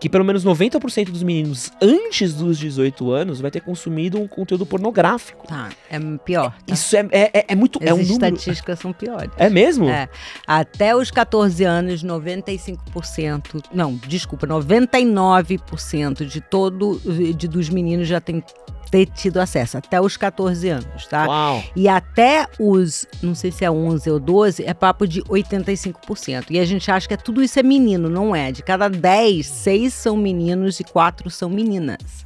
que 0.00 0.08
pelo 0.08 0.24
menos 0.24 0.44
90% 0.44 1.10
dos 1.10 1.22
meninos 1.22 1.70
antes 1.80 2.34
dos 2.34 2.58
18 2.58 3.10
anos 3.10 3.40
vai 3.40 3.50
ter 3.50 3.60
consumido 3.60 4.20
um 4.20 4.28
conteúdo 4.28 4.66
pornográfico. 4.66 5.46
Tá, 5.46 5.70
é 5.90 5.98
pior. 6.24 6.52
Tá? 6.66 6.74
Isso 6.74 6.96
é, 6.96 7.06
é, 7.10 7.44
é 7.48 7.54
muito. 7.54 7.78
As 7.82 7.88
é 7.88 7.94
um 7.94 8.00
estatísticas 8.00 8.78
são 8.78 8.92
piores. 8.92 9.30
É 9.36 9.48
mesmo? 9.48 9.88
É. 9.88 10.08
Até 10.46 10.94
os 10.94 11.10
14 11.10 11.64
anos, 11.64 12.04
95%. 12.04 13.64
Não, 13.72 13.94
desculpa, 14.06 14.46
99% 14.46 16.26
de 16.26 16.40
todo. 16.40 17.00
De, 17.34 17.48
dos 17.48 17.68
meninos 17.68 18.08
já 18.08 18.20
tem 18.20 18.42
ter 18.90 19.06
tido 19.06 19.38
acesso 19.38 19.78
até 19.78 20.00
os 20.00 20.16
14 20.16 20.68
anos, 20.68 21.06
tá? 21.06 21.26
Uau. 21.26 21.64
E 21.74 21.88
até 21.88 22.46
os, 22.58 23.06
não 23.22 23.34
sei 23.34 23.50
se 23.50 23.64
é 23.64 23.70
11 23.70 24.10
ou 24.10 24.20
12, 24.20 24.64
é 24.64 24.74
papo 24.74 25.06
de 25.06 25.22
85%. 25.22 26.46
E 26.50 26.58
a 26.58 26.64
gente 26.64 26.90
acha 26.90 27.06
que 27.08 27.14
é, 27.14 27.16
tudo 27.16 27.42
isso 27.42 27.58
é 27.58 27.62
menino, 27.62 28.08
não 28.08 28.34
é? 28.34 28.52
De 28.52 28.62
cada 28.62 28.88
10, 28.88 29.46
6 29.46 29.94
são 29.94 30.16
meninos 30.16 30.80
e 30.80 30.84
4 30.84 31.30
são 31.30 31.48
meninas. 31.50 32.24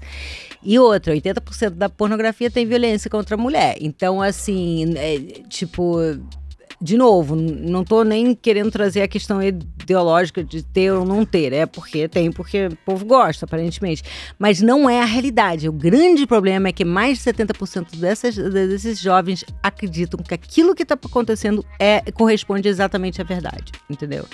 E 0.63 0.79
outra, 0.79 1.15
80% 1.15 1.71
da 1.71 1.89
pornografia 1.89 2.51
tem 2.51 2.67
violência 2.67 3.09
contra 3.11 3.37
a 3.37 3.39
mulher. 3.39 3.77
Então, 3.81 4.21
assim, 4.21 4.93
é, 4.97 5.19
tipo, 5.49 5.97
de 6.81 6.97
novo, 6.97 7.35
não 7.35 7.83
estou 7.83 8.05
nem 8.05 8.35
querendo 8.35 8.71
trazer 8.71 9.03
a 9.03 9.09
questão 9.09 9.43
ideológica 9.43 10.45
de 10.45 10.63
ter 10.63 10.93
ou 10.93 11.05
não 11.05 11.25
ter, 11.25 11.53
é 11.53 11.67
porque 11.67 12.07
tem, 12.09 12.31
porque 12.31 12.67
o 12.67 12.77
povo 12.77 13.05
gosta, 13.05 13.47
aparentemente. 13.47 14.03
Mas 14.39 14.61
não 14.61 14.89
é 14.89 15.01
a 15.01 15.05
realidade. 15.05 15.69
O 15.69 15.73
grande 15.73 16.27
problema 16.27 16.69
é 16.69 16.73
que 16.73 16.85
mais 16.85 17.19
de 17.19 17.25
70% 17.25 17.97
dessas, 17.97 18.37
desses 18.37 19.01
jovens 19.01 19.45
acreditam 19.63 20.23
que 20.23 20.35
aquilo 20.35 20.75
que 20.75 20.85
está 20.85 20.95
acontecendo 20.95 21.65
é 21.81 22.01
corresponde 22.13 22.69
exatamente 22.69 23.21
à 23.21 23.25
verdade, 23.25 23.73
entendeu? 23.91 24.25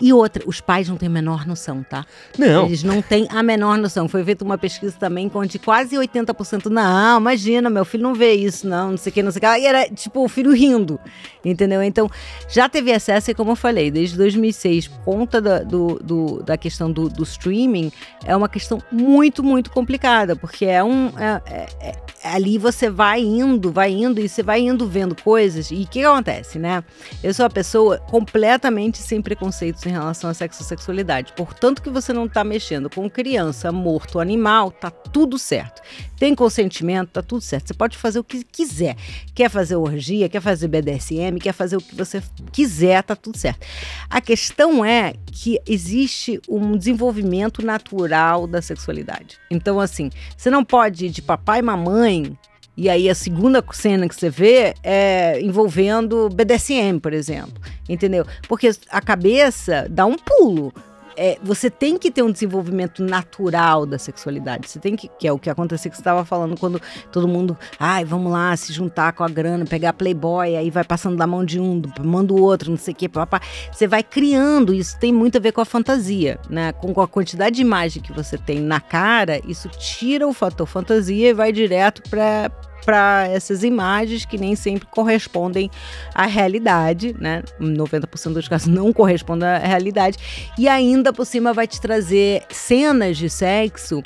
E 0.00 0.12
outra, 0.12 0.44
os 0.46 0.60
pais 0.60 0.88
não 0.88 0.96
têm 0.96 1.08
a 1.08 1.12
menor 1.12 1.46
noção, 1.46 1.82
tá? 1.82 2.06
Não. 2.38 2.66
Eles 2.66 2.84
não 2.84 3.02
têm 3.02 3.26
a 3.30 3.42
menor 3.42 3.78
noção. 3.78 4.08
Foi 4.08 4.22
feita 4.22 4.44
uma 4.44 4.58
pesquisa 4.58 4.96
também 4.96 5.30
onde 5.34 5.58
quase 5.58 5.96
80% 5.96 6.66
não, 6.66 7.18
imagina, 7.18 7.68
meu 7.68 7.84
filho 7.84 8.02
não 8.02 8.14
vê 8.14 8.34
isso, 8.34 8.68
não, 8.68 8.90
não 8.90 8.96
sei 8.96 9.10
o 9.10 9.14
que, 9.14 9.22
não 9.22 9.32
sei 9.32 9.38
o 9.38 9.40
que. 9.40 9.60
E 9.60 9.66
era 9.66 9.88
tipo 9.88 10.22
o 10.22 10.28
filho 10.28 10.52
rindo, 10.52 11.00
entendeu? 11.44 11.79
Entendeu? 11.84 12.00
Então, 12.00 12.10
já 12.48 12.68
teve 12.68 12.92
acesso, 12.92 13.30
e 13.30 13.34
como 13.34 13.52
eu 13.52 13.56
falei, 13.56 13.90
desde 13.90 14.16
2006, 14.16 14.88
por 14.88 15.04
conta 15.04 15.40
da, 15.40 15.58
do, 15.58 15.98
do, 16.02 16.42
da 16.42 16.56
questão 16.56 16.90
do, 16.90 17.08
do, 17.08 17.22
streaming, 17.22 17.92
é 18.24 18.34
uma 18.34 18.48
questão 18.48 18.82
muito, 18.90 19.42
muito 19.42 19.70
complicada, 19.70 20.34
porque 20.34 20.64
é 20.64 20.82
um. 20.82 21.12
É, 21.18 21.42
é, 21.46 21.66
é, 21.80 21.94
ali 22.24 22.58
você 22.58 22.88
vai 22.88 23.20
indo, 23.20 23.70
vai 23.70 23.92
indo, 23.92 24.20
e 24.20 24.28
você 24.28 24.42
vai 24.42 24.60
indo 24.60 24.86
vendo 24.88 25.14
coisas, 25.14 25.70
e 25.70 25.82
o 25.82 25.86
que 25.86 26.04
acontece, 26.04 26.58
né? 26.58 26.82
Eu 27.22 27.34
sou 27.34 27.44
uma 27.44 27.50
pessoa 27.50 27.98
completamente 27.98 28.98
sem 28.98 29.20
preconceitos 29.20 29.84
em 29.84 29.90
relação 29.90 30.30
a 30.30 30.34
sexo 30.34 30.64
sexualidade. 30.64 31.32
Portanto, 31.36 31.82
que 31.82 31.90
você 31.90 32.12
não 32.12 32.28
tá 32.28 32.44
mexendo 32.44 32.88
com 32.88 33.08
criança, 33.10 33.72
morto, 33.72 34.20
animal, 34.20 34.70
tá 34.70 34.90
tudo 34.90 35.38
certo. 35.38 35.82
Tem 36.18 36.34
consentimento, 36.34 37.10
tá 37.10 37.22
tudo 37.22 37.40
certo. 37.40 37.68
Você 37.68 37.74
pode 37.74 37.96
fazer 37.96 38.18
o 38.18 38.24
que 38.24 38.44
quiser. 38.44 38.96
Quer 39.34 39.50
fazer 39.50 39.76
orgia, 39.76 40.28
quer 40.28 40.40
fazer 40.40 40.68
BDSM, 40.68 41.38
quer 41.40 41.52
fazer 41.52 41.69
o 41.76 41.80
que 41.80 41.94
você 41.94 42.22
quiser, 42.52 43.02
tá 43.02 43.14
tudo 43.16 43.38
certo. 43.38 43.66
A 44.08 44.20
questão 44.20 44.84
é 44.84 45.14
que 45.26 45.60
existe 45.66 46.40
um 46.48 46.76
desenvolvimento 46.76 47.64
natural 47.64 48.46
da 48.46 48.62
sexualidade. 48.62 49.38
Então, 49.50 49.80
assim, 49.80 50.10
você 50.36 50.50
não 50.50 50.64
pode 50.64 51.06
ir 51.06 51.10
de 51.10 51.22
papai 51.22 51.60
e 51.60 51.62
mamãe 51.62 52.36
e 52.76 52.88
aí 52.88 53.10
a 53.10 53.14
segunda 53.14 53.62
cena 53.72 54.08
que 54.08 54.14
você 54.14 54.30
vê 54.30 54.74
é 54.82 55.38
envolvendo 55.42 56.30
BDSM, 56.30 56.98
por 56.98 57.12
exemplo. 57.12 57.60
Entendeu? 57.88 58.24
Porque 58.48 58.70
a 58.88 59.00
cabeça 59.02 59.86
dá 59.90 60.06
um 60.06 60.16
pulo 60.16 60.72
é, 61.16 61.38
você 61.42 61.70
tem 61.70 61.98
que 61.98 62.10
ter 62.10 62.22
um 62.22 62.30
desenvolvimento 62.30 63.02
natural 63.02 63.86
da 63.86 63.98
sexualidade. 63.98 64.68
Você 64.68 64.78
tem 64.78 64.96
que, 64.96 65.08
que 65.18 65.26
é 65.26 65.32
o 65.32 65.38
que 65.38 65.50
aconteceu 65.50 65.90
que 65.90 65.96
você 65.96 66.00
estava 66.00 66.24
falando 66.24 66.58
quando 66.58 66.80
todo 67.10 67.28
mundo, 67.28 67.56
ai, 67.78 68.04
vamos 68.04 68.32
lá, 68.32 68.56
se 68.56 68.72
juntar 68.72 69.12
com 69.12 69.24
a 69.24 69.28
grana, 69.28 69.64
pegar 69.64 69.92
Playboy, 69.92 70.56
aí 70.56 70.70
vai 70.70 70.84
passando 70.84 71.16
da 71.16 71.26
mão 71.26 71.44
de 71.44 71.60
um, 71.60 71.82
manda 72.04 72.32
o 72.32 72.40
outro, 72.40 72.70
não 72.70 72.78
sei 72.78 72.92
o 72.92 72.96
quê, 72.96 73.08
papá. 73.08 73.40
Você 73.72 73.86
vai 73.86 74.02
criando, 74.02 74.72
isso 74.72 74.98
tem 74.98 75.12
muito 75.12 75.36
a 75.36 75.40
ver 75.40 75.52
com 75.52 75.60
a 75.60 75.64
fantasia, 75.64 76.38
né? 76.48 76.72
Com 76.72 77.00
a 77.00 77.08
quantidade 77.08 77.56
de 77.56 77.62
imagem 77.62 78.02
que 78.02 78.12
você 78.12 78.38
tem 78.38 78.60
na 78.60 78.80
cara, 78.80 79.40
isso 79.46 79.68
tira 79.68 80.26
o 80.26 80.32
fator 80.32 80.66
fantasia 80.66 81.30
e 81.30 81.34
vai 81.34 81.52
direto 81.52 82.02
para 82.08 82.50
para 82.84 83.28
essas 83.28 83.62
imagens 83.62 84.24
que 84.24 84.38
nem 84.38 84.54
sempre 84.54 84.86
correspondem 84.86 85.70
à 86.14 86.26
realidade, 86.26 87.14
né? 87.18 87.42
90% 87.60 88.32
dos 88.32 88.48
casos 88.48 88.68
não 88.68 88.92
correspondem 88.92 89.48
à 89.48 89.58
realidade. 89.58 90.18
E 90.58 90.68
ainda 90.68 91.12
por 91.12 91.24
cima 91.24 91.52
vai 91.52 91.66
te 91.66 91.80
trazer 91.80 92.42
cenas 92.50 93.16
de 93.16 93.28
sexo 93.28 94.02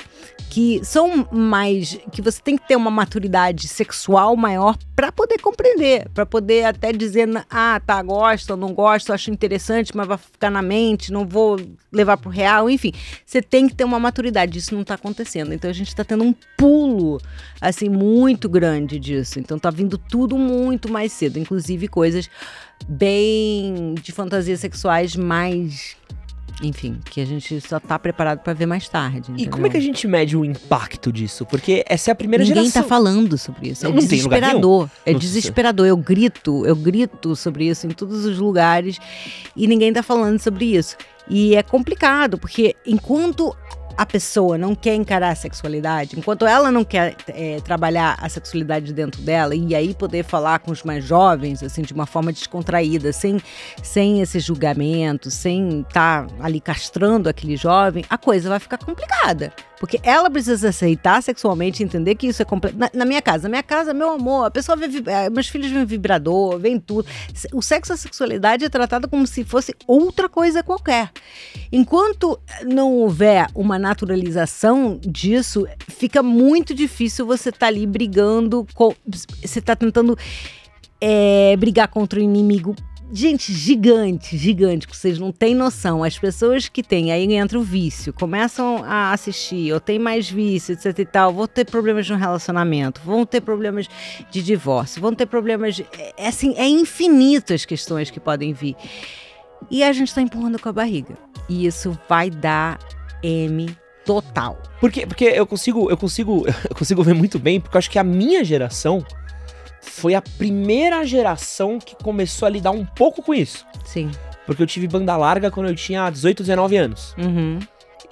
que 0.49 0.79
são 0.83 1.27
mais 1.31 1.97
que 2.11 2.21
você 2.21 2.41
tem 2.41 2.57
que 2.57 2.67
ter 2.67 2.75
uma 2.75 2.91
maturidade 2.91 3.67
sexual 3.67 4.35
maior 4.35 4.77
para 4.95 5.11
poder 5.11 5.39
compreender, 5.39 6.07
para 6.13 6.25
poder 6.25 6.63
até 6.65 6.93
dizer, 6.93 7.27
ah, 7.49 7.81
tá, 7.85 8.01
gosto, 8.01 8.55
não 8.55 8.73
gosto, 8.73 9.11
acho 9.11 9.31
interessante, 9.31 9.95
mas 9.95 10.07
vai 10.07 10.17
ficar 10.17 10.49
na 10.49 10.61
mente, 10.61 11.11
não 11.11 11.25
vou 11.25 11.59
levar 11.91 12.17
pro 12.17 12.29
real, 12.29 12.69
enfim. 12.69 12.93
Você 13.25 13.41
tem 13.41 13.67
que 13.67 13.75
ter 13.75 13.83
uma 13.83 13.99
maturidade, 13.99 14.57
isso 14.57 14.75
não 14.75 14.83
tá 14.83 14.93
acontecendo. 14.93 15.53
Então 15.53 15.69
a 15.69 15.73
gente 15.73 15.93
tá 15.93 16.03
tendo 16.03 16.23
um 16.23 16.33
pulo 16.57 17.19
assim 17.59 17.89
muito 17.89 18.47
grande 18.47 18.64
disso. 18.99 19.39
Então 19.39 19.57
tá 19.59 19.69
vindo 19.69 19.97
tudo 19.97 20.37
muito 20.37 20.91
mais 20.91 21.11
cedo, 21.11 21.39
inclusive 21.39 21.87
coisas 21.87 22.29
bem 22.87 23.95
de 24.01 24.11
fantasias 24.11 24.59
sexuais 24.59 25.15
mais 25.15 25.95
enfim, 26.61 26.99
que 27.03 27.19
a 27.19 27.25
gente 27.25 27.59
só 27.59 27.79
tá 27.79 27.99
preparado 27.99 28.39
para 28.39 28.53
ver 28.53 28.65
mais 28.65 28.87
tarde. 28.87 29.31
Entendeu? 29.31 29.45
E 29.45 29.49
como 29.49 29.67
é 29.67 29.69
que 29.69 29.77
a 29.77 29.81
gente 29.81 30.07
mede 30.07 30.37
o 30.37 30.45
impacto 30.45 31.11
disso? 31.11 31.45
Porque 31.45 31.83
essa 31.87 32.11
é 32.11 32.13
a 32.13 32.15
primeira 32.15 32.43
Ninguém 32.43 32.63
geração. 32.63 32.81
Ninguém 32.81 32.89
tá 32.89 32.95
falando 32.95 33.37
sobre 33.37 33.69
isso. 33.69 33.85
É 33.85 33.89
não 33.89 33.97
desesperador. 33.97 34.89
É 35.05 35.11
Nossa. 35.11 35.25
desesperador. 35.25 35.85
Eu 35.85 35.97
grito, 35.97 36.65
eu 36.65 36.75
grito 36.75 37.35
sobre 37.35 37.67
isso 37.67 37.85
em 37.85 37.89
todos 37.89 38.23
os 38.23 38.37
lugares 38.37 38.97
e 39.55 39.67
ninguém 39.67 39.91
tá 39.91 40.01
falando 40.01 40.39
sobre 40.39 40.65
isso. 40.65 40.95
E 41.27 41.55
é 41.55 41.63
complicado, 41.63 42.37
porque 42.37 42.75
enquanto 42.85 43.55
a 43.97 44.05
pessoa 44.05 44.57
não 44.57 44.75
quer 44.75 44.95
encarar 44.95 45.29
a 45.29 45.35
sexualidade, 45.35 46.17
enquanto 46.17 46.45
ela 46.45 46.71
não 46.71 46.83
quer 46.83 47.15
é, 47.27 47.59
trabalhar 47.61 48.17
a 48.19 48.27
sexualidade 48.29 48.93
dentro 48.93 49.21
dela 49.21 49.55
e 49.55 49.73
aí 49.73 49.93
poder 49.93 50.23
falar 50.23 50.59
com 50.59 50.71
os 50.71 50.83
mais 50.83 51.03
jovens, 51.03 51.63
assim, 51.63 51.81
de 51.81 51.93
uma 51.93 52.05
forma 52.05 52.31
descontraída, 52.31 53.13
sem, 53.13 53.39
sem 53.81 54.21
esse 54.21 54.39
julgamento, 54.39 55.31
sem 55.31 55.81
estar 55.81 56.27
tá 56.27 56.33
ali 56.39 56.59
castrando 56.59 57.29
aquele 57.29 57.55
jovem, 57.55 58.03
a 58.09 58.17
coisa 58.17 58.49
vai 58.49 58.59
ficar 58.59 58.77
complicada. 58.77 59.53
Porque 59.79 59.99
ela 60.03 60.29
precisa 60.29 60.69
aceitar 60.69 61.21
sexualmente, 61.21 61.83
entender 61.83 62.15
que 62.15 62.27
isso 62.27 62.41
é 62.41 62.45
completo. 62.45 62.77
Na, 62.77 62.89
na, 62.93 63.05
minha 63.05 63.21
casa, 63.21 63.43
na 63.43 63.49
minha 63.49 63.63
casa, 63.63 63.93
meu 63.93 64.11
amor, 64.11 64.45
a 64.45 64.51
pessoa 64.51 64.75
vê. 64.75 64.85
Eh, 64.85 65.29
meus 65.29 65.47
filhos 65.47 65.69
vêm 65.69 65.85
vibrador, 65.85 66.57
vem 66.57 66.79
tudo. 66.79 67.07
O 67.53 67.61
sexo 67.61 67.91
e 67.91 67.95
a 67.95 67.97
sexualidade 67.97 68.65
é 68.65 68.69
tratada 68.69 69.07
como 69.07 69.27
se 69.27 69.43
fosse 69.43 69.75
outra 69.85 70.29
coisa 70.29 70.63
qualquer. 70.63 71.11
Enquanto 71.71 72.39
não 72.65 72.93
houver 72.93 73.47
uma 73.53 73.77
naturalização 73.77 74.99
disso, 75.01 75.67
fica 75.87 76.23
muito 76.23 76.73
difícil 76.73 77.25
você 77.25 77.49
estar 77.49 77.59
tá 77.59 77.67
ali 77.67 77.85
brigando 77.85 78.65
com. 78.73 78.93
Você 79.05 79.59
está 79.59 79.75
tentando 79.75 80.17
é, 81.01 81.55
brigar 81.57 81.87
contra 81.87 82.19
o 82.19 82.21
inimigo 82.21 82.75
Gente, 83.11 83.53
gigante, 83.53 84.35
gigante, 84.35 84.87
que 84.87 84.97
vocês 84.97 85.19
não 85.19 85.31
têm 85.31 85.53
noção. 85.53 86.03
As 86.03 86.17
pessoas 86.17 86.67
que 86.67 86.81
têm, 86.81 87.11
aí 87.11 87.31
entra 87.35 87.57
o 87.57 87.61
vício, 87.61 88.11
começam 88.11 88.83
a 88.83 89.11
assistir, 89.11 89.71
ou 89.71 89.79
tem 89.79 89.99
mais 89.99 90.29
vício, 90.29 90.73
etc 90.73 90.99
e 90.99 91.05
tal, 91.05 91.33
vão 91.33 91.47
ter 91.47 91.65
problemas 91.65 92.09
no 92.09 92.17
relacionamento, 92.17 93.01
vão 93.05 93.25
ter 93.25 93.41
problemas 93.41 93.87
de 94.31 94.41
divórcio, 94.41 95.01
vão 95.01 95.13
ter 95.13 95.27
problemas. 95.27 95.81
É, 96.17 96.27
assim, 96.27 96.55
é 96.57 96.67
infinito 96.67 97.53
as 97.53 97.63
questões 97.63 98.09
que 98.09 98.19
podem 98.19 98.53
vir. 98.53 98.75
E 99.69 99.83
a 99.83 99.93
gente 99.93 100.09
está 100.09 100.21
empurrando 100.21 100.59
com 100.59 100.69
a 100.69 100.73
barriga. 100.73 101.15
E 101.47 101.65
isso 101.65 101.97
vai 102.09 102.29
dar 102.29 102.79
M 103.21 103.67
total. 104.03 104.61
Porque, 104.79 105.05
porque 105.05 105.25
eu 105.25 105.45
consigo, 105.45 105.89
eu 105.89 105.97
consigo, 105.97 106.45
eu 106.69 106.75
consigo 106.75 107.03
ver 107.03 107.13
muito 107.13 107.37
bem, 107.37 107.61
porque 107.61 107.77
eu 107.77 107.79
acho 107.79 107.89
que 107.89 107.99
a 107.99 108.03
minha 108.03 108.43
geração 108.43 109.05
foi 109.85 110.15
a 110.15 110.21
primeira 110.21 111.05
geração 111.05 111.79
que 111.79 111.95
começou 111.95 112.45
a 112.45 112.49
lidar 112.49 112.71
um 112.71 112.85
pouco 112.85 113.21
com 113.21 113.33
isso. 113.33 113.65
Sim. 113.85 114.11
Porque 114.45 114.61
eu 114.61 114.67
tive 114.67 114.87
banda 114.87 115.15
larga 115.15 115.49
quando 115.49 115.69
eu 115.69 115.75
tinha 115.75 116.09
18, 116.09 116.43
19 116.43 116.77
anos. 116.77 117.15
Uhum. 117.17 117.59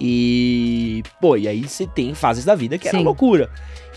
E, 0.00 1.02
pô, 1.20 1.36
e 1.36 1.46
aí 1.46 1.62
você 1.62 1.86
tem 1.86 2.14
fases 2.14 2.44
da 2.44 2.54
vida 2.54 2.78
que 2.78 2.88
era 2.88 2.98
loucura. 2.98 3.50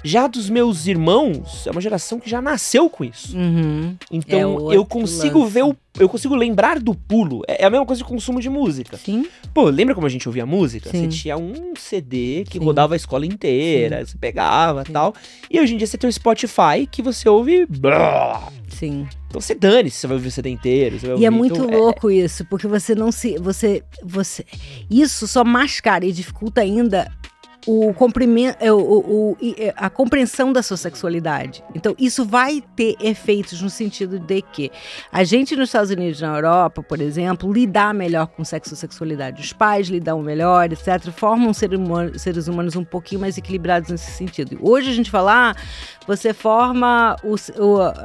Já 0.04 0.28
dos 0.28 0.50
meus 0.50 0.88
irmãos, 0.88 1.66
é 1.68 1.72
uma 1.72 1.82
geração 1.82 2.20
que 2.20 2.30
já 2.30 2.42
nasceu 2.42 2.90
com 2.90 3.04
isso. 3.04 3.36
Uhum. 3.38 3.96
Então 4.12 4.72
é 4.72 4.76
eu 4.76 4.86
consigo 4.86 5.40
lance. 5.40 5.54
ver 5.54 5.64
o 5.64 5.76
eu 6.00 6.08
consigo 6.08 6.36
lembrar 6.36 6.80
do 6.80 6.94
pulo. 6.94 7.42
É, 7.48 7.64
é 7.64 7.66
a 7.66 7.70
mesma 7.70 7.86
coisa 7.86 8.02
de 8.02 8.08
consumo 8.08 8.40
de 8.40 8.50
música. 8.50 8.98
Sim. 8.98 9.26
Pô, 9.54 9.64
lembra 9.66 9.96
como 9.96 10.06
a 10.06 10.10
gente 10.10 10.28
ouvia 10.28 10.46
música? 10.46 10.90
Sim. 10.90 11.10
Você 11.10 11.18
tinha 11.18 11.38
um 11.38 11.74
CD 11.76 12.46
que 12.48 12.60
Sim. 12.60 12.64
rodava 12.64 12.94
a 12.94 12.98
escola 12.98 13.26
inteira, 13.26 14.00
Sim. 14.00 14.12
você 14.12 14.18
pegava 14.18 14.84
e 14.88 14.92
tal. 14.92 15.14
E 15.50 15.60
hoje 15.60 15.74
em 15.74 15.78
dia 15.78 15.88
você 15.88 15.98
tem 15.98 16.10
o 16.10 16.14
Spotify 16.14 16.88
que 16.90 17.02
você 17.02 17.28
ouve. 17.28 17.68
Sim. 18.70 19.08
Então 19.28 19.42
você 19.42 19.56
dane 19.56 19.90
se 19.90 19.98
você 19.98 20.08
vai 20.08 20.18
ouvir 20.18 20.28
o 20.28 20.32
CD 20.32 20.50
inteiro. 20.50 20.98
e 21.18 21.26
é 21.26 21.30
muito 21.30 21.64
então, 21.64 21.80
louco 21.80 22.10
é... 22.10 22.16
isso, 22.16 22.46
porque 22.46 22.68
você 22.68 22.94
não 22.94 23.12
se. 23.12 23.38
Você. 23.40 23.84
você 24.04 24.46
Isso 24.90 25.28
só 25.28 25.44
mascara 25.44 26.06
e 26.06 26.12
dificulta 26.12 26.62
ainda 26.62 27.12
o 27.68 27.94
comprimento, 27.94 28.58
é, 28.62 28.72
o, 28.72 28.78
o, 28.78 29.38
é, 29.58 29.74
a 29.76 29.90
compreensão 29.90 30.54
da 30.54 30.64
sua 30.64 30.78
sexualidade. 30.78 31.62
Então, 31.76 31.94
isso 32.00 32.24
vai 32.24 32.64
ter 32.76 32.96
efeitos 33.02 33.62
no 33.62 33.70
sentido 33.70 34.18
de 34.18 34.42
que 34.42 34.72
a 35.12 35.26
gente 35.26 35.54
nos 35.56 35.68
Estados 35.68 35.92
Unidos, 35.92 36.22
na 36.22 36.34
Europa, 36.34 36.82
por 36.82 37.02
exemplo, 37.02 37.52
lidar 37.52 37.94
melhor 37.94 38.28
com 38.28 38.46
sexo 38.46 38.74
e 38.74 38.78
sexualidade. 38.78 39.42
Os 39.42 39.52
pais 39.52 39.90
lidam 39.90 40.22
melhor, 40.22 40.72
etc., 40.72 41.12
formam 41.12 41.54
seres 41.54 42.48
humanos 42.48 42.78
um 42.78 42.86
pouquinho 42.86 43.20
mais 43.20 43.38
equilibrados 43.38 43.90
nesse 43.90 44.12
sentido. 44.12 44.58
Hoje 44.62 44.90
a 44.90 44.94
gente 44.94 45.12
fala, 45.12 45.52
ah, 45.52 45.56
você 46.08 46.34
forma 46.34 47.18
o, 47.22 47.36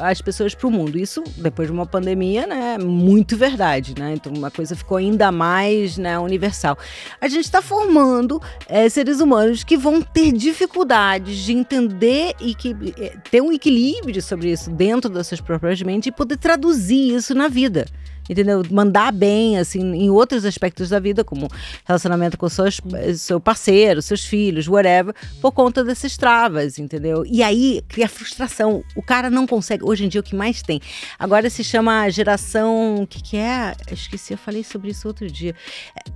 as 0.00 0.20
pessoas 0.20 0.56
para 0.56 0.66
o 0.66 0.70
mundo. 0.72 0.98
Isso, 0.98 1.22
depois 1.36 1.68
de 1.68 1.72
uma 1.72 1.86
pandemia, 1.86 2.48
né, 2.48 2.74
é 2.74 2.78
muito 2.82 3.36
verdade, 3.36 3.94
né? 3.96 4.14
Então, 4.14 4.32
uma 4.32 4.50
coisa 4.50 4.74
ficou 4.74 4.98
ainda 4.98 5.30
mais 5.30 5.96
né, 5.96 6.18
universal. 6.18 6.76
A 7.20 7.28
gente 7.28 7.44
está 7.44 7.62
formando 7.62 8.42
é, 8.68 8.88
seres 8.88 9.20
humanos 9.20 9.51
que 9.64 9.76
vão 9.76 10.00
ter 10.00 10.32
dificuldades 10.32 11.38
de 11.38 11.52
entender 11.52 12.34
e 12.40 12.54
que 12.54 12.76
é, 12.96 13.16
ter 13.30 13.40
um 13.40 13.52
equilíbrio 13.52 14.22
sobre 14.22 14.52
isso 14.52 14.70
dentro 14.70 15.10
das 15.10 15.26
suas 15.26 15.40
próprias 15.40 15.82
mentes 15.82 16.06
e 16.06 16.12
poder 16.12 16.36
traduzir 16.36 17.14
isso 17.14 17.34
na 17.34 17.48
vida 17.48 17.86
entendeu? 18.28 18.62
Mandar 18.70 19.12
bem, 19.12 19.58
assim, 19.58 19.80
em 19.80 20.10
outros 20.10 20.44
aspectos 20.44 20.88
da 20.88 20.98
vida, 20.98 21.24
como 21.24 21.48
relacionamento 21.84 22.38
com 22.38 22.48
seus, 22.48 22.80
seu 23.16 23.40
parceiro, 23.40 24.02
seus 24.02 24.24
filhos, 24.24 24.68
whatever, 24.68 25.14
por 25.40 25.52
conta 25.52 25.84
dessas 25.84 26.16
travas, 26.16 26.78
entendeu? 26.78 27.24
E 27.26 27.42
aí 27.42 27.82
cria 27.88 28.08
frustração. 28.08 28.82
O 28.96 29.02
cara 29.02 29.30
não 29.30 29.46
consegue. 29.46 29.84
Hoje 29.84 30.04
em 30.04 30.08
dia, 30.08 30.20
o 30.20 30.24
que 30.24 30.34
mais 30.34 30.62
tem? 30.62 30.80
Agora 31.18 31.48
se 31.50 31.64
chama 31.64 32.08
geração. 32.10 33.02
O 33.02 33.06
que, 33.06 33.22
que 33.22 33.36
é? 33.36 33.74
Esqueci, 33.90 34.32
eu 34.32 34.38
falei 34.38 34.64
sobre 34.64 34.90
isso 34.90 35.06
outro 35.08 35.30
dia. 35.30 35.54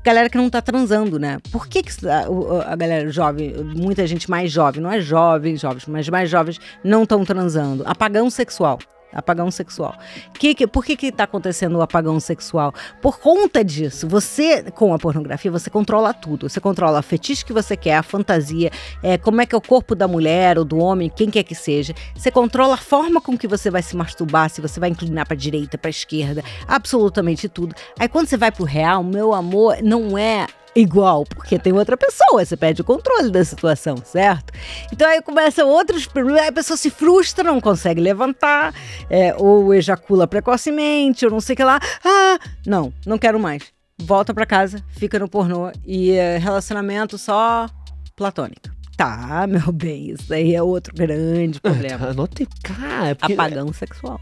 Galera 0.05 0.29
que 0.29 0.37
não 0.37 0.49
tá 0.49 0.61
transando, 0.63 1.19
né? 1.19 1.39
Por 1.51 1.67
que, 1.67 1.83
que 1.83 2.09
a, 2.09 2.73
a 2.73 2.77
galera 2.77 3.11
jovem, 3.11 3.55
muita 3.77 4.07
gente 4.07 4.31
mais 4.31 4.51
jovem, 4.51 4.83
não 4.83 4.91
é 4.91 5.01
jovem, 5.01 5.57
jovens, 5.57 5.87
mas 5.87 6.09
mais 6.09 6.31
jovens, 6.31 6.59
não 6.83 7.03
estão 7.03 7.25
transando? 7.25 7.83
Apagão 7.87 8.31
sexual. 8.31 8.79
Apagão 9.19 9.51
sexual. 9.51 9.97
Que, 10.39 10.55
que, 10.55 10.67
por 10.67 10.85
que 10.85 11.07
está 11.07 11.25
acontecendo 11.25 11.77
o 11.77 11.83
apagão 11.83 12.21
sexual? 12.21 12.75
Por 13.01 13.19
conta 13.19 13.65
disso, 13.65 14.07
você, 14.09 14.63
com 14.71 14.93
a 14.93 14.99
pornografia, 14.99 15.51
você 15.51 15.71
controla 15.71 16.13
tudo. 16.13 16.49
Você 16.49 16.61
controla 16.61 16.99
a 16.99 17.03
fetiche 17.03 17.45
que 17.45 17.53
você 17.53 17.77
quer, 17.77 17.97
a 17.97 18.03
fantasia, 18.03 18.71
é, 19.03 19.17
como 19.17 19.41
é 19.41 19.47
que 19.47 19.55
é 19.55 19.59
o 19.59 19.61
corpo 19.61 19.95
da 19.95 20.07
mulher 20.07 20.59
ou 20.59 20.65
do 20.65 20.79
homem, 20.79 21.11
quem 21.15 21.31
quer 21.31 21.43
que 21.43 21.55
seja. 21.55 21.95
Você 22.15 22.31
controla 22.31 22.75
a 22.75 22.79
forma 22.79 23.21
com 23.21 23.37
que 23.37 23.49
você 23.49 23.71
vai 23.71 23.83
se 23.83 23.97
masturbar, 23.97 24.51
se 24.51 24.61
você 24.61 24.79
vai 24.79 24.91
inclinar 24.91 25.27
para 25.27 25.37
direita, 25.37 25.79
para 25.79 25.91
esquerda, 25.91 26.43
absolutamente 26.69 27.49
tudo. 27.49 27.75
Aí 27.99 28.09
quando 28.09 28.29
você 28.29 28.37
vai 28.37 28.53
pro 28.53 28.65
real, 28.65 29.03
meu 29.03 29.33
amor, 29.33 29.79
não 29.83 30.19
é 30.19 30.47
igual, 30.77 31.25
porque 31.25 31.59
tem 31.59 31.73
outra 31.73 31.97
pessoa, 31.97 32.45
você 32.45 32.57
perde 32.57 32.83
o 32.83 32.85
controle 32.85 33.31
da 33.31 33.45
situação, 33.45 33.97
certo? 34.05 34.53
Então 34.93 35.09
aí 35.09 35.23
começam 35.23 35.69
outros 35.69 36.07
problemas, 36.07 36.49
a 36.49 36.53
pessoa 36.53 36.77
se 36.77 36.91
frustra, 36.91 37.45
não 37.45 37.61
consegue 37.61 38.01
levantar, 38.01 38.75
é, 39.09 39.35
ou 39.37 39.73
ejacula 39.75 40.27
precocemente, 40.27 41.25
ou 41.25 41.31
não 41.31 41.41
sei 41.41 41.55
o 41.55 41.57
que 41.57 41.65
lá. 41.65 41.81
Ah, 42.05 42.39
não, 42.67 42.93
não 43.07 43.19
quero 43.19 43.41
mais. 43.41 43.65
Volta 43.99 44.35
para 44.35 44.45
casa, 44.45 44.85
fica 44.91 45.19
no 45.19 45.29
pornô 45.29 45.73
e 45.85 46.13
é, 46.13 46.37
relacionamento 46.37 47.17
só 47.17 47.67
platônico. 48.15 48.77
Tá, 48.97 49.47
meu 49.47 49.73
bem, 49.73 50.11
isso 50.11 50.33
aí 50.33 50.55
é 50.55 50.63
outro 50.63 50.95
grande 50.95 51.61
problema. 51.61 52.09
Anotei, 52.09 52.47
cara. 52.63 53.09
É 53.09 53.15
porque... 53.15 53.35
Apagão 53.35 53.73
sexual. 53.73 54.21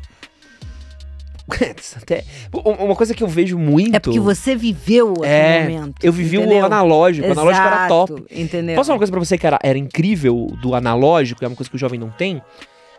Até, 1.97 2.25
uma 2.53 2.97
coisa 2.97 3.15
que 3.15 3.23
eu 3.23 3.29
vejo 3.29 3.59
muito. 3.59 3.95
É 3.95 3.99
porque 3.99 4.19
você 4.19 4.57
viveu 4.57 5.15
o 5.19 5.25
é, 5.25 5.63
momento. 5.63 6.03
Eu 6.03 6.13
vivi 6.13 6.37
entendeu? 6.37 6.59
o 6.59 6.65
analógico. 6.65 7.27
Exato, 7.27 7.39
o 7.39 7.43
analógico 7.43 7.67
era 7.67 7.89
top. 7.89 8.25
Entendeu? 8.31 8.77
Posso 8.77 8.87
falar 8.87 8.95
uma 8.95 9.01
coisa 9.01 9.13
pra 9.13 9.21
você 9.21 9.39
que 9.39 9.47
era, 9.47 9.59
era 9.63 9.79
incrível 9.79 10.47
do 10.63 10.75
analógico, 10.75 11.45
é 11.45 11.49
uma 11.49 11.57
coisa 11.57 11.69
que 11.69 11.77
o 11.77 11.79
jovem 11.79 12.01
não 12.01 12.11
tem? 12.11 12.43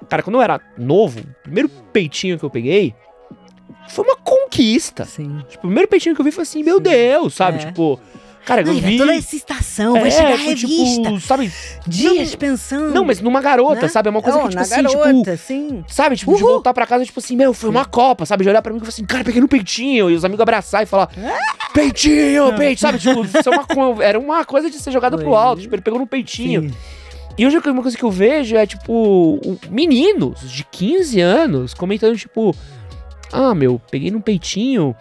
Cara, 0.08 0.22
quando 0.22 0.36
eu 0.36 0.41
era 0.41 0.62
novo, 0.78 1.20
o 1.20 1.43
primeiro 1.43 1.70
peitinho 1.91 2.38
que 2.38 2.46
eu 2.46 2.50
peguei 2.50 2.93
foi 3.88 4.06
uma 4.06 4.16
conquista. 4.16 5.06
Sim. 5.06 5.43
Tipo, 5.50 5.66
o 5.66 5.68
primeiro 5.68 5.88
peitinho 5.88 6.16
que 6.16 6.22
eu 6.22 6.26
vi 6.26 6.32
foi 6.32 6.43
assim, 6.43 6.64
meu 6.64 6.78
Sim. 6.78 6.84
Deus, 6.84 7.34
sabe? 7.34 7.58
É. 7.58 7.66
Tipo. 7.66 8.00
Cara, 8.46 8.62
eu 8.62 8.74
vi. 8.74 8.98
Toda 8.98 9.16
essa 9.16 9.36
estação, 9.36 9.98
é, 9.98 10.02
vai 10.02 10.12
chegar 10.12 10.34
a 10.34 10.36
revista. 10.36 11.02
Tipo, 11.02 11.20
sabe? 11.20 11.52
Dias 11.88 12.32
não, 12.32 12.38
pensando. 12.38 12.93
Não, 12.93 13.04
mas 13.04 13.20
numa 13.20 13.41
garota, 13.41 13.82
né? 13.82 13.88
sabe? 13.88 14.08
É 14.08 14.12
uma 14.12 14.22
coisa 14.22 14.38
oh, 14.38 14.43
que, 14.43 14.50
tipo 14.50 14.62
assim, 14.62 14.84
tipo, 14.84 15.00
garota, 15.00 15.32
tipo. 15.32 15.48
Sim. 15.48 15.86
Sabe? 15.88 16.16
Tipo, 16.16 16.32
Uhul. 16.32 16.38
de 16.38 16.43
voltar 16.43 16.74
pra 16.74 16.86
casa, 16.86 17.04
tipo 17.04 17.20
assim, 17.20 17.36
meu, 17.36 17.54
foi 17.54 17.70
uma 17.70 17.86
Copa, 17.86 18.26
sabe? 18.26 18.43
De 18.43 18.50
olhar 18.50 18.62
pra 18.62 18.72
mim 18.72 18.78
e 18.78 18.82
falar 18.82 18.89
assim, 18.89 19.06
cara, 19.06 19.24
peguei 19.24 19.41
no 19.41 19.48
peitinho. 19.48 20.10
E 20.10 20.16
os 20.16 20.24
amigos 20.24 20.41
abraçar 20.41 20.84
e 20.84 20.86
falar, 20.86 21.10
peitinho, 21.74 22.56
peitinho, 22.56 22.78
sabe? 22.78 23.00
Tipo, 23.00 23.26
isso 23.26 23.50
é 23.50 23.74
uma, 23.76 24.04
era 24.04 24.20
uma 24.20 24.46
coisa 24.46 24.70
de 24.70 24.78
ser 24.78 24.91
jogada 24.91 25.18
pro 25.18 25.36
alto. 25.36 25.62
Tipo, 25.62 25.76
ele 25.76 25.82
pegou 25.82 26.00
no 26.00 26.08
peitinho. 26.08 26.70
Sim. 26.70 26.76
E 27.38 27.46
hoje 27.46 27.58
uma 27.58 27.82
coisa 27.82 27.98
que 27.98 28.04
eu 28.04 28.12
vejo 28.12 28.56
é, 28.56 28.66
tipo, 28.66 29.39
meninos 29.70 30.50
de 30.50 30.64
15 30.64 31.20
anos 31.20 31.74
comentando, 31.74 32.16
tipo, 32.16 32.56
ah, 33.32 33.54
meu, 33.54 33.82
peguei 33.91 34.10
no 34.10 34.22
peitinho 34.22 34.96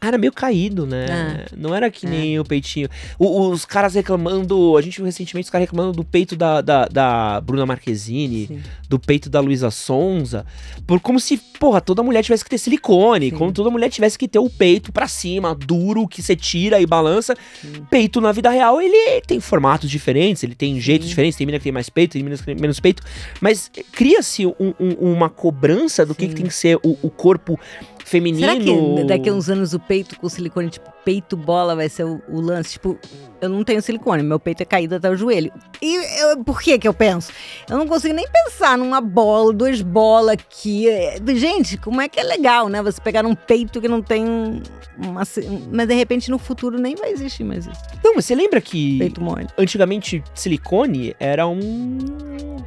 era 0.00 0.16
meio 0.16 0.32
caído, 0.32 0.86
né? 0.86 1.06
Ah, 1.10 1.54
não 1.56 1.74
era 1.74 1.90
que 1.90 2.06
é. 2.06 2.10
nem 2.10 2.40
o 2.40 2.44
peitinho. 2.44 2.88
O, 3.18 3.48
os 3.50 3.66
caras 3.66 3.94
reclamando. 3.94 4.76
A 4.76 4.80
gente 4.80 4.96
viu 4.96 5.04
recentemente 5.04 5.44
os 5.44 5.50
caras 5.50 5.68
reclamando 5.68 5.92
do 5.92 6.04
peito 6.04 6.34
da, 6.34 6.60
da, 6.62 6.86
da 6.86 7.40
Bruna 7.42 7.66
Marquezine, 7.66 8.46
Sim. 8.46 8.60
do 8.88 8.98
peito 8.98 9.28
da 9.28 9.40
Luísa 9.40 9.70
Sonza. 9.70 10.46
Por 10.86 11.00
como 11.00 11.20
se, 11.20 11.36
porra, 11.36 11.80
toda 11.80 12.02
mulher 12.02 12.22
tivesse 12.22 12.42
que 12.42 12.50
ter 12.50 12.58
silicone. 12.58 13.30
Sim. 13.30 13.36
Como 13.36 13.52
toda 13.52 13.68
mulher 13.68 13.90
tivesse 13.90 14.18
que 14.18 14.26
ter 14.26 14.38
o 14.38 14.48
peito 14.48 14.90
pra 14.90 15.06
cima, 15.06 15.54
duro, 15.54 16.08
que 16.08 16.22
você 16.22 16.34
tira 16.34 16.80
e 16.80 16.86
balança. 16.86 17.34
Sim. 17.60 17.84
Peito 17.90 18.22
na 18.22 18.32
vida 18.32 18.48
real, 18.48 18.80
ele 18.80 19.20
tem 19.26 19.38
formatos 19.38 19.90
diferentes, 19.90 20.42
ele 20.42 20.54
tem 20.54 20.80
jeitos 20.80 21.08
diferentes. 21.08 21.36
Tem 21.36 21.46
mina 21.46 21.58
que 21.58 21.64
tem 21.64 21.72
mais 21.72 21.90
peito, 21.90 22.12
tem 22.12 22.22
mina 22.22 22.36
que 22.36 22.44
tem 22.44 22.54
menos 22.54 22.80
peito. 22.80 23.02
Mas 23.38 23.70
cria-se 23.92 24.46
um, 24.46 24.74
um, 24.80 25.12
uma 25.12 25.28
cobrança 25.28 26.06
do 26.06 26.14
que, 26.14 26.26
que, 26.26 26.34
tem 26.34 26.46
que 26.46 26.54
ser 26.54 26.76
o, 26.82 26.96
o 27.02 27.10
corpo 27.10 27.60
feminino. 28.04 28.46
Será 28.46 28.60
que 28.60 29.04
daqui 29.04 29.28
a 29.28 29.32
uns 29.34 29.48
anos 29.48 29.74
o 29.74 29.80
peito 29.80 30.18
com 30.18 30.28
silicone, 30.28 30.70
tipo, 30.70 30.90
peito 31.04 31.36
bola 31.36 31.74
vai 31.76 31.88
ser 31.88 32.04
o, 32.04 32.20
o 32.28 32.40
lance? 32.40 32.72
Tipo, 32.72 32.98
eu 33.40 33.48
não 33.48 33.64
tenho 33.64 33.80
silicone, 33.82 34.22
meu 34.22 34.38
peito 34.38 34.62
é 34.62 34.66
caído 34.66 34.94
até 34.96 35.08
o 35.10 35.16
joelho. 35.16 35.52
E 35.80 36.20
eu, 36.22 36.44
por 36.44 36.60
que 36.60 36.78
que 36.78 36.86
eu 36.88 36.94
penso? 36.94 37.32
Eu 37.68 37.78
não 37.78 37.86
consigo 37.86 38.14
nem 38.14 38.26
pensar 38.28 38.76
numa 38.78 39.00
bola, 39.00 39.52
duas 39.52 39.80
bolas 39.82 40.34
aqui. 40.34 40.86
Gente, 41.36 41.76
como 41.76 42.00
é 42.00 42.08
que 42.08 42.18
é 42.20 42.22
legal, 42.22 42.68
né? 42.68 42.82
Você 42.82 43.00
pegar 43.00 43.24
um 43.26 43.34
peito 43.34 43.80
que 43.80 43.88
não 43.88 44.02
tem 44.02 44.24
uma. 44.98 45.22
Mas 45.72 45.88
de 45.88 45.94
repente 45.94 46.30
no 46.30 46.38
futuro 46.38 46.78
nem 46.78 46.94
vai 46.94 47.10
existir 47.12 47.44
mais 47.44 47.66
isso. 47.66 47.80
Não, 48.04 48.14
mas 48.14 48.24
você 48.24 48.34
lembra 48.34 48.60
que. 48.60 48.98
Peito 48.98 49.20
mole. 49.20 49.46
Antigamente, 49.56 50.22
silicone 50.34 51.14
era 51.18 51.46
um 51.46 51.98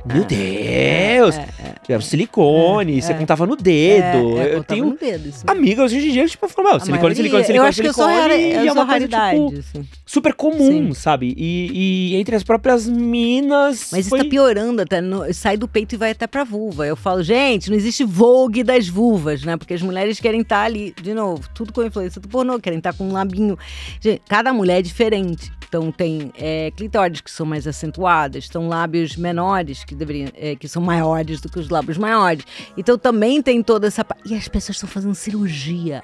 Meu 0.05 0.23
Deus! 0.25 1.35
É, 1.37 1.47
Era 1.87 2.01
silicone, 2.01 3.01
você 3.01 3.13
contava 3.13 3.45
no 3.45 3.55
dedo. 3.55 4.39
é, 4.39 4.49
é, 4.51 4.55
eu 4.55 4.63
tenho 4.63 4.85
no 4.85 4.97
dedo, 4.97 5.29
isso. 5.29 5.43
amigas 5.47 5.91
hoje 5.93 6.07
em 6.09 6.11
dia, 6.11 6.25
tipo, 6.27 6.47
falam, 6.47 6.71
"Não, 6.71 6.77
A 6.77 6.79
silicone, 6.79 7.01
maioria- 7.01 7.15
silicone, 7.15 7.43
silicone, 7.45 7.65
Eu 7.65 7.69
acho 7.69 7.81
que 7.81 7.87
eu 7.87 7.93
sou, 7.93 8.07
silicone", 8.07 8.32
eu 8.35 8.61
é 8.61 8.65
sou 8.65 8.73
uma 8.73 8.85
coisa, 8.85 9.07
tipo, 9.07 9.17
raridade, 9.17 9.59
assim. 9.59 9.87
super 10.05 10.33
comum, 10.33 10.93
sabe? 10.93 11.33
E, 11.37 12.11
e 12.13 12.15
entre 12.15 12.35
as 12.35 12.43
próprias 12.43 12.87
minas. 12.87 13.89
Mas 13.91 14.07
foi... 14.07 14.19
isso 14.19 14.25
tá 14.25 14.29
piorando 14.29 14.81
até, 14.81 15.01
no- 15.01 15.31
sai 15.33 15.57
do 15.57 15.67
peito 15.67 15.95
e 15.95 15.97
vai 15.97 16.11
até 16.11 16.27
pra 16.27 16.43
vulva. 16.43 16.85
Eu 16.85 16.95
falo, 16.95 17.23
gente, 17.23 17.69
não 17.69 17.77
existe 17.77 18.03
vogue 18.03 18.63
das 18.63 18.87
vulvas, 18.87 19.43
né? 19.43 19.57
Porque 19.57 19.73
as 19.73 19.81
mulheres 19.81 20.19
querem 20.19 20.41
estar 20.41 20.63
ali, 20.63 20.93
de 21.01 21.13
novo, 21.13 21.47
tudo 21.53 21.73
com 21.73 21.83
influência 21.83 22.19
do 22.19 22.27
pornô, 22.27 22.59
querem 22.59 22.79
estar 22.79 22.93
com 22.93 23.05
um 23.05 23.13
labinho. 23.13 23.57
Gente, 23.99 24.21
cada 24.27 24.53
mulher 24.53 24.79
é 24.79 24.81
diferente. 24.81 25.51
Então 25.73 25.91
tem 25.91 26.31
é, 26.37 26.69
clitóris 26.69 27.19
que 27.19 27.31
são 27.31 27.47
mais 27.47 27.65
acentuadas, 27.65 28.47
são 28.47 28.67
lábios 28.67 29.15
menores 29.15 29.83
que 29.83 29.95
deveriam, 29.95 30.29
é, 30.35 30.55
que 30.55 30.67
são 30.67 30.79
maiores 30.79 31.41
do 31.41 31.49
que 31.49 31.57
os 31.57 31.67
lábios 31.67 31.97
maiores. 31.97 32.45
Então 32.77 32.95
também 32.95 33.41
tem 33.41 33.63
toda 33.63 33.87
essa 33.87 34.05
e 34.23 34.35
as 34.35 34.47
pessoas 34.47 34.75
estão 34.75 34.87
fazendo 34.87 35.15
cirurgia, 35.15 36.03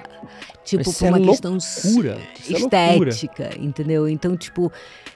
tipo 0.77 0.89
Isso 0.89 0.99
por 0.99 1.05
é 1.05 1.09
uma 1.09 1.19
questão 1.19 1.51
loucura, 1.53 2.17
isso 2.39 2.67
é 2.71 2.87
loucura. 2.89 3.09
estética, 3.09 3.49
entendeu? 3.59 4.07
Então 4.07 4.35
tipo 4.37 4.71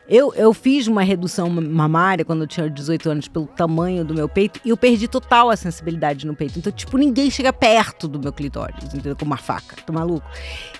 eu, 0.07 0.33
eu 0.35 0.53
fiz 0.53 0.85
uma 0.87 1.01
redução 1.01 1.49
mamária 1.49 2.25
quando 2.25 2.41
eu 2.41 2.47
tinha 2.47 2.69
18 2.69 3.09
anos 3.09 3.27
pelo 3.29 3.47
tamanho 3.47 4.03
do 4.03 4.13
meu 4.13 4.27
peito 4.27 4.59
e 4.65 4.69
eu 4.69 4.75
perdi 4.75 5.07
total 5.07 5.49
a 5.49 5.55
sensibilidade 5.55 6.27
no 6.27 6.35
peito. 6.35 6.59
Então, 6.59 6.73
tipo, 6.73 6.97
ninguém 6.97 7.31
chega 7.31 7.53
perto 7.53 8.05
do 8.05 8.19
meu 8.19 8.33
clitóris, 8.33 8.83
entendeu? 8.83 9.15
Com 9.15 9.23
uma 9.23 9.37
faca, 9.37 9.77
tá 9.85 9.93
maluco? 9.93 10.27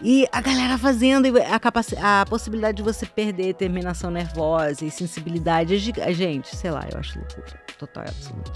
E 0.02 0.28
a 0.30 0.42
galera 0.42 0.78
fazendo, 0.78 1.38
a, 1.50 1.58
capaci- 1.58 1.96
a 1.98 2.26
possibilidade 2.30 2.76
de 2.78 2.84
você 2.84 3.06
perder 3.06 3.54
terminação 3.54 4.12
nervosa 4.12 4.84
e 4.84 4.92
sensibilidade. 4.92 5.74
é 6.02 6.12
Gente, 6.14 6.54
sei 6.54 6.72
lá, 6.72 6.86
eu 6.92 7.00
acho 7.00 7.18
loucura. 7.18 7.46
Total 7.80 8.04
e 8.04 8.10
absoluta. 8.10 8.52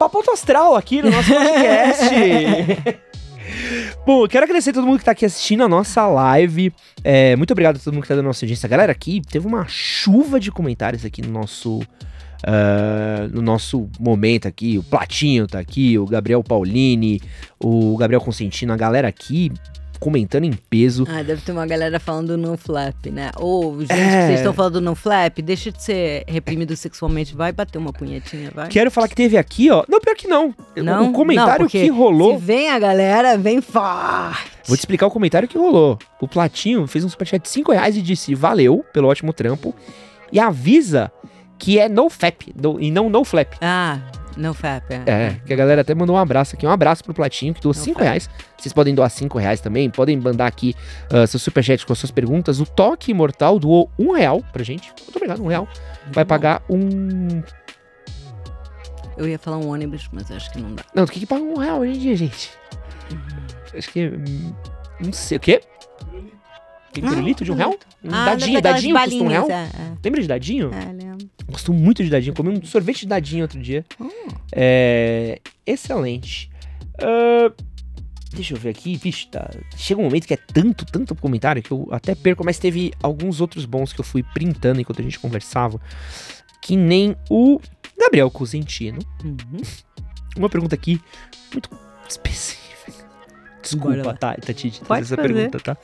Papo 0.00 0.32
astral 0.32 0.74
aqui 0.74 1.00
no 1.00 1.10
nosso 1.12 1.28
podcast. 1.32 3.00
Bom, 4.06 4.26
quero 4.26 4.44
agradecer 4.44 4.70
a 4.70 4.72
todo 4.72 4.86
mundo 4.86 4.98
que 4.98 5.04
tá 5.04 5.12
aqui 5.12 5.24
assistindo 5.24 5.62
a 5.62 5.68
nossa 5.68 6.06
live. 6.06 6.72
É, 7.04 7.36
muito 7.36 7.52
obrigado 7.52 7.76
a 7.76 7.78
todo 7.78 7.92
mundo 7.92 8.02
que 8.02 8.08
tá 8.08 8.14
dando 8.14 8.26
nossa 8.26 8.44
audiência. 8.44 8.68
Galera, 8.68 8.92
aqui 8.92 9.20
teve 9.30 9.46
uma 9.46 9.66
chuva 9.68 10.40
de 10.40 10.50
comentários 10.50 11.04
aqui 11.04 11.22
no 11.22 11.30
nosso. 11.30 11.80
ah, 12.44 13.28
no 13.32 13.42
nosso 13.42 13.88
momento 13.98 14.48
aqui, 14.48 14.78
o 14.78 14.82
Platinho 14.82 15.46
tá 15.46 15.58
aqui, 15.58 15.98
o 15.98 16.06
Gabriel 16.06 16.42
Paulini, 16.42 17.20
o 17.62 17.96
Gabriel 17.96 18.20
Consentino, 18.20 18.72
a 18.72 18.76
galera 18.76 19.08
aqui 19.08 19.52
comentando 20.00 20.44
em 20.44 20.52
peso. 20.52 21.06
Ah, 21.08 21.22
deve 21.22 21.42
ter 21.42 21.52
uma 21.52 21.66
galera 21.66 22.00
falando 22.00 22.36
no 22.36 22.56
flap, 22.56 23.06
né? 23.12 23.30
Ou, 23.36 23.80
gente, 23.80 23.92
É. 23.92 24.26
vocês 24.26 24.38
estão 24.40 24.52
falando 24.54 24.80
no 24.80 24.94
flap, 24.94 25.38
deixa 25.40 25.70
de 25.70 25.82
ser 25.82 26.24
reprimido 26.26 26.74
sexualmente, 26.74 27.34
vai 27.36 27.52
bater 27.52 27.76
uma 27.78 27.92
punhetinha, 27.92 28.50
vai. 28.54 28.68
Quero 28.68 28.90
falar 28.90 29.06
que 29.08 29.14
teve 29.14 29.36
aqui, 29.36 29.70
ó. 29.70 29.84
Não, 29.88 30.00
pior 30.00 30.16
que 30.16 30.26
não. 30.26 30.54
Não? 30.74 31.10
O 31.10 31.12
comentário 31.12 31.64
Não, 31.64 31.68
que 31.68 31.86
rolou. 31.88 32.38
Se 32.38 32.44
vem 32.44 32.70
a 32.70 32.78
galera, 32.78 33.36
vem 33.36 33.60
forte. 33.60 34.50
Vou 34.66 34.76
te 34.76 34.80
explicar 34.80 35.06
o 35.06 35.10
comentário 35.10 35.46
que 35.46 35.58
rolou. 35.58 35.98
O 36.20 36.26
Platinho 36.26 36.86
fez 36.86 37.04
um 37.04 37.08
superchat 37.08 37.42
de 37.42 37.48
5 37.48 37.70
reais 37.72 37.96
e 37.96 38.02
disse 38.02 38.34
valeu 38.34 38.84
pelo 38.92 39.08
ótimo 39.08 39.32
trampo. 39.32 39.74
E 40.32 40.40
avisa 40.40 41.12
que 41.58 41.78
é 41.78 41.88
no 41.88 42.08
fap 42.08 42.52
no- 42.58 42.80
e 42.80 42.90
não 42.90 43.10
no 43.10 43.22
flap. 43.24 43.52
Ah, 43.60 43.98
no 44.36 44.54
flap, 44.54 44.84
é. 44.90 45.02
É, 45.06 45.36
que 45.44 45.52
a 45.52 45.56
galera 45.56 45.80
até 45.82 45.94
mandou 45.94 46.16
um 46.16 46.18
abraço 46.18 46.54
aqui. 46.56 46.66
Um 46.66 46.70
abraço 46.70 47.02
pro 47.04 47.12
Platinho, 47.14 47.52
que 47.54 47.60
doou 47.60 47.74
No 47.74 47.80
5 47.80 47.94
flap. 47.98 48.04
reais. 48.08 48.30
Vocês 48.56 48.72
podem 48.72 48.94
doar 48.94 49.10
5 49.10 49.38
reais 49.38 49.60
também. 49.60 49.90
Podem 49.90 50.16
mandar 50.16 50.46
aqui 50.46 50.74
uh, 51.12 51.26
seu 51.26 51.38
superchat 51.40 51.84
com 51.86 51.92
as 51.92 51.98
suas 51.98 52.10
perguntas. 52.10 52.60
O 52.60 52.66
Toque 52.66 53.10
Imortal 53.10 53.58
doou 53.58 53.90
1 53.98 54.12
real 54.12 54.42
pra 54.52 54.62
gente. 54.62 54.92
Muito 55.00 55.16
obrigado, 55.16 55.42
1 55.42 55.46
real. 55.46 55.68
Vai 56.12 56.24
pagar 56.24 56.62
um... 56.68 57.42
Eu 59.16 59.28
ia 59.28 59.38
falar 59.38 59.58
um 59.58 59.68
ônibus, 59.70 60.08
mas 60.12 60.30
acho 60.30 60.50
que 60.50 60.58
não 60.58 60.74
dá. 60.74 60.82
Não, 60.94 61.04
do 61.04 61.10
que 61.12 61.20
que 61.20 61.26
paga 61.26 61.42
1 61.42 61.54
real 61.58 61.80
hoje 61.80 61.92
em 61.92 61.98
dia, 61.98 62.16
gente? 62.16 62.50
Acho 63.76 63.90
que... 63.90 64.06
hum, 64.08 64.54
Não 65.00 65.12
sei, 65.12 65.36
o 65.36 65.40
quê? 65.40 65.60
Tem 66.92 67.04
Ah, 67.04 67.10
pirulito 67.10 67.44
de 67.44 67.52
um 67.52 67.54
real? 67.54 67.70
Um 68.02 68.08
Ah, 68.12 68.24
dadinho, 68.26 68.60
daquelas 68.60 68.82
dadinho 68.82 68.96
custa 68.98 69.24
um 69.24 69.28
real? 69.28 69.48
balinhas, 69.48 69.98
Lembra 70.04 70.22
de 70.22 70.26
dadinho? 70.28 70.70
É, 70.72 70.99
é. 70.99 70.99
Gosto 71.50 71.72
muito 71.72 72.02
de 72.04 72.10
dadinho. 72.10 72.34
Comi 72.34 72.50
um 72.50 72.64
sorvete 72.64 73.00
de 73.00 73.06
dadinho 73.08 73.42
outro 73.42 73.60
dia. 73.60 73.84
Hum. 74.00 74.08
É. 74.52 75.40
Excelente. 75.66 76.50
Ah, 76.98 77.52
deixa 78.32 78.54
eu 78.54 78.58
ver 78.58 78.70
aqui. 78.70 78.96
Vixe, 78.96 79.26
tá. 79.28 79.50
Chega 79.76 80.00
um 80.00 80.04
momento 80.04 80.26
que 80.26 80.34
é 80.34 80.36
tanto, 80.38 80.84
tanto 80.86 81.14
comentário 81.14 81.62
que 81.62 81.70
eu 81.72 81.88
até 81.90 82.14
perco, 82.14 82.44
mas 82.44 82.58
teve 82.58 82.92
alguns 83.02 83.40
outros 83.40 83.64
bons 83.64 83.92
que 83.92 84.00
eu 84.00 84.04
fui 84.04 84.22
printando 84.22 84.80
enquanto 84.80 85.00
a 85.00 85.04
gente 85.04 85.18
conversava. 85.18 85.80
Que 86.62 86.76
nem 86.76 87.16
o 87.30 87.60
Gabriel 87.98 88.30
Cosentino. 88.30 88.98
Uhum. 89.24 89.60
Uma 90.36 90.48
pergunta 90.48 90.74
aqui 90.74 91.00
muito 91.52 91.70
específica. 92.08 92.60
Desculpa, 93.62 94.14
tá, 94.14 94.34
Tati, 94.36 94.70
Pode 94.70 94.78
fazer 94.86 95.02
essa 95.02 95.16
fazer. 95.16 95.28
pergunta, 95.34 95.60
tá? 95.60 95.76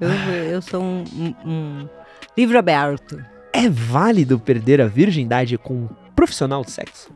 Eu, 0.00 0.08
eu 0.10 0.62
sou 0.62 0.82
um- 0.82 1.04
um 1.44 1.88
livro 2.36 2.58
aberto. 2.58 3.24
É 3.56 3.68
válido 3.68 4.36
perder 4.36 4.80
a 4.80 4.88
virgindade 4.88 5.56
com 5.56 5.74
um 5.74 5.88
profissional 6.16 6.64
de 6.64 6.72
sexo? 6.72 7.08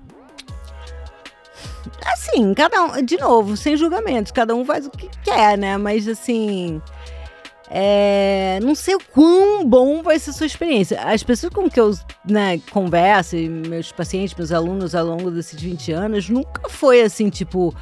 Assim, 2.07 2.55
cada 2.55 2.85
um, 2.85 3.05
de 3.05 3.17
novo, 3.17 3.57
sem 3.57 3.77
julgamentos, 3.77 4.31
cada 4.31 4.55
um 4.55 4.65
faz 4.65 4.87
o 4.87 4.91
que 4.91 5.09
quer, 5.25 5.59
né? 5.59 5.77
Mas 5.77 6.07
assim. 6.07 6.81
é, 7.69 8.61
não 8.63 8.77
sei 8.77 8.95
o 8.95 9.01
quão 9.13 9.65
bom 9.65 10.01
vai 10.01 10.17
ser 10.21 10.31
a 10.31 10.33
sua 10.33 10.47
experiência. 10.47 11.01
As 11.03 11.25
pessoas 11.25 11.53
com 11.53 11.69
que 11.69 11.81
eu 11.81 11.93
né, 12.25 12.61
converso, 12.71 13.35
meus 13.37 13.91
pacientes, 13.91 14.37
meus 14.37 14.53
alunos 14.53 14.95
ao 14.95 15.07
longo 15.07 15.33
desses 15.33 15.61
20 15.61 15.91
anos, 15.91 16.29
nunca 16.29 16.69
foi 16.69 17.03
assim, 17.03 17.31
tipo, 17.31 17.75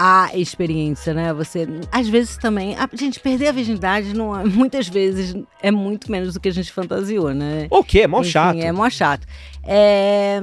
a 0.00 0.30
experiência, 0.34 1.12
né? 1.12 1.32
Você, 1.34 1.66
às 1.90 2.08
vezes 2.08 2.36
também, 2.36 2.76
a 2.76 2.88
gente 2.94 3.18
perder 3.18 3.48
a 3.48 3.52
virgindade 3.52 4.14
não 4.14 4.38
é- 4.38 4.44
muitas 4.44 4.86
vezes 4.88 5.34
é 5.60 5.70
muito 5.72 6.10
menos 6.10 6.34
do 6.34 6.40
que 6.40 6.48
a 6.48 6.52
gente 6.52 6.72
fantasiou, 6.72 7.34
né? 7.34 7.66
O 7.70 7.82
quê? 7.82 8.00
É 8.02 8.06
mó 8.06 8.20
Enfim, 8.20 8.30
chato. 8.30 8.58
É 8.60 8.70
mó 8.72 8.88
chato. 8.88 9.26
É, 9.64 10.40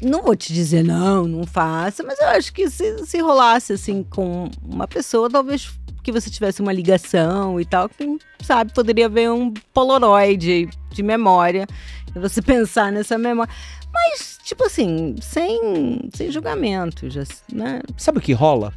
Não 0.00 0.22
vou 0.22 0.36
te 0.36 0.52
dizer 0.52 0.84
não, 0.84 1.26
não 1.26 1.44
faça, 1.44 2.04
mas 2.04 2.20
eu 2.20 2.28
acho 2.28 2.52
que 2.52 2.70
se, 2.70 3.04
se 3.04 3.18
rolasse 3.18 3.72
assim 3.72 4.04
com 4.04 4.48
uma 4.64 4.86
pessoa, 4.86 5.28
talvez 5.28 5.68
que 6.04 6.12
você 6.12 6.30
tivesse 6.30 6.62
uma 6.62 6.72
ligação 6.72 7.60
e 7.60 7.64
tal, 7.64 7.88
quem 7.88 8.16
sabe 8.40 8.72
poderia 8.72 9.06
haver 9.06 9.28
um 9.30 9.52
polaroid 9.74 10.68
de 10.92 11.02
memória 11.02 11.66
e 12.14 12.18
você 12.18 12.40
pensar 12.40 12.92
nessa 12.92 13.18
memória. 13.18 13.52
Mas, 13.92 14.37
tipo 14.48 14.64
assim, 14.64 15.14
sem, 15.20 16.08
sem 16.14 16.30
julgamento, 16.30 17.08
já, 17.10 17.22
né? 17.52 17.80
Sabe 17.96 18.18
o 18.18 18.20
que 18.20 18.32
rola? 18.32 18.72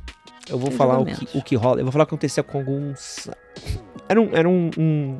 Eu 0.49 0.57
vou 0.57 0.69
Sem 0.69 0.77
falar 0.77 0.95
o 0.95 0.97
julgamentos. 0.97 1.31
que, 1.31 1.37
o 1.37 1.41
que 1.41 1.55
rola. 1.55 1.79
Eu 1.79 1.85
vou 1.85 1.91
falar 1.91 2.03
o 2.03 2.07
que 2.07 2.13
acontecia 2.15 2.43
com 2.43 2.57
alguns. 2.57 3.29
Era 4.09 4.19
um, 4.21 4.29
era 4.35 4.49
um, 4.49 4.69
um, 4.77 5.19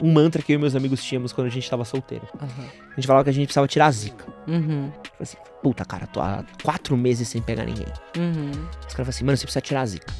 um 0.00 0.12
mantra 0.12 0.40
que 0.40 0.52
eu 0.52 0.56
e 0.56 0.58
meus 0.58 0.74
amigos 0.74 1.04
tínhamos 1.04 1.32
quando 1.32 1.48
a 1.48 1.50
gente 1.50 1.68
tava 1.68 1.84
solteiro. 1.84 2.26
A 2.40 2.94
gente 2.94 3.06
falava 3.06 3.24
que 3.24 3.30
a 3.30 3.32
gente 3.32 3.46
precisava 3.46 3.68
tirar 3.68 3.86
a 3.86 3.90
zica. 3.90 4.24
Uhum, 4.48 4.90
Tipo 5.02 5.22
assim, 5.22 5.36
puta, 5.62 5.84
cara, 5.84 6.06
tô 6.06 6.20
há 6.20 6.42
quatro 6.62 6.96
meses 6.96 7.28
sem 7.28 7.42
pegar 7.42 7.64
ninguém. 7.64 7.86
uhum. 8.16 8.50
Os 8.52 8.54
caras 8.54 8.92
falavam 8.94 9.10
assim, 9.10 9.24
mano, 9.24 9.36
você 9.36 9.44
precisa 9.44 9.60
tirar 9.60 9.82
a 9.82 9.86
zica. 9.86 10.14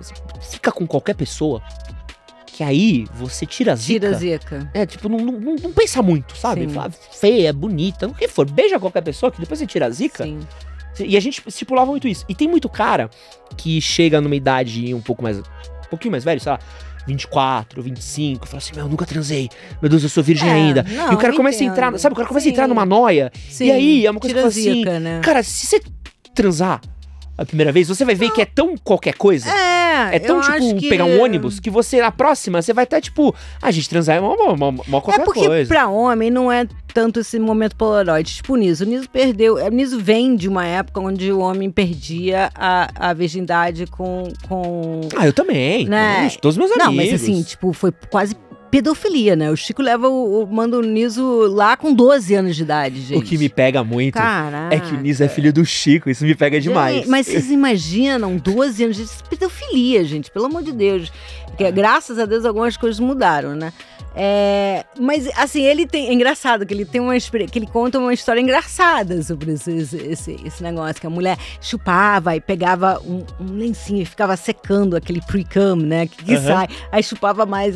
Assim, 0.00 0.14
Fica 0.40 0.72
com 0.72 0.86
qualquer 0.86 1.14
pessoa, 1.14 1.62
que 2.54 2.62
aí 2.62 3.04
você 3.12 3.44
tira 3.44 3.72
a 3.72 3.74
zica. 3.74 3.98
Tira 4.06 4.10
a 4.10 4.18
zica. 4.18 4.70
É, 4.72 4.86
tipo, 4.86 5.08
não, 5.08 5.18
não, 5.18 5.56
não 5.56 5.72
pensa 5.72 6.00
muito, 6.00 6.36
sabe? 6.36 6.60
Sim. 6.62 6.68
Fala, 6.68 6.88
feia, 7.10 7.52
bonita, 7.52 8.06
o 8.06 8.14
que 8.14 8.28
for. 8.28 8.48
Beija 8.48 8.78
qualquer 8.78 9.02
pessoa, 9.02 9.32
que 9.32 9.40
depois 9.40 9.58
você 9.58 9.66
tira 9.66 9.86
a 9.86 9.90
zica. 9.90 10.22
Sim. 10.22 10.38
E 11.00 11.16
a 11.16 11.20
gente 11.20 11.42
estipulava 11.44 11.90
muito 11.90 12.06
isso. 12.06 12.24
E 12.28 12.34
tem 12.34 12.46
muito 12.46 12.68
cara 12.68 13.10
que 13.56 13.80
chega 13.80 14.20
numa 14.20 14.36
idade 14.36 14.94
um 14.94 15.00
pouco 15.00 15.20
mais. 15.20 15.38
Um 15.40 15.42
pouquinho 15.90 16.12
mais 16.12 16.22
velho, 16.22 16.40
sei 16.40 16.52
lá, 16.52 16.60
24, 17.08 17.82
25, 17.82 18.46
fala 18.46 18.58
assim: 18.58 18.72
Meu, 18.76 18.84
eu 18.84 18.88
nunca 18.88 19.04
transei. 19.04 19.48
Meu 19.82 19.88
Deus, 19.90 20.04
eu 20.04 20.08
sou 20.08 20.22
virgem 20.22 20.48
É, 20.48 20.52
ainda. 20.52 20.84
não, 20.84 21.10
e 21.10 21.14
o 21.16 21.18
cara 21.18 21.34
começa 21.34 21.60
a 21.60 21.66
entrar. 21.66 21.88
entendo. 21.88 21.98
Sabe, 21.98 22.12
o 22.12 22.16
cara 22.16 22.28
começa 22.28 22.46
a 22.46 22.50
entrar 22.50 22.64
Sim. 22.64 22.68
numa 22.68 22.86
noia. 22.86 23.32
Sim. 23.50 23.64
E 23.66 23.72
aí, 23.72 24.06
é 24.06 24.10
uma 24.12 24.20
coisa 24.20 24.32
Tira 24.36 24.48
que 24.48 24.54
fala 24.54 24.96
assim, 24.96 25.00
né? 25.00 25.20
Cara, 25.24 25.42
se 25.42 25.66
você 25.66 25.82
transar 26.32 26.80
a 27.36 27.44
primeira 27.44 27.72
vez, 27.72 27.88
você 27.88 28.04
vai 28.04 28.14
ver 28.14 28.30
que 28.30 28.40
é 28.40 28.46
tão 28.46 28.76
qualquer 28.76 29.14
coisa. 29.14 29.48
É, 29.50 30.16
É 30.16 30.18
tão, 30.18 30.40
tipo, 30.40 30.76
que- 30.76 30.88
pegar 30.88 31.04
um 31.04 31.20
ônibus 31.22 31.58
que 31.60 31.70
você, 31.70 32.00
na 32.00 32.10
próxima, 32.12 32.60
você 32.62 32.72
vai 32.72 32.84
estar, 32.84 33.00
tipo, 33.00 33.34
a 33.62 33.70
gente 33.70 33.88
transar 33.88 34.16
é 34.16 34.20
uma, 34.20 34.34
uma, 34.34 34.52
uma, 34.52 34.68
uma 34.68 34.98
É 34.98 35.00
qualquer 35.00 35.24
porque 35.24 35.46
coisa. 35.46 35.68
pra 35.68 35.88
homem 35.88 36.30
não 36.30 36.50
é 36.50 36.66
tanto 36.92 37.18
esse 37.20 37.38
momento 37.40 37.74
polaroid. 37.74 38.34
Tipo 38.36 38.52
o 38.52 38.56
Niso. 38.56 38.84
O 38.84 38.86
Niso 38.86 39.08
perdeu. 39.10 39.56
O 39.56 39.68
Niso 39.68 39.98
vem 40.00 40.36
de 40.36 40.48
uma 40.48 40.64
época 40.64 41.00
onde 41.00 41.32
o 41.32 41.40
homem 41.40 41.68
perdia 41.70 42.50
a, 42.54 43.08
a 43.10 43.12
virgindade 43.12 43.86
com. 43.86 44.32
com... 44.48 45.00
Ah, 45.16 45.26
eu 45.26 45.32
também. 45.32 45.86
Né? 45.88 46.20
Todos 46.20 46.36
Todos 46.36 46.56
meus 46.56 46.70
amigos. 46.70 46.86
Não, 46.86 46.92
mas 46.94 47.12
assim, 47.20 47.42
tipo, 47.42 47.72
foi 47.72 47.92
quase 48.10 48.36
pedofilia, 48.74 49.36
né? 49.36 49.52
O 49.52 49.56
Chico 49.56 49.80
leva 49.80 50.08
o, 50.08 50.42
o- 50.42 50.46
manda 50.48 50.76
o 50.76 50.82
Niso 50.82 51.42
lá 51.46 51.76
com 51.76 51.94
12 51.94 52.34
anos 52.34 52.56
de 52.56 52.62
idade, 52.62 53.02
gente. 53.02 53.18
o 53.18 53.22
que 53.22 53.38
me 53.38 53.48
pega 53.48 53.84
muito 53.84 54.14
Caraca. 54.14 54.74
é 54.74 54.80
que 54.80 54.92
o 54.92 55.00
Niso 55.00 55.22
é 55.22 55.28
filho 55.28 55.52
do 55.52 55.64
Chico. 55.64 56.10
Isso 56.10 56.24
me 56.24 56.34
pega 56.34 56.60
demais. 56.60 56.96
Gente, 56.96 57.08
mas 57.08 57.26
vocês 57.26 57.52
imaginam 57.52 58.36
12 58.36 58.82
anos 58.82 58.96
de 58.96 59.04
pedofilia, 59.30 60.04
gente, 60.04 60.28
pelo 60.28 60.46
amor 60.46 60.64
de 60.64 60.72
Deus. 60.72 61.12
Porque, 61.46 61.70
graças 61.70 62.18
a 62.18 62.26
Deus 62.26 62.44
algumas 62.44 62.76
coisas 62.76 62.98
mudaram, 62.98 63.54
né? 63.54 63.72
É, 64.16 64.84
mas, 65.00 65.28
assim, 65.36 65.62
ele 65.62 65.86
tem. 65.86 66.08
É 66.08 66.12
engraçado 66.12 66.64
que 66.64 66.72
ele 66.72 66.84
tem 66.84 67.00
uma 67.00 67.14
que 67.18 67.58
ele 67.58 67.66
conta 67.66 67.98
uma 67.98 68.14
história 68.14 68.40
engraçada 68.40 69.20
sobre 69.22 69.52
esse, 69.52 69.72
esse, 69.72 70.36
esse- 70.44 70.62
negócio, 70.62 71.00
que 71.00 71.06
a 71.06 71.10
mulher 71.10 71.36
chupava 71.60 72.36
e 72.36 72.40
pegava 72.40 73.00
um, 73.04 73.24
um 73.40 73.56
lencinho 73.56 74.02
e 74.02 74.04
ficava 74.04 74.36
secando 74.36 74.94
aquele 74.96 75.20
pre-cum, 75.20 75.76
né? 75.76 76.06
Que, 76.06 76.24
que 76.24 76.34
Aham. 76.34 76.42
sai, 76.46 76.68
aí 76.92 77.02
chupava 77.02 77.44
mais. 77.44 77.74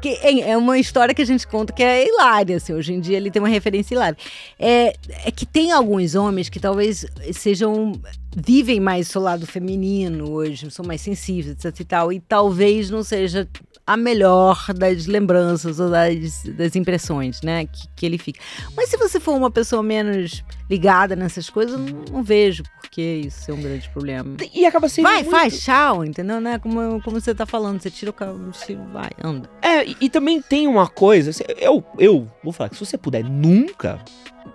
Que 0.00 0.08
é, 0.22 0.50
é 0.50 0.56
uma 0.56 0.78
história 0.78 1.14
que 1.14 1.22
a 1.22 1.26
gente 1.26 1.46
conta 1.46 1.72
que 1.72 1.82
é 1.82 2.06
hilária, 2.06 2.56
assim. 2.56 2.72
Hoje 2.72 2.92
em 2.92 3.00
dia 3.00 3.16
ele 3.16 3.30
tem 3.30 3.40
uma 3.40 3.48
referência 3.48 3.94
hilária. 3.94 4.16
É, 4.58 4.94
é 5.24 5.30
que 5.30 5.46
tem 5.46 5.70
alguns 5.70 6.14
homens 6.14 6.48
que 6.48 6.58
talvez 6.58 7.06
sejam. 7.32 7.92
vivem 8.36 8.80
mais 8.80 9.08
o 9.08 9.12
seu 9.12 9.20
lado 9.22 9.46
feminino 9.46 10.30
hoje, 10.30 10.70
são 10.70 10.84
mais 10.84 11.00
sensíveis, 11.00 11.64
etc 11.64 11.80
e 11.80 11.84
tal, 11.84 12.12
e 12.12 12.20
talvez 12.20 12.90
não 12.90 13.02
seja 13.02 13.48
a 13.86 13.96
melhor 13.96 14.66
das 14.74 15.06
lembranças 15.06 15.78
ou 15.78 15.88
das, 15.90 16.42
das 16.42 16.74
impressões, 16.74 17.40
né, 17.42 17.66
que, 17.66 17.86
que 17.94 18.04
ele 18.06 18.18
fica. 18.18 18.40
Mas 18.76 18.88
se 18.90 18.96
você 18.96 19.20
for 19.20 19.34
uma 19.36 19.50
pessoa 19.50 19.82
menos 19.82 20.42
ligada 20.68 21.14
nessas 21.14 21.48
coisas, 21.48 21.78
não, 21.78 22.04
não 22.10 22.22
vejo 22.22 22.64
por 22.80 22.90
que 22.90 23.00
isso 23.00 23.48
é 23.50 23.54
um 23.54 23.62
grande 23.62 23.88
problema. 23.90 24.36
E 24.52 24.66
acaba 24.66 24.88
sendo. 24.88 25.04
Vai, 25.04 25.18
muito- 25.22 25.30
faz, 25.30 25.60
tchau, 25.60 26.04
entendeu? 26.04 26.40
Né? 26.40 26.58
Como, 26.58 27.00
como 27.02 27.20
você 27.20 27.32
tá 27.34 27.46
falando, 27.46 27.80
você 27.80 27.88
tira 27.90 28.10
o 28.10 28.14
carro, 28.14 28.50
vai, 28.92 29.10
anda. 29.22 29.48
É, 29.62 29.84
e, 29.84 29.96
e 30.00 30.10
também 30.10 30.42
tem 30.42 30.66
uma 30.66 30.88
coisa. 30.88 31.32
se- 31.32 31.44
Eu, 31.56 31.84
eu 31.98 32.28
vou 32.42 32.52
falar 32.52 32.68
que 32.70 32.74
se 32.76 32.84
você 32.84 32.98
puder 32.98 33.22
nunca 33.24 34.00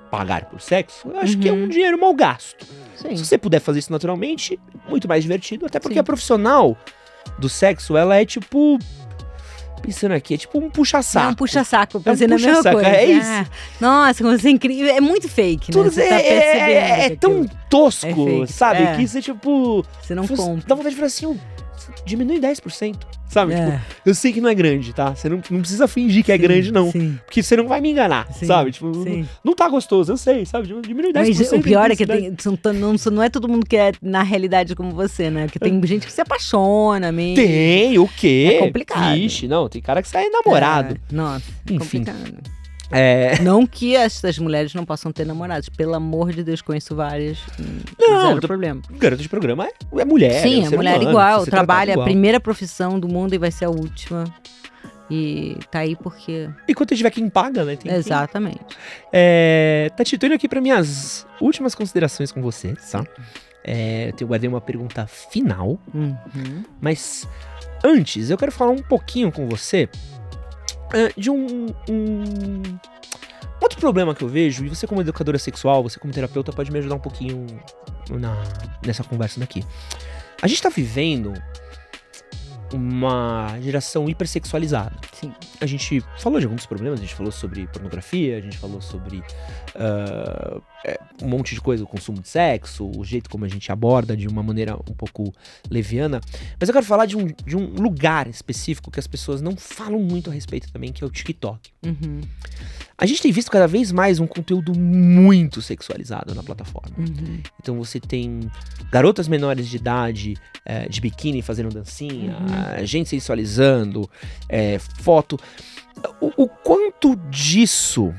pagar 0.10 0.46
por 0.46 0.60
sexo, 0.60 1.08
eu 1.08 1.18
acho 1.20 1.38
que 1.38 1.48
é 1.48 1.54
um 1.54 1.62
Uhum. 1.62 1.68
dinheiro 1.70 1.98
mal 1.98 2.14
gasto. 2.14 2.66
Sim. 2.98 3.16
Se 3.16 3.26
você 3.26 3.38
puder 3.38 3.62
fazer 3.62 3.80
isso 3.80 3.92
naturalmente, 3.94 4.60
muito 4.90 5.08
mais 5.08 5.24
divertido. 5.24 5.66
Até 5.66 5.80
porque 5.80 5.94
Sim. 5.94 6.00
a 6.02 6.04
profissional 6.04 6.78
do 7.40 7.48
sexo, 7.48 7.96
ela 7.96 8.16
é 8.18 8.26
tipo. 8.26 8.78
Pensando 9.82 10.12
aqui, 10.14 10.36
é 10.36 10.38
tipo 10.38 10.60
um 10.60 10.70
puxa-saco. 10.70 11.26
É 11.26 11.30
um 11.30 11.34
puxa-saco, 11.34 11.98
eu 11.98 12.02
pensei 12.02 12.28
na 12.28 12.36
mesma 12.36 12.50
puxa-saco, 12.58 12.76
coisa. 12.76 12.90
é 12.90 13.06
isso. 13.06 13.28
Ah, 13.30 13.46
nossa, 13.80 14.24
como 14.24 14.38
você 14.38 14.48
é 14.48 14.52
incrível. 14.52 14.94
É 14.96 15.02
muito 15.02 15.28
fake, 15.28 15.72
né? 15.72 15.74
Tudo 15.84 15.92
Você 15.92 16.02
é, 16.04 16.10
tá 16.10 16.16
é- 16.20 16.72
é- 16.74 17.06
é 17.08 17.16
tão 17.16 17.46
tosco, 17.70 18.44
é 18.44 18.48
sabe? 18.48 18.84
É. 18.84 18.96
Que 18.96 19.04
isso 19.04 19.18
é 19.18 19.22
tipo. 19.22 19.86
Você 20.02 20.14
não 20.14 20.24
você 20.28 20.36
compra. 20.36 20.64
Dá 20.68 20.76
vontade 20.76 20.92
de 20.94 20.96
falar 20.98 21.08
assim, 21.08 21.26
"Ô, 21.26 21.36
diminui 22.06 22.40
10%. 22.40 22.96
Sabe? 23.28 23.54
É. 23.54 23.66
Tipo, 23.66 23.82
eu 24.06 24.14
sei 24.14 24.34
que 24.34 24.42
não 24.42 24.50
é 24.50 24.54
grande, 24.54 24.92
tá? 24.94 25.16
Você 25.16 25.30
não, 25.30 25.42
não 25.50 25.60
precisa 25.62 25.88
fingir 25.88 26.22
que 26.24 26.32
é 26.34 26.36
Sim, 26.36 26.42
grande, 26.42 26.72
não. 26.72 26.92
Sim, 26.92 27.18
Porque 27.26 27.42
você 27.42 27.56
não 27.56 27.66
vai 27.68 27.80
me 27.80 27.90
enganar, 27.90 28.28
sim, 28.34 28.46
sabe? 28.46 28.72
Tipo, 28.72 28.88
não- 28.88 29.26
não 29.42 29.56
tá 29.56 29.70
gostoso, 29.70 30.12
eu 30.12 30.18
sei, 30.18 30.46
sabe? 30.46 30.68
Diminui 30.82 31.14
10%. 31.14 31.38
Mas 31.40 31.52
o 31.54 31.62
pior 31.62 31.90
é 31.90 31.96
que 31.96 32.06
tem, 32.06 32.36
não, 32.74 32.96
não 33.12 33.24
é 33.24 33.30
todo 33.30 33.48
mundo 33.48 33.66
que 33.66 33.78
é 33.78 33.94
na 34.02 34.22
realidade 34.22 34.76
como 34.76 34.92
você, 34.92 35.30
né? 35.30 35.46
Porque 35.46 35.60
tem 35.60 35.82
gente 35.86 36.06
que 36.06 36.12
se 36.12 36.20
apaixona 36.20 37.10
mesmo. 37.12 37.36
Tem, 37.38 37.98
o 37.98 38.08
quê? 38.08 38.56
É 38.56 38.60
complicado. 38.60 39.16
Vixe, 39.16 39.48
não, 39.48 39.70
tem 39.70 39.82
cara 39.82 40.02
que 40.02 40.10
sai 40.10 40.28
namorado. 40.30 40.96
É, 40.96 41.16
nossa, 41.16 41.46
é 41.70 41.74
Enfim. 41.74 42.04
complicado. 42.04 42.61
É. 42.92 43.40
Não 43.42 43.66
que 43.66 43.96
essas 43.96 44.38
mulheres 44.38 44.74
não 44.74 44.86
possam 44.86 45.12
ter 45.12 45.26
namorados. 45.26 45.70
Pelo 45.70 45.94
amor 45.96 46.32
de 46.34 46.44
Deus, 46.44 46.62
conheço 46.62 46.96
várias. 46.96 47.40
hum, 47.60 47.80
Não, 48.00 48.28
zero 48.28 48.42
tô- 48.42 48.48
problema. 48.48 48.82
Garota 48.92 49.22
de 49.22 49.30
programa 49.30 49.66
é, 49.68 49.72
é 50.02 50.06
mulher. 50.06 50.42
Sim, 50.42 50.62
é 50.64 50.68
um 50.68 50.70
ser 50.70 50.76
mulher 50.78 50.96
humano, 50.96 51.10
igual, 51.10 51.46
trabalha 51.46 51.46
tratado 51.46 51.90
a 51.90 51.94
igual. 51.94 52.06
primeira 52.06 52.40
profissão 52.40 53.00
do 53.00 53.08
mundo 53.08 53.34
e 53.34 53.38
vai 53.38 53.52
ser 53.52 53.66
a 53.66 53.70
última. 53.70 54.24
E 55.10 55.58
tá 55.70 55.80
aí 55.80 55.96
porque. 55.96 56.50
E 56.68 56.74
quando 56.74 56.96
tiver 56.96 57.10
quem 57.12 57.28
paga, 57.30 57.66
né? 57.66 57.76
Tem 57.76 57.92
quem- 57.92 58.00
Exatamente. 58.00 58.60
É, 59.12 59.92
Tati, 59.98 60.18
tô 60.18 60.26
indo 60.26 60.36
aqui 60.36 60.48
para 60.48 60.62
minhas 60.62 61.28
últimas 61.42 61.76
considerações 61.76 62.32
com 62.32 62.42
você, 62.42 62.74
tá? 62.92 63.04
É, 63.64 64.14
eu 64.20 64.28
guardei 64.28 64.48
uma 64.50 64.62
pergunta 64.62 65.06
final, 65.08 65.78
Uhum. 65.94 66.64
mas 66.80 67.28
antes 67.84 68.30
eu 68.30 68.38
quero 68.38 68.52
falar 68.52 68.72
um 68.72 68.82
pouquinho 68.82 69.32
com 69.32 69.48
você 69.48 69.88
de 71.18 71.30
um, 71.30 71.68
um 71.90 72.62
outro 73.62 73.80
problema 73.80 74.14
que 74.16 74.24
eu 74.24 74.28
vejo, 74.28 74.66
e 74.66 74.70
você 74.70 74.86
como 74.88 75.02
educadora 75.02 75.38
sexual, 75.40 75.84
você 75.84 76.00
como 76.00 76.14
terapeuta 76.14 76.52
pode 76.52 76.72
me 76.72 76.80
ajudar 76.80 76.96
um 76.96 77.00
pouquinho 77.00 77.46
na- 78.10 78.44
nessa 78.86 79.04
conversa 79.04 79.40
daqui. 79.40 79.64
A 80.42 80.48
gente 80.48 80.62
tá 80.62 80.70
vivendo 80.70 81.34
uma 82.74 83.60
geração 83.62 84.10
hipersexualizada. 84.10 84.96
Sim. 85.14 85.34
A 85.60 85.66
gente 85.66 86.02
falou 86.18 86.40
de 86.40 86.46
alguns 86.46 86.66
problemas, 86.66 87.00
a 87.00 87.04
gente 87.04 87.16
falou 87.16 87.32
sobre 87.32 87.68
pornografia, 87.68 88.38
a 88.38 88.42
gente 88.42 88.58
falou 88.58 88.82
sobre 88.82 89.24
é, 89.76 91.00
um 91.22 91.28
monte 91.28 91.54
de 91.54 91.62
coisa, 91.62 91.84
o 91.84 91.88
consumo 91.88 92.22
de 92.22 92.28
sexo, 92.28 92.90
o 92.98 93.04
jeito 93.04 93.30
como 93.30 93.46
a 93.46 93.48
gente 93.48 93.72
aborda 93.72 94.16
de 94.16 94.28
uma 94.28 94.42
maneira 94.42 94.76
um 94.76 94.94
pouco 94.94 95.34
leviana. 95.70 96.22
Mas 96.60 96.70
eu 96.70 96.74
quero 96.74 96.86
falar 96.86 97.06
de 97.06 97.18
um, 97.18 97.28
de 97.28 97.56
um 97.56 97.66
lugar 97.76 98.28
específico 98.28 98.90
que 98.90 99.00
as 99.00 99.08
pessoas 99.08 99.42
não 99.42 99.56
falam 99.56 100.00
muito 100.00 100.30
a 100.30 100.34
respeito 100.34 100.72
também, 100.72 100.92
que 100.92 101.04
é 101.04 101.08
o 101.08 101.10
TikTok. 101.10 101.72
Uhum. 101.86 102.22
A 103.02 103.08
gente 103.08 103.20
tem 103.20 103.32
visto 103.32 103.50
cada 103.50 103.68
vez 103.68 103.92
mais 103.92 104.20
um 104.20 104.28
conteúdo 104.28 104.78
muito 104.78 105.60
sexualizado 105.60 106.36
na 106.36 106.44
plataforma. 106.44 106.96
Uhum. 107.00 107.40
Então 107.60 107.76
você 107.76 108.00
tem 108.00 108.42
garotas 108.92 109.28
menores 109.28 109.68
de 109.68 109.76
idade 109.78 110.38
eh, 110.64 110.88
de 110.88 111.02
biquíni 111.02 111.42
fazendo 111.42 111.70
dancinha, 111.74 112.38
Uhum. 112.40 112.86
gente 112.86 113.10
sensualizando, 113.10 114.08
eh, 114.48 114.78
foto. 115.00 115.40
O, 116.22 116.44
o 116.44 116.48
quanto 116.48 117.16
disso 117.32 118.14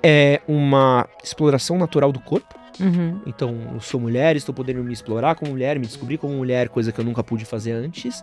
é 0.00 0.40
uma 0.46 1.08
exploração 1.24 1.76
natural 1.76 2.12
do 2.12 2.20
corpo? 2.20 2.56
Uhum. 2.78 3.20
Então, 3.26 3.52
eu 3.74 3.80
sou 3.80 3.98
mulher, 3.98 4.36
estou 4.36 4.54
podendo 4.54 4.84
me 4.84 4.92
explorar 4.92 5.34
como 5.34 5.50
mulher, 5.50 5.76
me 5.76 5.86
descobrir 5.86 6.18
como 6.18 6.34
mulher, 6.34 6.68
coisa 6.68 6.92
que 6.92 7.00
eu 7.00 7.04
nunca 7.04 7.24
pude 7.24 7.44
fazer 7.44 7.72
antes. 7.72 8.22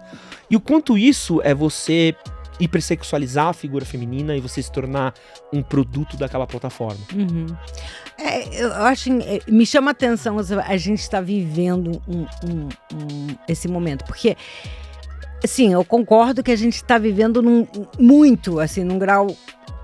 E 0.49 0.55
o 0.55 0.61
quanto 0.61 0.97
isso 0.97 1.41
é 1.43 1.53
você 1.53 2.15
hipersexualizar 2.59 3.47
a 3.47 3.53
figura 3.53 3.85
feminina 3.85 4.35
e 4.35 4.39
você 4.39 4.61
se 4.61 4.71
tornar 4.71 5.13
um 5.51 5.61
produto 5.61 6.15
daquela 6.17 6.47
plataforma. 6.47 6.99
Uhum. 7.13 7.47
É, 8.17 8.63
eu 8.63 8.73
acho, 8.73 9.11
é, 9.21 9.39
me 9.47 9.65
chama 9.65 9.91
a 9.91 9.93
atenção 9.93 10.37
a 10.39 10.77
gente 10.77 10.99
está 10.99 11.19
vivendo 11.19 12.01
um- 12.07 12.25
um- 12.47 12.69
um- 12.93 13.35
esse 13.47 13.67
momento, 13.67 14.05
porque 14.05 14.37
sim, 15.45 15.73
eu 15.73 15.83
concordo 15.83 16.41
que 16.41 16.51
a 16.51 16.55
gente 16.55 16.75
está 16.75 16.97
vivendo 16.97 17.41
num, 17.41 17.67
muito, 17.99 18.59
assim, 18.59 18.83
num 18.83 18.97
grau 18.97 19.35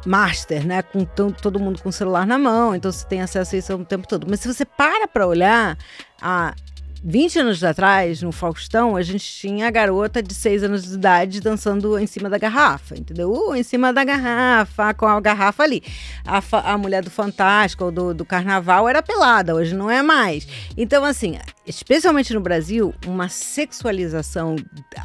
master, 0.06 0.66
né, 0.66 0.82
com 0.82 1.06
to- 1.06 1.36
todo 1.42 1.60
mundo 1.60 1.82
com 1.82 1.90
o 1.90 1.94
celular 1.94 2.26
na 2.26 2.38
mão, 2.38 2.74
então 2.74 2.92
você 2.92 3.06
tem 3.06 3.22
acesso 3.22 3.56
a 3.56 3.60
isso 3.60 3.74
o 3.76 3.86
tempo 3.86 4.08
todo. 4.08 4.26
Mas 4.28 4.40
se 4.40 4.48
você 4.48 4.66
para 4.66 5.08
para 5.08 5.28
olhar, 5.28 5.78
há 6.20 6.56
20 7.04 7.40
anos 7.40 7.64
atrás, 7.64 8.22
no 8.22 8.32
Faustão, 8.32 8.96
a 8.96 9.02
gente 9.02 9.26
tinha 9.26 9.68
a 9.68 9.72
garota 9.72 10.22
de 10.22 10.36
6 10.36 10.64
anos 10.64 10.84
de 10.84 10.94
idade 10.94 11.42
dançando 11.42 11.98
em 11.98 12.06
cima 12.06 12.30
da 12.30 12.38
garrafa, 12.38 12.96
entendeu? 12.96 13.32
Uh, 13.32 13.56
em 13.56 13.64
cima 13.64 13.92
da 13.92 14.04
garrafa, 14.04 14.94
com 14.94 15.08
a 15.08 15.20
garrafa 15.20 15.64
ali. 15.64 15.82
A, 16.24 16.42
a 16.72 16.78
mulher 16.78 17.04
do 17.04 17.10
Fantástico 17.10 17.86
ou 17.86 17.92
do, 17.92 18.14
do 18.14 18.24
Carnaval 18.24 18.88
era 18.88 19.02
pelada, 19.02 19.56
hoje 19.56 19.74
não 19.74 19.90
é 19.90 20.04
mais. 20.04 20.48
Então, 20.78 21.04
assim, 21.04 21.40
especialmente 21.66 22.34
no 22.34 22.42
Brasil, 22.42 22.94
uma 23.06 23.30
sexualização, 23.30 24.56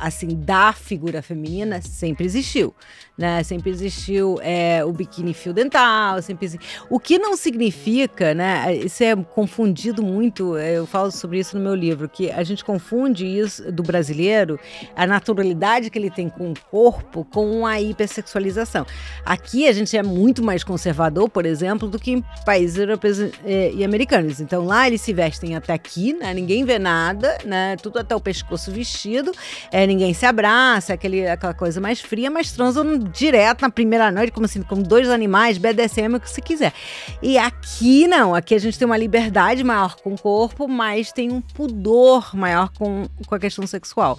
assim, 0.00 0.28
da 0.28 0.72
figura 0.72 1.20
feminina 1.20 1.80
sempre 1.82 2.24
existiu, 2.24 2.74
né? 3.16 3.42
Sempre 3.42 3.70
existiu 3.70 4.38
é, 4.42 4.84
o 4.84 4.92
biquíni 4.92 5.34
fio 5.34 5.52
dental, 5.52 6.20
sempre 6.22 6.46
exi- 6.46 6.58
O 6.88 6.98
que 6.98 7.18
não 7.18 7.36
significa, 7.36 8.32
né? 8.34 8.74
Isso 8.74 9.04
é 9.04 9.14
confundido 9.16 10.02
muito, 10.02 10.56
é, 10.56 10.78
eu 10.78 10.86
falo 10.86 11.10
sobre 11.10 11.38
isso 11.38 11.58
no 11.58 11.62
meu 11.62 11.74
livro, 11.74 12.08
que 12.08 12.30
a 12.30 12.42
gente 12.42 12.64
confunde 12.64 13.26
isso 13.26 13.70
do 13.70 13.82
brasileiro, 13.82 14.58
a 14.94 15.06
naturalidade 15.06 15.90
que 15.90 15.98
ele 15.98 16.10
tem 16.10 16.28
com 16.28 16.52
o 16.52 16.54
corpo, 16.70 17.24
com 17.24 17.66
a 17.66 17.80
hipersexualização. 17.80 18.86
Aqui 19.24 19.68
a 19.68 19.72
gente 19.72 19.96
é 19.96 20.02
muito 20.02 20.42
mais 20.42 20.64
conservador, 20.64 21.28
por 21.28 21.44
exemplo, 21.44 21.88
do 21.88 21.98
que 21.98 22.12
em 22.12 22.24
países 22.44 22.78
europeus 22.78 23.18
eh, 23.44 23.72
e 23.74 23.84
americanos. 23.84 24.40
Então 24.40 24.64
lá 24.64 24.86
eles 24.86 25.00
se 25.02 25.12
vestem 25.12 25.54
até 25.54 25.72
aqui, 25.74 26.12
né? 26.14 26.32
Ninguém 26.46 26.64
vê 26.64 26.78
nada, 26.78 27.36
né? 27.44 27.74
Tudo 27.82 27.98
até 27.98 28.14
o 28.14 28.20
pescoço 28.20 28.70
vestido, 28.70 29.32
eh, 29.72 29.84
ninguém 29.84 30.14
se 30.14 30.24
abraça, 30.24 30.94
aquele, 30.94 31.26
aquela 31.26 31.52
coisa 31.52 31.80
mais 31.80 32.00
fria, 32.00 32.30
mas 32.30 32.52
transam 32.52 32.96
direto 32.98 33.62
na 33.62 33.68
primeira 33.70 34.12
noite, 34.12 34.30
como 34.30 34.46
assim, 34.46 34.62
como 34.62 34.80
dois 34.80 35.08
animais, 35.10 35.58
BDSM, 35.58 36.14
o 36.14 36.20
que 36.20 36.30
você 36.30 36.40
quiser. 36.40 36.72
E 37.20 37.36
aqui 37.36 38.06
não, 38.06 38.32
aqui 38.32 38.54
a 38.54 38.58
gente 38.60 38.78
tem 38.78 38.86
uma 38.86 38.96
liberdade 38.96 39.64
maior 39.64 39.96
com 39.96 40.14
o 40.14 40.18
corpo, 40.20 40.68
mas 40.68 41.10
tem 41.10 41.32
um 41.32 41.40
pudor 41.40 42.36
maior 42.36 42.70
com, 42.78 43.08
com 43.26 43.34
a 43.34 43.40
questão 43.40 43.66
sexual. 43.66 44.16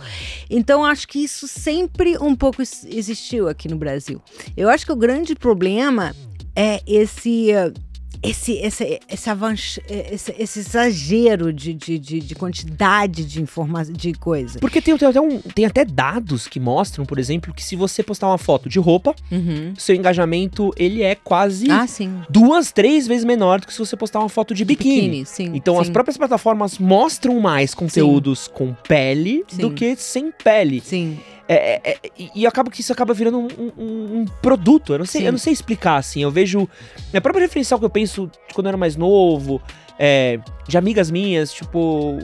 Então 0.49 0.83
acho 0.83 1.07
que 1.07 1.23
isso 1.23 1.47
sempre 1.47 2.17
um 2.17 2.35
pouco 2.35 2.61
ex- 2.61 2.85
existiu 2.89 3.47
aqui 3.47 3.69
no 3.69 3.77
Brasil. 3.77 4.21
Eu 4.57 4.67
acho 4.69 4.85
que 4.85 4.91
o 4.91 4.97
grande 4.97 5.33
problema 5.33 6.13
é 6.53 6.81
esse. 6.85 7.51
Esse, 8.23 8.53
esse, 8.53 8.99
esse, 9.09 9.29
avanç- 9.29 9.79
eh, 9.89 10.09
esse, 10.13 10.33
esse 10.37 10.59
exagero 10.59 11.51
de, 11.53 11.73
de, 11.73 11.99
de, 11.99 12.19
de 12.19 12.35
quantidade 12.35 13.25
de 13.25 13.41
informação, 13.41 13.93
de 13.93 14.13
coisa. 14.13 14.59
Porque 14.59 14.81
tem, 14.81 14.97
tem 14.97 15.07
até 15.07 15.21
um- 15.21 15.39
tem 15.39 15.65
até 15.65 15.85
dados 15.85 16.47
que 16.47 16.59
mostram, 16.59 17.05
por 17.05 17.19
exemplo, 17.19 17.53
que 17.53 17.63
se 17.63 17.75
você 17.75 18.01
postar 18.03 18.27
uma 18.27 18.37
foto 18.37 18.67
de 18.69 18.79
roupa, 18.79 19.15
seu 19.77 19.95
engajamento 19.95 20.71
ele 20.77 21.01
é 21.03 21.15
quase 21.15 21.69
Ah, 21.69 21.85
sim. 21.87 22.21
duas, 22.29 22.71
três 22.71 23.07
vezes 23.07 23.23
menor 23.25 23.59
do 23.61 23.67
que 23.67 23.73
se 23.73 23.79
você 23.79 23.95
postar 23.95 24.19
uma 24.19 24.29
foto 24.29 24.53
de 24.53 24.65
biquíni. 24.65 25.25
sim. 25.25 25.51
Então 25.53 25.79
as 25.79 25.87
sim, 25.87 25.93
próprias 25.93 26.17
plataformas 26.17 26.77
mostram 26.77 27.39
mais 27.39 27.73
conteúdos 27.73 28.47
com 28.47 28.73
pele 28.87 29.43
do 29.53 29.69
Sim. 29.69 29.73
que 29.75 29.95
sem 29.95 30.31
pele. 30.31 30.81
Sim. 30.83 31.19
É, 31.49 31.79
é, 31.91 31.97
é, 32.05 32.11
e, 32.35 32.45
acaba 32.45 32.69
que 32.69 32.81
isso 32.81 32.91
acaba 32.91 33.13
virando 33.13 33.39
um, 33.39 33.47
um- 33.77 34.17
um 34.21 34.25
produto. 34.41 34.93
Eu 34.93 34.99
não, 34.99 35.05
sei, 35.05 35.21
Sim. 35.21 35.27
eu 35.27 35.31
não 35.31 35.39
sei 35.39 35.53
explicar, 35.53 35.95
assim. 35.97 36.21
Eu 36.21 36.29
vejo. 36.31 36.67
A 37.13 37.21
própria 37.21 37.41
referencial 37.43 37.79
que 37.79 37.85
eu 37.85 37.89
penso 37.89 38.29
quando 38.53 38.65
eu 38.67 38.69
era 38.69 38.77
mais 38.77 38.95
novo, 38.97 39.61
é, 39.99 40.39
de 40.67 40.77
amigas 40.77 41.09
minhas, 41.09 41.51
tipo, 41.51 42.17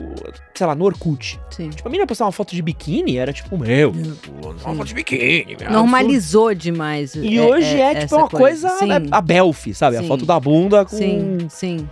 sei 0.54 0.66
lá, 0.66 0.74
no 0.74 0.84
Orkut. 0.84 1.40
Sim. 1.50 1.70
Tipo, 1.70 1.88
a 1.88 1.90
menina 1.90 2.06
postar 2.06 2.26
uma 2.26 2.32
foto 2.32 2.54
de 2.54 2.62
biquíni 2.62 3.16
era 3.16 3.32
tipo, 3.32 3.56
meu, 3.56 3.90
uma 3.90 4.52
Sim. 4.54 4.58
foto 4.58 4.84
de 4.84 4.94
biquíni. 4.94 5.56
meu, 5.58 5.70
Normalizou 5.70 6.54
demais. 6.54 7.14
E 7.14 7.40
hoje 7.40 7.80
é, 7.80 7.90
tipo 7.90 8.04
essa 8.04 8.16
uma 8.16 8.28
coisa, 8.28 8.68
Sim. 8.78 8.92
é 8.92 8.96
a 9.10 9.20
Belfi, 9.20 9.74
sabe? 9.74 9.96
A 9.96 10.00
Sim. 10.00 10.08
foto 10.08 10.24
da 10.24 10.38
bunda 10.38 10.84
com. 10.84 10.96
Sim, 10.96 11.38
sim. 11.48 11.88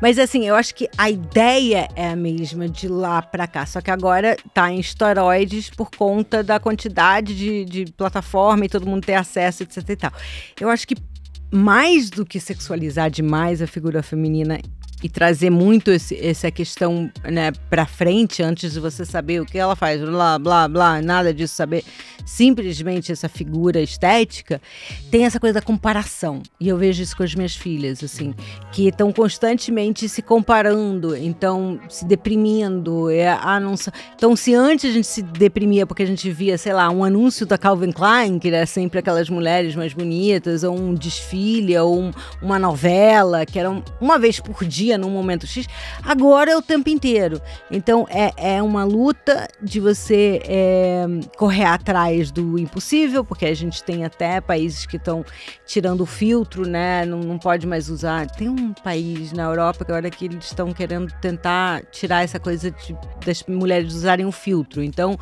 Mas 0.00 0.18
assim, 0.18 0.46
eu 0.46 0.54
acho 0.54 0.74
que 0.74 0.88
a 0.96 1.10
ideia 1.10 1.88
é 1.96 2.08
a 2.08 2.16
mesma 2.16 2.68
de 2.68 2.86
lá 2.86 3.22
pra 3.22 3.46
cá, 3.46 3.66
só 3.66 3.80
que 3.80 3.90
agora 3.90 4.36
tá 4.52 4.70
em 4.70 4.78
esteroides 4.78 5.70
por 5.70 5.90
conta 5.90 6.42
da 6.42 6.60
quantidade 6.60 7.34
de, 7.34 7.64
de 7.64 7.92
plataforma 7.92 8.66
e 8.66 8.68
todo 8.68 8.86
mundo 8.86 9.04
ter 9.04 9.14
acesso, 9.14 9.62
etc 9.62 9.88
e 9.88 9.96
tal. 9.96 10.12
Eu 10.60 10.68
acho 10.68 10.86
que 10.86 10.94
mais 11.50 12.10
do 12.10 12.26
que 12.26 12.40
sexualizar 12.40 13.10
demais 13.10 13.62
a 13.62 13.66
figura 13.66 14.02
feminina 14.02 14.58
e 15.04 15.08
trazer 15.10 15.50
muito 15.50 15.90
esse, 15.90 16.16
essa 16.18 16.50
questão 16.50 17.10
né, 17.22 17.52
pra 17.68 17.84
frente, 17.84 18.42
antes 18.42 18.72
de 18.72 18.80
você 18.80 19.04
saber 19.04 19.38
o 19.38 19.44
que 19.44 19.58
ela 19.58 19.76
faz, 19.76 20.00
blá, 20.00 20.38
blá, 20.38 20.66
blá, 20.66 21.02
nada 21.02 21.32
disso, 21.34 21.54
saber 21.54 21.84
simplesmente 22.24 23.12
essa 23.12 23.28
figura 23.28 23.82
estética, 23.82 24.58
tem 25.10 25.26
essa 25.26 25.38
coisa 25.38 25.54
da 25.54 25.62
comparação. 25.62 26.42
E 26.58 26.68
eu 26.68 26.78
vejo 26.78 27.02
isso 27.02 27.14
com 27.14 27.22
as 27.22 27.34
minhas 27.34 27.54
filhas, 27.54 28.02
assim, 28.02 28.34
que 28.72 28.88
estão 28.88 29.12
constantemente 29.12 30.08
se 30.08 30.22
comparando, 30.22 31.14
então 31.14 31.78
se 31.86 32.06
deprimindo. 32.06 33.10
É, 33.10 33.28
ah, 33.28 33.60
não, 33.60 33.74
então, 34.16 34.34
se 34.34 34.54
antes 34.54 34.90
a 34.90 34.94
gente 34.94 35.06
se 35.06 35.20
deprimia 35.20 35.86
porque 35.86 36.02
a 36.02 36.06
gente 36.06 36.30
via, 36.30 36.56
sei 36.56 36.72
lá, 36.72 36.88
um 36.88 37.04
anúncio 37.04 37.44
da 37.44 37.58
Calvin 37.58 37.92
Klein, 37.92 38.38
que 38.38 38.48
era 38.48 38.64
sempre 38.64 39.00
aquelas 39.00 39.28
mulheres 39.28 39.74
mais 39.76 39.92
bonitas, 39.92 40.64
ou 40.64 40.74
um 40.74 40.94
desfile, 40.94 41.76
ou 41.76 42.00
um- 42.00 42.10
uma 42.40 42.58
novela, 42.58 43.44
que 43.44 43.58
era 43.58 43.70
um- 43.70 43.82
uma 44.00 44.18
vez 44.18 44.40
por 44.40 44.64
dia 44.64 44.93
num 44.98 45.10
momento 45.10 45.46
X, 45.46 45.66
agora 46.02 46.50
é 46.52 46.56
o 46.56 46.62
tempo 46.62 46.88
inteiro. 46.88 47.40
Então 47.70 48.06
é, 48.10 48.56
é 48.56 48.62
uma 48.62 48.84
luta 48.84 49.48
de 49.62 49.80
você 49.80 50.40
é, 50.44 51.04
correr 51.36 51.64
atrás 51.64 52.30
do 52.30 52.58
impossível, 52.58 53.24
porque 53.24 53.46
a 53.46 53.54
gente 53.54 53.82
tem 53.82 54.04
até 54.04 54.40
países 54.40 54.86
que 54.86 54.96
estão 54.96 55.24
tirando 55.66 56.02
o 56.02 56.06
filtro, 56.06 56.66
né? 56.66 57.04
Não, 57.04 57.20
não 57.20 57.38
pode 57.38 57.66
mais 57.66 57.88
usar. 57.88 58.26
Tem 58.30 58.48
um 58.48 58.72
país 58.72 59.32
na 59.32 59.44
Europa 59.44 59.84
que 59.84 59.90
agora 59.92 60.10
que 60.10 60.26
eles 60.26 60.44
estão 60.44 60.72
querendo 60.72 61.12
tentar 61.20 61.82
tirar 61.90 62.22
essa 62.24 62.38
coisa 62.38 62.70
de- 62.70 62.96
das 63.24 63.42
mulheres 63.48 63.94
usarem 63.94 64.26
o 64.26 64.32
filtro. 64.32 64.82
Então. 64.82 65.18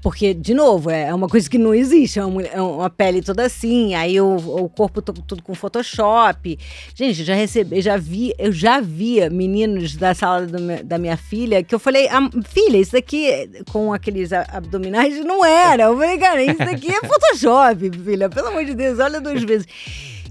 Porque, 0.00 0.32
de 0.32 0.54
novo, 0.54 0.90
é 0.90 1.12
uma 1.12 1.28
coisa 1.28 1.50
que 1.50 1.58
não 1.58 1.74
existe. 1.74 2.18
É 2.20 2.22
é 2.52 2.60
uma 2.62 2.88
pele 2.88 3.20
toda 3.20 3.44
assim, 3.44 3.94
aí 3.94 4.20
o, 4.20 4.36
o 4.36 4.68
corpo 4.68 5.02
to- 5.02 5.12
tudo 5.12 5.42
com 5.42 5.54
Photoshop. 5.54 6.56
Gente, 6.94 7.24
já 7.24 7.34
recebi, 7.34 7.80
já 7.80 7.96
vi, 7.96 8.32
eu 8.38 8.52
já 8.52 8.80
via 8.80 9.28
meninos 9.28 9.96
da 9.96 10.14
sala 10.14 10.46
do 10.46 10.58
da 10.84 10.98
minha 10.98 11.16
filha 11.16 11.62
que 11.64 11.74
eu 11.74 11.78
falei, 11.78 12.08
"Ah, 12.08 12.30
filha, 12.48 12.78
isso 12.78 12.92
daqui 12.92 13.50
com 13.72 13.92
aqueles 13.92 14.32
abdominais 14.32 15.24
não 15.24 15.44
era. 15.44 15.84
Eu 15.84 15.96
falei, 15.98 16.18
cara, 16.18 16.42
isso 16.42 16.58
daqui 16.58 16.88
é 16.92 17.00
Photoshop, 17.00 17.90
filha, 18.04 18.28
pelo 18.28 18.48
amor 18.48 18.64
de 18.64 18.74
Deus, 18.74 18.98
olha 19.00 19.20
duas 19.20 19.42
vezes. 19.42 19.66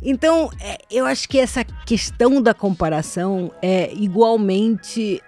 Então, 0.02 0.50
é, 0.62 0.78
eu 0.92 1.06
acho 1.06 1.28
que 1.28 1.40
essa 1.40 1.64
questão 1.86 2.42
da 2.42 2.54
comparação 2.54 3.52
é 3.62 3.92
igualmente 3.94 5.22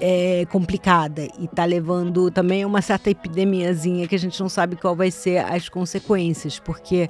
é, 0.00 0.46
complicada 0.50 1.26
e 1.38 1.48
tá 1.48 1.64
levando 1.64 2.30
também 2.30 2.62
a 2.62 2.66
uma 2.66 2.82
certa 2.82 3.10
epidemiazinha 3.10 4.06
que 4.06 4.14
a 4.14 4.18
gente 4.18 4.40
não 4.40 4.48
sabe 4.48 4.76
qual 4.76 4.94
vai 4.96 5.10
ser 5.10 5.38
as 5.38 5.68
consequências, 5.68 6.58
porque, 6.58 7.08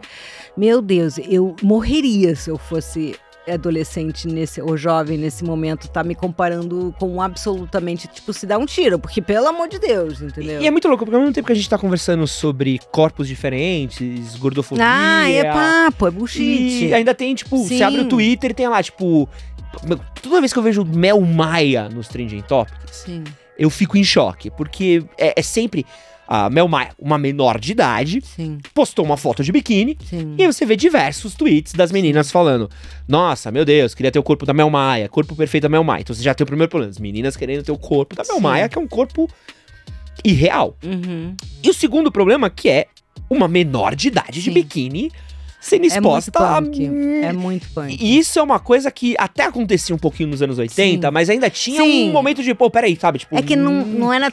meu 0.57 0.81
Deus, 0.83 1.19
eu 1.19 1.55
morreria 1.63 2.35
se 2.35 2.51
eu 2.51 2.59
fosse 2.59 3.15
adolescente 3.49 4.29
nesse 4.29 4.61
ou 4.61 4.77
jovem 4.77 5.17
nesse 5.17 5.43
momento 5.45 5.89
tá 5.89 6.05
me 6.05 6.15
comparando 6.15 6.95
com 6.99 7.21
absolutamente 7.21 8.07
tipo 8.07 8.33
se 8.33 8.47
dá 8.47 8.59
um 8.59 8.67
tiro 8.67 8.99
porque 8.99 9.23
pelo 9.23 9.49
amor 9.49 9.69
de 9.69 9.79
Deus 9.79 10.21
entendeu 10.21 10.61
E 10.61 10.67
é 10.67 10.71
muito 10.71 10.87
louco, 10.87 11.05
porque 11.05 11.17
ao 11.17 11.23
mesmo 11.23 11.35
tempo 11.35 11.47
que 11.47 11.53
a 11.53 11.57
gente 11.57 11.69
tá 11.69 11.79
conversando 11.79 12.27
sobre 12.27 12.79
corpos 12.93 13.27
diferentes, 13.27 14.37
gordofobia. 14.37 14.85
ah 14.87 15.29
é 15.29 15.45
papo 15.45 16.07
é 16.07 16.11
bullshit 16.11 16.89
E 16.89 16.95
ainda 16.95 17.15
tem, 17.15 17.35
tipo, 17.35 17.57
Sim. 17.59 17.79
você 17.79 17.83
abre 17.83 18.01
o 18.01 18.09
Twitter 18.09 18.51
e 18.51 18.55
tem 18.55 18.69
lá, 18.69 18.83
tipo. 18.83 19.29
Toda 20.23 20.41
vez 20.41 20.53
que 20.53 20.59
eu 20.59 20.63
vejo 20.63 20.85
Mel 20.85 21.21
Maia 21.21 21.89
nos 21.89 22.09
Trending 22.09 22.43
Topics, 22.43 22.97
sim 23.07 23.25
eu 23.61 23.69
fico 23.69 23.99
em 23.99 24.03
choque. 24.03 24.51
Porque 24.51 25.05
é, 25.19 25.35
é 25.39 25.43
sempre 25.43 25.85
a 26.27 26.49
Mel 26.49 26.67
Maia, 26.67 26.93
uma 26.99 27.19
menor 27.19 27.59
de 27.59 27.73
idade, 27.73 28.21
sim 28.25 28.59
postou 28.73 29.05
uma 29.05 29.17
foto 29.17 29.45
de 29.45 29.53
biquíni. 29.53 29.99
sim 30.05 30.37
E 30.39 30.43
aí 30.43 30.53
você 30.53 30.65
vê 30.65 30.77
diversos 30.77 31.35
tweets 31.35 31.75
das 31.75 31.93
meninas 31.93 32.31
falando: 32.31 32.71
Nossa, 33.07 33.51
meu 33.51 33.65
Deus, 33.65 33.95
queria 33.95 34.11
ter 34.11 34.19
o 34.19 34.23
corpo 34.23 34.47
da 34.47 34.55
Mel 34.55 34.71
Maia, 34.71 35.09
corpo 35.09 35.37
perfeito 35.37 35.65
da 35.65 35.69
Mel 35.69 35.85
Maia. 35.85 36.01
Então 36.01 36.15
você 36.15 36.23
já 36.23 36.33
tem 36.33 36.45
o 36.45 36.47
primeiro 36.47 36.71
problema: 36.71 36.91
as 36.91 36.99
meninas 36.99 37.37
querendo 37.37 37.63
ter 37.63 37.73
o 37.73 37.79
corpo 37.79 38.17
da 38.17 38.23
Mel 38.23 38.37
Sim. 38.37 38.43
Maia, 38.43 38.69
que 38.69 38.79
é 38.79 38.81
um 38.81 38.89
corpo 38.89 39.29
irreal. 40.25 40.77
Uhum. 40.83 41.35
E 41.63 41.69
o 41.69 41.75
segundo 41.75 42.11
problema, 42.11 42.49
que 42.49 42.69
é 42.69 42.87
uma 43.29 43.49
menor 43.49 43.95
de 43.95 44.09
idade 44.09 44.43
de 44.43 44.51
biquíni 44.51 45.11
sendo 45.61 45.85
é 45.87 46.01
muito 46.01 46.19
exposta 46.19 46.31
a. 46.39 46.61
punk 46.63 46.85
é 47.23 47.33
muito 47.33 47.69
punk 47.75 47.97
E 48.01 48.19
isso 48.19 48.39
é 48.39 48.43
uma 48.43 48.59
coisa 48.59 48.91
que 48.91 49.15
até 49.19 49.45
acontecia 49.45 49.95
um 49.95 49.99
pouquinho 49.99 50.31
nos 50.31 50.41
anos 50.43 50.59
80, 50.59 51.07
Sim. 51.07 51.13
mas 51.13 51.29
ainda 51.31 51.51
tinha 51.51 51.83
Sim. 51.83 52.09
um 52.09 52.13
momento 52.13 52.43
de, 52.43 52.55
pô, 52.55 52.71
peraí, 52.71 52.97
sabe? 52.99 53.19
Tipo, 53.21 53.37
É 53.37 53.43
que 53.43 53.55
não, 53.55 53.73
hum, 53.73 53.85
não 53.99 54.13
era 54.13 54.33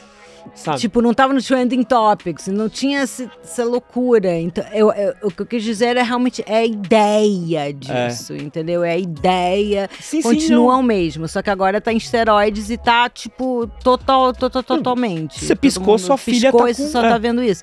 sabe? 0.54 0.78
Tipo, 0.78 1.00
não 1.02 1.12
tava 1.14 1.32
no 1.32 1.42
trending 1.42 1.82
topics, 1.82 2.46
não 2.48 2.68
tinha 2.68 3.02
esse- 3.02 3.28
essa 3.42 3.64
loucura. 3.64 4.36
Então, 4.38 4.64
eu, 4.72 4.92
eu- 4.92 5.14
o 5.22 5.30
que 5.30 5.42
eu 5.42 5.46
quis 5.46 5.62
dizer 5.62 5.96
é 5.96 6.02
realmente 6.02 6.42
é 6.46 6.58
a 6.58 6.66
ideia 6.66 7.72
disso, 7.72 8.34
entendeu? 8.34 8.82
É 8.84 8.92
a 8.92 8.98
ideia, 8.98 9.88
sim, 10.00 10.22
continua 10.22 10.74
não. 10.74 10.80
o 10.80 10.82
mesmo, 10.82 11.26
só 11.28 11.42
que 11.42 11.50
agora 11.50 11.80
tá 11.80 11.92
em 11.92 11.96
esteroides 11.96 12.70
e 12.70 12.76
tá, 12.76 13.08
tipo, 13.08 13.66
total, 13.82 14.32
total, 14.32 14.62
totalmente. 14.62 15.44
Você 15.44 15.54
piscou, 15.56 15.98
sua 15.98 16.16
filha 16.18 16.50
piscou 16.52 16.60
tá 16.62 16.70
e 16.70 16.74
você 16.74 16.82
com- 16.84 16.88
só 16.90 17.04
é. 17.04 17.08
tá 17.08 17.18
vendo 17.18 17.42
isso. 17.42 17.62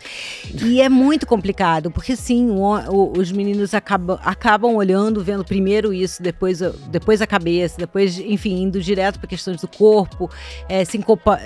E 0.64 0.82
é 0.82 0.90
muito 0.90 1.26
complicado, 1.26 1.90
porque 1.92 2.16
sim, 2.16 2.50
o- 2.50 2.92
o- 2.92 3.14
os 3.18 3.32
meninos 3.32 3.74
acabam, 3.74 4.18
acabam 4.24 4.76
olhando, 4.76 5.24
vendo 5.24 5.44
primeiro 5.44 5.94
isso, 5.94 6.22
depois, 6.22 6.62
a- 6.62 6.72
depois 6.90 7.22
a 7.22 7.28
cabeça, 7.28 7.78
depois, 7.78 8.18
enfim, 8.20 8.62
indo 8.64 8.82
direto 8.82 9.20
para 9.20 9.28
questões 9.28 9.62
do 9.62 9.68
corpo, 9.68 10.30
é, 10.68 10.84
se 10.86 10.98
compa- 11.00 11.40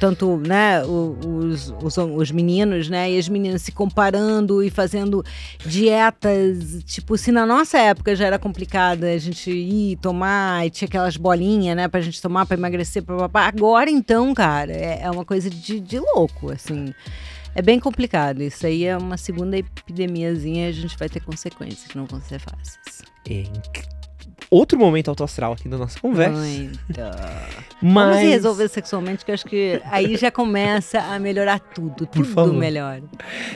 tanto, 0.00 0.36
né, 0.46 0.75
os, 0.84 1.72
os, 1.82 1.96
os 1.96 2.30
meninos, 2.30 2.88
né, 2.88 3.10
e 3.10 3.18
as 3.18 3.28
meninas 3.28 3.62
se 3.62 3.72
comparando 3.72 4.62
e 4.62 4.70
fazendo 4.70 5.24
dietas, 5.64 6.82
tipo, 6.84 7.16
se 7.16 7.30
na 7.30 7.46
nossa 7.46 7.78
época 7.78 8.16
já 8.16 8.26
era 8.26 8.38
complicada 8.38 9.06
a 9.06 9.18
gente 9.18 9.50
ir 9.50 9.96
tomar, 9.96 10.66
e 10.66 10.70
tinha 10.70 10.86
aquelas 10.86 11.16
bolinhas, 11.16 11.76
né, 11.76 11.88
pra 11.88 12.00
gente 12.00 12.20
tomar 12.20 12.46
pra 12.46 12.56
emagrecer, 12.56 13.02
papapá. 13.02 13.46
agora 13.46 13.90
então, 13.90 14.34
cara, 14.34 14.72
é, 14.72 15.02
é 15.02 15.10
uma 15.10 15.24
coisa 15.24 15.48
de, 15.48 15.80
de 15.80 15.98
louco, 15.98 16.52
assim. 16.52 16.92
É 17.54 17.62
bem 17.62 17.80
complicado. 17.80 18.42
Isso 18.42 18.66
aí 18.66 18.84
é 18.84 18.96
uma 18.98 19.16
segunda 19.16 19.56
epidemiazinha 19.56 20.66
e 20.66 20.68
a 20.68 20.72
gente 20.72 20.96
vai 20.98 21.08
ter 21.08 21.20
consequências, 21.20 21.94
não 21.94 22.04
vão 22.04 22.20
ser 22.20 22.38
fáceis. 22.38 23.02
É, 23.28 23.44
Outro 24.50 24.78
momento 24.78 25.08
autoastral 25.08 25.52
aqui 25.52 25.68
da 25.68 25.76
nossa 25.76 25.98
conversa. 26.00 26.38
Muito. 26.38 26.78
Mas. 27.82 28.16
Vamos 28.16 28.28
resolver 28.30 28.68
sexualmente, 28.68 29.24
que 29.24 29.30
eu 29.30 29.34
acho 29.34 29.44
que 29.44 29.80
aí 29.90 30.16
já 30.16 30.30
começa 30.30 30.98
a 31.00 31.18
melhorar 31.18 31.58
tudo. 31.58 32.06
Tudo 32.06 32.24
favor. 32.24 32.54
melhor. 32.54 33.00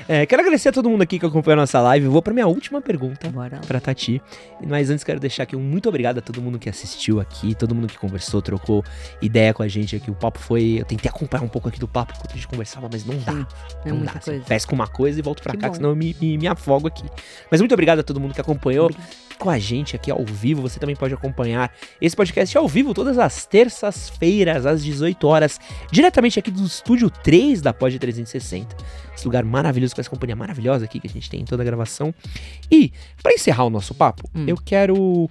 É, 0.09 0.27
quero 0.27 0.43
agradecer 0.43 0.69
a 0.69 0.73
todo 0.73 0.91
mundo 0.91 1.03
aqui 1.03 1.19
que 1.19 1.25
acompanhou 1.27 1.59
a 1.59 1.63
nossa 1.63 1.81
live. 1.81 2.07
Vou 2.09 2.21
pra 2.21 2.35
minha 2.35 2.47
última 2.47 2.81
pergunta. 2.83 3.33
Pra 3.67 3.81
Tati. 3.81 4.21
Mas 4.67 4.91
antes 4.91 5.05
quero 5.05 5.19
deixar 5.21 5.45
aqui 5.45 5.57
um 5.57 5.61
muito 5.61 5.89
obrigado 5.89 6.19
a 6.19 6.21
todo 6.21 6.41
mundo 6.43 6.59
que 6.59 6.69
assistiu 6.69 7.21
aqui, 7.21 7.55
todo 7.55 7.75
mundo 7.75 7.87
que 7.89 7.97
conversou, 7.99 8.43
trocou 8.43 8.85
ideia 9.23 9.55
com 9.55 9.63
a 9.63 9.69
gente 9.69 9.97
aqui. 9.97 10.11
O 10.11 10.15
papo 10.15 10.39
foi. 10.39 10.77
Eu 10.81 10.85
tentei 10.85 11.09
acompanhar 11.09 11.43
um 11.45 11.49
pouco 11.49 11.69
aqui 11.69 11.79
do 11.79 11.89
papo 11.89 12.13
enquanto 12.17 12.33
a 12.33 12.35
gente 12.35 12.49
conversava, 12.49 12.89
mas 12.93 13.05
não 13.07 13.17
dá. 13.19 13.33
Sim, 13.33 13.47
É 13.85 13.89
não 13.91 13.97
muita 13.99 14.15
dá. 14.15 14.21
Coisa. 14.21 14.45
pesco 14.45 14.75
uma 14.75 14.87
coisa 14.89 15.19
e 15.19 15.23
volto 15.23 15.43
pra 15.43 15.53
Que 15.53 15.59
cá, 15.59 15.67
bom. 15.69 15.71
que 15.73 15.77
senão 15.77 15.91
eu 15.91 15.97
me, 15.97 16.15
me, 16.21 16.37
me 16.37 16.47
afogo 16.49 16.89
aqui. 16.89 17.05
Mas 17.51 17.61
muito 17.61 17.73
obrigado 17.73 18.01
a 18.01 18.03
todo 18.03 18.19
mundo 18.21 18.35
que 18.35 18.41
acompanhou 18.41 18.87
Obrigada. 18.87 19.09
com 19.39 19.49
a 19.51 19.59
gente 19.59 19.95
aqui 19.97 20.11
ao 20.11 20.25
vivo. 20.25 20.61
Você 20.63 20.79
também 20.81 20.97
pode 20.97 21.15
acompanhar 21.15 21.73
esse 22.01 22.17
podcast 22.17 22.57
ao 22.59 22.67
vivo 22.67 22.93
todas 22.95 23.19
as 23.19 23.47
terças-feiras, 23.47 24.67
às 24.67 24.83
18 24.83 25.27
horas, 25.29 25.61
diretamente 25.93 26.39
aqui 26.39 26.51
do 26.51 26.65
estúdio 26.65 27.09
3 27.11 27.61
da 27.63 27.73
Pod 27.73 27.99
360. 27.99 28.77
Esse 29.15 29.25
lugar 29.27 29.45
maravilhoso, 29.45 29.95
com 29.95 30.01
essa 30.01 30.11
companhia 30.11 30.35
maravilhosa 30.35 30.87
aqui 30.87 30.99
que 30.99 31.07
a 31.07 31.11
gente 31.11 31.29
tem 31.29 31.41
em 31.43 31.45
toda 31.45 31.63
a 31.63 31.67
gravação. 31.67 32.15
E, 32.71 32.93
pra 33.23 33.33
encerrar 33.33 33.65
o 33.65 33.71
nosso 33.71 33.95
papo, 33.95 34.29
Hum. 34.35 34.45
eu 34.49 34.57
quero 34.57 35.29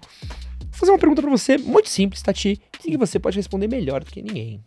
fazer 0.71 0.91
uma 0.91 0.99
pergunta 0.99 1.21
pra 1.21 1.31
você, 1.31 1.57
muito 1.57 1.89
simples, 1.89 2.21
Tati, 2.21 2.61
que 2.79 2.95
você 2.97 3.17
pode 3.19 3.35
responder 3.35 3.67
melhor 3.67 4.03
do 4.03 4.11
que 4.11 4.21
ninguém. 4.21 4.61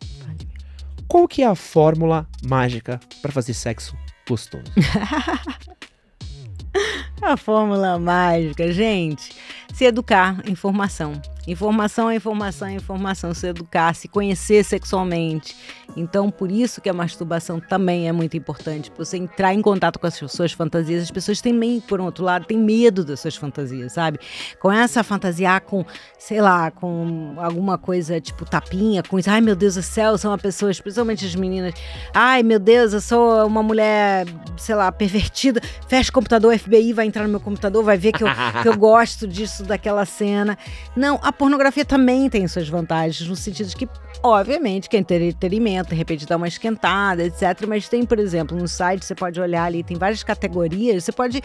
Qual 1.07 1.27
que 1.27 1.41
é 1.43 1.47
a 1.47 1.55
fórmula 1.55 2.27
mágica 2.43 2.99
pra 3.21 3.31
fazer 3.31 3.53
sexo 3.53 3.95
gostoso? 4.27 4.63
A 7.21 7.37
fórmula 7.37 7.97
mágica, 7.97 8.71
gente. 8.71 9.35
Se 9.73 9.85
educar, 9.85 10.41
informação. 10.47 11.21
Informação 11.47 12.09
é 12.09 12.15
informação 12.15 12.67
é 12.67 12.73
informação, 12.73 13.33
se 13.33 13.47
educar, 13.47 13.93
se 13.93 14.07
conhecer 14.07 14.63
sexualmente. 14.63 15.55
Então, 15.95 16.31
por 16.31 16.51
isso 16.51 16.81
que 16.81 16.89
a 16.89 16.93
masturbação 16.93 17.59
também 17.59 18.07
é 18.07 18.11
muito 18.11 18.35
importante, 18.37 18.91
você 18.97 19.17
entrar 19.17 19.53
em 19.53 19.61
contato 19.61 19.99
com 19.99 20.07
as 20.07 20.15
suas 20.15 20.51
fantasias. 20.53 21.03
As 21.03 21.11
pessoas 21.11 21.41
também, 21.41 21.81
por 21.81 21.99
outro 21.99 22.23
lado, 22.23 22.45
têm 22.45 22.57
medo 22.57 23.03
das 23.03 23.19
suas 23.19 23.35
fantasias, 23.35 23.93
sabe? 23.93 24.19
Começa 24.59 25.01
a 25.01 25.03
fantasiar 25.03 25.61
com, 25.61 25.85
sei 26.17 26.41
lá, 26.41 26.71
com 26.71 27.35
alguma 27.37 27.77
coisa 27.77 28.19
tipo 28.21 28.45
tapinha, 28.45 29.03
com 29.03 29.19
isso. 29.19 29.29
Ai, 29.29 29.41
meu 29.41 29.55
Deus 29.55 29.75
do 29.75 29.83
céu, 29.83 30.17
sou 30.17 30.31
uma 30.31 30.37
pessoa, 30.37 30.71
especialmente 30.71 31.25
as 31.25 31.35
meninas. 31.35 31.73
Ai, 32.13 32.41
meu 32.41 32.59
Deus, 32.59 32.93
eu 32.93 33.01
sou 33.01 33.45
uma 33.45 33.61
mulher, 33.61 34.25
sei 34.57 34.75
lá, 34.75 34.91
pervertida. 34.91 35.61
Fecha 35.87 36.09
o 36.09 36.13
computador, 36.13 36.53
o 36.53 36.57
FBI 36.57 36.93
vai 36.93 37.05
entrar 37.05 37.23
no 37.23 37.29
meu 37.29 37.39
computador, 37.39 37.83
vai 37.83 37.97
ver 37.97 38.13
que 38.13 38.23
eu, 38.23 38.27
que 38.61 38.67
eu 38.67 38.77
gosto 38.77 39.27
disso, 39.27 39.63
daquela 39.63 40.05
cena. 40.05 40.57
Não, 40.95 41.19
a 41.21 41.32
pornografia 41.37 41.83
também 41.83 42.29
tem 42.29 42.47
suas 42.47 42.67
vantagens, 42.67 43.27
no 43.27 43.35
sentido 43.35 43.67
de 43.67 43.75
que, 43.75 43.87
obviamente, 44.21 44.89
que 44.89 44.95
é 44.95 44.99
entretenimento, 44.99 45.89
de 45.89 45.95
repente 45.95 46.25
dá 46.25 46.37
uma 46.37 46.47
esquentada, 46.47 47.23
etc. 47.23 47.65
Mas 47.67 47.89
tem, 47.89 48.05
por 48.05 48.19
exemplo, 48.19 48.57
no 48.57 48.67
site 48.67 49.05
você 49.05 49.15
pode 49.15 49.39
olhar 49.39 49.65
ali, 49.65 49.83
tem 49.83 49.97
várias 49.97 50.23
categorias, 50.23 51.03
você 51.03 51.11
pode. 51.11 51.41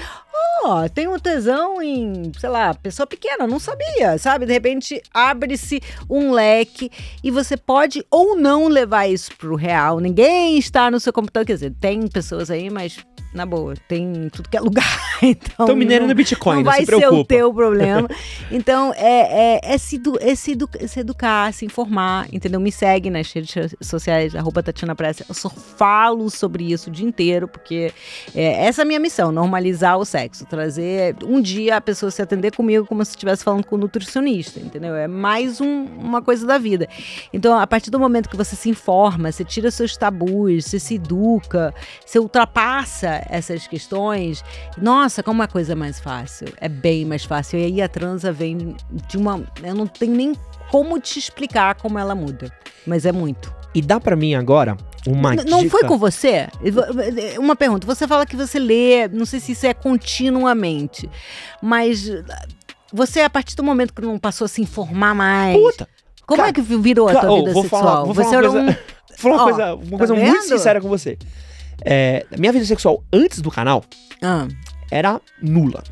Ó, 0.65 0.85
oh, 0.85 0.89
tem 0.89 1.07
um 1.07 1.19
tesão 1.19 1.81
em, 1.81 2.33
sei 2.39 2.49
lá, 2.49 2.75
pessoa 2.75 3.07
pequena, 3.07 3.47
não 3.47 3.61
sabia, 3.61 4.19
sabe? 4.19 4.45
De 4.45 4.53
repente 4.53 5.01
abre-se 5.15 5.81
um 6.11 6.33
leque 6.33 6.91
e 7.23 7.31
você 7.31 7.57
pode 7.57 8.05
ou 8.11 8.37
não 8.37 8.67
levar 8.67 9.07
isso 9.07 9.31
pro 9.37 9.55
real. 9.55 10.01
Ninguém 10.01 10.59
está 10.59 10.91
no 10.91 10.99
seu 10.99 11.13
computador, 11.13 11.47
quer 11.47 11.55
dizer, 11.55 11.75
tem 11.81 12.07
pessoas 12.09 12.51
aí, 12.51 12.71
mas 12.71 12.99
na 13.33 13.45
boa, 13.45 13.75
tem 13.87 14.29
tudo 14.33 14.49
que 14.49 14.57
é 14.57 14.61
lugar. 14.61 14.85
Então, 15.21 15.75
mineiro 15.75 16.07
no 16.07 16.15
Bitcoin, 16.15 16.59
não 16.59 16.63
não 16.63 16.71
vai 16.71 16.81
se 16.81 16.87
ser 16.87 16.95
o 16.95 16.99
preocupa. 16.99 17.25
teu 17.27 17.53
problema. 17.53 18.09
Então, 18.53 18.95
é, 18.97 19.57
é, 19.57 19.61
é, 19.75 19.78
se, 19.79 19.97
edu- 19.97 20.19
é 20.21 20.35
se, 20.35 20.53
edu- 20.53 20.69
se 20.87 21.01
educar, 21.01 21.53
se 21.53 21.65
informar, 21.65 22.27
entendeu? 22.33 22.61
Me 22.61 22.71
segue 22.73 23.09
nas 23.11 23.33
redes 23.33 23.75
sociais, 23.81 24.35
arroba 24.35 24.63
Tatiana 24.63 24.95
Pressa. 24.95 25.25
Eu 25.29 25.35
só 25.35 25.49
falo 25.49 26.29
sobre 26.31 26.73
isso 26.73 26.91
o 26.91 26.93
dia 26.93 27.07
inteiro, 27.07 27.47
porque 27.49 27.93
é, 28.35 28.67
essa 28.67 28.83
é 28.83 28.85
a 28.85 28.87
minha 28.87 29.01
missão, 29.01 29.31
normalizar 29.33 29.97
o 29.99 30.05
sexo. 30.05 30.45
Trazer 30.47 31.17
um 31.25 31.41
dia 31.41 31.77
a 31.77 31.81
pessoa 31.81 32.11
se 32.11 32.21
atender 32.21 32.55
comigo 32.55 32.87
como 32.87 33.05
se 33.05 33.13
estivesse 33.13 33.45
falando 33.45 33.65
com 33.67 33.77
um 33.77 33.79
nutricionista, 33.79 34.61
entendeu? 34.61 34.95
É 34.95 35.07
mais 35.09 35.61
um- 35.61 35.85
uma 35.85 36.21
coisa 36.21 36.47
da 36.47 36.59
vida. 36.59 36.89
Então, 37.33 37.59
a 37.59 37.67
partir 37.67 37.91
do 37.91 37.99
momento 37.99 38.29
que 38.29 38.37
você 38.37 38.57
se 38.57 38.69
informa, 38.69 39.31
você 39.33 39.45
tira 39.45 39.71
seus 39.71 39.97
tabus, 39.97 40.65
você 40.67 40.79
se 40.81 40.95
educa, 40.97 41.73
você 42.05 42.19
ultrapassa 42.19 43.23
essas 43.29 43.67
questões, 43.67 44.45
nossa, 44.77 45.23
como 45.23 45.41
uma 45.41 45.49
coisa 45.49 45.75
mais 45.77 46.01
fácil. 46.01 46.49
É 46.61 46.69
bem 46.69 47.05
mais 47.05 47.25
fácil. 47.25 47.59
E 47.59 47.65
aí 47.65 47.83
a 47.83 47.89
transa 47.89 48.33
vem 48.33 48.75
de 49.09 49.17
uma. 49.17 49.43
Eu 49.69 49.75
não 49.75 49.87
tenho 49.87 50.15
nem 50.15 50.33
como 50.71 50.99
te 51.01 51.19
explicar 51.19 51.75
como 51.77 51.99
ela 51.99 52.15
muda. 52.15 52.53
Mas 52.87 53.07
é 53.07 53.13
muito. 53.13 53.53
E 53.75 53.83
dá 53.83 54.01
pra 54.01 54.17
mim 54.17 54.35
agora 54.35 54.77
uma 55.07 55.35
N- 55.35 55.45
Não 55.45 55.59
dica. 55.61 55.71
foi 55.71 55.85
com 55.85 55.97
você? 55.99 56.49
Uma 57.39 57.55
pergunta. 57.55 57.87
Você 57.87 58.07
fala 58.09 58.27
que 58.27 58.37
você 58.37 58.59
lê, 58.59 59.09
não 59.09 59.25
sei 59.27 59.41
se 59.41 59.53
isso 59.53 59.67
é 59.67 59.75
continuamente, 59.75 61.09
mas 61.63 62.11
você, 62.93 63.21
a 63.21 63.31
partir 63.31 63.55
do 63.57 63.63
momento 63.63 63.93
que 63.93 64.03
não 64.03 64.19
passou 64.19 64.45
a 64.47 64.49
se 64.49 64.61
informar 64.63 65.15
mais, 65.15 65.57
Puta! 65.57 65.89
como 66.27 66.39
cara, 66.39 66.49
é 66.51 66.53
que 66.53 66.61
virou 66.63 67.09
a 67.09 67.15
tua 67.21 67.31
ô, 67.31 67.37
vida 67.45 67.55
sexual? 67.55 67.83
falar- 67.83 68.05
vou 68.05 68.15
falar 68.15 68.25
você 68.27 68.37
uma 68.37 68.39
era 68.43 68.51
coisa- 68.51 68.71
um. 68.71 68.99
Falar 69.19 69.35
uma 69.35 69.45
coisa, 69.45 69.75
uma 69.75 69.91
tá 69.91 69.97
coisa 69.99 70.15
muito 70.15 70.43
sincera 70.43 70.81
com 70.81 70.89
você. 70.89 71.19
É, 71.85 72.25
minha 72.39 72.53
vida 72.53 72.65
sexual 72.65 73.03
antes 73.13 73.41
do 73.41 73.51
canal 73.51 73.83
Ah, 74.23 74.47
era 74.93 75.21
nula. 75.43 75.83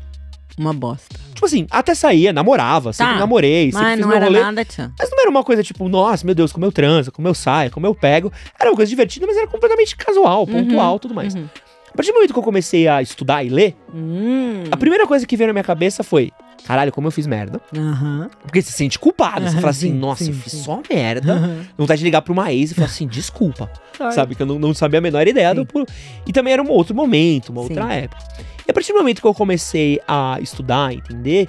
Uma 0.57 0.73
bosta. 0.73 1.15
Tipo 1.33 1.45
assim, 1.45 1.67
até 1.69 1.93
saía, 1.93 2.33
namorava, 2.33 2.91
sempre 2.93 3.13
Tá, 3.13 3.19
namorei, 3.19 3.71
sempre 3.71 3.81
Mas 3.85 3.91
fiz 3.95 3.99
não 4.01 4.07
meu 4.07 4.17
era 4.17 4.25
rolê. 4.25 4.39
nada, 4.39 4.65
tchan. 4.65 4.91
Mas 4.97 5.09
não 5.11 5.19
era 5.21 5.29
uma 5.29 5.43
coisa 5.43 5.61
tipo, 5.63 5.87
nossa, 5.87 6.25
meu 6.25 6.33
Deus, 6.33 6.51
como 6.51 6.65
eu 6.65 6.71
transo, 6.71 7.11
como 7.11 7.27
eu 7.27 7.33
saio, 7.35 7.69
como 7.71 7.85
eu 7.85 7.93
pego. 7.93 8.31
Era 8.59 8.69
uma 8.71 8.75
coisa 8.75 8.89
divertida, 8.89 9.27
mas 9.27 9.37
era 9.37 9.47
completamente 9.47 9.95
casual, 9.95 10.47
pontual, 10.47 10.93
Uhum, 10.93 10.99
tudo 10.99 11.13
mais. 11.13 11.35
uhum. 11.35 11.47
A 11.93 11.95
partir 11.97 12.11
do 12.11 12.15
momento 12.15 12.33
que 12.33 12.39
eu 12.39 12.43
comecei 12.43 12.87
a 12.87 13.01
estudar 13.01 13.43
e 13.43 13.49
ler, 13.49 13.75
Hum. 13.93 14.63
a 14.71 14.77
primeira 14.77 15.07
coisa 15.07 15.25
que 15.25 15.35
veio 15.37 15.47
na 15.47 15.53
minha 15.53 15.63
cabeça 15.63 16.03
foi: 16.03 16.31
caralho, 16.63 16.91
como 16.91 17.07
eu 17.07 17.11
fiz 17.11 17.25
merda. 17.25 17.59
Aham. 17.75 18.29
Porque 18.43 18.61
você 18.61 18.69
se 18.71 18.77
sente 18.77 18.99
culpado. 18.99 19.41
Você 19.41 19.53
Aham, 19.53 19.59
fala 19.61 19.71
assim, 19.71 19.91
sim, 19.91 19.97
nossa, 19.97 20.23
sim, 20.23 20.29
eu 20.31 20.35
fiz 20.37 20.51
sim. 20.53 20.63
só 20.63 20.79
merda. 20.89 21.33
Aham. 21.33 21.65
Vontade 21.77 21.99
de 21.99 22.05
ligar 22.05 22.21
pra 22.21 22.33
uma 22.33 22.51
ex 22.53 22.71
e 22.71 22.75
falar 22.75 22.87
assim, 22.87 23.07
desculpa. 23.07 23.71
Sabe? 24.11 24.35
Que 24.35 24.43
eu 24.43 24.45
não, 24.45 24.59
não 24.59 24.73
sabia 24.75 24.99
a 24.99 25.01
menor 25.01 25.27
ideia 25.27 25.49
Sim. 25.49 25.55
do. 25.55 25.65
por- 25.65 25.85
E 26.27 26.31
também 26.31 26.53
era 26.53 26.61
um 26.61 26.69
outro 26.69 26.93
momento, 26.95 27.49
uma 27.49 27.61
outra 27.61 27.91
época. 27.93 28.21
E 28.67 28.71
a 28.71 28.73
partir 28.73 28.91
do 28.91 28.97
momento 28.99 29.21
que 29.21 29.27
eu 29.27 29.33
comecei 29.33 29.99
a 30.07 30.37
estudar, 30.41 30.93
entender, 30.93 31.47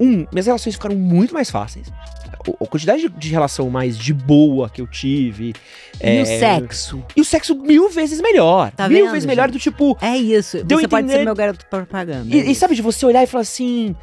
um, 0.00 0.26
minhas 0.32 0.46
relações 0.46 0.74
ficaram 0.74 0.96
muito 0.96 1.32
mais 1.32 1.50
fáceis. 1.50 1.86
O- 2.46 2.64
A 2.64 2.66
quantidade 2.66 3.02
de, 3.02 3.08
de 3.08 3.28
relação 3.30 3.70
mais 3.70 3.96
de 3.96 4.12
boa 4.12 4.68
que 4.68 4.80
eu 4.80 4.86
tive. 4.86 5.54
E 6.02 6.06
é, 6.18 6.22
o 6.22 6.26
sexo? 6.26 7.04
E 7.16 7.20
o 7.20 7.24
sexo 7.24 7.54
mil 7.54 7.88
vezes 7.88 8.20
melhor. 8.20 8.70
Tá 8.72 8.88
mil 8.88 9.04
vendo, 9.04 9.12
vezes 9.12 9.24
melhor 9.26 9.50
do 9.50 9.58
tipo. 9.58 9.96
É 10.00 10.16
isso. 10.16 10.58
Você 10.58 10.88
pode 10.88 11.04
entender- 11.04 11.18
ser 11.20 11.24
meu 11.24 11.34
garoto 11.34 11.64
propaganda. 11.70 12.34
E, 12.36 12.50
e 12.50 12.54
sabe, 12.54 12.74
de 12.74 12.82
você 12.82 13.06
olhar 13.06 13.22
e 13.22 13.26
falar 13.26 13.42
assim. 13.42 13.94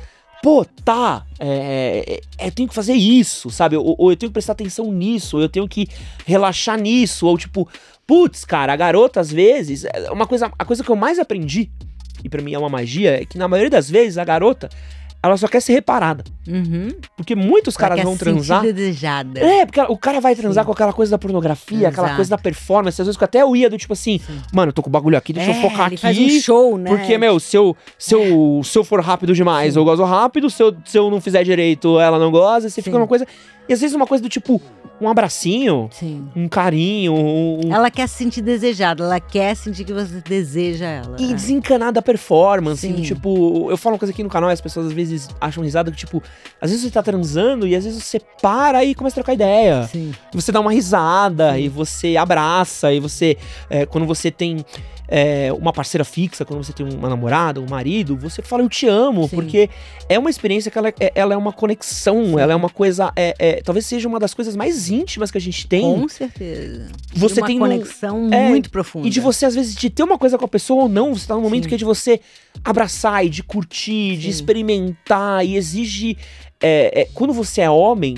Pô, 0.41 0.65
tá, 0.83 1.23
é, 1.39 2.19
é, 2.39 2.47
eu 2.47 2.51
tenho 2.51 2.67
que 2.67 2.73
fazer 2.73 2.93
isso, 2.95 3.51
sabe? 3.51 3.77
Ou, 3.77 3.93
ou 3.95 4.11
eu 4.11 4.17
tenho 4.17 4.31
que 4.31 4.33
prestar 4.33 4.53
atenção 4.53 4.91
nisso, 4.91 5.37
ou 5.37 5.43
eu 5.43 5.47
tenho 5.47 5.67
que 5.67 5.87
relaxar 6.25 6.81
nisso, 6.81 7.27
ou 7.27 7.37
tipo, 7.37 7.69
putz, 8.07 8.43
cara, 8.43 8.73
a 8.73 8.75
garota 8.75 9.19
às 9.19 9.31
vezes, 9.31 9.85
é 9.85 10.09
uma 10.11 10.25
coisa, 10.25 10.51
a 10.57 10.65
coisa 10.65 10.83
que 10.83 10.89
eu 10.89 10.95
mais 10.95 11.19
aprendi, 11.19 11.69
e 12.23 12.29
pra 12.29 12.41
mim 12.41 12.53
é 12.53 12.59
uma 12.59 12.69
magia, 12.69 13.21
é 13.21 13.25
que 13.25 13.37
na 13.37 13.47
maioria 13.47 13.69
das 13.69 13.89
vezes 13.89 14.17
a 14.17 14.23
garota, 14.23 14.69
ela 15.23 15.37
só 15.37 15.47
quer 15.47 15.61
ser 15.61 15.73
reparada. 15.73 16.23
Uhum. 16.47 16.87
Porque 17.15 17.35
muitos 17.35 17.75
Ela 17.75 17.89
caras 17.89 18.03
vão 18.03 18.17
transar. 18.17 18.63
desejada. 18.63 19.39
É, 19.39 19.65
porque 19.67 19.79
o 19.81 19.95
cara 19.95 20.19
vai 20.19 20.35
transar 20.35 20.63
Sim. 20.63 20.65
com 20.65 20.71
aquela 20.71 20.91
coisa 20.91 21.11
da 21.11 21.17
pornografia, 21.19 21.89
aquela 21.89 22.07
Exato. 22.07 22.15
coisa 22.15 22.29
da 22.31 22.37
performance. 22.39 22.99
Às 22.99 23.05
vezes 23.07 23.17
que 23.17 23.23
até 23.23 23.41
eu 23.43 23.55
ia 23.55 23.69
do 23.69 23.77
tipo 23.77 23.93
assim, 23.93 24.17
Sim. 24.17 24.41
mano, 24.51 24.69
eu 24.69 24.73
tô 24.73 24.81
com 24.81 24.89
o 24.89 24.91
bagulho 24.91 25.15
aqui, 25.15 25.31
deixa 25.31 25.51
eu 25.51 25.55
É, 25.55 25.61
focar 25.61 25.85
ele 25.87 25.95
aqui. 25.95 25.97
faz 26.01 26.17
um 26.17 26.29
show, 26.41 26.75
né? 26.75 26.89
Porque, 26.89 27.19
meu, 27.19 27.39
se 27.39 27.55
eu, 27.55 27.77
se 27.99 28.15
eu, 28.15 28.61
se 28.63 28.75
eu 28.79 28.83
for 28.83 28.99
rápido 28.99 29.35
demais, 29.35 29.73
Sim. 29.75 29.79
eu 29.79 29.85
gozo 29.85 30.03
rápido. 30.03 30.49
Se 30.49 30.63
eu, 30.63 30.75
se 30.85 30.97
eu 30.97 31.11
não 31.11 31.21
fizer 31.21 31.43
direito, 31.43 31.99
ela 31.99 32.17
não 32.17 32.31
goza. 32.31 32.67
Você 32.67 32.81
fica 32.81 32.95
Sim. 32.95 33.01
uma 33.01 33.07
coisa. 33.07 33.27
E 33.69 33.73
às 33.73 33.79
vezes 33.79 33.95
uma 33.95 34.07
coisa 34.07 34.23
do 34.23 34.27
tipo, 34.29 34.59
um 35.01 35.09
abracinho, 35.09 35.89
Sim. 35.91 36.29
um 36.35 36.47
carinho, 36.47 37.13
um. 37.13 37.73
Ela 37.73 37.89
quer 37.89 38.07
se 38.07 38.15
sentir 38.15 38.41
desejada, 38.41 39.03
ela 39.03 39.19
quer 39.19 39.55
sentir 39.55 39.83
que 39.83 39.91
você 39.93 40.21
deseja 40.21 40.85
ela. 40.85 41.15
E 41.19 41.31
É. 41.31 41.33
desencanar 41.33 41.91
da 41.91 42.01
performance. 42.01 42.87
Tipo, 43.01 43.69
eu 43.71 43.77
falo 43.77 43.95
uma 43.95 43.99
coisa 43.99 44.13
aqui 44.13 44.21
no 44.23 44.29
canal 44.29 44.49
e 44.49 44.53
as 44.53 44.61
pessoas 44.61 44.87
às 44.87 44.93
vezes 44.93 45.27
acham 45.41 45.63
risada 45.63 45.89
que, 45.91 45.97
tipo, 45.97 46.21
às 46.61 46.69
vezes 46.69 46.85
você 46.85 46.91
tá 46.91 47.01
transando 47.01 47.67
e 47.67 47.75
às 47.75 47.83
vezes 47.83 48.03
você 48.03 48.19
para 48.41 48.85
e 48.85 48.93
começa 48.93 49.15
a 49.15 49.23
trocar 49.23 49.33
ideia. 49.33 49.87
Sim. 49.91 50.13
Você 50.33 50.51
dá 50.51 50.59
uma 50.59 50.71
risada 50.71 51.53
Sim. 51.53 51.61
e 51.61 51.69
você 51.69 52.15
abraça 52.15 52.93
e 52.93 52.99
você. 52.99 53.37
é, 53.69 53.85
quando 53.85 54.05
você 54.05 54.29
tem 54.29 54.63
é, 55.13 55.51
uma 55.51 55.73
parceira 55.73 56.05
fixa, 56.05 56.45
quando 56.45 56.63
você 56.63 56.71
tem 56.71 56.85
uma 56.87 57.09
namorada, 57.09 57.59
um 57.59 57.67
marido, 57.69 58.15
você 58.15 58.41
fala 58.41 58.63
eu 58.63 58.69
te 58.69 58.87
amo, 58.87 59.27
Sim. 59.27 59.35
porque 59.35 59.69
é 60.07 60.17
uma 60.17 60.29
experiência 60.29 60.71
que 60.71 60.77
ela 60.77 60.87
é, 60.87 61.11
ela 61.13 61.33
é 61.33 61.37
uma 61.37 61.51
conexão, 61.51 62.39
ela 62.39 62.53
é 62.53 62.55
uma 62.55 62.69
coisa. 62.69 63.11
é- 63.15 63.35
é, 63.37 63.61
talvez 63.61 63.85
seja 63.85 64.07
uma 64.07 64.19
das 64.19 64.33
coisas 64.33 64.55
mais 64.55 64.89
íntimas 64.89 65.29
que 65.29 65.37
a 65.37 65.41
gente 65.41 65.67
tem. 65.67 65.81
Com 65.81 66.07
certeza. 66.07 66.87
Você 67.13 67.41
uma 67.41 67.47
tem 67.47 67.57
um- 67.57 67.59
conexão 67.59 68.29
é, 68.31 68.47
muito 68.47 68.69
profunda. 68.71 69.05
E 69.05 69.09
de 69.09 69.19
você, 69.19 69.45
às 69.45 69.53
vezes, 69.53 69.75
de 69.75 69.89
ter 69.89 70.03
uma 70.03 70.17
coisa 70.17 70.37
com 70.37 70.45
a 70.45 70.47
pessoa 70.47 70.83
ou 70.83 70.89
não, 70.89 71.13
você 71.13 71.27
tá 71.27 71.35
num 71.35 71.41
momento 71.41 71.63
Sim. 71.63 71.69
que 71.69 71.75
é 71.75 71.77
de 71.77 71.83
você 71.85 72.21
abraçar 72.63 73.25
e 73.25 73.29
de 73.29 73.43
curtir, 73.43 74.15
de 74.15 74.23
Sim. 74.23 74.29
experimentar, 74.29 75.45
e 75.45 75.55
exige. 75.57 76.17
é, 76.63 77.01
é, 77.01 77.05
quando 77.13 77.33
você 77.33 77.59
é 77.61 77.69
homem, 77.69 78.15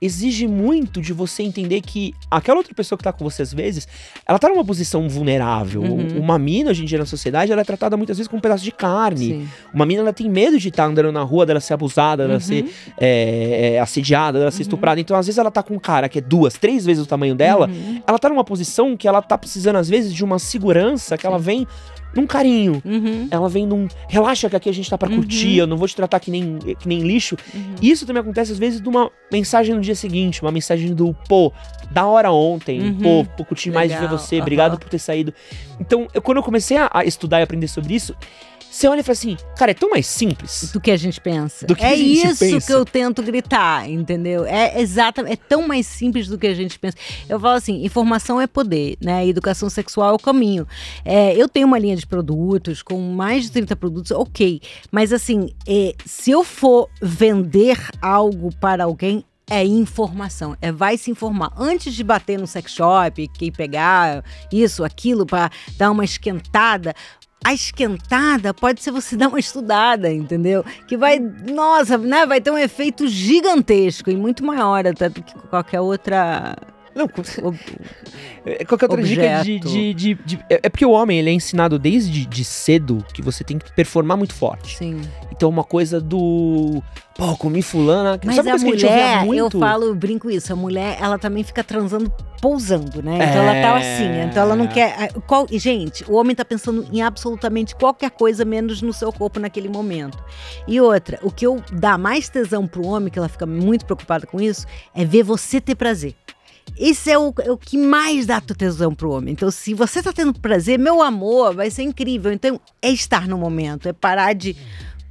exige 0.00 0.46
muito 0.46 1.00
de 1.00 1.12
você 1.12 1.42
entender 1.42 1.80
que 1.80 2.14
aquela 2.30 2.58
outra 2.58 2.74
pessoa 2.74 2.96
que 2.98 3.04
tá 3.04 3.12
com 3.12 3.24
você, 3.24 3.42
às 3.42 3.52
vezes, 3.52 3.88
ela 4.26 4.38
tá 4.38 4.48
numa 4.48 4.64
posição 4.64 5.08
vulnerável. 5.08 5.82
Uhum. 5.82 6.18
Uma 6.18 6.38
mina, 6.38 6.70
hoje 6.70 6.82
em 6.82 6.86
dia, 6.86 6.98
na 6.98 7.06
sociedade, 7.06 7.50
ela 7.52 7.60
é 7.62 7.64
tratada 7.64 7.96
muitas 7.96 8.16
vezes 8.18 8.28
como 8.28 8.38
um 8.38 8.42
pedaço 8.42 8.62
de 8.62 8.72
carne. 8.72 9.26
Sim. 9.26 9.48
Uma 9.72 9.86
mina, 9.86 10.00
ela 10.02 10.12
tem 10.12 10.28
medo 10.28 10.58
de 10.58 10.68
estar 10.68 10.84
andando 10.84 11.10
na 11.12 11.22
rua, 11.22 11.46
dela 11.46 11.60
ser 11.60 11.74
abusada, 11.74 12.24
dela 12.24 12.34
Uhum. 12.34 12.40
ser 12.40 12.70
é, 12.98 13.74
é, 13.74 13.80
assediada, 13.80 14.38
dela 14.38 14.50
ser 14.50 14.58
Uhum. 14.58 14.62
estuprada. 14.62 15.00
Então, 15.00 15.16
às 15.16 15.26
vezes, 15.26 15.38
ela 15.38 15.50
tá 15.50 15.62
com 15.62 15.74
um 15.74 15.78
cara 15.78 16.08
que 16.08 16.18
é 16.18 16.22
duas, 16.22 16.54
três 16.54 16.84
vezes 16.84 17.02
o 17.02 17.06
tamanho 17.06 17.34
dela, 17.34 17.68
Uhum. 17.68 18.02
ela 18.06 18.18
tá 18.18 18.28
numa 18.28 18.44
posição 18.44 18.96
que 18.96 19.08
ela 19.08 19.22
tá 19.22 19.36
precisando, 19.38 19.76
às 19.76 19.88
vezes, 19.88 20.12
de 20.14 20.24
uma 20.24 20.38
segurança, 20.38 21.16
que 21.16 21.26
ela 21.26 21.38
vem 21.38 21.66
num 22.16 22.26
carinho. 22.26 22.82
Uhum. 22.84 23.28
Ela 23.30 23.48
vem 23.48 23.66
num. 23.66 23.86
Relaxa 24.08 24.48
que 24.50 24.56
aqui 24.56 24.68
a 24.68 24.72
gente 24.72 24.88
tá 24.90 24.96
pra 24.98 25.08
Uhum. 25.08 25.16
curtir, 25.16 25.56
eu 25.58 25.66
não 25.66 25.76
vou 25.76 25.86
te 25.86 25.94
tratar 25.94 26.18
que 26.18 26.30
nem, 26.30 26.58
que 26.58 26.88
nem 26.88 27.00
lixo. 27.00 27.36
Uhum. 27.54 27.74
E 27.82 27.90
isso 27.90 28.06
também 28.06 28.20
acontece, 28.22 28.52
às 28.52 28.58
vezes, 28.58 28.80
de 28.80 28.88
uma 28.88 29.10
mensagem 29.30 29.74
no 29.74 29.80
dia 29.80 29.94
seguinte, 29.94 30.40
uma 30.42 30.50
mensagem 30.52 30.94
do, 30.94 31.14
pô, 31.28 31.52
da 31.90 32.06
hora 32.06 32.32
ontem, 32.32 32.80
Uhum. 32.80 32.98
pô, 32.98 33.26
pô, 33.36 33.44
curti 33.44 33.70
mais 33.70 33.90
de 33.90 33.96
ver 33.96 34.02
Legal, 34.04 34.18
você, 34.18 34.40
obrigado 34.40 34.78
por 34.78 34.88
ter 34.88 34.98
saído. 34.98 35.32
Então, 35.80 36.08
eu- 36.14 36.22
quando 36.22 36.38
eu 36.38 36.42
comecei 36.42 36.76
a, 36.76 36.90
a 36.92 37.04
estudar 37.04 37.40
e 37.40 37.42
aprender 37.42 37.68
sobre 37.68 37.94
isso, 37.94 38.14
você 38.70 38.88
olha 38.88 39.00
e 39.00 39.02
fala 39.02 39.12
assim, 39.12 39.36
cara, 39.56 39.70
é 39.70 39.74
tão 39.74 39.90
mais 39.90 40.06
simples. 40.06 40.70
Do 40.72 40.80
que 40.80 40.90
a 40.90 40.96
gente 40.96 41.20
pensa. 41.20 41.66
Do 41.66 41.74
que 41.74 41.84
é 41.84 41.96
gente 41.96 42.26
isso 42.26 42.38
pensa. 42.40 42.66
que 42.66 42.72
eu 42.72 42.84
tento 42.84 43.22
gritar, 43.22 43.88
entendeu? 43.88 44.44
É 44.44 44.80
exatamente, 44.80 45.32
é 45.32 45.36
tão 45.36 45.66
mais 45.66 45.86
simples 45.86 46.28
do 46.28 46.36
que 46.36 46.46
a 46.46 46.54
gente 46.54 46.78
pensa. 46.78 46.96
Eu 47.28 47.40
falo 47.40 47.54
assim, 47.54 47.84
informação 47.84 48.40
é 48.40 48.46
poder, 48.46 48.96
né? 49.00 49.26
Educação 49.26 49.70
sexual 49.70 50.10
é 50.10 50.14
o 50.14 50.18
caminho. 50.18 50.66
É, 51.04 51.34
eu 51.34 51.48
tenho 51.48 51.66
uma 51.66 51.78
linha 51.78 51.96
de 51.96 52.06
produtos, 52.06 52.82
com 52.82 53.00
mais 53.00 53.44
de 53.44 53.52
30 53.52 53.76
produtos, 53.76 54.10
ok. 54.10 54.60
Mas 54.90 55.12
assim, 55.12 55.50
é, 55.66 55.94
se 56.04 56.30
eu 56.30 56.44
for 56.44 56.88
vender 57.00 57.78
algo 58.02 58.54
para 58.56 58.84
alguém, 58.84 59.24
é 59.48 59.64
informação, 59.64 60.56
é 60.60 60.72
vai 60.72 60.98
se 60.98 61.10
informar 61.10 61.52
antes 61.56 61.94
de 61.94 62.02
bater 62.02 62.38
no 62.38 62.48
sex 62.48 62.72
shop, 62.72 63.28
que 63.28 63.52
pegar 63.52 64.24
isso, 64.50 64.82
aquilo 64.82 65.24
para 65.24 65.50
dar 65.76 65.92
uma 65.92 66.04
esquentada. 66.04 66.92
A 67.44 67.54
esquentada 67.54 68.52
pode 68.52 68.82
ser 68.82 68.90
você 68.90 69.14
dar 69.16 69.28
uma 69.28 69.38
estudada, 69.38 70.12
entendeu? 70.12 70.64
Que 70.86 70.96
vai, 70.96 71.18
nossa, 71.18 71.96
né, 71.96 72.26
vai 72.26 72.40
ter 72.40 72.50
um 72.50 72.58
efeito 72.58 73.06
gigantesco 73.06 74.10
e 74.10 74.16
muito 74.16 74.44
maior 74.44 74.86
até 74.86 75.08
do 75.08 75.22
que 75.22 75.34
qualquer 75.48 75.80
outra 75.80 76.56
não, 76.96 77.10
é, 78.46 78.64
qualquer 78.64 78.90
outra 78.90 79.02
dica 79.02 79.42
de, 79.42 79.60
de, 79.60 79.94
de, 79.94 80.14
de, 80.14 80.38
é, 80.48 80.60
é 80.62 80.68
porque 80.70 80.86
o 80.86 80.90
homem 80.90 81.18
ele 81.18 81.28
é 81.28 81.32
ensinado 81.32 81.78
desde 81.78 82.24
de 82.24 82.42
cedo 82.42 83.04
que 83.12 83.20
você 83.20 83.44
tem 83.44 83.58
que 83.58 83.70
performar 83.72 84.16
muito 84.16 84.34
forte. 84.34 84.78
Sim. 84.78 85.02
Então 85.30 85.50
uma 85.50 85.62
coisa 85.62 86.00
do 86.00 86.82
pô, 87.14 87.36
comi 87.36 87.60
fulana. 87.60 88.18
Mas 88.24 88.36
Sabe 88.36 88.50
a 88.50 88.56
mulher, 88.56 89.26
eu 89.26 89.50
falo, 89.50 89.84
eu 89.84 89.94
brinco 89.94 90.30
isso, 90.30 90.50
a 90.52 90.56
mulher, 90.56 90.96
ela 90.98 91.18
também 91.18 91.44
fica 91.44 91.62
transando 91.62 92.10
pousando, 92.40 93.02
né? 93.02 93.16
Então 93.16 93.42
é... 93.42 93.60
ela 93.60 93.60
tá 93.60 93.76
assim, 93.76 94.30
então 94.30 94.42
ela 94.42 94.56
não 94.56 94.66
quer. 94.66 95.12
Qual, 95.26 95.46
gente, 95.50 96.04
o 96.10 96.14
homem 96.14 96.34
tá 96.34 96.44
pensando 96.44 96.86
em 96.90 97.02
absolutamente 97.02 97.74
qualquer 97.74 98.10
coisa 98.10 98.44
menos 98.44 98.80
no 98.80 98.92
seu 98.92 99.12
corpo 99.12 99.38
naquele 99.38 99.68
momento. 99.68 100.22
E 100.66 100.80
outra, 100.80 101.18
o 101.22 101.30
que 101.30 101.46
eu 101.46 101.62
dá 101.72 101.98
mais 101.98 102.28
tesão 102.30 102.66
pro 102.66 102.86
homem, 102.86 103.10
que 103.10 103.18
ela 103.18 103.28
fica 103.28 103.44
muito 103.44 103.84
preocupada 103.84 104.26
com 104.26 104.40
isso, 104.40 104.66
é 104.94 105.04
ver 105.04 105.22
você 105.22 105.60
ter 105.60 105.74
prazer. 105.74 106.14
Esse 106.78 107.10
é 107.10 107.18
o, 107.18 107.32
é 107.42 107.50
o 107.50 107.56
que 107.56 107.78
mais 107.78 108.26
dá 108.26 108.40
tesão 108.40 108.94
pro 108.94 109.10
homem. 109.10 109.32
Então, 109.32 109.50
se 109.50 109.72
você 109.72 110.02
tá 110.02 110.12
tendo 110.12 110.38
prazer, 110.38 110.78
meu 110.78 111.00
amor, 111.02 111.54
vai 111.54 111.70
ser 111.70 111.82
incrível. 111.82 112.32
Então, 112.32 112.60
é 112.82 112.90
estar 112.90 113.26
no 113.26 113.38
momento, 113.38 113.88
é 113.88 113.92
parar 113.92 114.34
de 114.34 114.56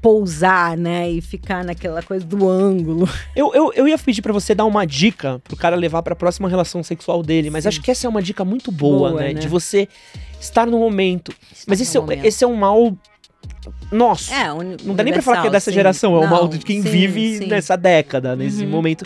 pousar, 0.05 0.77
né? 0.77 1.09
E 1.09 1.19
ficar 1.19 1.63
naquela 1.63 2.03
coisa 2.03 2.23
do 2.23 2.47
ângulo. 2.47 3.09
Eu, 3.35 3.51
eu, 3.55 3.73
eu 3.73 3.87
ia 3.87 3.97
pedir 3.97 4.21
para 4.21 4.31
você 4.31 4.53
dar 4.53 4.65
uma 4.65 4.85
dica 4.85 5.39
pro 5.43 5.57
cara 5.57 5.75
levar 5.75 6.03
pra 6.03 6.15
próxima 6.15 6.47
relação 6.47 6.83
sexual 6.83 7.23
dele, 7.23 7.49
mas 7.49 7.63
Sim. 7.63 7.69
acho 7.69 7.81
que 7.81 7.89
essa 7.89 8.05
é 8.05 8.09
uma 8.09 8.21
dica 8.21 8.45
muito 8.45 8.71
boa, 8.71 9.09
boa 9.09 9.21
né? 9.21 9.33
né? 9.33 9.39
De 9.39 9.47
você 9.47 9.89
estar 10.39 10.67
no 10.67 10.77
momento. 10.77 11.33
Estar 11.51 11.65
mas 11.67 11.81
esse, 11.81 11.97
é, 11.97 11.99
momento. 11.99 12.23
esse 12.23 12.43
é 12.43 12.47
um 12.47 12.55
mal 12.55 12.95
nosso. 13.91 14.31
É, 14.31 14.47
não 14.83 14.93
dá 14.93 15.03
nem 15.03 15.11
pra 15.11 15.23
falar 15.23 15.41
que 15.41 15.47
é 15.47 15.51
dessa 15.51 15.71
sim. 15.71 15.75
geração, 15.75 16.15
é 16.15 16.19
o 16.19 16.29
mal 16.29 16.47
de 16.47 16.59
quem 16.59 16.83
sim, 16.83 16.89
vive 16.89 17.39
sim. 17.39 17.47
nessa 17.47 17.75
década, 17.75 18.35
nesse 18.35 18.63
uhum. 18.63 18.69
momento. 18.69 19.05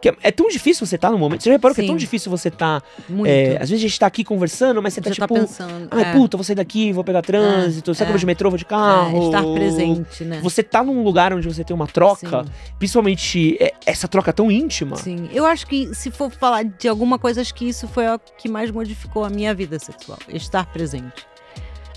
Que 0.00 0.08
é, 0.08 0.16
é, 0.22 0.30
tão 0.30 0.48
difícil 0.48 0.86
você 0.86 0.96
estar 0.96 1.08
tá 1.08 1.12
no 1.12 1.18
momento. 1.18 1.42
Você 1.42 1.50
já 1.50 1.54
reparou 1.54 1.74
Sim. 1.74 1.82
que 1.82 1.86
é 1.86 1.88
tão 1.90 1.96
difícil 1.96 2.30
você 2.30 2.48
estar. 2.48 2.80
Tá, 2.80 2.86
é, 3.26 3.58
às 3.60 3.68
vezes 3.68 3.84
a 3.84 3.88
gente 3.88 3.98
tá 3.98 4.06
aqui 4.06 4.24
conversando, 4.24 4.82
mas 4.82 4.94
você, 4.94 5.00
tá 5.00 5.10
você 5.10 5.20
tá 5.20 5.26
tipo. 5.26 5.34
Tá 5.34 5.40
pensando, 5.40 5.88
Ai, 5.90 6.02
é. 6.02 6.12
puta, 6.12 6.36
vou 6.36 6.44
sair 6.44 6.56
daqui, 6.56 6.92
vou 6.92 7.04
pegar 7.04 7.22
trânsito. 7.22 7.90
É, 7.90 7.94
será 7.94 8.06
que 8.06 8.10
eu 8.10 8.14
vou 8.14 8.20
de 8.20 8.26
metrô, 8.26 8.50
vou 8.50 8.58
de 8.58 8.64
carro? 8.64 9.22
É, 9.22 9.26
estar 9.26 9.42
presente, 9.42 10.24
né? 10.24 10.40
Você 10.42 10.62
tá 10.62 10.82
num 10.82 11.02
lugar 11.02 11.32
onde 11.32 11.46
você 11.46 11.62
tem 11.62 11.74
uma 11.74 11.86
troca, 11.86 12.44
Sim. 12.44 12.50
principalmente 12.78 13.56
é, 13.60 13.74
essa 13.84 14.08
troca 14.08 14.32
tão 14.32 14.50
íntima. 14.50 14.96
Sim. 14.96 15.28
Eu 15.32 15.44
acho 15.44 15.66
que 15.66 15.94
se 15.94 16.10
for 16.10 16.30
falar 16.30 16.64
de 16.64 16.88
alguma 16.88 17.18
coisa, 17.18 17.40
acho 17.40 17.54
que 17.54 17.68
isso 17.68 17.86
foi 17.88 18.06
o 18.08 18.18
que 18.18 18.48
mais 18.48 18.70
modificou 18.70 19.24
a 19.24 19.30
minha 19.30 19.54
vida 19.54 19.78
sexual. 19.78 20.18
Estar 20.28 20.66
presente 20.66 21.29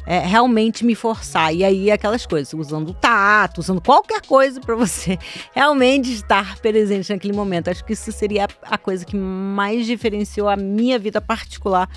é, 0.06 0.20
realmente 0.20 0.86
me 0.86 0.96
forçar. 0.96 1.54
E 1.54 1.64
aí, 1.64 1.92
aquelas 1.92 2.26
coisas, 2.26 2.54
usando 2.54 2.94
tato, 2.94 3.60
usando 3.60 3.82
qualquer 3.82 4.22
coisa 4.22 4.60
para 4.60 4.76
você 4.76 5.18
realmente 5.54 6.12
estar 6.12 6.58
presente 6.60 7.12
naquele 7.12 7.34
momento. 7.34 7.70
Acho 7.70 7.84
que 7.84 7.94
isso 7.94 8.12
seria 8.12 8.48
a 8.64 8.78
coisa 8.78 9.06
que 9.06 9.16
mais 9.16 9.86
diferenciou 9.86 10.50
a 10.50 10.56
minha 10.56 11.00
vida 11.00 11.22
particular 11.22 11.90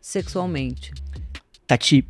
sexualmente. 0.00 0.92
Tati, 1.66 2.06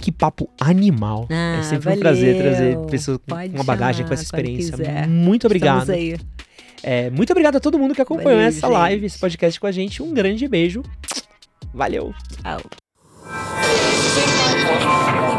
que 0.00 0.10
papo 0.10 0.48
animal. 0.60 1.26
Ah, 1.30 1.58
é 1.60 1.62
sempre 1.62 1.84
valeu. 1.84 1.98
um 1.98 2.00
prazer 2.00 2.36
trazer 2.36 2.78
pessoas 2.86 3.18
com 3.18 3.34
uma 3.34 3.64
bagagem 3.64 4.06
com 4.06 4.12
essa 4.12 4.22
experiência. 4.22 4.76
Muito 5.08 5.46
obrigado. 5.46 5.90
É, 6.82 7.10
muito 7.10 7.30
obrigado 7.30 7.56
a 7.56 7.60
todo 7.60 7.78
mundo 7.78 7.94
que 7.94 8.00
acompanhou 8.00 8.32
valeu, 8.32 8.48
essa 8.48 8.66
gente. 8.66 8.72
live, 8.72 9.06
esse 9.06 9.18
podcast 9.18 9.60
com 9.60 9.66
a 9.66 9.72
gente. 9.72 10.02
Um 10.02 10.12
grande 10.14 10.48
beijo. 10.48 10.82
Valeu. 11.72 12.14
Tchau. 12.42 12.60
Thank 14.70 15.24
you. 15.24 15.29